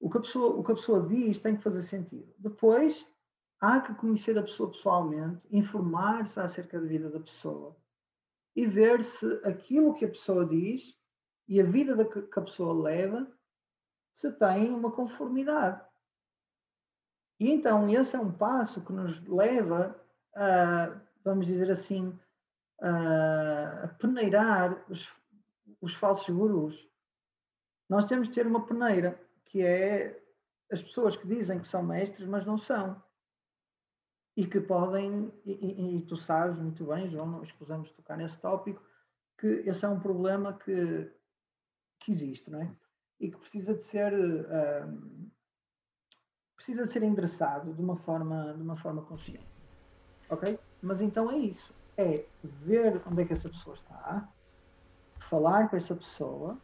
O 0.00 0.08
que 0.08 0.18
a 0.18 0.20
pessoa, 0.20 0.54
o 0.56 0.62
que 0.62 0.72
a 0.72 0.76
pessoa 0.76 1.06
diz 1.06 1.38
tem 1.38 1.56
que 1.56 1.62
fazer 1.62 1.82
sentido. 1.82 2.32
Depois, 2.38 3.06
há 3.60 3.80
que 3.80 3.94
conhecer 3.94 4.38
a 4.38 4.42
pessoa 4.42 4.70
pessoalmente, 4.70 5.46
informar-se 5.50 6.38
acerca 6.38 6.80
da 6.80 6.86
vida 6.86 7.10
da 7.10 7.20
pessoa 7.20 7.76
e 8.54 8.66
ver 8.66 9.02
se 9.02 9.26
aquilo 9.44 9.94
que 9.94 10.04
a 10.04 10.08
pessoa 10.08 10.44
diz 10.44 10.96
e 11.46 11.60
a 11.60 11.64
vida 11.64 12.04
que 12.04 12.38
a 12.38 12.42
pessoa 12.42 12.74
leva 12.74 13.26
se 14.12 14.32
tem 14.32 14.72
uma 14.72 14.90
conformidade. 14.90 15.80
E 17.40 17.50
então 17.50 17.88
esse 17.88 18.16
é 18.16 18.20
um 18.20 18.32
passo 18.32 18.84
que 18.84 18.92
nos 18.92 19.24
leva 19.26 19.96
a, 20.34 21.00
vamos 21.24 21.46
dizer 21.46 21.70
assim, 21.70 22.18
a, 22.80 23.94
peneirar 23.98 24.84
os, 24.90 25.08
os 25.80 25.94
falsos 25.94 26.28
gurus. 26.28 26.88
Nós 27.88 28.04
temos 28.04 28.28
de 28.28 28.34
ter 28.34 28.46
uma 28.46 28.66
peneira, 28.66 29.20
que 29.48 29.62
é 29.62 30.22
as 30.70 30.82
pessoas 30.82 31.16
que 31.16 31.26
dizem 31.26 31.58
que 31.58 31.68
são 31.68 31.82
mestres, 31.82 32.28
mas 32.28 32.44
não 32.44 32.58
são. 32.58 33.02
E 34.36 34.46
que 34.46 34.60
podem, 34.60 35.32
e, 35.44 35.52
e, 35.52 35.98
e 35.98 36.02
tu 36.02 36.16
sabes 36.16 36.58
muito 36.58 36.86
bem, 36.86 37.08
João, 37.08 37.26
não 37.26 37.42
escusamos 37.42 37.90
tocar 37.90 38.16
nesse 38.16 38.38
tópico, 38.38 38.82
que 39.38 39.46
esse 39.66 39.84
é 39.84 39.88
um 39.88 39.98
problema 39.98 40.52
que, 40.52 41.10
que 41.98 42.12
existe, 42.12 42.50
não 42.50 42.62
é? 42.62 42.76
e 43.20 43.30
que 43.30 43.36
precisa 43.36 43.74
de 43.74 43.84
ser 43.84 44.12
uh, 44.14 45.30
precisa 46.56 46.84
de 46.84 46.90
ser 46.90 47.02
endereçado 47.02 47.74
de 47.74 47.80
uma 47.80 47.96
forma 47.96 48.54
de 48.54 48.62
uma 48.62 48.76
forma 48.76 49.02
consciente 49.02 49.46
ok 50.30 50.58
mas 50.82 51.00
então 51.00 51.30
é 51.30 51.36
isso 51.36 51.74
é 51.96 52.24
ver 52.42 53.02
onde 53.06 53.22
é 53.22 53.24
que 53.24 53.32
essa 53.32 53.48
pessoa 53.48 53.74
está 53.74 54.32
falar 55.18 55.68
com 55.68 55.76
essa 55.76 55.94
pessoa 55.94 56.58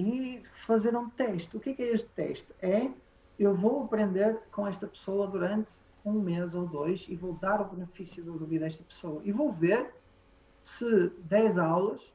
e 0.00 0.42
fazer 0.66 0.96
um 0.96 1.10
teste 1.10 1.56
o 1.56 1.60
que 1.60 1.70
é, 1.70 1.92
este 1.92 2.08
teste 2.08 2.46
é 2.62 2.90
eu 3.38 3.54
vou 3.54 3.84
aprender 3.84 4.38
com 4.50 4.66
esta 4.66 4.86
pessoa 4.86 5.26
durante 5.26 5.72
um 6.04 6.12
mês 6.12 6.54
ou 6.54 6.66
dois 6.66 7.06
e 7.08 7.14
vou 7.14 7.34
dar 7.34 7.60
o 7.60 7.64
benefício 7.64 8.24
da 8.24 8.32
dúvida 8.32 8.64
a 8.64 8.68
esta 8.68 8.82
pessoa 8.82 9.20
e 9.24 9.30
vou 9.30 9.52
ver 9.52 9.94
se 10.62 11.10
10 11.24 11.58
aulas, 11.58 12.12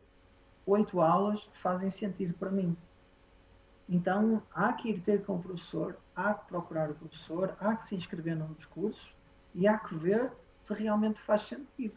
8 0.65 0.99
aulas 0.99 1.49
fazem 1.53 1.89
sentido 1.89 2.33
para 2.33 2.49
mim. 2.49 2.75
Então, 3.87 4.41
há 4.51 4.73
que 4.73 4.89
ir 4.89 5.01
ter 5.01 5.23
com 5.23 5.35
o 5.35 5.41
professor, 5.41 5.95
há 6.15 6.33
que 6.33 6.47
procurar 6.47 6.89
o 6.89 6.95
professor, 6.95 7.55
há 7.59 7.75
que 7.75 7.87
se 7.87 7.95
inscrever 7.95 8.35
num 8.35 8.51
dos 8.53 8.65
cursos 8.65 9.15
e 9.53 9.67
há 9.67 9.77
que 9.77 9.93
ver 9.95 10.31
se 10.63 10.73
realmente 10.73 11.21
faz 11.21 11.43
sentido. 11.43 11.95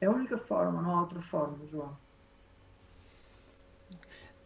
É 0.00 0.06
a 0.06 0.10
única 0.10 0.38
forma, 0.38 0.80
não 0.80 0.96
há 0.96 1.00
outra 1.02 1.20
forma, 1.20 1.64
João. 1.66 1.94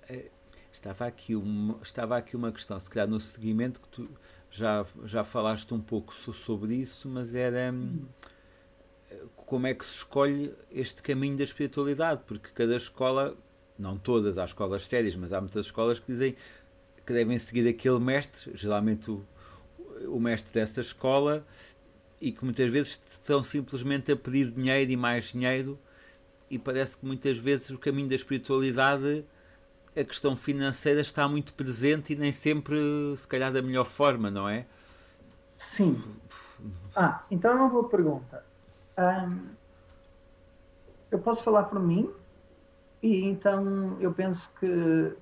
É, 0.09 0.31
estava, 0.79 1.07
aqui 1.07 1.35
uma, 1.35 1.79
estava 1.83 2.17
aqui 2.17 2.37
uma 2.37 2.53
questão, 2.53 2.79
se 2.79 2.89
calhar 2.89 3.09
no 3.09 3.21
seguimento, 3.21 3.81
que 3.81 3.89
tu 3.89 4.09
já, 4.51 4.87
já 5.05 5.25
falaste 5.25 5.73
um 5.75 5.81
pouco 5.81 6.15
sobre 6.15 6.75
isso, 6.75 7.09
mas 7.09 7.35
era 7.35 7.73
hum. 7.73 8.07
como 9.37 9.67
é 9.67 9.75
que 9.75 9.85
se 9.85 9.93
escolhe 9.93 10.55
este 10.71 11.03
caminho 11.03 11.37
da 11.37 11.45
espiritualidade, 11.45 12.23
porque 12.27 12.49
cada 12.55 12.77
escola 12.77 13.37
não 13.79 13.97
todas, 13.97 14.39
há 14.39 14.45
escolas 14.45 14.87
sérias, 14.87 15.15
mas 15.15 15.33
há 15.33 15.41
muitas 15.41 15.67
escolas 15.67 15.99
que 15.99 16.07
dizem 16.07 16.35
que 17.07 17.13
devem 17.13 17.39
seguir 17.39 17.67
aquele 17.69 18.01
mestre, 18.01 18.53
geralmente 18.55 19.11
o, 19.11 19.25
o 20.09 20.21
mestre 20.21 20.53
dessa 20.53 20.81
escola 20.81 21.47
e 22.21 22.33
que 22.33 22.45
muitas 22.45 22.71
vezes 22.71 23.01
estão 23.11 23.43
simplesmente 23.43 24.13
a 24.13 24.17
pedir 24.17 24.51
dinheiro 24.51 24.91
e 24.91 24.97
mais 24.97 25.33
dinheiro 25.33 25.79
e 26.51 26.59
parece 26.59 26.99
que 26.99 27.07
muitas 27.07 27.39
vezes 27.39 27.71
o 27.71 27.79
caminho 27.79 28.09
da 28.09 28.17
espiritualidade 28.17 29.25
a 29.99 30.05
questão 30.05 30.37
financeira 30.37 31.01
está 31.01 31.29
muito 31.29 31.53
presente 31.55 32.13
e 32.13 32.17
nem 32.17 32.33
sempre 32.33 32.77
se 33.17 33.27
calhar 33.27 33.53
da 33.53 33.61
melhor 33.61 33.85
forma, 33.85 34.31
não 34.31 34.49
é? 34.49 34.67
Sim. 35.59 36.01
Ah, 36.95 37.23
então 37.31 37.53
é 37.53 37.55
uma 37.55 37.69
boa 37.69 37.89
pergunta. 37.89 38.45
Um, 38.99 39.49
eu 41.11 41.19
posso 41.19 41.43
falar 41.43 41.65
por 41.65 41.81
mim 41.81 42.11
e 43.03 43.25
então 43.25 43.97
eu 44.01 44.13
penso 44.13 44.53
que, 44.59 45.15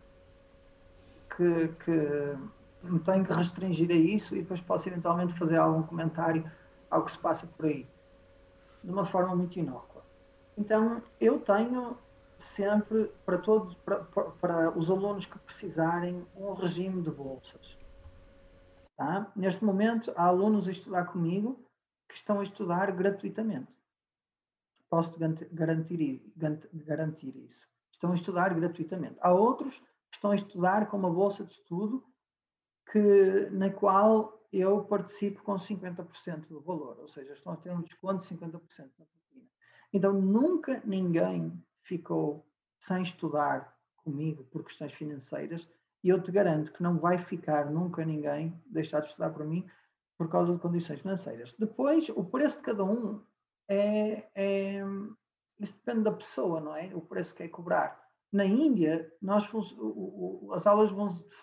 que, 1.36 1.68
que 1.84 2.36
me 2.82 2.98
tenho 3.00 3.24
que 3.24 3.32
restringir 3.32 3.90
a 3.90 3.94
isso 3.94 4.34
e 4.34 4.40
depois 4.40 4.60
posso 4.60 4.88
eventualmente 4.88 5.32
fazer 5.34 5.56
algum 5.56 5.82
comentário 5.82 6.50
ao 6.90 7.04
que 7.04 7.12
se 7.12 7.18
passa 7.18 7.46
por 7.46 7.66
aí, 7.66 7.86
de 8.82 8.90
uma 8.90 9.04
forma 9.04 9.34
muito 9.34 9.58
inócua. 9.58 10.02
Então, 10.56 11.02
eu 11.20 11.38
tenho 11.38 11.96
sempre, 12.36 13.06
para 13.24 13.38
todos, 13.38 13.74
para, 13.76 14.04
para 14.04 14.78
os 14.78 14.90
alunos 14.90 15.26
que 15.26 15.38
precisarem, 15.38 16.26
um 16.36 16.52
regime 16.52 17.02
de 17.02 17.10
bolsas. 17.10 17.78
Tá? 18.96 19.30
Neste 19.36 19.64
momento, 19.64 20.12
há 20.16 20.26
alunos 20.26 20.66
a 20.68 20.70
estudar 20.70 21.06
comigo 21.06 21.64
que 22.08 22.14
estão 22.14 22.40
a 22.40 22.42
estudar 22.42 22.90
gratuitamente. 22.92 23.74
Posso 24.88 25.18
garantir, 25.18 26.32
garantir 26.72 27.36
isso. 27.36 27.66
Estão 27.92 28.12
a 28.12 28.14
estudar 28.14 28.54
gratuitamente. 28.54 29.16
Há 29.20 29.32
outros 29.32 29.78
que 30.10 30.16
estão 30.16 30.30
a 30.30 30.36
estudar 30.36 30.88
com 30.88 30.96
uma 30.96 31.10
bolsa 31.10 31.44
de 31.44 31.50
estudo 31.50 32.04
que, 32.90 33.50
na 33.50 33.70
qual 33.70 34.36
eu 34.52 34.84
participo 34.84 35.42
com 35.42 35.54
50% 35.56 36.46
do 36.48 36.60
valor, 36.60 36.98
ou 37.00 37.08
seja, 37.08 37.32
estão 37.32 37.52
a 37.52 37.56
ter 37.56 37.70
um 37.72 37.82
desconto 37.82 38.26
de 38.26 38.34
50% 38.34 38.90
na 38.98 39.04
propina. 39.04 39.50
Então, 39.92 40.12
nunca 40.12 40.80
ninguém 40.84 41.52
ficou 41.86 42.44
sem 42.80 43.02
estudar 43.02 43.74
comigo 43.96 44.44
por 44.44 44.64
questões 44.64 44.92
financeiras 44.92 45.68
e 46.02 46.08
eu 46.08 46.22
te 46.22 46.30
garanto 46.30 46.72
que 46.72 46.82
não 46.82 46.98
vai 46.98 47.18
ficar 47.18 47.70
nunca 47.70 48.04
ninguém 48.04 48.60
deixar 48.66 49.00
de 49.00 49.06
estudar 49.06 49.30
por 49.30 49.44
mim 49.44 49.68
por 50.18 50.28
causa 50.28 50.52
de 50.52 50.58
condições 50.58 51.00
financeiras. 51.00 51.54
Depois, 51.58 52.08
o 52.08 52.24
preço 52.24 52.56
de 52.58 52.62
cada 52.62 52.84
um 52.84 53.22
é, 53.68 54.28
é 54.34 54.82
isso 55.60 55.74
depende 55.74 56.04
da 56.04 56.12
pessoa, 56.12 56.60
não 56.60 56.76
é? 56.76 56.90
O 56.94 57.00
preço 57.00 57.34
que 57.34 57.42
quer 57.42 57.48
cobrar. 57.48 58.04
Na 58.32 58.44
Índia, 58.44 59.12
nós, 59.20 59.52
o, 59.52 59.60
o, 59.78 60.52
as 60.54 60.66
aulas 60.66 60.90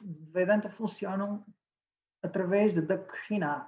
de 0.02 0.32
Vedanta 0.32 0.70
funcionam 0.70 1.44
através 2.22 2.74
de 2.74 2.82
Dakshina. 2.82 3.68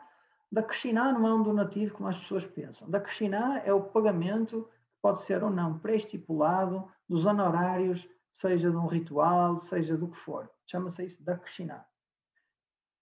Dakshina 0.52 1.12
não 1.12 1.28
é 1.28 1.34
um 1.34 1.44
donativo 1.44 1.96
como 1.96 2.10
as 2.10 2.18
pessoas 2.18 2.46
pensam. 2.46 2.90
Dakshina 2.90 3.60
é 3.60 3.74
o 3.74 3.84
pagamento 3.84 4.70
pode 5.06 5.22
ser 5.22 5.44
ou 5.44 5.52
não 5.52 5.78
pré-estipulado 5.78 6.92
dos 7.08 7.28
honorários, 7.28 8.10
seja 8.34 8.72
de 8.72 8.76
um 8.76 8.88
ritual, 8.88 9.60
seja 9.60 9.96
do 9.96 10.08
que 10.08 10.18
for. 10.18 10.50
Chama-se 10.66 11.06
isso 11.06 11.24
Dakshina. 11.24 11.86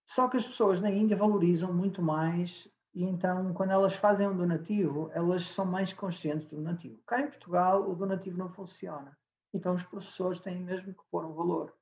Só 0.05 0.27
que 0.27 0.35
as 0.35 0.45
pessoas 0.45 0.81
na 0.81 0.91
Índia 0.91 1.15
valorizam 1.15 1.73
muito 1.73 2.01
mais 2.01 2.69
e 2.93 3.05
então, 3.05 3.53
quando 3.53 3.71
elas 3.71 3.95
fazem 3.95 4.27
um 4.27 4.35
donativo, 4.35 5.09
elas 5.13 5.45
são 5.45 5.63
mais 5.63 5.93
conscientes 5.93 6.45
do 6.49 6.57
donativo. 6.57 7.01
Cá 7.07 7.21
em 7.21 7.27
Portugal, 7.27 7.89
o 7.89 7.95
donativo 7.95 8.37
não 8.37 8.49
funciona. 8.49 9.17
Então, 9.53 9.73
os 9.73 9.83
professores 9.83 10.41
têm 10.41 10.59
mesmo 10.59 10.93
que 10.93 11.03
pôr 11.09 11.25
um 11.25 11.33
valor. 11.33 11.73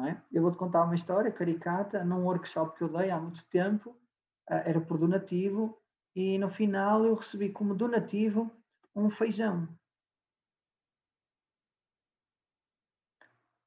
É? 0.00 0.16
Eu 0.32 0.40
vou-te 0.40 0.56
contar 0.56 0.82
uma 0.82 0.94
história 0.94 1.30
caricata, 1.30 2.02
num 2.02 2.24
workshop 2.24 2.78
que 2.78 2.84
eu 2.84 2.88
dei 2.88 3.10
há 3.10 3.20
muito 3.20 3.44
tempo, 3.50 3.94
eh, 4.48 4.70
era 4.70 4.80
por 4.80 4.96
donativo, 4.96 5.78
e 6.16 6.38
no 6.38 6.48
final 6.48 7.04
eu 7.04 7.14
recebi 7.14 7.50
como 7.50 7.74
donativo 7.74 8.50
um 8.94 9.10
feijão. 9.10 9.68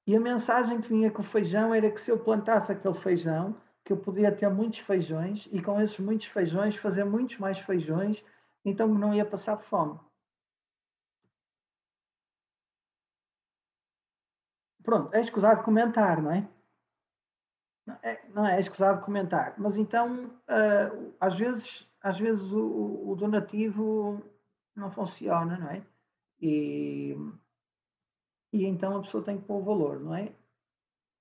E 0.06 0.16
a 0.16 0.20
mensagem 0.20 0.80
que 0.80 0.88
vinha 0.88 1.12
com 1.12 1.22
o 1.22 1.26
feijão 1.26 1.74
era 1.74 1.92
que 1.92 2.00
se 2.00 2.10
eu 2.10 2.24
plantasse 2.24 2.72
aquele 2.72 2.94
feijão, 2.94 3.60
que 3.84 3.92
eu 3.92 3.98
podia 3.98 4.34
ter 4.34 4.50
muitos 4.50 4.80
feijões 4.80 5.48
e 5.52 5.62
com 5.62 5.82
esses 5.82 6.00
muitos 6.00 6.28
feijões 6.28 6.76
fazer 6.76 7.04
muitos 7.04 7.38
mais 7.38 7.60
feijões, 7.60 8.24
então 8.64 8.88
não 8.88 9.14
ia 9.14 9.26
passar 9.26 9.58
fome. 9.58 10.00
Pronto, 14.84 15.14
é 15.14 15.20
escusado 15.20 15.64
comentar, 15.64 16.22
não 16.22 16.32
é? 16.32 16.48
Não 17.86 18.00
é, 18.02 18.30
não 18.30 18.46
é, 18.46 18.56
é 18.56 18.60
escusado 18.62 19.04
comentar. 19.04 19.56
Mas 19.58 19.76
então, 19.76 20.26
uh, 20.26 21.14
às 21.20 21.36
vezes, 21.36 21.90
às 22.02 22.18
vezes 22.18 22.50
o, 22.52 23.10
o, 23.10 23.16
donativo 23.16 24.24
não 24.80 24.92
funciona, 24.92 25.58
não 25.58 25.70
é? 25.70 25.86
E, 26.42 27.16
e 28.54 28.66
então 28.66 28.98
a 28.98 29.02
pessoa 29.02 29.24
tem 29.24 29.38
que 29.38 29.46
pôr 29.46 29.62
o 29.62 29.66
valor, 29.66 30.00
não 30.00 30.16
é? 30.16 30.34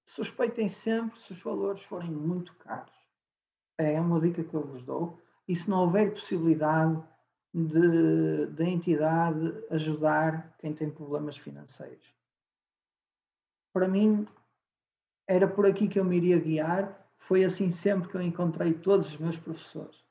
Suspeitem 0.08 0.68
sempre 0.68 1.18
se 1.18 1.32
os 1.32 1.42
valores 1.42 1.82
forem 1.82 2.10
muito 2.10 2.54
caros. 2.56 2.94
É 3.78 4.00
uma 4.00 4.20
dica 4.20 4.44
que 4.44 4.54
eu 4.54 4.66
vos 4.66 4.82
dou. 4.82 5.20
E 5.48 5.54
se 5.54 5.68
não 5.68 5.80
houver 5.80 6.12
possibilidade 6.12 7.02
de, 7.52 8.46
da 8.46 8.64
entidade 8.64 9.64
ajudar 9.70 10.56
quem 10.58 10.74
tem 10.74 10.90
problemas 10.90 11.36
financeiros 11.36 12.16
para 13.76 13.86
mim 13.86 14.26
era 15.28 15.46
por 15.46 15.66
aqui 15.66 15.86
que 15.86 16.00
eu 16.00 16.04
me 16.04 16.16
iria 16.16 16.40
guiar. 16.40 17.06
Foi 17.18 17.44
assim 17.44 17.70
sempre 17.70 18.08
que 18.08 18.16
eu 18.16 18.22
encontrei 18.22 18.72
todos 18.72 19.08
os 19.08 19.18
meus 19.18 19.36
professores. 19.36 20.02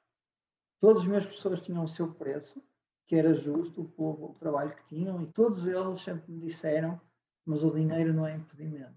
Todos 0.79 1.01
os 1.01 1.07
meus 1.07 1.25
professores 1.25 1.61
tinham 1.61 1.83
o 1.83 1.87
seu 1.87 2.13
preço, 2.13 2.61
que 3.07 3.15
era 3.15 3.33
justo 3.33 3.85
pelo 3.95 4.35
trabalho 4.39 4.75
que 4.75 4.95
tinham, 4.95 5.21
e 5.21 5.27
todos 5.27 5.65
eles 5.67 6.01
sempre 6.01 6.31
me 6.31 6.39
disseram: 6.39 6.99
mas 7.45 7.63
o 7.63 7.71
dinheiro 7.71 8.13
não 8.13 8.25
é 8.25 8.35
impedimento. 8.35 8.95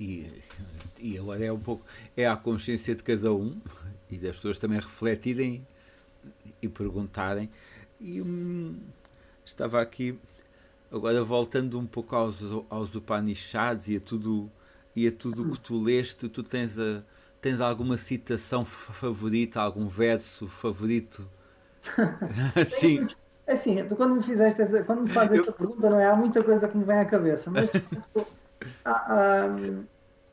E, 0.00 0.42
e 1.00 1.18
agora 1.18 1.44
é 1.44 1.52
um 1.52 1.58
pouco 1.58 1.84
é 2.16 2.26
a 2.26 2.36
consciência 2.36 2.94
de 2.94 3.02
cada 3.02 3.32
um 3.32 3.60
e 4.08 4.16
das 4.16 4.36
pessoas 4.36 4.58
também 4.58 4.78
refletirem 4.78 5.66
e 6.62 6.68
perguntarem. 6.68 7.50
E 8.00 8.22
hum, 8.22 8.78
estava 9.44 9.82
aqui 9.82 10.16
Agora 10.90 11.22
voltando 11.22 11.78
um 11.78 11.86
pouco 11.86 12.16
aos, 12.16 12.38
aos 12.70 12.94
Upanishads 12.94 13.88
e 13.88 13.96
a 13.96 14.00
tudo 14.00 14.50
e 14.96 15.06
a 15.06 15.12
tudo 15.12 15.52
que 15.52 15.60
tu 15.60 15.80
leste, 15.80 16.28
tu 16.28 16.42
tens 16.42 16.78
a, 16.78 17.04
tens 17.40 17.60
alguma 17.60 17.96
citação 17.96 18.64
favorita, 18.64 19.60
algum 19.60 19.88
verso 19.88 20.48
favorito? 20.48 21.28
Sim. 22.68 23.06
É 23.46 23.54
assim, 23.54 23.82
tu 23.86 23.96
quando 23.96 24.16
me 24.16 24.22
fizeste 24.22 24.60
essa, 24.60 24.84
quando 24.84 25.02
me 25.02 25.08
fazes 25.08 25.40
esta 25.40 25.52
pergunta, 25.52 25.88
não 25.88 25.98
é? 25.98 26.06
Há 26.06 26.14
muita 26.14 26.44
coisa 26.44 26.68
que 26.68 26.76
me 26.76 26.84
vem 26.84 26.98
à 26.98 27.04
cabeça, 27.06 27.50
mas 27.50 27.70
tipo, 27.70 28.26
há, 28.84 28.90
há, 28.92 29.48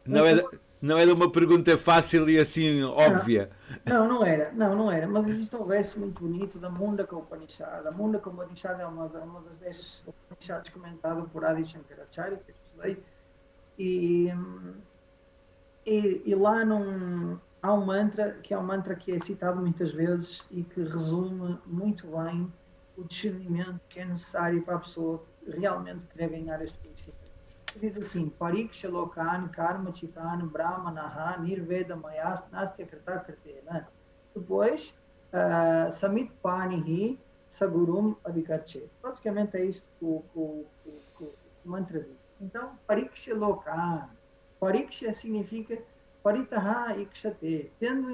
não, 0.06 0.26
é, 0.26 0.44
não 0.82 0.98
era 0.98 1.14
uma 1.14 1.32
pergunta 1.32 1.78
fácil 1.78 2.30
e 2.30 2.38
assim 2.38 2.84
óbvia. 2.84 3.50
Não, 3.86 4.08
não 4.08 4.26
era, 4.26 4.52
não, 4.52 4.76
não 4.76 4.92
era. 4.92 5.08
Mas 5.08 5.28
existe 5.28 5.56
um 5.56 5.66
verso 5.66 6.00
muito 6.00 6.22
bonito 6.22 6.60
da 6.60 6.70
Mundaka 6.70 7.16
Upanishad. 7.16 7.88
A 7.88 7.92
Mundaka 7.92 8.30
Upanishad 8.30 8.80
é 8.82 8.86
uma, 8.86 9.06
uma 9.06 9.42
das 9.42 9.58
dez 9.60 10.04
Upanishads 10.06 10.70
comentado 10.72 11.30
por 11.32 11.46
Adi 11.46 11.66
Shankaracharya, 11.66 12.38
que 12.38 12.52
eu 12.52 12.56
estudei. 12.56 13.04
E, 13.80 14.30
e, 15.86 16.22
e 16.26 16.36
lá 16.36 16.66
num, 16.66 17.38
há 17.62 17.74
um 17.74 17.86
mantra, 17.86 18.34
que 18.42 18.54
é 18.54 18.58
um 18.58 18.64
mantra 18.64 18.96
que 18.96 19.12
é 19.12 19.20
citado 19.20 19.62
muitas 19.62 19.92
vezes 19.92 20.44
e 20.50 20.64
que 20.64 20.82
resume 20.82 21.60
muito 21.66 22.08
bem 22.08 22.52
o 22.98 23.04
discernimento 23.04 23.80
que 23.90 24.00
é 24.00 24.06
necessário 24.06 24.62
para 24.64 24.76
a 24.76 24.80
pessoa 24.80 25.24
realmente 25.48 26.06
querer 26.06 26.30
ganhar 26.30 26.62
este 26.62 26.78
conhecimento 26.80 27.26
diz 27.80 27.98
assim, 27.98 28.30
Pariksha 28.30 28.90
Lokan 28.90 29.50
Karma 29.50 29.92
Chitan 29.94 30.48
Brahmanaha 30.48 31.38
Nirveda 31.40 31.96
Mayas 31.96 32.44
Nastya 32.52 32.86
Krita 32.86 33.20
Kritena. 33.20 33.88
Depois, 34.34 34.94
uh, 35.34 35.92
Samit 35.92 36.32
Panihi 36.42 37.20
Sagurum 37.50 38.16
Abhikache. 38.24 38.90
Basicamente 39.02 39.58
é 39.58 39.66
isso 39.66 39.90
que 40.00 40.06
o, 40.06 40.24
o, 40.36 40.66
o, 40.86 41.24
o 41.24 41.34
mantra 41.66 42.00
diz. 42.00 42.18
Então, 42.42 42.78
Pariksha 42.88 43.34
Lokan. 43.36 44.10
Pariksha 44.60 45.14
significa 45.14 45.82
Paritaha 46.24 46.98
Ikshate. 46.98 47.72
Tendo, 47.80 48.08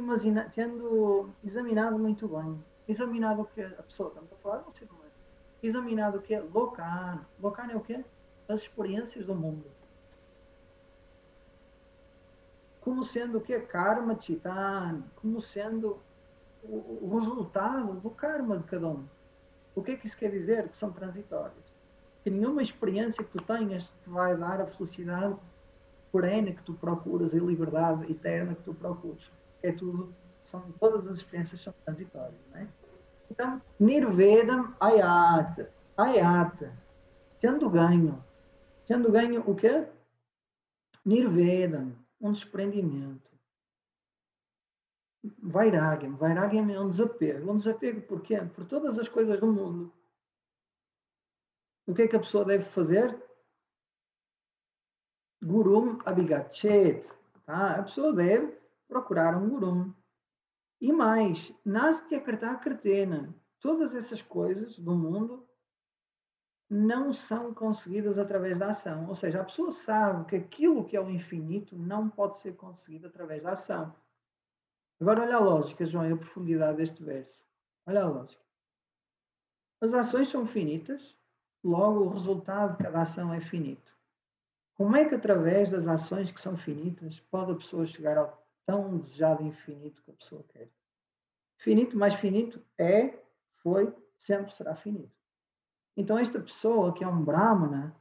tendo 0.54 1.30
examinado 1.44 1.98
muito 1.98 2.28
bem, 2.28 2.64
examinado 2.88 3.42
o 3.42 3.46
que 3.46 3.62
a 3.62 3.84
pessoa, 3.84 4.10
estamos 4.10 4.32
a 4.32 4.36
falar 4.38 4.58
de 4.60 4.70
um 4.70 4.74
ser 4.74 4.86
humano, 4.86 5.12
examinado 5.64 6.18
o 6.18 6.22
que 6.22 6.34
é 6.34 6.42
Lokan. 6.42 7.26
Lokan 7.40 7.72
é 7.72 7.76
o 7.76 7.82
que? 7.82 8.04
as 8.52 8.62
experiências 8.62 9.26
do 9.26 9.34
mundo. 9.34 9.66
Como 12.82 13.04
sendo 13.04 13.38
o 13.38 13.42
que 13.42 13.54
é 13.54 13.60
karma 13.60 14.20
chitan, 14.20 15.04
como 15.16 15.40
sendo 15.40 16.00
o, 16.64 17.00
o 17.02 17.20
resultado 17.20 17.94
do 17.94 18.10
karma 18.10 18.58
de 18.58 18.64
cada 18.66 18.88
um. 18.88 19.06
O 19.76 19.82
que 19.82 19.92
é 19.92 19.96
que 19.96 20.08
isso 20.08 20.18
quer 20.18 20.32
dizer? 20.32 20.68
Que 20.68 20.78
são 20.78 20.92
transitórios. 20.92 21.72
Que 22.24 22.30
nenhuma 22.30 22.62
experiência 22.62 23.24
que 23.24 23.32
tu 23.32 23.44
tenhas 23.44 23.96
te 24.04 24.10
vai 24.10 24.36
dar 24.36 24.60
a 24.60 24.68
felicidade 24.68 25.38
perene 26.12 26.54
que 26.54 26.64
tu 26.64 26.74
procuras 26.74 27.34
e 27.34 27.40
liberdade 27.40 28.12
eterna 28.12 28.56
que 28.56 28.64
tu 28.64 28.74
procuras. 28.74 29.32
É 29.64 29.72
tudo, 29.72 30.14
são, 30.42 30.72
todas 30.74 31.08
as 31.08 31.18
experiências 31.18 31.62
são 31.62 31.74
transitórias, 31.86 32.40
não 32.52 32.58
é? 32.58 32.68
Então, 33.30 33.62
Nirvedam 33.80 34.76
Ayat, 34.80 35.70
Ayat, 35.98 36.70
tendo 37.40 37.70
ganho. 37.70 38.24
Tendo 38.86 39.12
ganho 39.12 39.42
o 39.50 39.56
quê? 39.56 39.88
Nirvedam, 41.06 41.96
um 42.20 42.32
desprendimento. 42.32 43.32
Vairagam, 45.42 46.16
Vairagam 46.16 46.70
é 46.70 46.80
um 46.80 46.90
desapego. 46.90 47.52
Um 47.52 47.58
desapego 47.58 48.02
por 48.02 48.22
quê? 48.22 48.42
Por 48.54 48.66
todas 48.66 48.98
as 49.00 49.08
coisas 49.08 49.40
do 49.40 49.48
mundo. 49.48 49.94
O 51.88 51.94
que 51.94 52.04
é 52.04 52.08
que 52.08 52.16
a 52.16 52.20
pessoa 52.20 52.44
deve 52.44 52.64
fazer? 52.66 53.18
Gurum 55.44 56.00
Abhigachet. 56.06 57.10
Tá? 57.46 57.76
A 57.80 57.84
pessoa 57.84 58.14
deve 58.14 58.58
procurar 58.88 59.36
um 59.36 59.50
gurum. 59.50 59.94
E 60.80 60.92
mais, 60.92 61.54
Nastya 61.64 62.20
Karta 62.22 62.56
Kartena. 62.56 63.34
Todas 63.60 63.94
essas 63.94 64.22
coisas 64.22 64.78
do 64.80 64.96
mundo 64.96 65.48
não 66.70 67.12
são 67.12 67.54
conseguidas 67.54 68.18
através 68.18 68.58
da 68.58 68.72
ação. 68.72 69.08
Ou 69.08 69.16
seja, 69.16 69.42
a 69.42 69.44
pessoa 69.44 69.72
sabe 69.72 70.26
que 70.26 70.36
aquilo 70.38 70.86
que 70.86 70.96
é 70.96 71.02
o 71.02 71.10
infinito 71.10 71.78
não 71.78 72.10
pode 72.10 72.38
ser 72.40 72.56
conseguido 72.56 73.08
através 73.08 73.44
da 73.44 73.52
ação. 73.52 73.94
Agora 75.00 75.24
olha 75.24 75.36
a 75.36 75.40
lógica, 75.40 75.86
João, 75.86 76.10
e 76.10 76.14
a 76.14 76.18
profundidade 76.18 76.78
deste 76.78 77.04
verso. 77.04 77.44
Olha 77.86 78.04
a 78.04 78.08
lógica. 78.08 78.42
As 79.82 79.94
ações 79.94 80.30
são 80.30 80.46
finitas, 80.46 81.18
logo 81.64 82.06
o 82.06 82.10
resultado 82.10 82.78
de 82.78 82.84
cada 82.84 83.02
ação 83.02 83.34
é 83.34 83.42
finito. 83.42 83.94
Como 84.82 84.96
é 84.96 85.08
que 85.08 85.14
através 85.14 85.70
das 85.70 85.86
ações 85.86 86.32
que 86.32 86.42
são 86.42 86.58
finitas 86.58 87.20
pode 87.30 87.52
a 87.52 87.56
pessoa 87.56 87.86
chegar 87.86 88.18
ao 88.18 88.44
tão 88.66 88.98
desejado 88.98 89.44
infinito 89.44 90.02
que 90.02 90.10
a 90.10 90.16
pessoa 90.16 90.44
quer? 90.50 90.72
Finito 91.56 91.96
mais 91.96 92.16
finito 92.16 92.60
é, 92.80 93.24
foi, 93.58 93.96
sempre 94.18 94.52
será 94.52 94.76
finito. 94.76 95.16
Então 95.96 96.18
esta 96.18 96.42
pessoa 96.42 96.96
que 96.96 97.04
é 97.04 97.08
um 97.08 97.24
brahmana, 97.24 97.96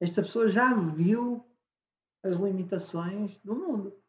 esta 0.00 0.22
pessoa 0.22 0.48
já 0.48 0.72
viu 0.72 1.46
as 2.22 2.38
limitações 2.38 3.36
do 3.44 3.54
mundo. 3.54 4.02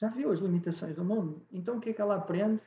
Já 0.00 0.08
viu 0.08 0.30
as 0.30 0.38
limitações 0.38 0.94
do 0.94 1.04
mundo. 1.04 1.44
Então 1.50 1.78
o 1.78 1.80
que 1.80 1.90
é 1.90 1.92
que 1.92 2.00
ela 2.00 2.14
aprende? 2.14 2.62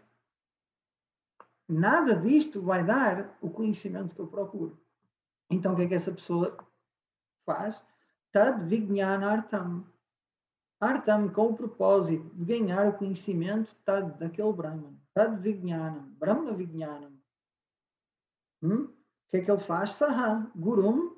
Nada 1.69 2.17
disto 2.17 2.61
vai 2.61 2.85
dar 2.85 3.37
o 3.39 3.49
conhecimento 3.49 4.13
que 4.13 4.19
eu 4.19 4.27
procuro. 4.27 4.77
Então 5.49 5.71
o 5.71 5.75
que 5.77 5.83
é 5.83 5.87
que 5.87 5.95
essa 5.95 6.11
pessoa 6.11 6.57
faz 7.45 7.81
Tad 8.31 8.67
Vijnana 8.67 9.31
Artam. 9.31 9.85
Com 11.33 11.45
o 11.45 11.55
propósito 11.55 12.29
de 12.35 12.43
ganhar 12.43 12.89
o 12.89 12.97
conhecimento 12.97 13.73
tad, 13.85 14.17
daquele 14.19 14.51
Brahman. 14.51 14.99
Tad 15.13 15.39
Vijnanam, 15.39 16.09
Brahma 16.19 16.51
Vijnanam. 16.53 17.13
Hum? 18.61 18.85
O 18.85 19.29
que 19.29 19.37
é 19.37 19.41
que 19.41 19.51
ele 19.51 19.59
faz? 19.59 19.93
Saha, 19.93 20.51
Gurum, 20.55 21.15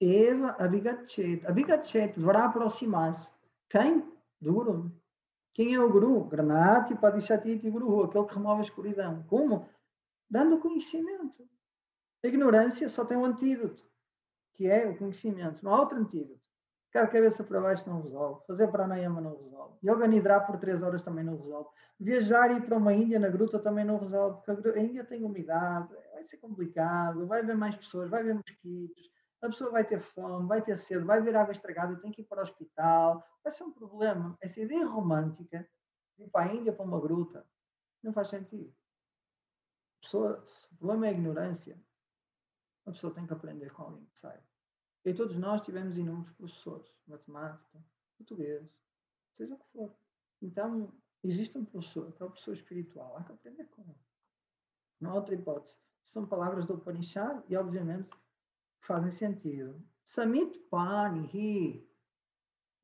Eva, 0.00 0.56
Abhigachet. 0.58 1.46
Abhigachet 1.46 2.18
deverá 2.18 2.46
aproximar-se. 2.46 3.30
Quem? 3.68 4.00
Do 4.40 4.54
Gurum. 4.54 4.90
Quem 5.52 5.74
é 5.74 5.80
o 5.80 5.92
Guru? 5.92 6.24
Granati, 6.24 6.96
Padishatiti, 6.96 7.70
Guru, 7.70 8.02
aquele 8.02 8.26
que 8.26 8.34
remove 8.34 8.60
a 8.60 8.64
escuridão. 8.64 9.22
Como? 9.28 9.68
Dando 10.28 10.58
conhecimento. 10.58 11.48
A 12.24 12.26
ignorância 12.26 12.88
só 12.88 13.04
tem 13.04 13.16
um 13.16 13.24
antídoto 13.24 13.86
que 14.54 14.68
é 14.68 14.88
o 14.88 14.96
conhecimento. 14.96 15.62
Não 15.64 15.74
há 15.74 15.80
outro 15.80 15.98
antídoto. 15.98 16.40
Ficar 16.86 17.08
cabeça 17.08 17.42
para 17.42 17.60
baixo 17.60 17.88
não 17.88 18.02
resolve. 18.02 18.46
Fazer 18.46 18.68
pranayama 18.68 19.20
não 19.20 19.36
resolve. 19.36 19.78
Yoga 19.84 20.06
Nidra 20.06 20.40
por 20.40 20.58
três 20.58 20.82
horas 20.82 21.02
também 21.02 21.24
não 21.24 21.36
resolve. 21.36 21.68
Viajar 21.98 22.50
e 22.52 22.56
ir 22.58 22.62
para 22.62 22.76
uma 22.76 22.94
Índia 22.94 23.18
na 23.18 23.28
gruta 23.28 23.58
também 23.58 23.84
não 23.84 23.98
resolve, 23.98 24.40
porque 24.44 24.68
a 24.68 24.82
Índia 24.82 25.04
tem 25.04 25.24
umidade, 25.24 25.88
vai 26.12 26.24
ser 26.24 26.36
complicado, 26.36 27.26
vai 27.26 27.40
haver 27.40 27.56
mais 27.56 27.74
pessoas, 27.74 28.08
vai 28.08 28.20
haver 28.20 28.34
mosquitos, 28.34 29.10
a 29.42 29.48
pessoa 29.48 29.70
vai 29.70 29.84
ter 29.84 30.00
fome, 30.00 30.48
vai 30.48 30.62
ter 30.62 30.78
sede, 30.78 31.04
vai 31.04 31.20
ver 31.20 31.36
água 31.36 31.52
estragada, 31.52 31.96
tem 31.96 32.10
que 32.10 32.22
ir 32.22 32.24
para 32.24 32.40
o 32.40 32.42
hospital. 32.42 33.22
Vai 33.42 33.52
ser 33.52 33.64
um 33.64 33.72
problema. 33.72 34.36
Essa 34.40 34.60
ideia 34.60 34.86
romântica 34.86 35.68
de 36.16 36.24
ir 36.24 36.30
para 36.30 36.50
a 36.50 36.54
Índia 36.54 36.72
para 36.72 36.84
uma 36.84 37.00
gruta 37.00 37.44
não 38.02 38.12
faz 38.12 38.28
sentido. 38.28 38.72
pessoa, 40.00 40.44
o 40.72 40.76
problema 40.76 41.06
é 41.06 41.08
a 41.10 41.12
ignorância. 41.12 41.78
A 42.86 42.92
pessoa 42.92 43.14
tem 43.14 43.26
que 43.26 43.32
aprender 43.32 43.72
com 43.72 43.82
alguém 43.84 44.04
que 44.06 44.18
saiba. 44.18 44.42
E 45.04 45.12
todos 45.12 45.36
nós 45.36 45.60
tivemos 45.60 45.96
inúmeros 45.96 46.32
professores, 46.32 46.90
matemática, 47.06 47.84
português, 48.16 48.66
seja 49.36 49.54
o 49.54 49.58
que 49.58 49.66
for. 49.72 49.94
Então, 50.40 50.92
existe 51.22 51.58
um 51.58 51.64
professor, 51.64 52.12
que 52.12 52.22
é 52.22 52.26
o 52.26 52.30
professor 52.30 52.54
espiritual, 52.54 53.16
há 53.16 53.24
que 53.24 53.32
aprender 53.32 53.64
com 53.66 53.82
ele. 53.82 53.98
Não 55.00 55.10
há 55.10 55.14
outra 55.14 55.34
hipótese. 55.34 55.76
São 56.04 56.26
palavras 56.26 56.66
do 56.66 56.74
Upanishad 56.74 57.42
e, 57.48 57.56
obviamente, 57.56 58.10
fazem 58.80 59.10
sentido. 59.10 59.82
Samit 60.04 60.58
Pani 60.70 61.86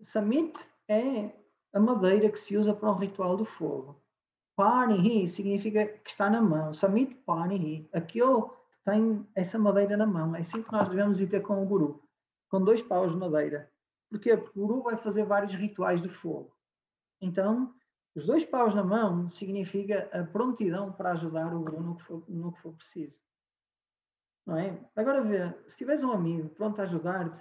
Samit 0.03 0.59
é 0.89 1.35
a 1.73 1.79
madeira 1.79 2.31
que 2.31 2.39
se 2.39 2.57
usa 2.57 2.75
para 2.75 2.91
um 2.91 2.97
ritual 2.97 3.37
do 3.37 3.45
fogo. 3.45 4.03
Pani 4.57 5.29
significa 5.29 5.87
que 5.87 6.11
está 6.11 6.29
na 6.29 6.41
mão. 6.41 6.75
Samit 6.75 7.15
Pani 7.27 7.89
Aquele 7.93 8.51
tem 8.85 9.27
essa 9.35 9.59
madeira 9.59 9.97
na 9.97 10.07
mão. 10.07 10.35
É 10.35 10.41
assim 10.41 10.63
que 10.63 10.73
nós 10.73 10.89
devemos 10.89 11.21
ir 11.21 11.29
ter 11.29 11.41
com 11.41 11.63
o 11.63 11.67
guru, 11.67 12.03
com 12.49 12.63
dois 12.63 12.83
paus 12.83 13.13
de 13.13 13.19
madeira. 13.19 13.71
Porquê? 14.09 14.37
Porque 14.37 14.59
o 14.59 14.67
guru 14.67 14.83
vai 14.83 14.97
fazer 14.97 15.25
vários 15.25 15.55
rituais 15.55 16.03
de 16.03 16.09
fogo. 16.09 16.57
Então, 17.21 17.75
os 18.15 18.27
dois 18.27 18.45
paus 18.45 18.75
na 18.75 18.83
mão 18.83 19.29
significa 19.29 20.11
a 20.13 20.25
prontidão 20.25 20.93
para 20.93 21.13
ajudar 21.13 21.55
o 21.55 21.61
guru 21.61 21.83
no 21.83 21.97
que 21.97 22.03
for, 22.03 22.25
no 22.29 22.53
que 22.53 22.61
for 22.61 22.73
preciso. 22.75 23.21
Não 24.45 24.57
é? 24.57 24.85
Agora 24.97 25.23
vê, 25.23 25.55
se 25.69 25.77
tiveres 25.77 26.03
um 26.03 26.11
amigo 26.11 26.49
pronto 26.49 26.81
a 26.81 26.85
ajudar-te, 26.85 27.41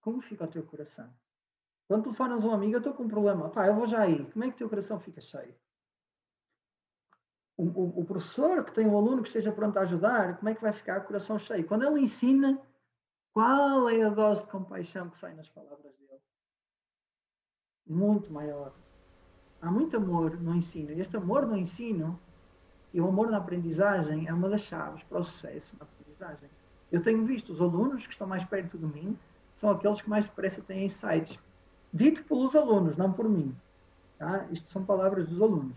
como 0.00 0.20
fica 0.20 0.44
o 0.44 0.48
teu 0.48 0.62
coração? 0.62 1.12
Quando 1.88 2.04
telefonas 2.04 2.44
um 2.44 2.52
amigo, 2.52 2.74
eu 2.74 2.78
estou 2.78 2.94
com 2.94 3.02
um 3.02 3.08
problema, 3.08 3.50
pá, 3.50 3.66
eu 3.66 3.74
vou 3.74 3.86
já 3.86 4.02
aí, 4.02 4.30
como 4.30 4.44
é 4.44 4.48
que 4.48 4.54
o 4.54 4.58
teu 4.58 4.68
coração 4.68 5.00
fica 5.00 5.20
cheio? 5.20 5.54
O, 7.60 8.00
o, 8.00 8.04
professor 8.04 8.64
que 8.64 8.72
tem 8.72 8.86
um 8.86 8.96
aluno 8.96 9.20
que 9.22 9.28
esteja 9.28 9.52
pronto 9.52 9.78
a 9.78 9.82
ajudar, 9.82 10.38
como 10.38 10.48
é 10.48 10.54
que 10.54 10.62
vai 10.62 10.72
ficar 10.72 11.00
o 11.00 11.04
coração 11.04 11.38
cheio? 11.38 11.66
Quando 11.66 11.84
ele 11.84 12.00
ensina, 12.00 12.58
qual 13.32 13.88
é 13.88 14.02
a 14.02 14.08
dose 14.08 14.42
de 14.42 14.48
compaixão 14.48 15.10
que 15.10 15.18
sai 15.18 15.34
nas 15.34 15.48
palavras 15.50 15.92
dele? 15.98 16.20
Muito 17.86 18.32
maior. 18.32 18.72
Há 19.60 19.70
muito 19.70 19.96
amor 19.96 20.40
no 20.40 20.54
ensino. 20.54 20.90
E 20.90 21.00
este 21.00 21.18
amor 21.18 21.46
no 21.46 21.56
ensino 21.56 22.18
e 22.94 23.00
o 23.00 23.08
amor 23.08 23.30
na 23.30 23.36
aprendizagem 23.36 24.26
é 24.26 24.32
uma 24.32 24.48
das 24.48 24.62
chaves 24.62 25.02
para 25.02 25.18
o 25.18 25.24
sucesso 25.24 25.76
na 25.78 25.84
aprendizagem. 25.84 26.48
Eu 26.90 27.02
tenho 27.02 27.24
visto 27.26 27.52
os 27.52 27.60
alunos 27.60 28.06
que 28.06 28.12
estão 28.12 28.26
mais 28.26 28.44
perto 28.44 28.78
de 28.78 28.86
mim 28.86 29.18
são 29.54 29.70
aqueles 29.70 30.00
que 30.00 30.08
mais 30.08 30.24
depressa 30.24 30.62
têm 30.62 30.86
insights. 30.86 31.38
Dito 31.92 32.24
pelos 32.24 32.56
alunos, 32.56 32.96
não 32.96 33.12
por 33.12 33.28
mim. 33.28 33.54
Tá? 34.18 34.46
Isto 34.50 34.70
são 34.70 34.84
palavras 34.84 35.26
dos 35.26 35.40
alunos. 35.42 35.76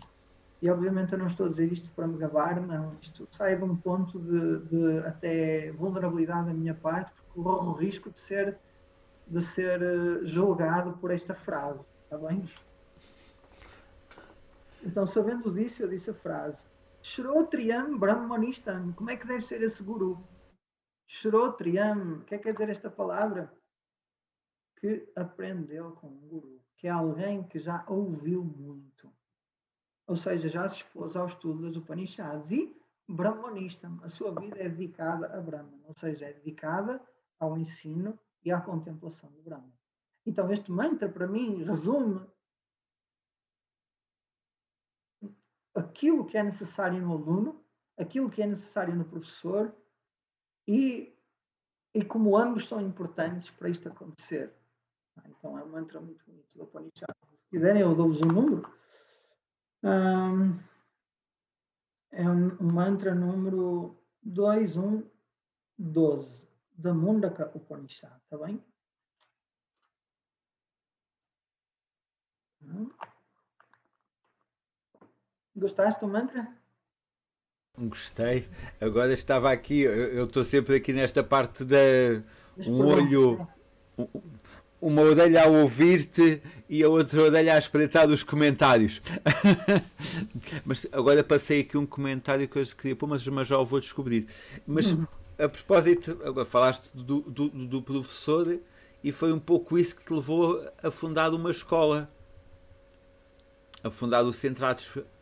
E 0.64 0.70
obviamente 0.70 1.12
eu 1.12 1.18
não 1.18 1.26
estou 1.26 1.44
a 1.44 1.48
dizer 1.50 1.70
isto 1.70 1.90
para 1.90 2.06
me 2.06 2.16
gabar, 2.16 2.58
não. 2.58 2.96
Isto 2.98 3.28
sai 3.30 3.54
de 3.54 3.62
um 3.64 3.76
ponto 3.76 4.18
de, 4.18 4.60
de 4.60 4.98
até 5.06 5.70
vulnerabilidade 5.72 6.46
da 6.46 6.54
minha 6.54 6.74
parte, 6.74 7.12
porque 7.12 7.42
corro 7.42 7.72
o 7.72 7.74
risco 7.74 8.10
de 8.10 8.18
ser, 8.18 8.58
de 9.26 9.42
ser 9.42 9.82
eh, 9.82 10.24
julgado 10.24 10.96
por 10.96 11.10
esta 11.10 11.34
frase, 11.34 11.86
está 12.04 12.16
bem? 12.16 12.48
Então, 14.82 15.06
sabendo 15.06 15.52
disso, 15.52 15.82
eu 15.82 15.88
disse 15.90 16.08
a 16.08 16.14
frase: 16.14 16.64
Shrotriyam 17.02 17.98
Brahmanistan. 17.98 18.90
Como 18.92 19.10
é 19.10 19.18
que 19.18 19.26
deve 19.26 19.42
ser 19.42 19.60
esse 19.60 19.82
guru? 19.82 20.26
Shrotriyam. 21.06 22.20
O 22.20 22.24
que 22.24 22.36
é 22.36 22.38
que 22.38 22.44
quer 22.44 22.52
dizer 22.54 22.70
esta 22.70 22.90
palavra? 22.90 23.52
Que 24.80 25.12
aprendeu 25.14 25.92
com 25.92 26.06
um 26.06 26.26
guru, 26.26 26.58
que 26.78 26.86
é 26.86 26.90
alguém 26.90 27.42
que 27.42 27.58
já 27.58 27.84
ouviu 27.86 28.42
muito 28.42 29.13
ou 30.06 30.16
seja, 30.16 30.48
já 30.48 30.68
se 30.68 30.76
expôs 30.76 31.16
ao 31.16 31.26
estudo 31.26 31.62
das 31.62 31.76
Upanishads 31.76 32.50
e 32.50 32.76
Brahmanista, 33.08 33.90
a 34.02 34.08
sua 34.08 34.38
vida 34.38 34.58
é 34.58 34.68
dedicada 34.68 35.26
a 35.26 35.40
Brahman, 35.40 35.82
ou 35.86 35.94
seja, 35.94 36.26
é 36.26 36.32
dedicada 36.32 37.02
ao 37.38 37.56
ensino 37.58 38.18
e 38.44 38.50
à 38.50 38.60
contemplação 38.60 39.30
do 39.30 39.42
Brahman. 39.42 39.72
Então, 40.26 40.50
este 40.50 40.70
mantra, 40.70 41.08
para 41.08 41.26
mim, 41.26 41.62
resume 41.64 42.26
aquilo 45.74 46.24
que 46.24 46.38
é 46.38 46.42
necessário 46.42 47.00
no 47.02 47.12
aluno, 47.12 47.62
aquilo 47.96 48.30
que 48.30 48.42
é 48.42 48.46
necessário 48.46 48.94
no 48.94 49.04
professor 49.04 49.74
e, 50.66 51.14
e 51.92 52.04
como 52.04 52.36
ambos 52.36 52.66
são 52.66 52.80
importantes 52.80 53.50
para 53.50 53.68
isto 53.68 53.88
acontecer. 53.88 54.54
Então, 55.26 55.58
é 55.58 55.62
um 55.62 55.68
mantra 55.68 56.00
muito 56.00 56.24
bonito 56.24 56.48
do 56.54 56.64
Upanishad. 56.64 57.14
Se 57.42 57.50
quiserem, 57.50 57.82
eu 57.82 57.94
dou-vos 57.94 58.20
um 58.22 58.26
número 58.26 58.62
um, 59.84 60.58
é 62.10 62.26
um, 62.26 62.56
um 62.58 62.72
mantra 62.72 63.14
número 63.14 64.02
2112 64.22 66.48
da 66.72 66.94
Mundaka 66.94 67.52
Upanishad, 67.54 68.18
tá 68.30 68.38
bem? 68.38 68.64
Hum. 72.62 72.90
Gostaste 75.54 76.00
do 76.00 76.08
mantra? 76.08 76.50
Gostei. 77.76 78.48
Agora 78.80 79.12
estava 79.12 79.52
aqui, 79.52 79.82
eu 79.82 80.24
estou 80.24 80.44
sempre 80.44 80.76
aqui 80.76 80.94
nesta 80.94 81.22
parte 81.22 81.62
da 81.62 81.76
um 82.56 82.86
olho, 82.86 83.46
uma 84.84 85.00
orelha 85.00 85.44
a 85.44 85.46
ouvir-te 85.46 86.42
e 86.68 86.84
a 86.84 86.88
outra 86.90 87.22
orelha 87.22 87.54
a 87.54 87.58
espreitar 87.58 88.06
os 88.06 88.22
comentários. 88.22 89.00
mas 90.62 90.86
agora 90.92 91.24
passei 91.24 91.60
aqui 91.60 91.78
um 91.78 91.86
comentário 91.86 92.46
que 92.46 92.58
eu 92.58 92.66
queria 92.76 92.94
pôr, 92.94 93.06
mas, 93.06 93.26
mas 93.26 93.48
já 93.48 93.58
o 93.58 93.64
vou 93.64 93.80
descobrir. 93.80 94.26
Mas 94.66 94.92
uhum. 94.92 95.06
a 95.38 95.48
propósito, 95.48 96.20
agora 96.22 96.44
falaste 96.44 96.90
do, 96.94 97.22
do, 97.22 97.48
do 97.48 97.80
professor 97.80 98.60
e 99.02 99.10
foi 99.10 99.32
um 99.32 99.38
pouco 99.38 99.78
isso 99.78 99.96
que 99.96 100.04
te 100.04 100.12
levou 100.12 100.62
a 100.82 100.90
fundar 100.90 101.32
uma 101.32 101.50
escola, 101.50 102.10
a 103.82 103.90
fundar 103.90 104.22
o 104.22 104.34
Centro 104.34 104.66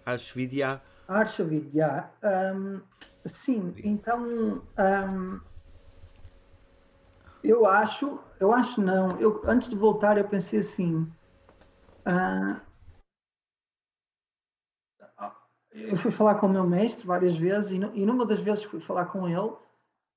Arshvidya. 0.05 0.83
Arshvidya, 1.07 2.11
um, 2.57 2.81
sim, 3.27 3.73
então 3.85 4.61
um, 4.77 5.41
eu 7.43 7.66
acho, 7.66 8.19
eu 8.40 8.52
acho 8.52 8.81
não, 8.81 9.19
eu, 9.20 9.43
antes 9.44 9.69
de 9.69 9.77
voltar 9.77 10.19
eu 10.19 10.28
pensei 10.28 10.60
assim, 10.60 11.02
uh, 12.06 12.60
eu 15.73 15.97
fui 15.97 16.10
falar 16.10 16.36
com 16.36 16.47
o 16.47 16.51
meu 16.51 16.66
mestre 16.66 17.06
várias 17.06 17.36
vezes 17.36 17.73
e, 17.73 17.77
e 17.77 18.06
numa 18.06 18.27
das 18.27 18.40
vezes 18.40 18.64
fui 18.64 18.81
falar 18.81 19.06
com 19.06 19.28
ele, 19.28 19.56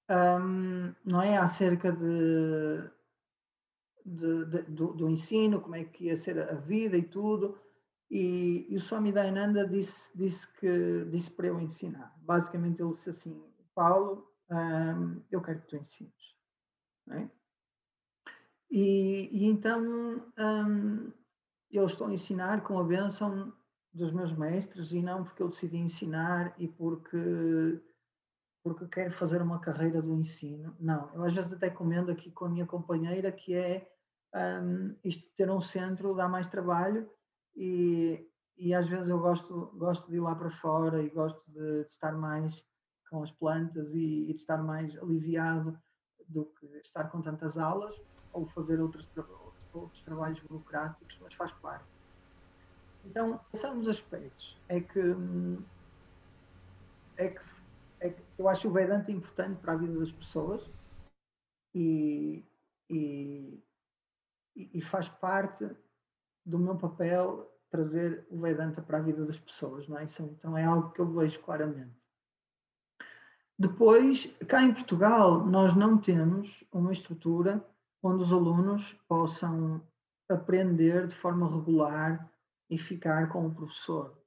um, 0.09 0.93
não 1.03 1.21
é 1.21 1.37
acerca 1.37 1.91
de 1.91 2.89
de, 4.05 4.45
de, 4.45 4.61
do, 4.63 4.93
do, 4.93 5.09
ensino, 5.09 5.59
como 5.59 5.75
é 5.75 5.83
que 5.83 6.05
ia 6.05 6.15
ser 6.15 6.39
a 6.39 6.53
vida 6.53 6.95
e 6.95 7.01
tudo. 7.01 7.59
E, 8.09 8.67
e 8.69 8.75
o 8.75 8.79
Swami 8.79 9.11
Dayananda 9.11 9.67
disse, 9.67 10.15
disse, 10.15 10.47
que, 10.59 11.05
disse 11.05 11.31
para 11.31 11.47
eu 11.47 11.59
ensinar. 11.59 12.15
Basicamente, 12.21 12.81
ele 12.81 12.91
disse 12.91 13.09
assim: 13.09 13.43
Paulo, 13.73 14.31
um, 14.51 15.21
eu 15.31 15.41
quero 15.41 15.61
que 15.61 15.67
tu 15.67 15.77
ensines. 15.77 16.34
É? 17.11 17.29
E, 18.69 19.29
e, 19.31 19.45
então 19.45 19.81
um, 20.37 21.11
eu 21.71 21.85
estou 21.85 22.07
a 22.07 22.13
ensinar 22.13 22.63
com 22.63 22.79
a 22.79 22.83
bênção 22.83 23.53
dos 23.93 24.11
meus 24.11 24.35
mestres 24.35 24.91
e 24.91 25.01
não 25.01 25.23
porque 25.23 25.41
eu 25.41 25.49
decidi 25.49 25.77
ensinar 25.77 26.53
e 26.57 26.67
porque 26.67 27.81
porque 28.63 28.87
quero 28.87 29.13
fazer 29.13 29.43
uma 29.43 29.59
carreira 29.59 30.01
do 30.01 30.15
ensino. 30.15 30.75
Não, 30.79 31.13
eu 31.13 31.23
às 31.23 31.35
vezes 31.35 31.53
até 31.53 31.69
comendo 31.69 32.11
aqui 32.11 32.31
com 32.31 32.45
a 32.45 32.49
minha 32.49 32.65
companheira 32.65 33.31
que 33.31 33.53
é 33.53 33.87
um, 34.35 34.95
isto 35.03 35.33
ter 35.35 35.49
um 35.51 35.61
centro 35.61 36.15
dá 36.15 36.27
mais 36.27 36.49
trabalho 36.49 37.07
e, 37.55 38.27
e 38.57 38.73
às 38.73 38.87
vezes 38.87 39.09
eu 39.09 39.19
gosto, 39.19 39.67
gosto 39.77 40.09
de 40.09 40.17
ir 40.17 40.19
lá 40.19 40.35
para 40.35 40.49
fora 40.49 41.01
e 41.03 41.09
gosto 41.09 41.49
de, 41.51 41.83
de 41.83 41.91
estar 41.91 42.13
mais 42.13 42.65
com 43.09 43.21
as 43.21 43.31
plantas 43.31 43.93
e, 43.93 44.29
e, 44.29 44.33
de 44.33 44.39
estar 44.39 44.61
mais 44.61 44.97
aliviado 44.97 45.79
do 46.27 46.45
que 46.45 46.65
estar 46.77 47.05
com 47.05 47.21
tantas 47.21 47.57
aulas 47.57 47.99
ou 48.33 48.45
fazer 48.47 48.79
outros, 48.79 49.09
outros 49.73 50.01
trabalhos 50.01 50.39
burocráticos, 50.41 51.17
mas 51.21 51.33
faz 51.33 51.51
parte. 51.53 51.85
Então, 53.05 53.39
são 53.53 53.79
os 53.79 53.87
aspectos. 53.87 54.57
É 54.67 54.81
que, 54.81 54.99
hum, 54.99 55.63
é 57.17 57.29
que, 57.29 57.41
é 57.99 58.09
que 58.09 58.23
eu 58.37 58.49
acho 58.49 58.67
o 58.67 58.71
Vedanta 58.71 59.11
importante 59.11 59.59
para 59.59 59.73
a 59.73 59.77
vida 59.77 59.97
das 59.99 60.11
pessoas 60.11 60.69
e, 61.73 62.43
e, 62.89 63.63
e, 64.55 64.81
faz 64.81 65.07
parte 65.07 65.69
do 66.45 66.57
meu 66.57 66.75
papel 66.75 67.51
trazer 67.69 68.25
o 68.29 68.39
Vedanta 68.39 68.81
para 68.81 68.97
a 68.97 69.01
vida 69.01 69.25
das 69.25 69.39
pessoas, 69.39 69.87
não 69.87 69.97
é? 69.97 70.05
Isso, 70.05 70.23
então 70.23 70.57
é 70.57 70.63
algo 70.63 70.91
que 70.91 71.01
eu 71.01 71.07
vejo 71.07 71.39
claramente. 71.41 71.95
Depois, 73.57 74.25
cá 74.47 74.61
em 74.63 74.73
Portugal, 74.73 75.45
nós 75.45 75.75
não 75.75 75.97
temos 75.97 76.63
uma 76.73 76.91
estrutura 76.91 77.65
onde 78.03 78.23
os 78.23 78.33
alunos 78.33 78.93
possam 79.07 79.81
aprender 80.29 81.07
de 81.07 81.15
forma 81.15 81.49
regular 81.49 82.29
e 82.69 82.77
ficar 82.77 83.29
com 83.29 83.47
o 83.47 83.53
professor. 83.53 84.21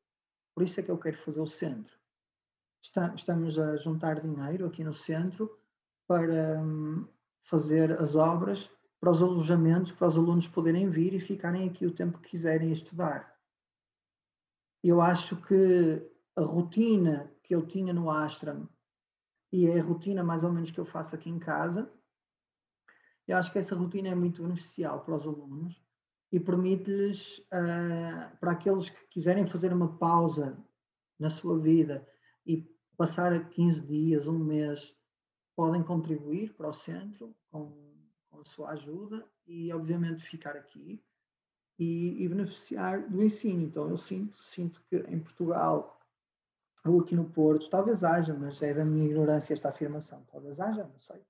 Por 0.55 0.63
isso 0.63 0.81
é 0.81 0.83
que 0.83 0.91
eu 0.91 0.99
quero 0.99 1.19
fazer 1.19 1.41
o 1.41 1.47
centro. 1.47 1.93
Estamos 3.15 3.59
a 3.59 3.77
juntar 3.77 4.21
dinheiro 4.21 4.67
aqui 4.67 4.83
no 4.83 4.95
centro 4.95 5.59
para 6.07 6.61
hum, 6.61 7.07
fazer 7.43 8.01
as 8.01 8.17
obras 8.17 8.71
para 8.99 9.11
os 9.11 9.23
alojamentos, 9.23 9.93
para 9.93 10.09
os 10.09 10.17
alunos 10.17 10.49
poderem 10.49 10.89
vir 10.89 11.13
e 11.13 11.21
ficarem 11.21 11.69
aqui 11.69 11.87
o 11.87 11.95
tempo 11.95 12.19
que 12.19 12.31
quiserem 12.31 12.73
estudar. 12.73 13.37
Eu 14.83 15.01
acho 15.01 15.37
que 15.43 16.03
a 16.35 16.43
rotina 16.43 17.31
que 17.43 17.55
eu 17.55 17.67
tinha 17.67 17.93
no 17.93 18.11
ashram 18.11 18.69
e 19.53 19.67
é 19.67 19.79
a 19.79 19.83
rotina 19.83 20.23
mais 20.23 20.45
ou 20.45 20.53
menos 20.53 20.71
que 20.71 20.79
eu 20.79 20.85
faço 20.85 21.15
aqui 21.15 21.31
em 21.31 21.39
casa, 21.39 21.91
eu 23.27 23.37
acho 23.37 23.53
que 23.53 23.59
essa 23.59 23.75
rotina 23.75 24.09
é 24.09 24.15
muito 24.15 24.43
beneficial 24.43 25.05
para 25.05 25.15
os 25.15 25.27
alunos 25.27 25.83
e 26.33 26.41
permite-lhes, 26.41 27.39
uh, 27.39 28.37
para 28.39 28.53
aqueles 28.53 28.89
que 28.89 29.07
quiserem 29.09 29.47
fazer 29.47 29.73
uma 29.73 29.97
pausa 29.99 30.59
na 31.19 31.31
sua 31.31 31.59
vida 31.59 32.07
e 32.47 32.67
passar 32.97 33.49
15 33.51 33.87
dias, 33.87 34.27
um 34.27 34.39
mês, 34.39 34.95
podem 35.57 35.83
contribuir 35.83 36.55
para 36.55 36.69
o 36.69 36.73
centro 36.73 37.35
com 37.51 37.89
com 38.39 38.43
a 38.43 38.45
sua 38.45 38.71
ajuda 38.71 39.27
e, 39.47 39.73
obviamente, 39.73 40.23
ficar 40.23 40.57
aqui 40.57 41.03
e, 41.79 42.23
e, 42.23 42.29
beneficiar 42.29 43.09
do 43.09 43.23
ensino. 43.23 43.63
Então, 43.63 43.89
eu 43.89 43.97
sinto, 43.97 44.37
sinto 44.43 44.83
que 44.89 44.97
em 44.97 45.19
Portugal 45.19 45.98
ou 46.85 47.01
aqui 47.01 47.15
no 47.15 47.25
Porto, 47.25 47.69
talvez 47.69 48.03
haja, 48.03 48.35
mas 48.35 48.61
é 48.63 48.73
da 48.73 48.85
minha 48.85 49.07
ignorância 49.07 49.53
esta 49.53 49.69
afirmação, 49.69 50.23
talvez 50.31 50.59
haja, 50.61 50.85
não 50.85 51.01
sei. 51.01 51.21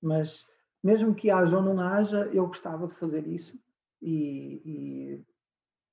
Mas 0.00 0.46
mesmo 0.82 1.14
que 1.14 1.30
haja 1.30 1.56
ou 1.56 1.62
não 1.62 1.80
haja, 1.80 2.26
eu 2.32 2.46
gostava 2.46 2.86
de 2.86 2.94
fazer 2.94 3.26
isso 3.26 3.58
e, 4.00 5.24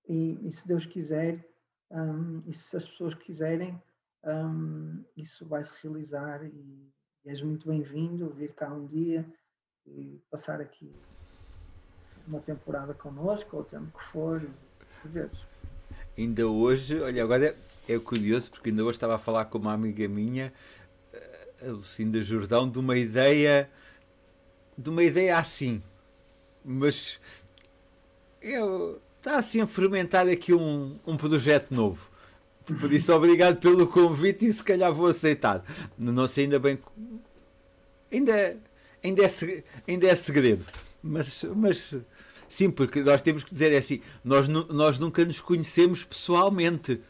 e, 0.07 0.47
e 0.47 0.51
se 0.51 0.67
Deus 0.67 0.85
quiser 0.85 1.45
um, 1.91 2.41
e 2.45 2.53
se 2.53 2.75
as 2.77 2.87
pessoas 2.87 3.15
quiserem, 3.15 3.81
um, 4.23 5.03
isso 5.17 5.45
vai 5.45 5.63
se 5.63 5.73
realizar 5.81 6.43
e, 6.43 6.91
e 7.25 7.29
és 7.29 7.41
muito 7.41 7.67
bem-vindo 7.67 8.29
vir 8.29 8.53
cá 8.53 8.73
um 8.73 8.85
dia 8.85 9.25
e 9.85 10.21
passar 10.29 10.61
aqui 10.61 10.91
uma 12.27 12.39
temporada 12.39 12.93
connosco, 12.93 13.57
ou 13.57 13.63
o 13.63 13.65
tempo 13.65 13.97
que 13.97 14.03
for, 14.03 14.39
por 15.01 15.11
vezes. 15.11 15.39
Ainda 16.17 16.47
hoje, 16.47 17.01
olha, 17.01 17.23
agora 17.23 17.47
é, 17.47 17.57
é 17.93 17.99
curioso, 17.99 18.51
porque 18.51 18.69
ainda 18.69 18.83
hoje 18.83 18.97
estava 18.97 19.15
a 19.15 19.19
falar 19.19 19.45
com 19.45 19.57
uma 19.57 19.73
amiga 19.73 20.07
minha, 20.07 20.53
a 21.61 21.67
Lucinda 21.67 22.21
Jordão, 22.21 22.69
de 22.69 22.79
uma 22.79 22.97
ideia, 22.97 23.69
de 24.77 24.89
uma 24.89 25.03
ideia 25.03 25.37
assim, 25.37 25.81
mas 26.63 27.19
eu, 28.41 29.01
está 29.17 29.37
assim 29.37 29.61
a 29.61 29.67
fermentar 29.67 30.27
aqui 30.27 30.53
um, 30.53 30.97
um 31.05 31.17
projeto 31.17 31.73
novo. 31.73 32.09
Por 32.79 32.93
isso, 32.93 33.11
obrigado 33.13 33.59
pelo 33.59 33.87
convite 33.87 34.45
e 34.45 34.53
se 34.53 34.63
calhar 34.63 34.93
vou 34.93 35.07
aceitar. 35.07 35.63
Não 35.97 36.27
sei 36.27 36.43
ainda 36.43 36.59
bem. 36.59 36.77
Ainda 38.11 38.59
ainda 39.03 39.23
é, 39.23 39.63
ainda 39.87 40.07
é 40.07 40.15
segredo. 40.15 40.65
Mas, 41.01 41.45
mas 41.55 41.97
sim, 42.47 42.69
porque 42.69 43.01
nós 43.01 43.21
temos 43.21 43.43
que 43.43 43.51
dizer 43.51 43.71
é 43.71 43.77
assim: 43.77 44.01
nós, 44.23 44.47
nós 44.47 44.99
nunca 44.99 45.25
nos 45.25 45.41
conhecemos 45.41 46.03
pessoalmente. 46.03 47.01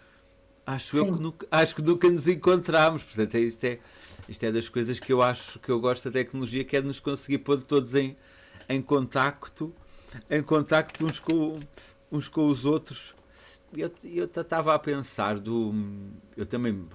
Acho, 0.70 0.98
eu 0.98 1.06
que 1.06 1.20
nunca, 1.20 1.48
acho 1.50 1.76
que 1.76 1.82
nunca 1.82 2.10
nos 2.10 2.28
encontramos. 2.28 3.02
Portanto, 3.02 3.34
é, 3.34 3.40
isto, 3.40 3.64
é, 3.64 3.80
isto 4.28 4.44
é 4.44 4.52
das 4.52 4.70
coisas 4.70 5.00
que 5.00 5.12
eu 5.12 5.20
acho 5.20 5.58
que 5.60 5.70
eu 5.70 5.80
gosto 5.80 6.06
da 6.06 6.12
tecnologia, 6.12 6.64
que 6.64 6.78
é 6.78 6.82
de 6.82 6.88
nos 6.88 7.00
conseguir 7.00 7.40
pôr 7.40 7.60
todos 7.60 7.96
em, 7.96 8.16
em 8.68 8.80
contacto, 8.80 9.74
em 10.30 10.44
contacto 10.44 11.04
uns 11.08 11.20
com, 11.20 11.60
uns 12.12 12.28
com 12.28 12.46
os 12.46 12.66
outros. 12.66 13.16
Eu 13.76 14.26
estava 14.26 14.76
a 14.76 14.78
pensar 14.78 15.40
do. 15.40 15.74
Eu 16.38 16.46
também 16.46 16.88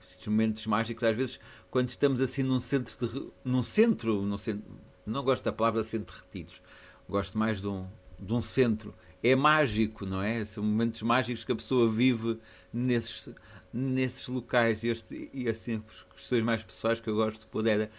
esses 0.00 0.26
momentos 0.26 0.66
mágicos, 0.66 1.04
às 1.04 1.16
vezes, 1.16 1.40
quando 1.70 1.88
estamos 1.88 2.20
assim 2.20 2.42
num 2.42 2.58
centro, 2.58 3.06
de, 3.06 3.30
num 3.44 3.62
centro, 3.62 4.22
num 4.22 4.38
centro 4.38 4.64
não 5.06 5.22
gosto 5.22 5.44
da 5.44 5.52
palavra 5.52 5.84
centro 5.84 6.16
de 6.16 6.20
retiros, 6.20 6.60
gosto 7.08 7.38
mais 7.38 7.60
de 7.60 7.68
um, 7.68 7.86
de 8.18 8.32
um 8.32 8.40
centro. 8.40 8.92
É 9.22 9.36
mágico, 9.36 10.04
não 10.04 10.20
é? 10.20 10.44
São 10.44 10.64
momentos 10.64 11.02
mágicos 11.02 11.44
que 11.44 11.52
a 11.52 11.56
pessoa 11.56 11.90
vive 11.90 12.38
nesses, 12.72 13.28
nesses 13.72 14.26
locais. 14.28 14.82
E, 14.82 14.88
este, 14.88 15.30
e 15.32 15.48
assim, 15.48 15.82
questões 16.14 16.42
mais 16.42 16.62
pessoais 16.64 17.00
que 17.00 17.08
eu 17.08 17.14
gosto 17.14 17.40
de 17.40 17.46
poder. 17.46 17.90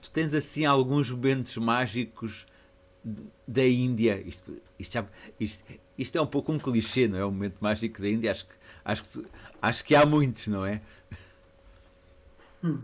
Tu 0.00 0.10
tens 0.10 0.34
assim 0.34 0.66
alguns 0.66 1.10
momentos 1.10 1.56
mágicos 1.56 2.46
da 3.46 3.64
Índia. 3.64 4.20
Isto, 4.20 4.60
isto, 4.78 5.06
isto, 5.40 5.64
isto, 5.96 6.18
é 6.18 6.20
um 6.20 6.26
pouco 6.26 6.52
um 6.52 6.58
clichê, 6.58 7.08
não 7.08 7.18
é? 7.18 7.24
O 7.24 7.30
momento 7.30 7.56
mágico 7.60 8.02
da 8.02 8.08
Índia. 8.08 8.30
Acho 8.30 8.46
que, 8.46 8.54
acho 8.84 9.02
que, 9.02 9.26
acho 9.62 9.84
que 9.84 9.94
há 9.94 10.04
muitos, 10.04 10.48
não 10.48 10.66
é? 10.66 10.82
Hum. 12.62 12.82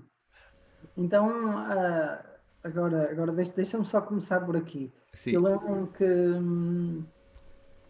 Então, 0.96 1.28
uh, 1.28 2.18
agora, 2.62 3.10
agora 3.10 3.32
deixa-me 3.32 3.84
só 3.84 4.00
começar 4.00 4.40
por 4.40 4.56
aqui. 4.56 4.92
Sim. 5.12 5.32
Eu 5.32 5.42
lembro 5.42 5.92
que 5.96 6.04
hum, 6.04 7.04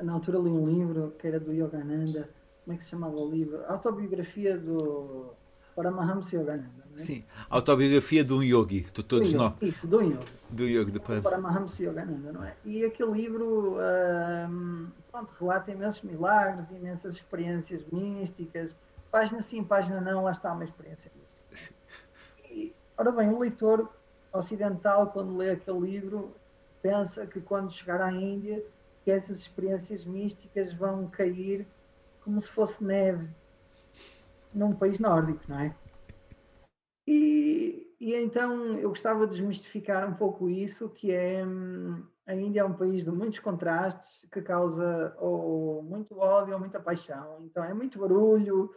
na 0.00 0.12
altura 0.12 0.38
li 0.38 0.50
um 0.50 0.66
livro 0.66 1.14
que 1.18 1.26
era 1.26 1.40
do 1.40 1.52
Yogananda, 1.52 2.28
como 2.64 2.74
é 2.74 2.78
que 2.78 2.84
se 2.84 2.90
chamava 2.90 3.16
o 3.16 3.30
livro? 3.30 3.64
Autobiografia 3.66 4.56
do 4.56 5.32
Paramahamsa 5.74 6.36
Yogananda. 6.36 6.82
É? 6.94 6.98
Sim, 6.98 7.24
autobiografia 7.48 8.22
de 8.22 8.32
um 8.32 8.42
yogi, 8.42 8.82
de 8.82 9.02
todos 9.02 9.32
nós. 9.32 9.54
Isso, 9.62 9.88
do 9.88 10.02
yogi. 10.02 10.18
Do 10.50 10.64
yogi, 10.64 10.90
de 10.90 11.00
Paramahamsa 11.00 11.82
Yogananda, 11.82 12.32
não 12.32 12.44
é? 12.44 12.54
E 12.64 12.84
aquele 12.84 13.12
livro 13.12 13.78
um, 14.50 14.88
pronto, 15.10 15.32
relata 15.40 15.72
imensos 15.72 16.02
milagres, 16.02 16.70
imensas 16.70 17.14
experiências 17.16 17.84
místicas. 17.90 18.76
Página 19.10 19.40
sim, 19.42 19.64
página 19.64 20.00
não, 20.00 20.24
lá 20.24 20.32
está 20.32 20.52
uma 20.52 20.64
experiência 20.64 21.10
mística. 21.16 21.74
E, 22.50 22.74
ora 22.96 23.10
bem, 23.10 23.30
o 23.30 23.38
leitor 23.38 23.90
ocidental, 24.32 25.08
quando 25.08 25.36
lê 25.36 25.50
aquele 25.50 25.80
livro, 25.80 26.34
pensa 26.80 27.26
que 27.26 27.40
quando 27.40 27.72
chegar 27.72 28.00
à 28.00 28.10
Índia, 28.10 28.62
que 29.02 29.10
essas 29.10 29.38
experiências 29.38 30.04
místicas 30.04 30.72
vão 30.72 31.08
cair 31.08 31.66
como 32.20 32.40
se 32.40 32.50
fosse 32.50 32.82
neve 32.84 33.28
num 34.54 34.74
país 34.74 34.98
nórdico, 34.98 35.42
não 35.48 35.58
é? 35.58 35.74
E, 37.06 37.94
e 38.00 38.14
então 38.14 38.78
eu 38.78 38.88
gostava 38.88 39.26
de 39.26 39.32
desmistificar 39.32 40.08
um 40.08 40.14
pouco 40.14 40.48
isso, 40.48 40.88
que 40.90 41.10
é 41.10 41.44
hum, 41.44 42.06
a 42.26 42.34
Índia 42.34 42.60
é 42.60 42.64
um 42.64 42.74
país 42.74 43.04
de 43.04 43.10
muitos 43.10 43.40
contrastes 43.40 44.26
que 44.30 44.40
causa 44.40 45.14
ou 45.18 45.82
muito 45.82 46.16
ódio 46.18 46.54
ou 46.54 46.60
muita 46.60 46.80
paixão. 46.80 47.38
Então 47.44 47.64
é 47.64 47.74
muito 47.74 47.98
barulho, 47.98 48.72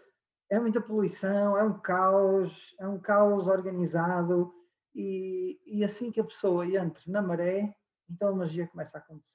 é 0.50 0.60
muita 0.60 0.82
poluição, 0.82 1.58
é 1.58 1.64
um 1.64 1.80
caos, 1.80 2.76
é 2.80 2.88
um 2.88 3.00
caos 3.00 3.48
organizado 3.48 4.54
e, 4.94 5.60
e 5.66 5.84
assim 5.84 6.12
que 6.12 6.20
a 6.20 6.24
pessoa 6.24 6.66
entra 6.66 7.04
na 7.08 7.22
maré, 7.22 7.76
então 8.10 8.30
a 8.30 8.36
magia 8.36 8.68
começa 8.68 8.98
a 8.98 9.02
acontecer. 9.02 9.35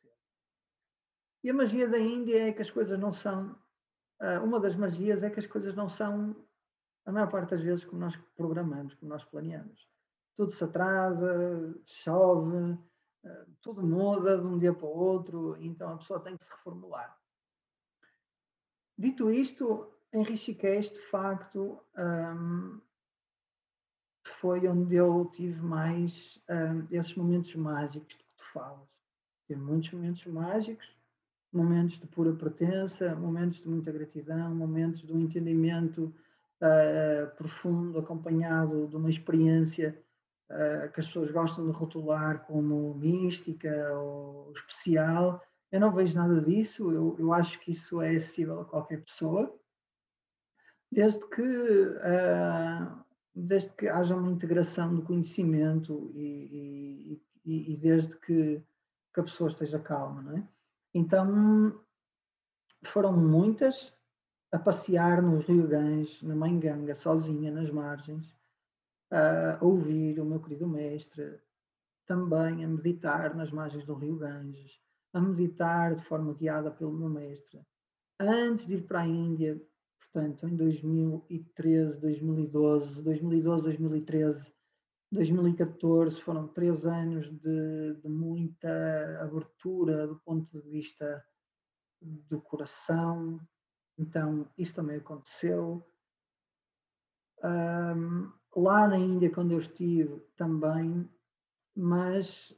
E 1.43 1.51
a 1.51 1.55
magia 1.55 1.89
da 1.89 1.99
Índia 1.99 2.49
é 2.49 2.53
que 2.53 2.63
as 2.63 2.71
coisas 2.71 2.99
não 2.99 3.13
são. 3.13 3.53
Uh, 4.21 4.45
uma 4.45 4.61
das 4.61 4.77
magias 4.77 5.23
é 5.23 5.31
que 5.31 5.41
as 5.41 5.47
coisas 5.47 5.75
não 5.75 5.89
são, 5.89 6.37
a 7.07 7.13
maior 7.13 7.31
parte 7.31 7.51
das 7.51 7.63
vezes, 7.63 7.85
como 7.85 8.01
nós 8.01 8.17
programamos, 8.37 8.95
como 8.95 9.11
nós 9.11 9.25
planeamos. 9.25 9.89
Tudo 10.35 10.53
se 10.53 10.63
atrasa, 10.63 11.75
chove, 11.85 12.73
uh, 12.73 13.57
tudo 13.63 13.83
muda 13.83 14.39
de 14.39 14.47
um 14.47 14.59
dia 14.59 14.75
para 14.75 14.87
o 14.87 14.97
outro, 14.97 15.57
então 15.61 15.95
a 15.95 15.99
pessoa 15.99 16.21
tem 16.21 16.37
que 16.37 16.45
se 16.45 16.51
reformular. 16.51 17.19
Dito 18.99 19.31
isto, 19.31 19.91
em 20.13 20.23
Rishikesh, 20.23 20.91
de 20.91 21.01
facto, 21.07 21.83
foi 24.41 24.67
onde 24.69 24.97
eu 24.97 25.31
tive 25.33 25.63
mais 25.63 26.43
um, 26.49 26.87
esses 26.91 27.15
momentos 27.15 27.55
mágicos 27.55 28.17
de 28.17 28.25
que 28.25 28.35
tu 28.37 28.45
falas. 28.53 28.89
Tive 29.47 29.61
muitos 29.61 29.91
momentos 29.93 30.27
mágicos, 30.27 31.00
momentos 31.53 31.99
de 31.99 32.07
pura 32.07 32.33
pertença, 32.33 33.15
momentos 33.15 33.59
de 33.59 33.69
muita 33.69 33.91
gratidão, 33.91 34.55
momentos 34.55 35.01
de 35.01 35.13
um 35.13 35.21
entendimento 35.21 36.15
uh, 36.63 37.35
profundo, 37.37 37.99
acompanhado 37.99 38.87
de 38.87 38.97
uma 38.97 39.11
experiência 39.11 40.01
uh, 40.51 40.93
que 40.93 41.01
as 41.01 41.07
pessoas 41.07 41.31
gostam 41.31 41.67
de 41.67 41.73
rotular 41.73 42.45
como 42.47 42.95
mística 42.95 43.93
ou 43.99 44.53
especial. 44.53 45.43
Eu 45.73 45.81
não 45.81 45.93
vejo 45.93 46.17
nada 46.17 46.41
disso, 46.41 46.91
eu, 46.93 47.17
eu 47.19 47.33
acho 47.33 47.59
que 47.61 47.73
isso 47.73 48.01
é 48.01 48.11
acessível 48.11 48.61
a 48.61 48.65
qualquer 48.65 49.03
pessoa, 49.03 49.53
desde 50.91 51.29
que, 51.29 51.43
uh, 51.43 53.05
desde 53.35 53.73
que 53.75 53.89
haja 53.89 54.15
uma 54.15 54.31
integração 54.31 54.95
do 54.95 55.03
conhecimento 55.03 56.11
e, 56.15 57.21
e, 57.45 57.73
e 57.73 57.77
desde 57.77 58.17
que, 58.17 58.63
que 59.13 59.21
a 59.21 59.25
pessoa 59.25 59.49
esteja 59.49 59.79
calma, 59.79 60.23
não 60.23 60.37
é? 60.37 60.49
Então 60.95 61.81
foram 62.85 63.13
muitas 63.13 63.95
a 64.53 64.59
passear 64.59 65.23
no 65.23 65.39
Rio 65.39 65.69
Ganges, 65.69 66.23
na 66.23 66.35
Mãe 66.35 66.59
Ganga, 66.59 66.95
sozinha 66.95 67.53
nas 67.53 67.71
margens, 67.71 68.35
a 69.13 69.59
ouvir 69.65 70.19
o 70.21 70.25
meu 70.25 70.41
querido 70.41 70.67
mestre, 70.67 71.41
também 72.07 72.65
a 72.65 72.69
meditar 72.69 73.35
nas 73.37 73.53
margens 73.53 73.85
do 73.85 73.95
Rio 73.95 74.17
Ganges, 74.17 74.81
a 75.13 75.21
meditar 75.21 75.95
de 75.95 76.05
forma 76.05 76.35
guiada 76.35 76.71
pelo 76.71 76.93
meu 76.93 77.09
mestre. 77.09 77.65
Antes 78.19 78.67
de 78.67 78.75
ir 78.75 78.87
para 78.87 79.01
a 79.01 79.07
Índia, 79.07 79.61
portanto, 80.01 80.49
em 80.49 80.57
2013, 80.57 82.01
2012, 82.01 83.03
2012, 83.03 83.63
2013, 83.65 84.53
2014 85.13 86.21
foram 86.21 86.47
três 86.47 86.87
anos 86.87 87.29
de, 87.29 87.95
de, 87.95 88.09
muita 88.09 89.21
abertura 89.21 90.07
do 90.07 90.17
ponto 90.21 90.51
de 90.53 90.61
vista 90.61 91.25
do 92.01 92.41
coração, 92.41 93.41
então 93.99 94.49
isso 94.57 94.75
também 94.75 94.97
aconteceu. 94.97 95.85
Um, 97.43 98.33
lá 98.55 98.87
na 98.87 98.99
Índia, 98.99 99.31
quando 99.31 99.53
eu 99.53 99.59
estive, 99.59 100.21
também, 100.37 101.09
mas 101.75 102.55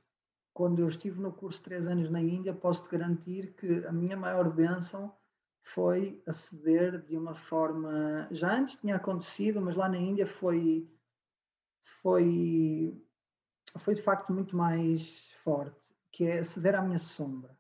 quando 0.53 0.81
eu 0.81 0.89
estive 0.89 1.21
no 1.21 1.33
curso 1.33 1.63
três 1.63 1.87
anos 1.87 2.11
na 2.11 2.21
Índia, 2.21 2.55
posso 2.55 2.83
te 2.83 2.91
garantir 2.91 3.55
que 3.55 3.85
a 3.87 3.93
minha 3.93 4.17
maior 4.17 4.53
bênção 4.53 5.15
foi 5.63 6.23
aceder 6.27 7.01
de 7.03 7.17
uma 7.17 7.35
forma. 7.35 8.29
Já 8.31 8.59
antes 8.59 8.77
tinha 8.77 8.97
acontecido, 8.97 9.61
mas 9.61 9.77
lá 9.77 9.89
na 9.89 9.99
Índia 9.99 10.27
foi 10.27 10.91
foi, 12.03 13.01
foi 13.79 13.95
de 13.95 14.03
facto 14.03 14.33
muito 14.33 14.57
mais 14.57 15.33
forte, 15.45 15.95
que 16.11 16.27
é 16.27 16.43
ceder 16.43 16.75
à 16.75 16.83
minha 16.83 16.99
sombra. 16.99 17.57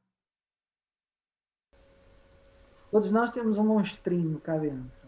Todos 2.90 3.10
nós 3.10 3.31
temos 3.31 3.56
um 3.56 3.64
monstrinho 3.64 4.39
cá 4.40 4.59
dentro. 4.59 5.02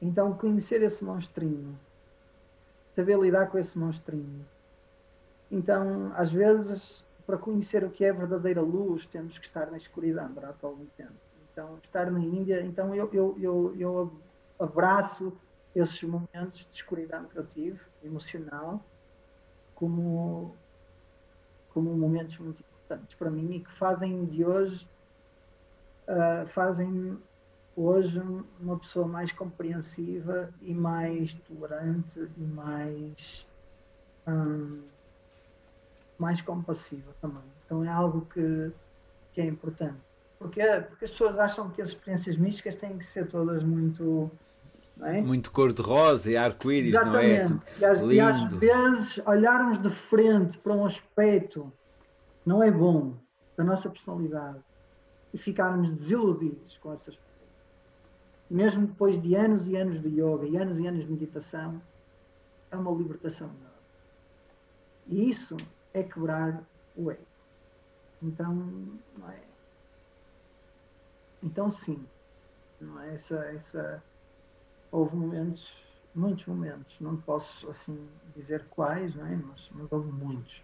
Então, 0.00 0.32
conhecer 0.32 0.80
esse 0.82 1.04
monstrinho, 1.04 1.78
saber 2.94 3.18
lidar 3.18 3.50
com 3.50 3.58
esse 3.58 3.76
monstrinho. 3.76 4.46
Então, 5.50 6.12
às 6.14 6.30
vezes, 6.30 7.04
para 7.26 7.36
conhecer 7.36 7.84
o 7.84 7.90
que 7.90 8.04
é 8.04 8.12
verdadeira 8.12 8.62
luz, 8.62 9.06
temos 9.06 9.38
que 9.38 9.44
estar 9.44 9.70
na 9.70 9.76
escuridão 9.76 10.32
durante 10.32 10.64
algum 10.64 10.86
tempo. 10.96 11.12
Então, 11.52 11.78
estar 11.82 12.10
na 12.10 12.20
Índia, 12.20 12.62
então 12.62 12.94
eu, 12.94 13.12
eu, 13.12 13.36
eu, 13.38 13.76
eu 13.76 14.20
abraço 14.58 15.36
esses 15.74 16.02
momentos 16.02 16.66
de 16.70 16.76
escuridão 16.76 17.24
que 17.24 17.36
eu 17.36 17.46
tive, 17.46 17.80
emocional, 18.02 18.82
como, 19.74 20.54
como 21.72 21.94
momentos 21.96 22.38
muito 22.38 22.62
importantes 22.62 23.14
para 23.14 23.30
mim 23.30 23.50
e 23.52 23.60
que 23.60 23.70
fazem 23.72 24.24
de 24.24 24.44
hoje, 24.44 24.88
uh, 26.08 26.46
fazem 26.48 27.18
hoje 27.76 28.20
uma 28.60 28.78
pessoa 28.78 29.06
mais 29.06 29.30
compreensiva 29.30 30.52
e 30.62 30.74
mais 30.74 31.34
tolerante 31.34 32.28
e 32.36 32.40
mais, 32.40 33.46
um, 34.26 34.82
mais 36.18 36.40
compassiva 36.40 37.12
também. 37.20 37.44
Então 37.64 37.84
é 37.84 37.88
algo 37.88 38.26
que, 38.32 38.72
que 39.32 39.40
é 39.40 39.44
importante. 39.44 40.00
Porque, 40.38 40.60
porque 40.88 41.04
as 41.04 41.10
pessoas 41.10 41.38
acham 41.38 41.70
que 41.70 41.82
as 41.82 41.90
experiências 41.90 42.36
místicas 42.36 42.76
têm 42.76 42.98
que 42.98 43.04
ser 43.04 43.28
todas 43.28 43.62
muito 43.62 44.30
é? 45.06 45.20
Muito 45.20 45.50
cor-de-rosa 45.50 46.30
e 46.30 46.36
arco-íris, 46.36 46.92
não 46.92 47.16
é? 47.16 47.44
E 47.78 47.84
às, 47.84 48.00
e 48.00 48.20
às 48.20 48.52
vezes 48.54 49.20
olharmos 49.26 49.78
de 49.78 49.90
frente 49.90 50.58
para 50.58 50.74
um 50.74 50.84
aspecto 50.84 51.72
não 52.44 52.62
é 52.62 52.70
bom 52.70 53.14
da 53.56 53.64
nossa 53.64 53.88
personalidade 53.90 54.58
e 55.32 55.38
ficarmos 55.38 55.94
desiludidos 55.94 56.78
com 56.78 56.92
essas. 56.92 57.18
Mesmo 58.50 58.86
depois 58.86 59.20
de 59.20 59.34
anos 59.34 59.66
e 59.66 59.76
anos 59.76 60.00
de 60.00 60.08
yoga 60.08 60.46
e 60.46 60.56
anos 60.56 60.78
e 60.78 60.86
anos 60.86 61.04
de 61.04 61.10
meditação, 61.10 61.80
é 62.70 62.76
uma 62.76 62.90
libertação. 62.90 63.50
E 65.06 65.28
isso 65.28 65.56
é 65.92 66.02
quebrar 66.02 66.62
o 66.96 67.10
ego. 67.10 67.22
Então, 68.22 68.54
não 69.16 69.30
é? 69.30 69.40
Então, 71.42 71.70
sim, 71.70 72.04
não 72.80 73.00
é? 73.00 73.14
essa, 73.14 73.36
essa 73.46 74.02
houve 74.90 75.16
momentos, 75.16 75.68
muitos 76.14 76.46
momentos, 76.46 76.96
não 77.00 77.16
posso 77.16 77.68
assim 77.68 77.98
dizer 78.34 78.64
quais, 78.70 79.14
não 79.14 79.26
é? 79.26 79.36
mas, 79.36 79.70
mas 79.72 79.92
houve 79.92 80.10
muitos. 80.10 80.62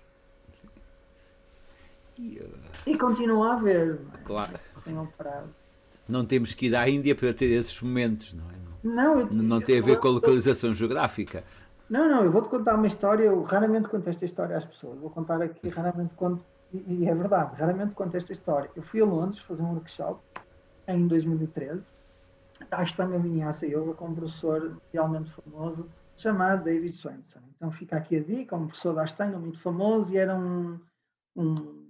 E, 2.18 2.38
uh... 2.38 2.58
e 2.86 2.96
continua 2.96 3.50
a 3.50 3.54
haver, 3.54 4.00
não 4.00 4.14
é? 4.14 4.18
Claro. 4.24 4.52
Sem 4.80 4.98
operado. 4.98 5.48
Não 6.08 6.24
temos 6.24 6.54
que 6.54 6.66
ir 6.66 6.76
à 6.76 6.88
Índia 6.88 7.14
para 7.14 7.32
ter 7.32 7.46
esses 7.46 7.80
momentos, 7.80 8.34
não 8.34 8.44
é? 8.50 8.64
Não, 8.84 9.20
eu, 9.20 9.32
não 9.32 9.60
tem 9.62 9.78
a 9.78 9.82
ver 9.82 9.98
com 9.98 10.08
a 10.08 10.10
localização 10.10 10.74
geográfica. 10.74 11.42
Não, 11.88 12.08
não, 12.08 12.22
eu 12.22 12.30
vou-te 12.30 12.48
contar 12.48 12.74
uma 12.74 12.86
história, 12.86 13.24
eu 13.24 13.42
raramente 13.42 13.88
conto 13.88 14.08
esta 14.08 14.24
história 14.24 14.56
às 14.56 14.64
pessoas, 14.64 14.98
vou 14.98 15.10
contar 15.10 15.40
aqui, 15.40 15.68
raramente 15.70 16.14
conto, 16.14 16.44
e, 16.72 17.02
e 17.02 17.08
é 17.08 17.14
verdade, 17.14 17.58
raramente 17.58 17.94
conto 17.94 18.14
esta 18.16 18.32
história. 18.32 18.70
Eu 18.76 18.82
fui 18.82 19.00
a 19.00 19.04
Londres 19.04 19.40
fazer 19.40 19.62
um 19.62 19.72
workshop 19.72 20.20
em 20.86 21.06
2013 21.06 21.84
a 22.70 22.82
Ashtanga 22.82 23.18
Vinyasa 23.18 23.66
Yoga 23.66 23.94
com 23.94 24.08
um 24.08 24.14
professor 24.14 24.80
realmente 24.92 25.30
famoso 25.30 25.88
chamado 26.16 26.64
David 26.64 26.92
Swenson. 26.92 27.40
Então 27.56 27.70
fica 27.70 27.96
aqui 27.96 28.16
a 28.16 28.22
dica, 28.22 28.56
um 28.56 28.66
professor 28.66 28.94
da 28.94 29.02
Ashtanga 29.02 29.38
muito 29.38 29.60
famoso 29.60 30.12
e 30.12 30.18
era 30.18 30.36
um, 30.36 30.78
um 31.36 31.84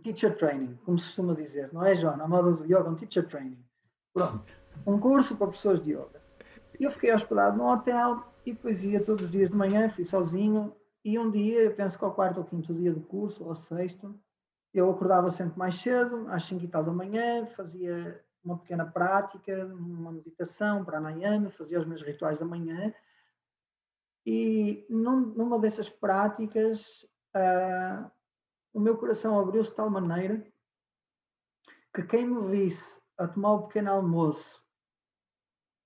teacher 0.00 0.36
training, 0.36 0.78
como 0.84 0.98
se 0.98 1.06
costuma 1.06 1.34
dizer, 1.34 1.72
não 1.72 1.84
é, 1.84 1.94
João? 1.94 2.16
Na 2.16 2.26
moda 2.26 2.52
do 2.52 2.64
yoga, 2.64 2.88
um 2.88 2.94
teacher 2.94 3.26
training. 3.28 3.62
Pronto, 4.12 4.44
um 4.86 4.98
curso 4.98 5.36
para 5.36 5.48
pessoas 5.48 5.82
de 5.82 5.92
yoga. 5.92 6.22
Eu 6.78 6.90
fiquei 6.90 7.12
hospedado 7.12 7.56
no 7.56 7.70
hotel 7.70 8.24
e 8.44 8.52
depois 8.52 8.82
ia 8.82 9.02
todos 9.02 9.24
os 9.24 9.30
dias 9.30 9.50
de 9.50 9.56
manhã, 9.56 9.88
fui 9.88 10.04
sozinho. 10.04 10.74
E 11.04 11.18
um 11.18 11.30
dia, 11.30 11.62
eu 11.62 11.74
penso 11.74 11.98
que 11.98 12.04
ao 12.04 12.14
quarto 12.14 12.38
ou 12.38 12.44
quinto 12.44 12.72
dia 12.74 12.92
do 12.92 13.00
curso, 13.00 13.44
ou 13.44 13.54
sexto, 13.54 14.18
eu 14.72 14.90
acordava 14.90 15.30
sempre 15.30 15.58
mais 15.58 15.76
cedo, 15.76 16.26
às 16.28 16.44
5 16.44 16.64
e 16.64 16.68
tal 16.68 16.82
da 16.82 16.92
manhã, 16.92 17.46
fazia 17.46 18.23
uma 18.44 18.58
pequena 18.58 18.84
prática, 18.84 19.66
uma 19.66 20.12
meditação 20.12 20.84
para 20.84 20.98
a 20.98 21.50
fazia 21.50 21.80
os 21.80 21.86
meus 21.86 22.02
rituais 22.02 22.38
da 22.38 22.44
manhã. 22.44 22.92
E 24.26 24.86
num, 24.88 25.20
numa 25.20 25.58
dessas 25.58 25.88
práticas, 25.88 27.04
uh, 27.34 28.10
o 28.72 28.80
meu 28.80 28.96
coração 28.96 29.38
abriu-se 29.38 29.70
de 29.70 29.76
tal 29.76 29.90
maneira 29.90 30.44
que 31.94 32.02
quem 32.02 32.26
me 32.26 32.50
visse 32.50 33.00
a 33.16 33.28
tomar 33.28 33.52
o 33.52 33.66
pequeno 33.66 33.92
almoço 33.92 34.62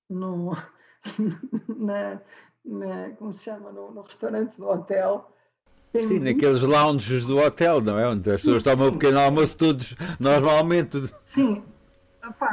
no, 0.08 0.52
na, 1.76 2.20
na, 2.64 3.10
como 3.16 3.32
se 3.32 3.44
chama, 3.44 3.70
no, 3.70 3.92
no 3.92 4.02
restaurante 4.02 4.56
do 4.56 4.68
hotel, 4.68 5.32
Sim, 5.96 6.18
naqueles 6.18 6.62
lounges 6.62 7.24
do 7.24 7.38
hotel, 7.38 7.80
não 7.80 7.98
é? 7.98 8.06
Onde 8.08 8.30
as 8.30 8.42
pessoas 8.42 8.62
tomam 8.62 8.88
um 8.88 8.92
pequeno 8.92 9.18
almoço 9.18 9.56
todos 9.56 9.96
normalmente. 10.20 10.98
Sim. 11.24 11.64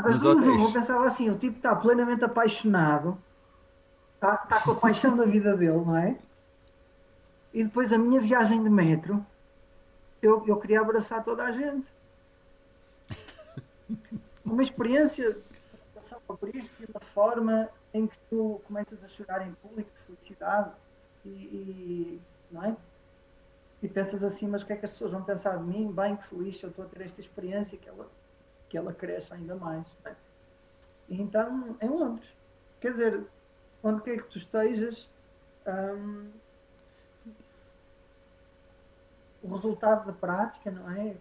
Das 0.03 0.19
duas, 0.19 0.45
eu 0.45 0.71
pensava 0.71 1.05
assim, 1.05 1.29
o 1.29 1.37
tipo 1.37 1.57
está 1.57 1.75
plenamente 1.75 2.23
apaixonado, 2.23 3.17
está, 4.15 4.35
está 4.43 4.61
com 4.61 4.71
a 4.71 4.75
paixão 4.75 5.15
da 5.15 5.25
vida 5.25 5.55
dele, 5.55 5.83
não 5.85 5.97
é? 5.97 6.17
E 7.53 7.63
depois 7.63 7.93
a 7.93 7.97
minha 7.97 8.19
viagem 8.19 8.61
de 8.63 8.69
metro, 8.69 9.25
eu, 10.21 10.43
eu 10.47 10.57
queria 10.57 10.81
abraçar 10.81 11.23
toda 11.23 11.43
a 11.43 11.51
gente. 11.51 11.87
Uma 14.43 14.61
experiência 14.61 15.37
passar 15.93 16.19
por 16.19 16.55
isto 16.55 16.77
de 16.77 16.91
uma 16.91 16.99
forma 16.99 17.69
em 17.93 18.05
que 18.05 18.17
tu 18.29 18.61
começas 18.67 19.03
a 19.03 19.07
chorar 19.07 19.47
em 19.47 19.53
público 19.53 19.89
de 19.91 19.99
felicidade 20.01 20.71
e, 21.25 21.29
e 21.29 22.21
não 22.51 22.63
é? 22.63 22.75
e 23.81 23.87
pensas 23.87 24.23
assim, 24.23 24.47
mas 24.47 24.61
o 24.61 24.65
que 24.65 24.73
é 24.73 24.75
que 24.75 24.85
as 24.85 24.91
pessoas 24.91 25.11
vão 25.11 25.23
pensar 25.23 25.57
de 25.57 25.63
mim? 25.63 25.91
Bem 25.91 26.15
que 26.15 26.23
se 26.23 26.35
lixa, 26.35 26.65
eu 26.65 26.69
estou 26.69 26.85
a 26.85 26.87
ter 26.87 27.01
esta 27.03 27.21
experiência 27.21 27.77
que 27.77 27.87
ela, 27.87 28.07
que 28.75 28.77
ela 28.77 28.93
cresce 28.93 29.33
ainda 29.33 29.55
mais. 29.55 29.85
E 31.07 31.21
então, 31.21 31.77
em 31.81 31.87
Londres. 31.87 32.27
Quer 32.81 32.91
dizer, 32.91 33.25
onde 33.81 34.01
quer 34.01 34.21
que 34.21 34.29
tu 34.29 34.37
estejas, 34.37 35.09
hum, 35.65 36.29
o 39.41 39.55
resultado 39.55 40.07
da 40.07 40.11
prática, 40.11 40.69
não 40.69 40.91
é? 40.91 41.15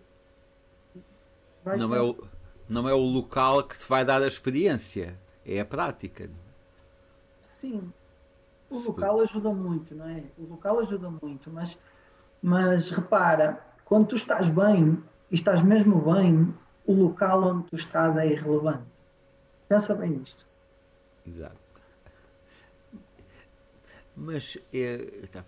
Vai 1.63 1.77
não, 1.77 1.89
ser... 1.89 1.95
é 1.95 2.01
o, 2.01 2.29
não 2.69 2.89
é 2.89 2.93
o 2.93 2.99
local 2.99 3.63
que 3.63 3.79
te 3.79 3.87
vai 3.87 4.05
dar 4.05 4.21
a 4.21 4.27
experiência, 4.27 5.17
é 5.47 5.61
a 5.61 5.65
prática. 5.65 6.29
Sim, 7.61 7.93
o 8.69 8.79
local 8.79 9.21
ajuda 9.21 9.51
muito, 9.53 9.95
não 9.95 10.09
é? 10.09 10.25
O 10.37 10.47
local 10.47 10.81
ajuda 10.81 11.09
muito, 11.09 11.51
mas 11.53 11.79
mas 12.43 12.91
repara, 12.91 13.65
quando 13.85 14.09
tu 14.09 14.17
estás 14.17 14.51
bem 14.51 15.03
e 15.31 15.35
estás 15.35 15.63
mesmo 15.63 16.13
bem, 16.13 16.55
o 16.87 16.93
local 16.93 17.43
onde 17.45 17.69
tu 17.69 17.77
estás 17.77 18.17
é 18.17 18.27
irrelevante. 18.27 18.85
Pensa 19.69 19.95
bem 19.95 20.11
nisto. 20.11 20.45
Exato. 21.27 21.57
Mas 24.17 24.59
é, 24.73 25.27
tá, 25.31 25.45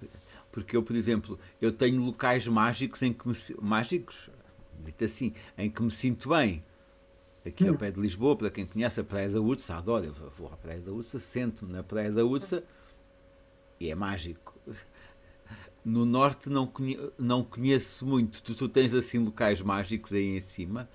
porque 0.51 0.77
eu, 0.77 0.83
por 0.83 0.97
exemplo, 0.97 1.39
eu 1.61 1.71
tenho 1.71 2.03
locais 2.03 2.49
mágicos 2.49 3.01
em 3.03 3.13
que 3.13 3.29
me 3.29 3.35
mágicos, 3.61 4.29
dito 4.81 5.05
assim, 5.05 5.33
em 5.57 5.71
que 5.71 5.83
me 5.83 5.91
sinto 5.91 6.31
bem. 6.31 6.65
Aqui 7.45 7.65
hum. 7.65 7.71
ao 7.71 7.75
pé 7.77 7.93
de 7.93 8.01
Lisboa, 8.01 8.35
para 8.35 8.51
quem 8.51 8.67
conhece 8.67 8.99
a 8.99 9.05
Praia 9.05 9.29
da 9.29 9.41
Ursa, 9.41 9.77
adoro, 9.77 10.07
eu 10.07 10.13
vou 10.37 10.49
à 10.49 10.57
Praia 10.57 10.81
da 10.81 10.91
Ursa, 10.91 11.21
sento-me 11.21 11.73
na 11.73 11.83
Praia 11.85 12.11
da 12.11 12.25
Ursa 12.25 12.65
e 13.79 13.89
é 13.89 13.95
mágico 13.95 14.59
no 15.87 16.05
norte 16.05 16.51
não, 16.51 16.67
conhe 16.67 16.99
não 17.17 17.45
conheço 17.45 18.05
muito. 18.05 18.43
Tu, 18.43 18.57
tu, 18.57 18.69
tens 18.69 18.93
assim 18.93 19.19
locais 19.19 19.63
mágicos 19.63 20.13
aí 20.13 20.37
em 20.37 20.41
cima. 20.41 20.89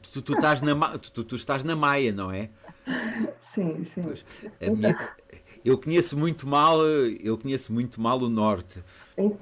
Tu, 0.00 0.22
tu, 0.22 0.32
estás, 0.32 0.62
na, 0.62 0.98
tu, 0.98 1.24
tu, 1.24 1.36
estás 1.36 1.64
na 1.64 1.76
Maia, 1.76 2.12
não 2.12 2.30
é? 2.30 2.48
Sim, 3.38 3.84
sim. 3.84 4.02
Pois, 4.02 4.24
minha, 4.60 4.96
eu 5.62 5.78
conheço 5.78 6.16
muito 6.16 6.48
mal, 6.48 6.82
eu 6.82 7.36
conheço 7.36 7.72
muito 7.72 8.00
mal 8.00 8.18
o 8.18 8.28
norte. 8.28 8.82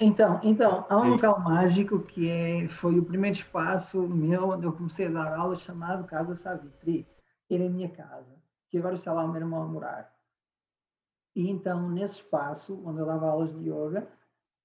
Então, 0.01 0.41
então 0.43 0.85
há 0.89 0.97
um 0.99 1.11
local 1.11 1.39
mágico 1.41 2.01
que 2.01 2.29
é, 2.29 2.69
foi 2.69 2.99
o 2.99 3.05
primeiro 3.05 3.37
espaço 3.37 4.03
meu 4.09 4.51
onde 4.51 4.67
eu 4.67 4.73
comecei 4.73 5.07
a 5.07 5.11
dar 5.11 5.35
aulas 5.35 5.61
chamado 5.61 6.05
Casa 6.05 6.35
Savitri. 6.35 7.07
Era 7.49 7.67
a 7.67 7.71
minha 7.71 7.89
casa, 7.89 8.35
que 8.69 8.79
agora 8.79 8.95
está 8.95 9.13
lá 9.13 9.25
o 9.25 9.29
meu 9.29 9.41
irmão 9.41 9.63
a 9.63 9.67
morar. 9.67 10.13
E 11.35 11.49
então, 11.49 11.89
nesse 11.89 12.17
espaço, 12.17 12.83
onde 12.85 13.01
eu 13.01 13.07
dava 13.07 13.29
aulas 13.29 13.55
de 13.55 13.71
yoga, 13.71 14.09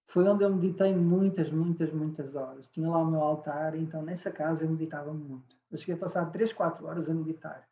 foi 0.08 0.28
onde 0.28 0.44
eu 0.44 0.54
meditei 0.54 0.96
muitas, 0.96 1.52
muitas, 1.52 1.92
muitas 1.92 2.36
horas. 2.36 2.68
Tinha 2.68 2.90
lá 2.90 3.00
o 3.00 3.10
meu 3.10 3.22
altar, 3.22 3.76
então 3.76 4.02
nessa 4.02 4.32
casa 4.32 4.64
eu 4.64 4.70
meditava 4.70 5.14
muito. 5.14 5.56
Eu 5.72 5.78
cheguei 5.78 5.96
a 5.96 5.98
passar 5.98 6.26
3, 6.32 6.54
4 6.54 6.86
horas 6.86 7.10
a 7.10 7.14
meditar. 7.14 7.68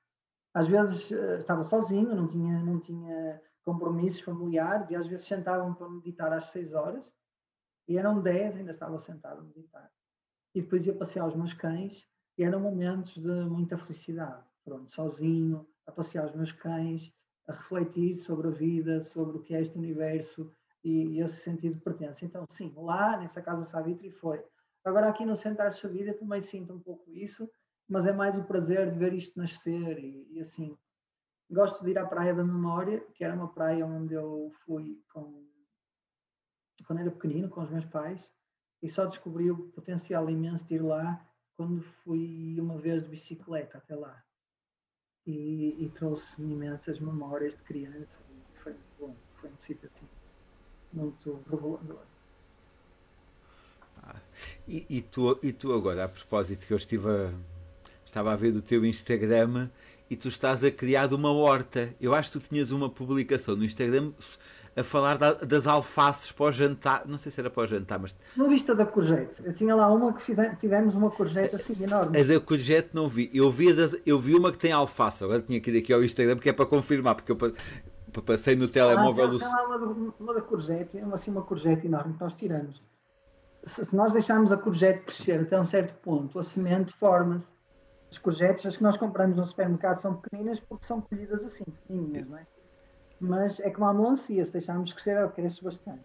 Às 0.53 0.67
vezes 0.67 1.11
uh, 1.11 1.37
estava 1.37 1.63
sozinho, 1.63 2.15
não 2.15 2.27
tinha, 2.27 2.59
não 2.59 2.79
tinha 2.79 3.41
compromissos 3.63 4.21
familiares 4.21 4.89
e 4.91 4.95
às 4.95 5.07
vezes 5.07 5.25
sentavam 5.25 5.73
para 5.73 5.89
meditar 5.89 6.31
às 6.33 6.45
6 6.45 6.73
horas 6.73 7.11
e 7.87 7.97
eram 7.97 8.21
10, 8.21 8.57
ainda 8.57 8.71
estava 8.71 8.97
sentado 8.97 9.39
a 9.39 9.43
meditar. 9.43 9.91
E 10.53 10.61
depois 10.61 10.85
ia 10.85 10.93
passear 10.93 11.27
os 11.27 11.35
meus 11.35 11.53
cães 11.53 12.07
e 12.37 12.43
eram 12.43 12.59
momentos 12.59 13.13
de 13.13 13.45
muita 13.45 13.77
felicidade. 13.77 14.43
Pronto, 14.63 14.91
sozinho, 14.91 15.67
a 15.85 15.91
passear 15.91 16.25
os 16.25 16.35
meus 16.35 16.51
cães, 16.51 17.13
a 17.47 17.53
refletir 17.53 18.15
sobre 18.15 18.47
a 18.47 18.51
vida, 18.51 19.01
sobre 19.01 19.37
o 19.37 19.41
que 19.41 19.53
é 19.53 19.61
este 19.61 19.77
universo, 19.77 20.51
e, 20.83 21.21
esse 21.21 21.41
sentido 21.41 21.75
de 21.75 21.81
pertença. 21.81 22.25
Então, 22.25 22.45
sim, 22.47 22.73
lá 22.75 23.17
nessa 23.17 23.41
Casa 23.41 23.65
Savitri 23.65 24.11
foi. 24.11 24.43
Agora, 24.83 25.07
aqui 25.07 25.25
no 25.25 25.37
Centro 25.37 25.69
de 25.69 25.87
Vida 25.87 26.13
também 26.13 26.41
sinto 26.41 26.73
um 26.73 26.79
pouco 26.79 27.09
isso, 27.11 27.49
mas 27.87 28.05
é 28.05 28.11
mais 28.11 28.37
o 28.37 28.43
prazer 28.43 28.89
de 28.89 28.97
ver 28.97 29.13
isto 29.13 29.37
nascer 29.37 29.97
e, 29.99 30.27
e, 30.31 30.39
assim. 30.41 30.77
Gosto 31.49 31.83
de 31.83 31.91
ir 31.91 31.99
à 31.99 32.05
Praia 32.05 32.33
da 32.33 32.43
Memória, 32.43 33.01
que 33.13 33.23
era 33.23 33.35
uma 33.35 33.53
praia 33.53 33.85
onde 33.85 34.13
eu 34.13 34.51
fui 34.65 34.99
com, 35.11 35.45
quando 36.87 36.99
era 36.99 37.11
pequenino, 37.11 37.49
com 37.49 37.61
os 37.61 37.69
meus 37.69 37.85
pais, 37.85 38.27
e 38.81 38.89
só 38.89 39.05
descobri 39.05 39.51
o 39.51 39.69
potencial 39.69 40.29
imenso 40.29 40.65
de 40.65 40.75
ir 40.75 40.81
lá 40.81 41.23
quando 41.55 41.81
fui 41.81 42.59
uma 42.59 42.77
vez 42.77 43.03
de 43.03 43.09
bicicleta 43.09 43.77
até 43.77 43.95
lá. 43.95 44.23
E, 45.25 45.85
e 45.85 45.89
trouxe-me 45.91 46.53
imensas 46.53 46.99
memórias 46.99 47.55
de 47.55 47.63
criança. 47.63 48.19
foi 48.55 48.73
muito 48.73 48.95
bom. 48.97 49.15
Foi 49.33 49.51
um 49.51 49.59
sítio 49.59 49.87
assim 49.87 50.07
muito 50.93 51.39
revelador. 51.49 51.99
Ah, 54.01 54.15
e, 54.67 54.85
e, 54.89 55.01
tu, 55.01 55.37
e 55.41 55.51
tu 55.51 55.73
agora, 55.73 56.05
a 56.05 56.09
propósito, 56.09 56.65
que 56.67 56.73
eu 56.73 56.77
estive 56.77 57.09
a, 57.09 57.31
estava 58.05 58.31
a 58.31 58.35
ver 58.35 58.51
do 58.51 58.61
teu 58.61 58.85
Instagram 58.85 59.69
e 60.09 60.15
tu 60.15 60.27
estás 60.27 60.63
a 60.63 60.71
criar 60.71 61.11
uma 61.13 61.31
horta. 61.31 61.93
Eu 61.99 62.13
acho 62.13 62.31
que 62.31 62.39
tu 62.39 62.47
tinhas 62.47 62.71
uma 62.71 62.89
publicação 62.89 63.55
no 63.55 63.65
Instagram 63.65 64.11
a 64.75 64.83
falar 64.83 65.17
da, 65.17 65.33
das 65.33 65.67
alfaces 65.67 66.31
para 66.31 66.45
o 66.45 66.51
jantar. 66.51 67.03
Não 67.07 67.17
sei 67.17 67.31
se 67.31 67.39
era 67.39 67.49
para 67.49 67.63
o 67.63 67.67
jantar, 67.67 67.99
mas. 67.99 68.15
Não 68.35 68.49
viste 68.49 68.69
a 68.71 68.73
da 68.73 68.85
courgette? 68.85 69.41
Eu 69.43 69.53
tinha 69.53 69.75
lá 69.75 69.91
uma 69.91 70.13
que 70.13 70.23
fizemos, 70.23 70.59
tivemos 70.59 70.95
uma 70.95 71.11
courgette 71.11 71.55
assim 71.55 71.75
enorme. 71.81 72.19
A 72.19 72.23
da 72.23 72.39
courgette 72.39 72.89
não 72.93 73.07
vi. 73.07 73.29
Eu 73.33 73.49
vi, 73.49 73.73
das, 73.73 73.95
eu 74.05 74.19
vi 74.19 74.35
uma 74.35 74.51
que 74.51 74.57
tem 74.57 74.71
alface. 74.71 75.23
Agora 75.23 75.41
tinha 75.41 75.59
que 75.59 75.71
ir 75.71 75.79
aqui 75.79 75.93
ao 75.93 76.03
Instagram 76.03 76.35
porque 76.35 76.49
é 76.49 76.53
para 76.53 76.65
confirmar, 76.65 77.15
porque 77.15 77.31
eu 77.31 77.53
passei 78.21 78.55
no 78.55 78.69
telemóvel. 78.69 79.25
Ah, 79.25 79.39
tem, 79.39 79.47
lá 79.47 79.77
uma, 79.77 80.13
uma 80.19 80.33
da 80.33 80.41
courgette, 80.41 80.97
uma, 80.97 81.15
assim, 81.15 81.31
uma 81.31 81.41
courgette 81.41 81.87
enorme 81.87 82.13
que 82.13 82.21
nós 82.21 82.33
tiramos. 82.33 82.81
Se, 83.65 83.85
se, 83.85 83.95
nós 83.95 84.11
deixarmos 84.11 84.51
a 84.51 84.57
courgette 84.57 85.05
crescer 85.05 85.41
até 85.41 85.59
um 85.59 85.63
certo 85.63 85.93
ponto, 86.01 86.37
a 86.37 86.43
semente 86.43 86.93
forma-se. 86.93 87.51
As 88.11 88.17
courgettes, 88.19 88.65
as 88.65 88.77
que 88.77 88.83
nós 88.83 88.95
compramos 88.95 89.37
no 89.37 89.45
supermercado, 89.45 89.97
são 89.97 90.15
pequeninas 90.15 90.59
porque 90.59 90.85
são 90.85 91.01
colhidas 91.01 91.43
assim, 91.43 91.63
pequenininhas, 91.63 92.27
não 92.27 92.37
é? 92.37 92.45
Mas 93.19 93.59
é 93.59 93.71
como 93.71 93.87
a 93.87 93.93
melancia, 93.93 94.45
se 94.45 94.51
deixarmos 94.51 94.93
crescer, 94.93 95.11
ela 95.11 95.29
cresce 95.29 95.63
bastante. 95.63 96.03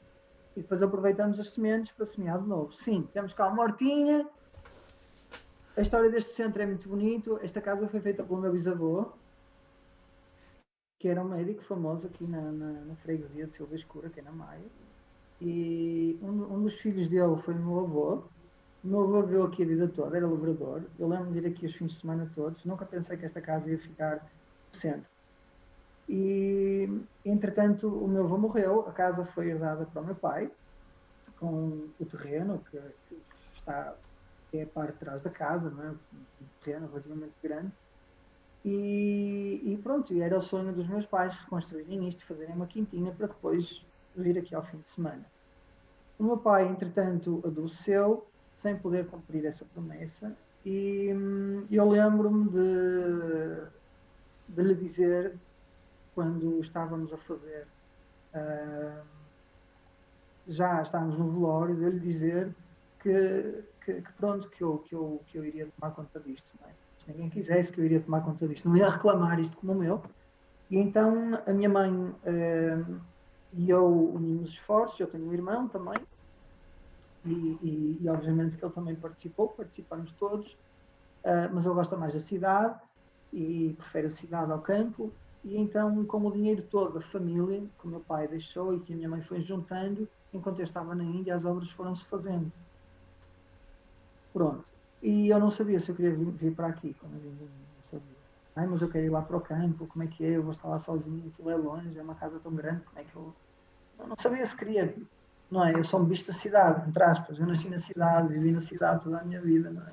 E 0.57 0.63
depois 0.63 0.83
aproveitamos 0.83 1.39
as 1.39 1.51
sementes 1.51 1.93
para 1.93 2.07
semear 2.07 2.41
de 2.41 2.49
novo. 2.49 2.73
Sim, 2.73 3.09
temos 3.13 3.33
cá 3.33 3.49
uma 3.49 3.63
hortinha. 3.63 4.27
A 5.77 5.81
história 5.81 6.11
deste 6.11 6.31
centro 6.31 6.63
é 6.63 6.67
muito 6.67 6.89
bonito. 6.89 7.39
Esta 7.43 7.61
casa 7.61 7.87
foi 7.89 8.01
feita 8.01 8.25
pelo 8.25 8.41
meu 8.41 8.53
bisavô, 8.53 9.13
que 10.99 11.09
era 11.09 11.23
um 11.23 11.29
médico 11.29 11.63
famoso 11.63 12.07
aqui 12.07 12.27
na, 12.27 12.51
na, 12.51 12.73
na 12.73 12.97
freguesia 12.97 13.47
de 13.47 13.55
Silva 13.55 13.75
Escura, 13.75 14.09
que 14.09 14.21
é 14.21 14.23
na 14.23 14.33
Maia. 14.33 14.67
E 15.41 16.19
um, 16.21 16.55
um, 16.55 16.63
dos 16.63 16.75
filhos 16.77 17.07
dele 17.09 17.37
foi 17.37 17.55
meu 17.55 17.81
avô. 17.81 18.25
Meu 18.83 19.03
avô 19.03 19.23
viveu 19.23 19.45
aqui 19.45 19.63
a 19.63 19.67
vida 19.67 19.89
toda, 19.89 20.17
era 20.17 20.27
lavrador. 20.27 20.83
Eu 20.99 21.09
lembro 21.09 21.33
de 21.33 21.39
ir 21.39 21.47
aqui 21.47 21.67
os 21.67 21.75
fins 21.75 21.93
de 21.93 22.01
semana 22.01 22.31
todos. 22.35 22.65
Nunca 22.65 22.85
pensei 22.85 23.17
que 23.17 23.25
esta 23.25 23.41
casa 23.41 23.71
ia 23.71 23.79
ficar 23.79 24.17
no 24.73 24.79
centro. 24.79 25.11
E, 26.09 26.89
entretanto, 27.25 27.89
o 27.89 28.09
meu 28.09 28.25
avô 28.25 28.39
morreu. 28.39 28.89
A 28.89 28.93
casa 28.93 29.25
foi 29.25 29.51
herdada 29.51 29.87
para 29.87 30.03
o 30.03 30.05
meu 30.05 30.15
pai, 30.15 30.51
com 31.39 31.89
o 32.01 32.05
terreno, 32.07 32.65
que, 32.71 32.79
que 33.09 33.23
está 33.55 33.95
é 34.53 34.63
a 34.63 34.67
parte 34.67 34.95
de 34.95 34.99
trás 35.01 35.23
da 35.23 35.31
casa, 35.31 35.71
não 35.71 35.85
é? 35.85 35.91
um 35.91 36.47
terreno 36.65 36.89
relativamente 36.89 37.35
grande. 37.43 37.71
E, 38.71 39.63
e, 39.65 39.79
pronto, 39.79 40.13
era 40.21 40.37
o 40.37 40.43
sonho 40.43 40.75
dos 40.75 40.87
meus 40.87 41.07
pais 41.07 41.35
reconstruírem 41.39 42.07
isto, 42.07 42.27
fazerem 42.27 42.55
uma 42.55 42.67
quintina 42.67 43.11
para 43.11 43.29
depois 43.29 43.83
vir 44.15 44.37
aqui 44.37 44.55
ao 44.55 44.63
fim 44.63 44.77
de 44.77 44.91
semana. 44.91 45.25
O 46.19 46.25
meu 46.25 46.37
pai, 46.37 46.69
entretanto, 46.69 47.41
adoeceu, 47.47 48.27
sem 48.55 48.77
poder 48.77 49.07
cumprir 49.07 49.47
essa 49.47 49.65
promessa, 49.65 50.37
e 50.67 51.15
hum, 51.15 51.67
eu 51.71 51.89
lembro-me 51.89 52.51
de, 52.51 53.63
de 54.49 54.63
lhe 54.63 54.75
dizer, 54.75 55.35
quando 56.15 56.61
estávamos 56.61 57.11
a 57.15 57.17
fazer, 57.17 57.67
uh, 58.35 59.03
já 60.47 60.83
estávamos 60.83 61.17
no 61.17 61.33
velório, 61.33 61.75
de 61.75 61.89
lhe 61.89 62.01
dizer 62.01 62.55
que, 63.01 63.65
que, 63.83 64.03
que, 64.03 64.13
pronto, 64.13 64.51
que 64.51 64.63
eu, 64.63 64.79
que, 64.81 64.95
eu, 64.95 65.23
que 65.27 65.39
eu 65.39 65.45
iria 65.47 65.69
tomar 65.79 65.95
conta 65.95 66.21
disto. 66.21 66.53
É? 66.67 66.88
Ninguém 67.09 67.31
quisesse, 67.31 67.73
que 67.73 67.81
eu 67.81 67.85
iria 67.85 68.01
tomar 68.01 68.21
conta 68.21 68.47
disto. 68.47 68.69
Não 68.69 68.77
ia 68.77 68.89
reclamar 68.89 69.41
isto 69.41 69.57
como 69.57 69.73
o 69.73 69.79
meu. 69.79 70.03
E 70.71 70.79
então 70.79 71.43
a 71.47 71.53
minha 71.53 71.69
mãe 71.69 71.91
uh, 71.93 73.01
e 73.53 73.71
eu 73.71 74.13
unimos 74.15 74.51
esforços, 74.51 75.01
eu 75.01 75.07
tenho 75.07 75.27
um 75.27 75.33
irmão 75.33 75.69
também, 75.69 75.97
e, 77.25 77.59
e, 77.63 77.99
e, 78.01 78.09
obviamente 78.09 78.57
que 78.57 78.65
ele 78.65 78.73
também 78.73 78.95
participou, 78.95 79.49
participamos 79.49 80.13
todos, 80.13 80.53
uh, 81.25 81.53
mas 81.53 81.65
ele 81.65 81.75
gosta 81.75 81.97
mais 81.97 82.15
da 82.15 82.21
cidade 82.21 82.79
e 83.33 83.75
prefere 83.77 84.07
a 84.07 84.11
cidade 84.11 84.53
ao 84.53 84.61
campo, 84.61 85.13
e 85.45 85.57
então 85.57 86.05
com 86.05 86.27
o 86.27 86.33
dinheiro 86.33 86.63
todo 86.63 86.95
da 86.95 87.01
família, 87.01 87.67
que 87.79 87.87
o 87.87 87.91
meu 87.91 88.01
pai 88.01 88.29
deixou 88.29 88.75
e 88.75 88.81
que 88.81 88.93
a 88.93 88.97
minha 88.97 89.09
mãe 89.09 89.23
foi 89.23 89.41
juntando, 89.41 90.09
enquanto 90.33 90.59
eu 90.59 90.65
estava 90.65 90.95
na 90.95 91.05
Índia, 91.05 91.35
as 91.35 91.45
obras 91.45 91.71
foram-se 91.71 92.05
fazendo. 92.05 92.53
Pronto. 94.33 94.78
E 95.03 95.29
eu 95.29 95.39
não 95.39 95.51
sabia 95.51 95.79
se 95.79 95.91
eu 95.91 95.95
queria 95.95 96.15
vir, 96.15 96.31
vir 96.33 96.55
para 96.55 96.69
aqui, 96.69 96.95
quando 97.01 97.15
eu 97.15 97.21
vim, 97.21 97.49
não 97.77 97.83
sabia. 97.83 98.19
Ai, 98.57 98.67
mas 98.67 98.83
eu 98.83 98.89
quero 98.89 99.07
ir 99.07 99.11
lá 99.11 99.23
para 99.23 99.37
o 99.37 99.41
campo, 99.41 99.87
como 99.87 100.03
é 100.03 100.07
que 100.09 100.25
é? 100.25 100.31
Eu 100.31 100.43
vou 100.43 100.53
estar 100.53 100.69
lá 100.69 100.79
sozinho, 100.79 101.31
aquilo 101.33 101.51
é 101.51 101.55
longe, 101.55 101.97
é 101.97 102.03
uma 102.03 102.17
casa 102.17 102.41
tão 102.41 102.53
grande, 102.53 102.81
como 102.83 102.99
é 102.99 103.05
que 103.05 103.15
eu. 103.15 103.33
Eu 103.99 104.07
não 104.09 104.17
sabia 104.19 104.45
se 104.45 104.57
queria, 104.57 104.95
não 105.51 105.65
é? 105.65 105.75
Eu 105.75 105.85
sou 105.85 106.01
um 106.01 106.05
bicho 106.05 106.27
da 106.27 106.33
cidade, 106.33 106.89
entre 106.89 107.03
aspas. 107.03 107.39
Eu 107.39 107.47
nasci 107.47 107.69
na 107.69 107.79
cidade, 107.79 108.29
vivi 108.29 108.51
na 108.51 108.61
cidade 108.61 109.05
toda 109.05 109.21
a 109.21 109.25
minha 109.25 109.41
vida, 109.41 109.71
não 109.71 109.83
é? 109.83 109.93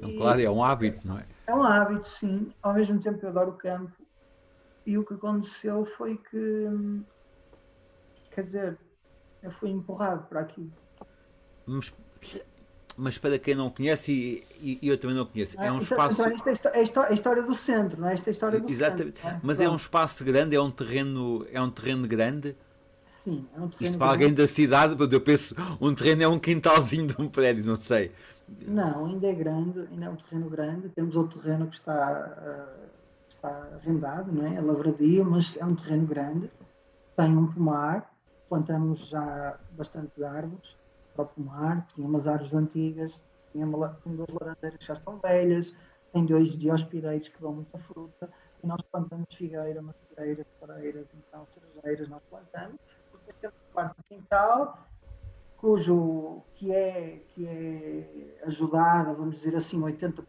E, 0.00 0.16
claro, 0.16 0.40
é 0.40 0.50
um 0.50 0.62
hábito, 0.62 1.06
não 1.06 1.18
é? 1.18 1.26
É 1.46 1.54
um 1.54 1.62
hábito, 1.62 2.06
sim. 2.06 2.52
Ao 2.62 2.74
mesmo 2.74 3.00
tempo 3.00 3.24
eu 3.24 3.30
adoro 3.30 3.50
o 3.50 3.56
campo. 3.56 3.92
E 4.86 4.96
o 4.96 5.04
que 5.04 5.14
aconteceu 5.14 5.84
foi 5.84 6.16
que, 6.16 7.02
quer 8.30 8.42
dizer, 8.42 8.78
eu 9.42 9.50
fui 9.50 9.70
empurrado 9.70 10.26
para 10.28 10.40
aqui. 10.40 10.70
Mas 11.66 11.92
mas 12.98 13.16
para 13.16 13.38
quem 13.38 13.54
não 13.54 13.70
conhece, 13.70 14.44
e, 14.60 14.78
e 14.82 14.88
eu 14.88 14.98
também 14.98 15.16
não 15.16 15.24
conheço, 15.24 15.56
é 15.60 15.70
um 15.70 15.76
então, 15.76 15.82
espaço. 15.82 16.20
Então, 16.20 16.52
esta 16.52 17.00
é 17.06 17.10
a 17.10 17.12
história 17.12 17.42
do 17.44 17.54
centro, 17.54 18.00
não 18.00 18.08
é? 18.08 18.14
Esta 18.14 18.28
é 18.28 18.30
a 18.30 18.32
história 18.32 18.60
do 18.60 18.68
Exatamente. 18.68 19.20
centro. 19.20 19.36
É? 19.36 19.40
Mas 19.40 19.60
é 19.60 19.68
um 19.68 19.76
espaço 19.76 20.24
grande, 20.24 20.56
é 20.56 20.60
um 20.60 20.70
terreno, 20.70 21.46
é 21.52 21.60
um 21.62 21.70
terreno 21.70 22.08
grande. 22.08 22.56
Sim, 23.22 23.46
é 23.56 23.60
um 23.60 23.68
terreno 23.68 23.86
Isto 23.86 23.98
para 23.98 24.08
alguém 24.08 24.34
da 24.34 24.48
cidade, 24.48 24.96
eu 25.12 25.20
penso, 25.20 25.54
um 25.80 25.94
terreno 25.94 26.24
é 26.24 26.28
um 26.28 26.40
quintalzinho 26.40 27.06
de 27.06 27.22
um 27.22 27.28
prédio, 27.28 27.64
não 27.64 27.76
sei. 27.76 28.10
Não, 28.66 29.06
ainda 29.06 29.28
é 29.28 29.32
grande, 29.32 29.86
ainda 29.92 30.06
é 30.06 30.10
um 30.10 30.16
terreno 30.16 30.50
grande. 30.50 30.88
Temos 30.88 31.14
outro 31.14 31.38
terreno 31.38 31.68
que 31.68 31.76
está, 31.76 32.34
uh, 32.36 32.88
está 33.28 33.68
arrendado, 33.80 34.32
não 34.32 34.44
é? 34.44 34.56
É 34.56 34.60
lavradio, 34.60 35.24
mas 35.24 35.56
é 35.56 35.64
um 35.64 35.76
terreno 35.76 36.06
grande. 36.06 36.50
Tem 37.16 37.36
um 37.36 37.46
pomar, 37.46 38.12
plantamos 38.48 39.06
já 39.06 39.56
bastantes 39.76 40.20
árvores 40.20 40.76
para 41.18 41.24
o 41.24 41.28
pomar, 41.28 41.86
tinha 41.94 42.06
umas 42.06 42.28
árvores 42.28 42.54
antigas, 42.54 43.24
tinha, 43.50 43.66
uma, 43.66 43.88
tem 44.04 44.14
duas 44.14 44.28
laranjeiras 44.30 44.78
que 44.78 44.86
já 44.86 44.94
estão 44.94 45.18
velhas, 45.18 45.74
tem 46.12 46.24
dois 46.24 46.56
diospireiros 46.56 47.28
que 47.28 47.40
dão 47.40 47.52
muita 47.52 47.78
fruta, 47.78 48.30
e 48.62 48.66
nós 48.66 48.80
plantamos 48.82 49.26
figueira, 49.34 49.82
macieira, 49.82 50.46
floreiras, 50.58 51.14
então 51.14 51.46
cerejeiras 51.54 52.08
nós 52.08 52.22
plantamos, 52.30 52.78
porque 53.10 53.32
temos 53.40 53.56
parte 53.74 53.96
do 53.96 54.04
quintal, 54.04 54.86
cujo 55.56 56.42
que 56.54 56.72
é, 56.72 57.16
que 57.30 57.46
é 57.46 58.44
ajudada, 58.44 59.12
vamos 59.12 59.36
dizer 59.36 59.56
assim, 59.56 59.80
80%, 59.80 60.24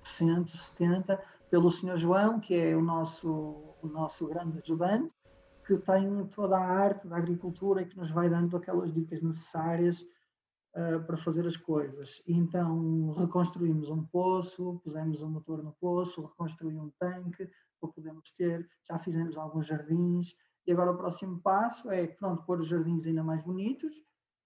70%, 0.55 1.19
pelo 1.51 1.71
Sr. 1.71 1.97
João, 1.97 2.39
que 2.39 2.55
é 2.55 2.75
o 2.75 2.81
nosso, 2.81 3.29
o 3.81 3.87
nosso 3.87 4.27
grande 4.27 4.59
ajudante, 4.59 5.13
que 5.65 5.77
tem 5.77 6.25
toda 6.27 6.57
a 6.57 6.63
arte 6.63 7.07
da 7.07 7.17
agricultura 7.17 7.81
e 7.81 7.85
que 7.85 7.97
nos 7.97 8.09
vai 8.11 8.27
dando 8.27 8.57
aquelas 8.57 8.91
dicas 8.91 9.21
necessárias 9.21 10.03
uh, 10.79 11.03
para 11.05 11.17
fazer 11.17 11.45
as 11.45 11.57
coisas. 11.57 12.21
E 12.25 12.33
então 12.33 13.11
reconstruímos 13.11 13.89
um 13.89 14.05
poço, 14.05 14.79
pusemos 14.83 15.21
um 15.21 15.29
motor 15.29 15.61
no 15.61 15.73
poço, 15.73 16.25
reconstruí 16.25 16.79
um 16.79 16.91
tanque 16.99 17.49
para 17.79 17.89
podermos 17.89 18.31
ter, 18.31 18.69
já 18.87 18.97
fizemos 18.99 19.37
alguns 19.37 19.67
jardins. 19.67 20.33
E 20.65 20.71
agora 20.71 20.91
o 20.91 20.97
próximo 20.97 21.39
passo 21.41 21.89
é, 21.89 22.07
pronto, 22.07 22.43
pôr 22.43 22.61
os 22.61 22.67
jardins 22.67 23.05
ainda 23.05 23.23
mais 23.23 23.43
bonitos 23.43 23.95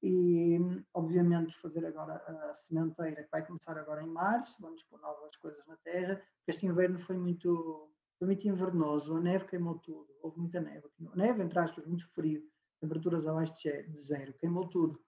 e 0.02 0.60
obviamente 0.94 1.58
fazer 1.58 1.86
agora 1.86 2.16
a 2.50 2.54
sementeira 2.54 3.24
que 3.24 3.32
vai 3.32 3.46
começar 3.46 3.78
agora 3.78 4.04
em 4.04 4.08
março, 4.08 4.58
vamos 4.60 4.84
pôr 4.84 5.00
novas 5.00 5.36
coisas 5.38 5.66
na 5.66 5.78
terra, 5.78 6.22
este 6.46 6.66
inverno 6.66 7.00
foi 7.00 7.18
muito, 7.18 7.90
foi 8.20 8.28
muito 8.28 8.46
invernoso, 8.46 9.16
a 9.16 9.22
neve 9.22 9.46
queimou 9.46 9.80
tudo, 9.80 10.08
houve 10.22 10.40
muita 10.40 10.60
neve, 10.60 10.90
neve 11.16 11.42
entre 11.42 11.58
aspas, 11.58 11.86
muito 11.86 12.06
frio, 12.10 12.44
temperaturas 12.82 13.26
abaixo 13.26 13.56
de 13.56 13.98
zero, 13.98 14.34
queimou 14.34 14.68
tudo. 14.68 15.00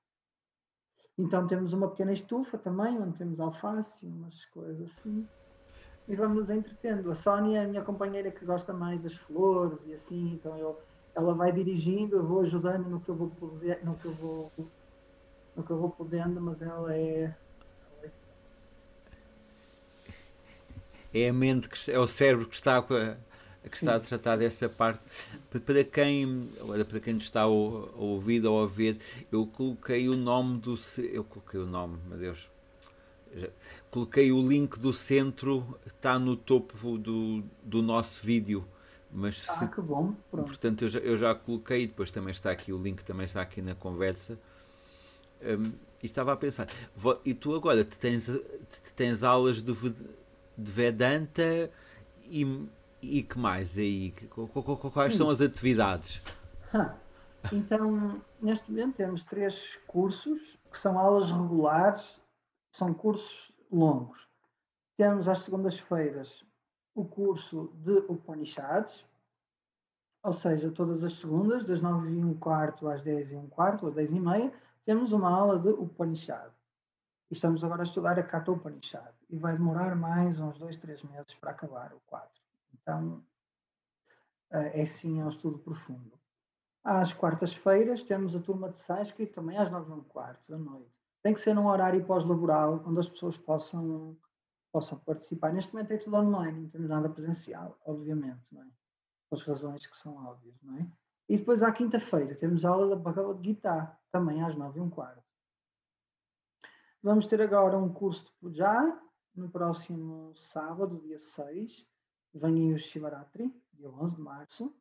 Então 1.17 1.47
temos 1.47 1.71
uma 1.71 1.89
pequena 1.89 2.11
estufa 2.11 2.57
também, 2.57 3.01
onde 3.01 3.17
temos 3.17 3.39
alface, 3.39 4.05
umas 4.05 4.45
coisas 4.45 4.91
assim. 4.91 5.25
E 6.07 6.15
vamos 6.15 6.37
nos 6.37 6.49
entretendo. 6.49 7.09
A 7.11 7.15
Sónia 7.15 7.59
é 7.59 7.65
a 7.65 7.67
minha 7.67 7.81
companheira 7.81 8.29
que 8.29 8.45
gosta 8.45 8.73
mais 8.73 8.99
das 9.01 9.15
flores 9.15 9.79
e 9.85 9.93
assim, 9.93 10.33
então 10.33 10.57
eu, 10.57 10.79
ela 11.15 11.33
vai 11.33 11.51
dirigindo, 11.51 12.17
eu 12.17 12.25
vou 12.25 12.41
ajudando 12.41 12.89
no 12.89 12.99
que 12.99 13.09
eu 13.09 13.15
vou 13.15 13.29
poder, 13.29 13.83
no 13.83 13.95
que 13.95 14.05
eu 14.05 14.13
vou, 14.13 14.51
no 15.55 15.63
que 15.63 15.71
eu 15.71 15.77
vou 15.77 15.89
podendo, 15.89 16.39
mas 16.41 16.61
ela 16.61 16.95
é 16.95 17.33
é 21.13 21.29
a 21.29 21.33
mente 21.33 21.69
que 21.69 21.91
é 21.91 21.97
o 21.97 22.07
cérebro 22.07 22.45
que 22.45 22.55
está 22.55 22.75
que 23.69 23.77
está 23.77 23.95
a 23.95 23.99
tratar 23.99 24.37
dessa 24.37 24.69
parte. 24.69 25.01
Para 25.65 25.83
quem, 25.83 26.49
para 26.87 26.99
quem 26.99 27.17
está 27.17 27.41
a 27.41 27.47
ouvir 27.47 28.45
ou 28.45 28.63
a 28.63 28.67
ver, 28.67 28.97
eu 29.31 29.45
coloquei 29.47 30.07
o 30.09 30.15
nome 30.15 30.59
do. 30.59 30.75
Eu 30.97 31.23
coloquei 31.23 31.59
o 31.59 31.65
nome, 31.65 31.97
meu 32.07 32.17
Deus. 32.17 32.49
Coloquei 33.91 34.31
o 34.31 34.41
link 34.47 34.79
do 34.79 34.93
centro, 34.93 35.77
está 35.85 36.17
no 36.17 36.35
topo 36.35 36.97
do, 36.97 37.43
do 37.63 37.81
nosso 37.81 38.25
vídeo. 38.25 38.65
Mas 39.11 39.47
ah, 39.49 39.53
se, 39.53 39.67
que 39.69 39.81
bom. 39.81 40.13
Pronto. 40.29 40.47
Portanto, 40.47 40.83
eu 40.83 40.89
já, 40.89 40.99
eu 40.99 41.17
já 41.17 41.33
coloquei, 41.33 41.87
depois 41.87 42.11
também 42.11 42.31
está 42.31 42.51
aqui, 42.51 42.73
o 42.73 42.81
link 42.81 43.03
também 43.03 43.25
está 43.25 43.41
aqui 43.41 43.61
na 43.61 43.73
conversa. 43.73 44.37
Um, 45.41 45.71
e 46.03 46.05
estava 46.05 46.33
a 46.33 46.35
pensar, 46.35 46.67
e 47.23 47.33
tu 47.33 47.55
agora 47.55 47.83
tens, 47.83 48.29
tens 48.95 49.23
aulas 49.23 49.63
de, 49.63 49.73
de 50.57 50.71
Vedanta 50.71 51.69
e 52.29 52.67
e 53.05 53.23
que 53.23 53.37
mais 53.37 53.77
aí? 53.77 54.11
Quais 54.93 55.15
são 55.15 55.29
as 55.29 55.41
atividades? 55.41 56.21
Então, 57.53 58.21
neste 58.41 58.71
momento 58.71 58.95
temos 58.95 59.23
três 59.23 59.77
cursos 59.85 60.57
que 60.71 60.79
são 60.79 60.97
aulas 60.97 61.29
regulares, 61.29 62.19
são 62.71 62.93
cursos 62.93 63.51
longos. 63.71 64.27
Temos 64.97 65.27
às 65.27 65.39
segundas-feiras 65.39 66.43
o 66.95 67.05
curso 67.05 67.71
de 67.75 67.97
Upanishads, 68.09 69.05
ou 70.23 70.33
seja, 70.33 70.71
todas 70.71 71.03
as 71.03 71.13
segundas, 71.13 71.65
das 71.65 71.81
9 71.81 72.09
e 72.09 72.23
um 72.25 72.33
quarto 72.33 72.87
às 72.87 73.03
10 73.03 73.33
e 73.33 73.35
um 73.35 73.47
quarto, 73.47 73.85
ou 73.85 73.91
10 73.91 74.11
e 74.11 74.19
meia, 74.19 74.51
temos 74.83 75.11
uma 75.11 75.29
aula 75.29 75.59
de 75.59 75.69
Upanishad. 75.69 76.51
E 77.29 77.33
estamos 77.33 77.63
agora 77.63 77.81
a 77.81 77.85
estudar 77.85 78.17
a 78.17 78.23
Kata 78.23 78.51
Upanishad. 78.51 79.13
E 79.29 79.37
vai 79.37 79.53
demorar 79.53 79.95
mais 79.95 80.39
uns 80.39 80.57
dois, 80.57 80.77
três 80.77 81.03
meses 81.03 81.33
para 81.35 81.51
acabar 81.51 81.93
o 81.93 81.99
quadro. 82.07 82.44
Então, 82.85 83.25
eh, 84.51 84.83
é 84.83 84.85
sim 84.85 85.19
é 85.19 85.25
um 85.25 85.29
estudo 85.29 85.57
profundo. 85.57 86.19
Às 86.83 87.11
quartas-feiras 87.11 88.03
temos 88.03 88.35
a 88.35 88.39
turma 88.39 88.69
de 88.69 88.77
sânscrito 88.77 89.33
também 89.33 89.57
às 89.57 89.71
nove 89.71 89.89
e 89.89 89.93
um 89.93 90.03
quarto 90.03 90.51
da 90.51 90.57
noite. 90.57 90.93
Tem 91.23 91.33
que 91.33 91.39
ser 91.39 91.55
num 91.55 91.65
horário 91.65 92.05
pós-laboral, 92.05 92.83
onde 92.85 92.99
as 92.99 93.09
pessoas 93.09 93.35
possam, 93.35 94.15
possam 94.71 94.99
participar. 94.99 95.51
Neste 95.51 95.73
momento 95.73 95.91
é 95.93 95.97
tudo 95.97 96.15
online, 96.17 96.61
não 96.61 96.69
temos 96.69 96.87
nada 96.87 97.09
presencial, 97.09 97.75
obviamente, 97.83 98.45
não 98.51 98.61
é? 98.61 98.67
Por 99.31 99.39
razões 99.39 99.87
que 99.87 99.97
são 99.97 100.15
óbvias, 100.27 100.61
não 100.61 100.77
é? 100.77 100.87
E 101.27 101.39
depois 101.39 101.63
à 101.63 101.71
quinta-feira 101.71 102.35
temos 102.35 102.63
aula 102.63 102.89
da 102.89 102.95
Bhagavad 102.95 103.43
Gita, 103.43 103.97
também 104.11 104.43
às 104.43 104.55
nove 104.55 104.77
e 104.77 104.81
um 104.83 104.91
quarto. 104.91 105.23
Vamos 107.01 107.25
ter 107.25 107.41
agora 107.41 107.79
um 107.79 107.91
curso 107.91 108.25
de 108.25 108.31
Puja, 108.33 109.01
no 109.35 109.49
próximo 109.49 110.35
sábado, 110.35 111.01
dia 111.01 111.17
6, 111.17 111.83
vem 112.35 112.73
o 112.73 112.77
Shivaratri, 112.77 113.53
dia 113.73 113.89
11 113.89 114.15
de 114.15 114.21
março, 114.21 114.75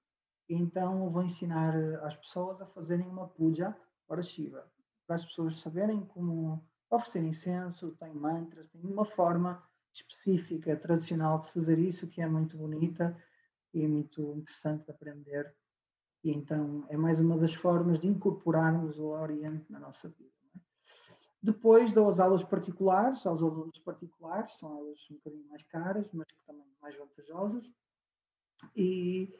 então 0.49 1.09
vou 1.11 1.23
ensinar 1.23 1.75
as 2.03 2.17
pessoas 2.17 2.61
a 2.61 2.67
fazerem 2.67 3.07
uma 3.09 3.29
puja 3.29 3.75
para 4.07 4.23
Shiva, 4.23 4.71
para 5.07 5.17
as 5.17 5.25
pessoas 5.25 5.57
saberem 5.61 6.05
como, 6.05 6.63
oferecer 6.91 7.23
incenso, 7.23 7.97
tem 7.99 8.13
mantras, 8.13 8.69
tem 8.69 8.81
uma 8.83 9.05
forma 9.05 9.63
específica, 9.93 10.77
tradicional 10.77 11.39
de 11.39 11.51
fazer 11.51 11.79
isso, 11.79 12.09
que 12.09 12.21
é 12.21 12.27
muito 12.27 12.57
bonita 12.57 13.17
e 13.73 13.87
muito 13.87 14.35
interessante 14.35 14.85
de 14.85 14.91
aprender. 14.91 15.55
E 16.23 16.31
então 16.31 16.85
é 16.89 16.97
mais 16.97 17.21
uma 17.21 17.37
das 17.37 17.55
formas 17.55 18.01
de 18.01 18.09
incorporarmos 18.09 18.99
o 18.99 19.07
Oriente 19.07 19.71
na 19.71 19.79
nossa 19.79 20.09
vida. 20.09 20.44
É? 21.45 21.47
Depois 21.47 21.93
dou 21.93 22.09
as 22.09 22.19
aulas 22.19 22.43
particulares, 22.43 23.27
aos 23.27 23.43
alunos 23.43 23.79
particulares, 23.79 24.53
são 24.53 24.71
aulas 24.71 24.99
um 25.11 25.15
bocadinho 25.15 25.49
mais 25.49 25.63
caras, 25.65 26.09
mas 26.13 26.27
também 26.47 26.67
mais 26.81 26.97
vantajosas. 26.97 27.71
E, 28.75 29.33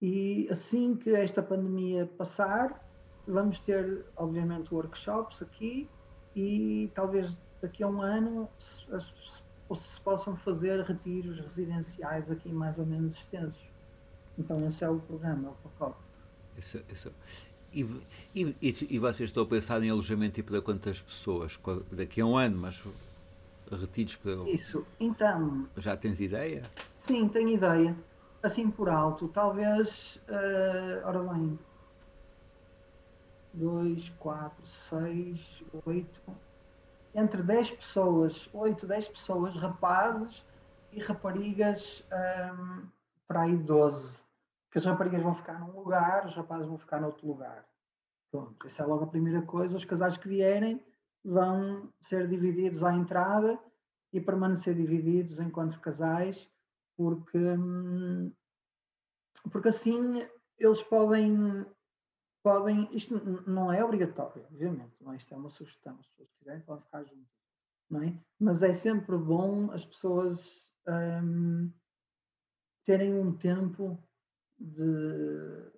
e 0.00 0.48
assim 0.50 0.94
que 0.94 1.10
esta 1.10 1.42
pandemia 1.42 2.06
passar, 2.06 2.84
vamos 3.26 3.58
ter, 3.60 4.06
obviamente, 4.16 4.72
workshops 4.72 5.42
aqui 5.42 5.88
e 6.34 6.90
talvez 6.94 7.36
daqui 7.60 7.82
a 7.82 7.88
um 7.88 8.00
ano 8.00 8.48
se 8.60 10.00
possam 10.02 10.36
fazer 10.36 10.80
retiros 10.82 11.40
residenciais 11.40 12.30
aqui 12.30 12.52
mais 12.52 12.78
ou 12.78 12.86
menos 12.86 13.16
extensos. 13.16 13.68
Então 14.38 14.56
esse 14.66 14.84
é 14.84 14.88
o 14.88 15.00
programa, 15.00 15.48
é 15.48 15.50
o 15.50 15.54
pacote. 15.54 16.06
Isso, 16.56 16.82
isso. 16.88 17.12
E, 18.34 18.56
e, 18.60 18.86
e, 18.90 18.98
vocês 18.98 19.30
estão 19.30 19.42
a 19.42 19.46
pensar 19.46 19.82
em 19.82 19.90
alojamento 19.90 20.34
tipo 20.34 20.50
para 20.52 20.60
quantas 20.60 21.00
pessoas? 21.00 21.58
Daqui 21.92 22.20
a 22.20 22.26
um 22.26 22.36
ano, 22.36 22.58
mas 22.58 22.82
retidos 23.70 24.16
para. 24.16 24.32
Isso, 24.50 24.84
então. 24.98 25.68
Já 25.76 25.96
tens 25.96 26.20
ideia? 26.20 26.62
Sim, 26.96 27.28
tenho 27.28 27.50
ideia. 27.50 27.96
Assim 28.42 28.70
por 28.70 28.88
alto, 28.88 29.28
talvez. 29.28 30.20
Uh, 30.28 31.06
ora 31.06 31.22
bem. 31.22 31.58
2, 33.54 34.10
4, 34.18 34.66
6, 34.66 35.64
8 35.84 36.20
entre 37.14 37.42
10 37.42 37.72
pessoas, 37.72 38.48
8, 38.52 38.86
10 38.86 39.08
pessoas, 39.08 39.56
rapazes 39.56 40.44
e 40.92 41.00
raparigas 41.00 42.04
um, 42.12 42.86
para 43.26 43.42
aí 43.42 43.56
12. 43.56 44.22
Que 44.70 44.78
as 44.78 44.84
raparigas 44.84 45.22
vão 45.22 45.34
ficar 45.34 45.58
num 45.58 45.72
lugar, 45.72 46.26
os 46.26 46.34
rapazes 46.34 46.66
vão 46.66 46.78
ficar 46.78 47.00
noutro 47.00 47.26
lugar. 47.26 47.64
Pronto, 48.30 48.66
essa 48.66 48.82
é 48.82 48.86
logo 48.86 49.04
a 49.04 49.08
primeira 49.08 49.42
coisa. 49.42 49.76
Os 49.76 49.84
casais 49.84 50.16
que 50.16 50.28
vierem 50.28 50.84
vão 51.24 51.92
ser 52.00 52.28
divididos 52.28 52.82
à 52.82 52.94
entrada 52.94 53.58
e 54.12 54.20
permanecer 54.20 54.74
divididos 54.74 55.38
enquanto 55.38 55.80
casais, 55.80 56.50
porque, 56.96 57.38
hum, 57.38 58.32
porque 59.50 59.68
assim 59.68 60.26
eles 60.58 60.82
podem 60.82 61.66
podem, 62.42 62.88
isto 62.94 63.14
não 63.46 63.70
é 63.72 63.84
obrigatório, 63.84 64.44
obviamente, 64.50 64.94
não 65.00 65.12
é? 65.12 65.16
isto 65.16 65.34
é 65.34 65.36
uma 65.36 65.50
sugestão, 65.50 65.98
as 65.98 66.06
pessoas 66.06 66.30
quiserem 66.38 66.62
podem 66.62 66.84
ficar 66.84 67.04
juntas, 67.04 67.28
não 67.90 68.02
é? 68.02 68.18
Mas 68.38 68.62
é 68.62 68.72
sempre 68.72 69.18
bom 69.18 69.70
as 69.70 69.84
pessoas 69.84 70.70
um, 70.86 71.70
terem 72.84 73.14
um 73.14 73.36
tempo 73.36 74.02
de, 74.58 75.72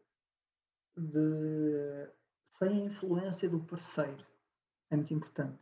de 0.96 2.08
sem 2.60 2.82
a 2.82 2.84
influência 2.84 3.48
do 3.48 3.58
parceiro, 3.58 4.24
é 4.90 4.96
muito 4.96 5.14
importante. 5.14 5.58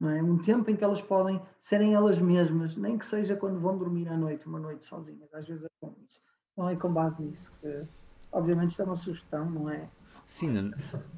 Não 0.00 0.10
é? 0.10 0.22
Um 0.22 0.38
tempo 0.38 0.70
em 0.70 0.76
que 0.76 0.84
elas 0.84 1.02
podem 1.02 1.42
serem 1.60 1.94
elas 1.94 2.20
mesmas, 2.20 2.76
nem 2.76 2.96
que 2.96 3.04
seja 3.04 3.34
quando 3.34 3.58
vão 3.58 3.76
dormir 3.76 4.08
à 4.08 4.16
noite, 4.16 4.46
uma 4.46 4.60
noite 4.60 4.84
sozinhas, 4.84 5.28
às 5.34 5.46
vezes 5.46 5.64
é 5.64 5.68
bom 5.82 5.92
isso. 6.08 6.20
Não 6.56 6.68
é 6.68 6.76
com 6.76 6.92
base 6.92 7.20
nisso 7.20 7.52
que, 7.60 7.84
obviamente, 8.30 8.70
isto 8.70 8.82
é 8.82 8.84
uma 8.84 8.96
sugestão, 8.96 9.50
não 9.50 9.68
é? 9.68 9.86
Sim, 10.24 10.72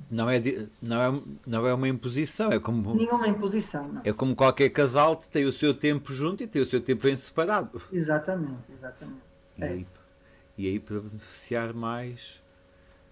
não 0.09 0.31
é, 0.31 0.41
não 0.81 1.03
é, 1.03 1.23
não 1.45 1.67
é 1.67 1.75
uma 1.75 1.89
imposição, 1.89 2.53
é 2.53 2.61
como. 2.61 2.95
Nenhuma 2.95 3.27
imposição, 3.27 3.89
não. 3.89 4.03
É 4.05 4.13
como 4.13 4.37
qualquer 4.37 4.71
casal 4.71 5.17
que 5.17 5.29
tem 5.29 5.45
o 5.45 5.53
seu 5.53 5.75
tempo 5.75 6.13
junto 6.15 6.45
e 6.45 6.47
tem 6.47 6.63
o 6.63 6.65
seu 6.67 6.81
tempo 6.81 7.09
em 7.09 7.17
separado. 7.17 7.83
Exatamente, 7.93 8.73
exatamente. 8.73 9.21
E, 9.59 9.65
é. 9.65 9.69
aí, 9.69 9.87
e 10.57 10.69
aí 10.69 10.79
para 10.79 11.01
beneficiar 11.01 11.75
mais. 11.75 12.41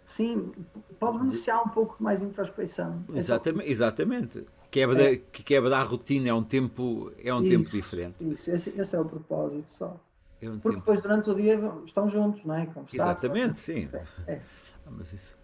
Sim, 0.09 0.51
pode 0.99 1.19
beneficiar 1.19 1.63
um 1.63 1.69
pouco 1.69 2.03
mais 2.03 2.23
introspecção. 2.23 3.05
Exatamente, 3.15 3.69
é 3.69 3.71
exatamente. 3.71 4.47
Quebra, 4.71 5.13
é. 5.13 5.17
Que 5.17 5.43
quebra 5.43 5.77
a 5.77 5.83
rotina, 5.83 6.31
é 6.31 6.35
um 6.35 6.43
tempo, 6.43 7.13
é 7.23 7.33
um 7.33 7.43
isso, 7.43 7.51
tempo 7.51 7.71
diferente. 7.71 8.33
Isso, 8.33 8.51
esse, 8.51 8.71
esse, 8.71 8.97
é 8.97 9.01
o 9.01 9.05
propósito 9.05 9.71
só. 9.71 10.01
É 10.41 10.49
um 10.49 10.59
Porque 10.59 10.77
tempo... 10.77 10.81
depois 10.81 11.03
durante 11.03 11.31
o 11.31 11.35
dia 11.35 11.61
estão 11.85 12.09
juntos, 12.09 12.45
não 12.45 12.55
é? 12.55 12.65
Conversar, 12.67 12.97
Exatamente, 12.97 13.61
sim. 13.61 13.89
É, 13.93 14.33
é. 14.33 14.43
Ah, 14.87 14.91
mas 14.91 15.13
isso 15.13 15.37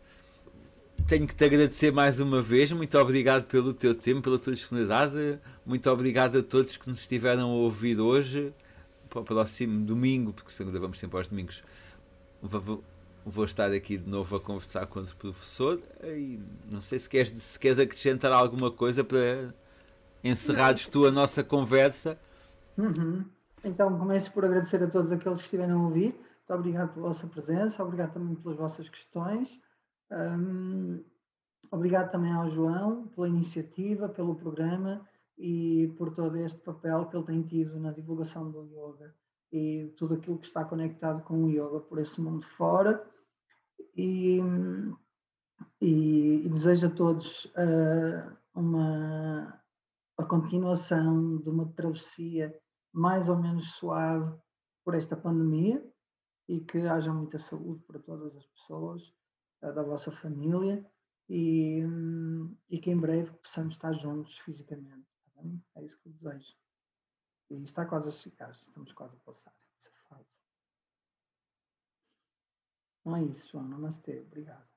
tenho 1.07 1.27
que 1.27 1.35
te 1.35 1.45
agradecer 1.45 1.93
mais 1.93 2.19
uma 2.21 2.41
vez. 2.41 2.73
Muito 2.73 2.97
obrigado 2.99 3.45
pelo 3.45 3.75
teu 3.75 3.95
tempo, 3.95 4.23
pela 4.23 4.39
tua 4.39 4.55
disponibilidade. 4.55 5.39
Muito 5.65 5.91
obrigado 5.91 6.39
a 6.39 6.43
todos 6.43 6.77
que 6.77 6.89
nos 6.89 7.01
estiveram 7.01 7.51
a 7.51 7.55
ouvir 7.55 8.01
hoje. 8.01 8.53
Para 9.11 9.21
o 9.21 9.25
próximo 9.25 9.85
domingo, 9.85 10.33
porque 10.33 10.65
gravamos 10.65 10.99
sempre 10.99 11.19
aos 11.19 11.29
domingos, 11.29 11.63
vou, 13.25 13.45
estar 13.45 13.73
aqui 13.73 13.97
de 13.97 14.09
novo 14.09 14.37
a 14.37 14.41
conversar 14.41 14.87
com 14.87 15.01
o 15.01 15.17
professor. 15.17 15.81
E 16.03 16.41
não 16.71 16.81
sei 16.81 16.99
se 16.99 17.09
queres, 17.09 17.31
se 17.31 17.59
queres 17.59 17.79
acrescentar 17.79 18.33
alguma 18.33 18.71
coisa 18.71 19.03
para 19.03 19.55
encerrares 20.23 20.89
tu 20.89 21.07
a 21.07 21.11
nossa 21.11 21.45
conversa. 21.45 22.19
Uhum. 22.77 23.25
Então 23.65 23.99
começo 23.99 24.33
por 24.33 24.45
agradecer 24.45 24.83
a 24.83 24.91
todos 24.91 25.13
aqueles 25.13 25.39
que 25.39 25.45
estiveram 25.45 25.81
a 25.81 25.85
ouvir. 25.85 26.15
Muito 26.15 26.59
obrigado 26.61 26.95
pela 26.95 27.09
vossa 27.09 27.27
presença, 27.27 27.83
obrigado 27.83 28.13
também 28.13 28.35
pelas 28.35 28.59
vossas 28.59 28.89
questões. 28.89 29.59
Um, 30.11 31.03
obrigado 31.71 32.11
também 32.11 32.33
ao 32.33 32.51
João 32.51 33.09
pela 33.09 33.29
iniciativa, 33.29 34.09
pelo 34.09 34.35
programa 34.35 35.09
e 35.39 35.93
por 35.97 36.15
todo 36.15 36.37
este 36.37 36.61
papel 36.61 37.07
que 37.07 37.17
ele 37.17 37.25
tem 37.25 37.43
tido 37.43 37.81
na 37.81 37.93
divulgação 37.93 38.51
do 38.51 38.65
yoga 38.65 39.15
e 39.51 39.93
tudo 39.97 40.15
aquilo 40.15 40.39
que 40.39 40.47
está 40.47 40.65
conectado 40.65 41.23
com 41.23 41.45
o 41.45 41.49
yoga 41.49 41.81
por 41.81 41.99
esse 41.99 42.21
mundo 42.21 42.45
fora. 42.45 43.03
E, 43.97 44.41
e, 45.81 46.47
e 46.47 46.49
desejo 46.49 46.87
a 46.87 46.91
todos 46.91 47.45
uh, 47.47 48.37
uma 48.55 49.63
a 50.17 50.25
continuação 50.25 51.39
de 51.39 51.51
uma 51.51 51.73
travessia 51.73 52.57
mais 52.93 53.29
ou 53.29 53.37
menos 53.37 53.75
suave 53.75 54.33
por 54.85 54.95
esta 54.95 55.17
pandemia 55.17 55.85
e 56.49 56.61
que 56.61 56.79
haja 56.79 57.13
muita 57.13 57.39
saúde 57.39 57.83
para 57.85 57.99
todas 57.99 58.37
as 58.37 58.47
pessoas 58.47 59.13
da 59.61 59.83
vossa 59.83 60.13
família 60.13 60.89
e, 61.29 61.83
e 62.69 62.79
que 62.79 62.91
em 62.91 62.97
breve 62.97 63.33
possamos 63.43 63.75
estar 63.75 63.93
juntos 63.93 64.39
fisicamente. 64.39 65.07
Tá 65.35 65.43
é 65.77 65.85
isso 65.85 65.99
que 66.01 66.09
eu 66.09 66.13
desejo. 66.13 66.55
E 67.51 67.65
está 67.65 67.85
quase 67.85 68.09
a 68.09 68.13
chegar, 68.13 68.51
estamos 68.51 68.93
quase 68.93 69.17
a 69.17 69.21
passar 69.21 69.53
Não 73.05 73.17
é 73.17 73.23
isso. 73.23 73.63
Namastê. 73.63 74.21
Obrigado. 74.21 74.74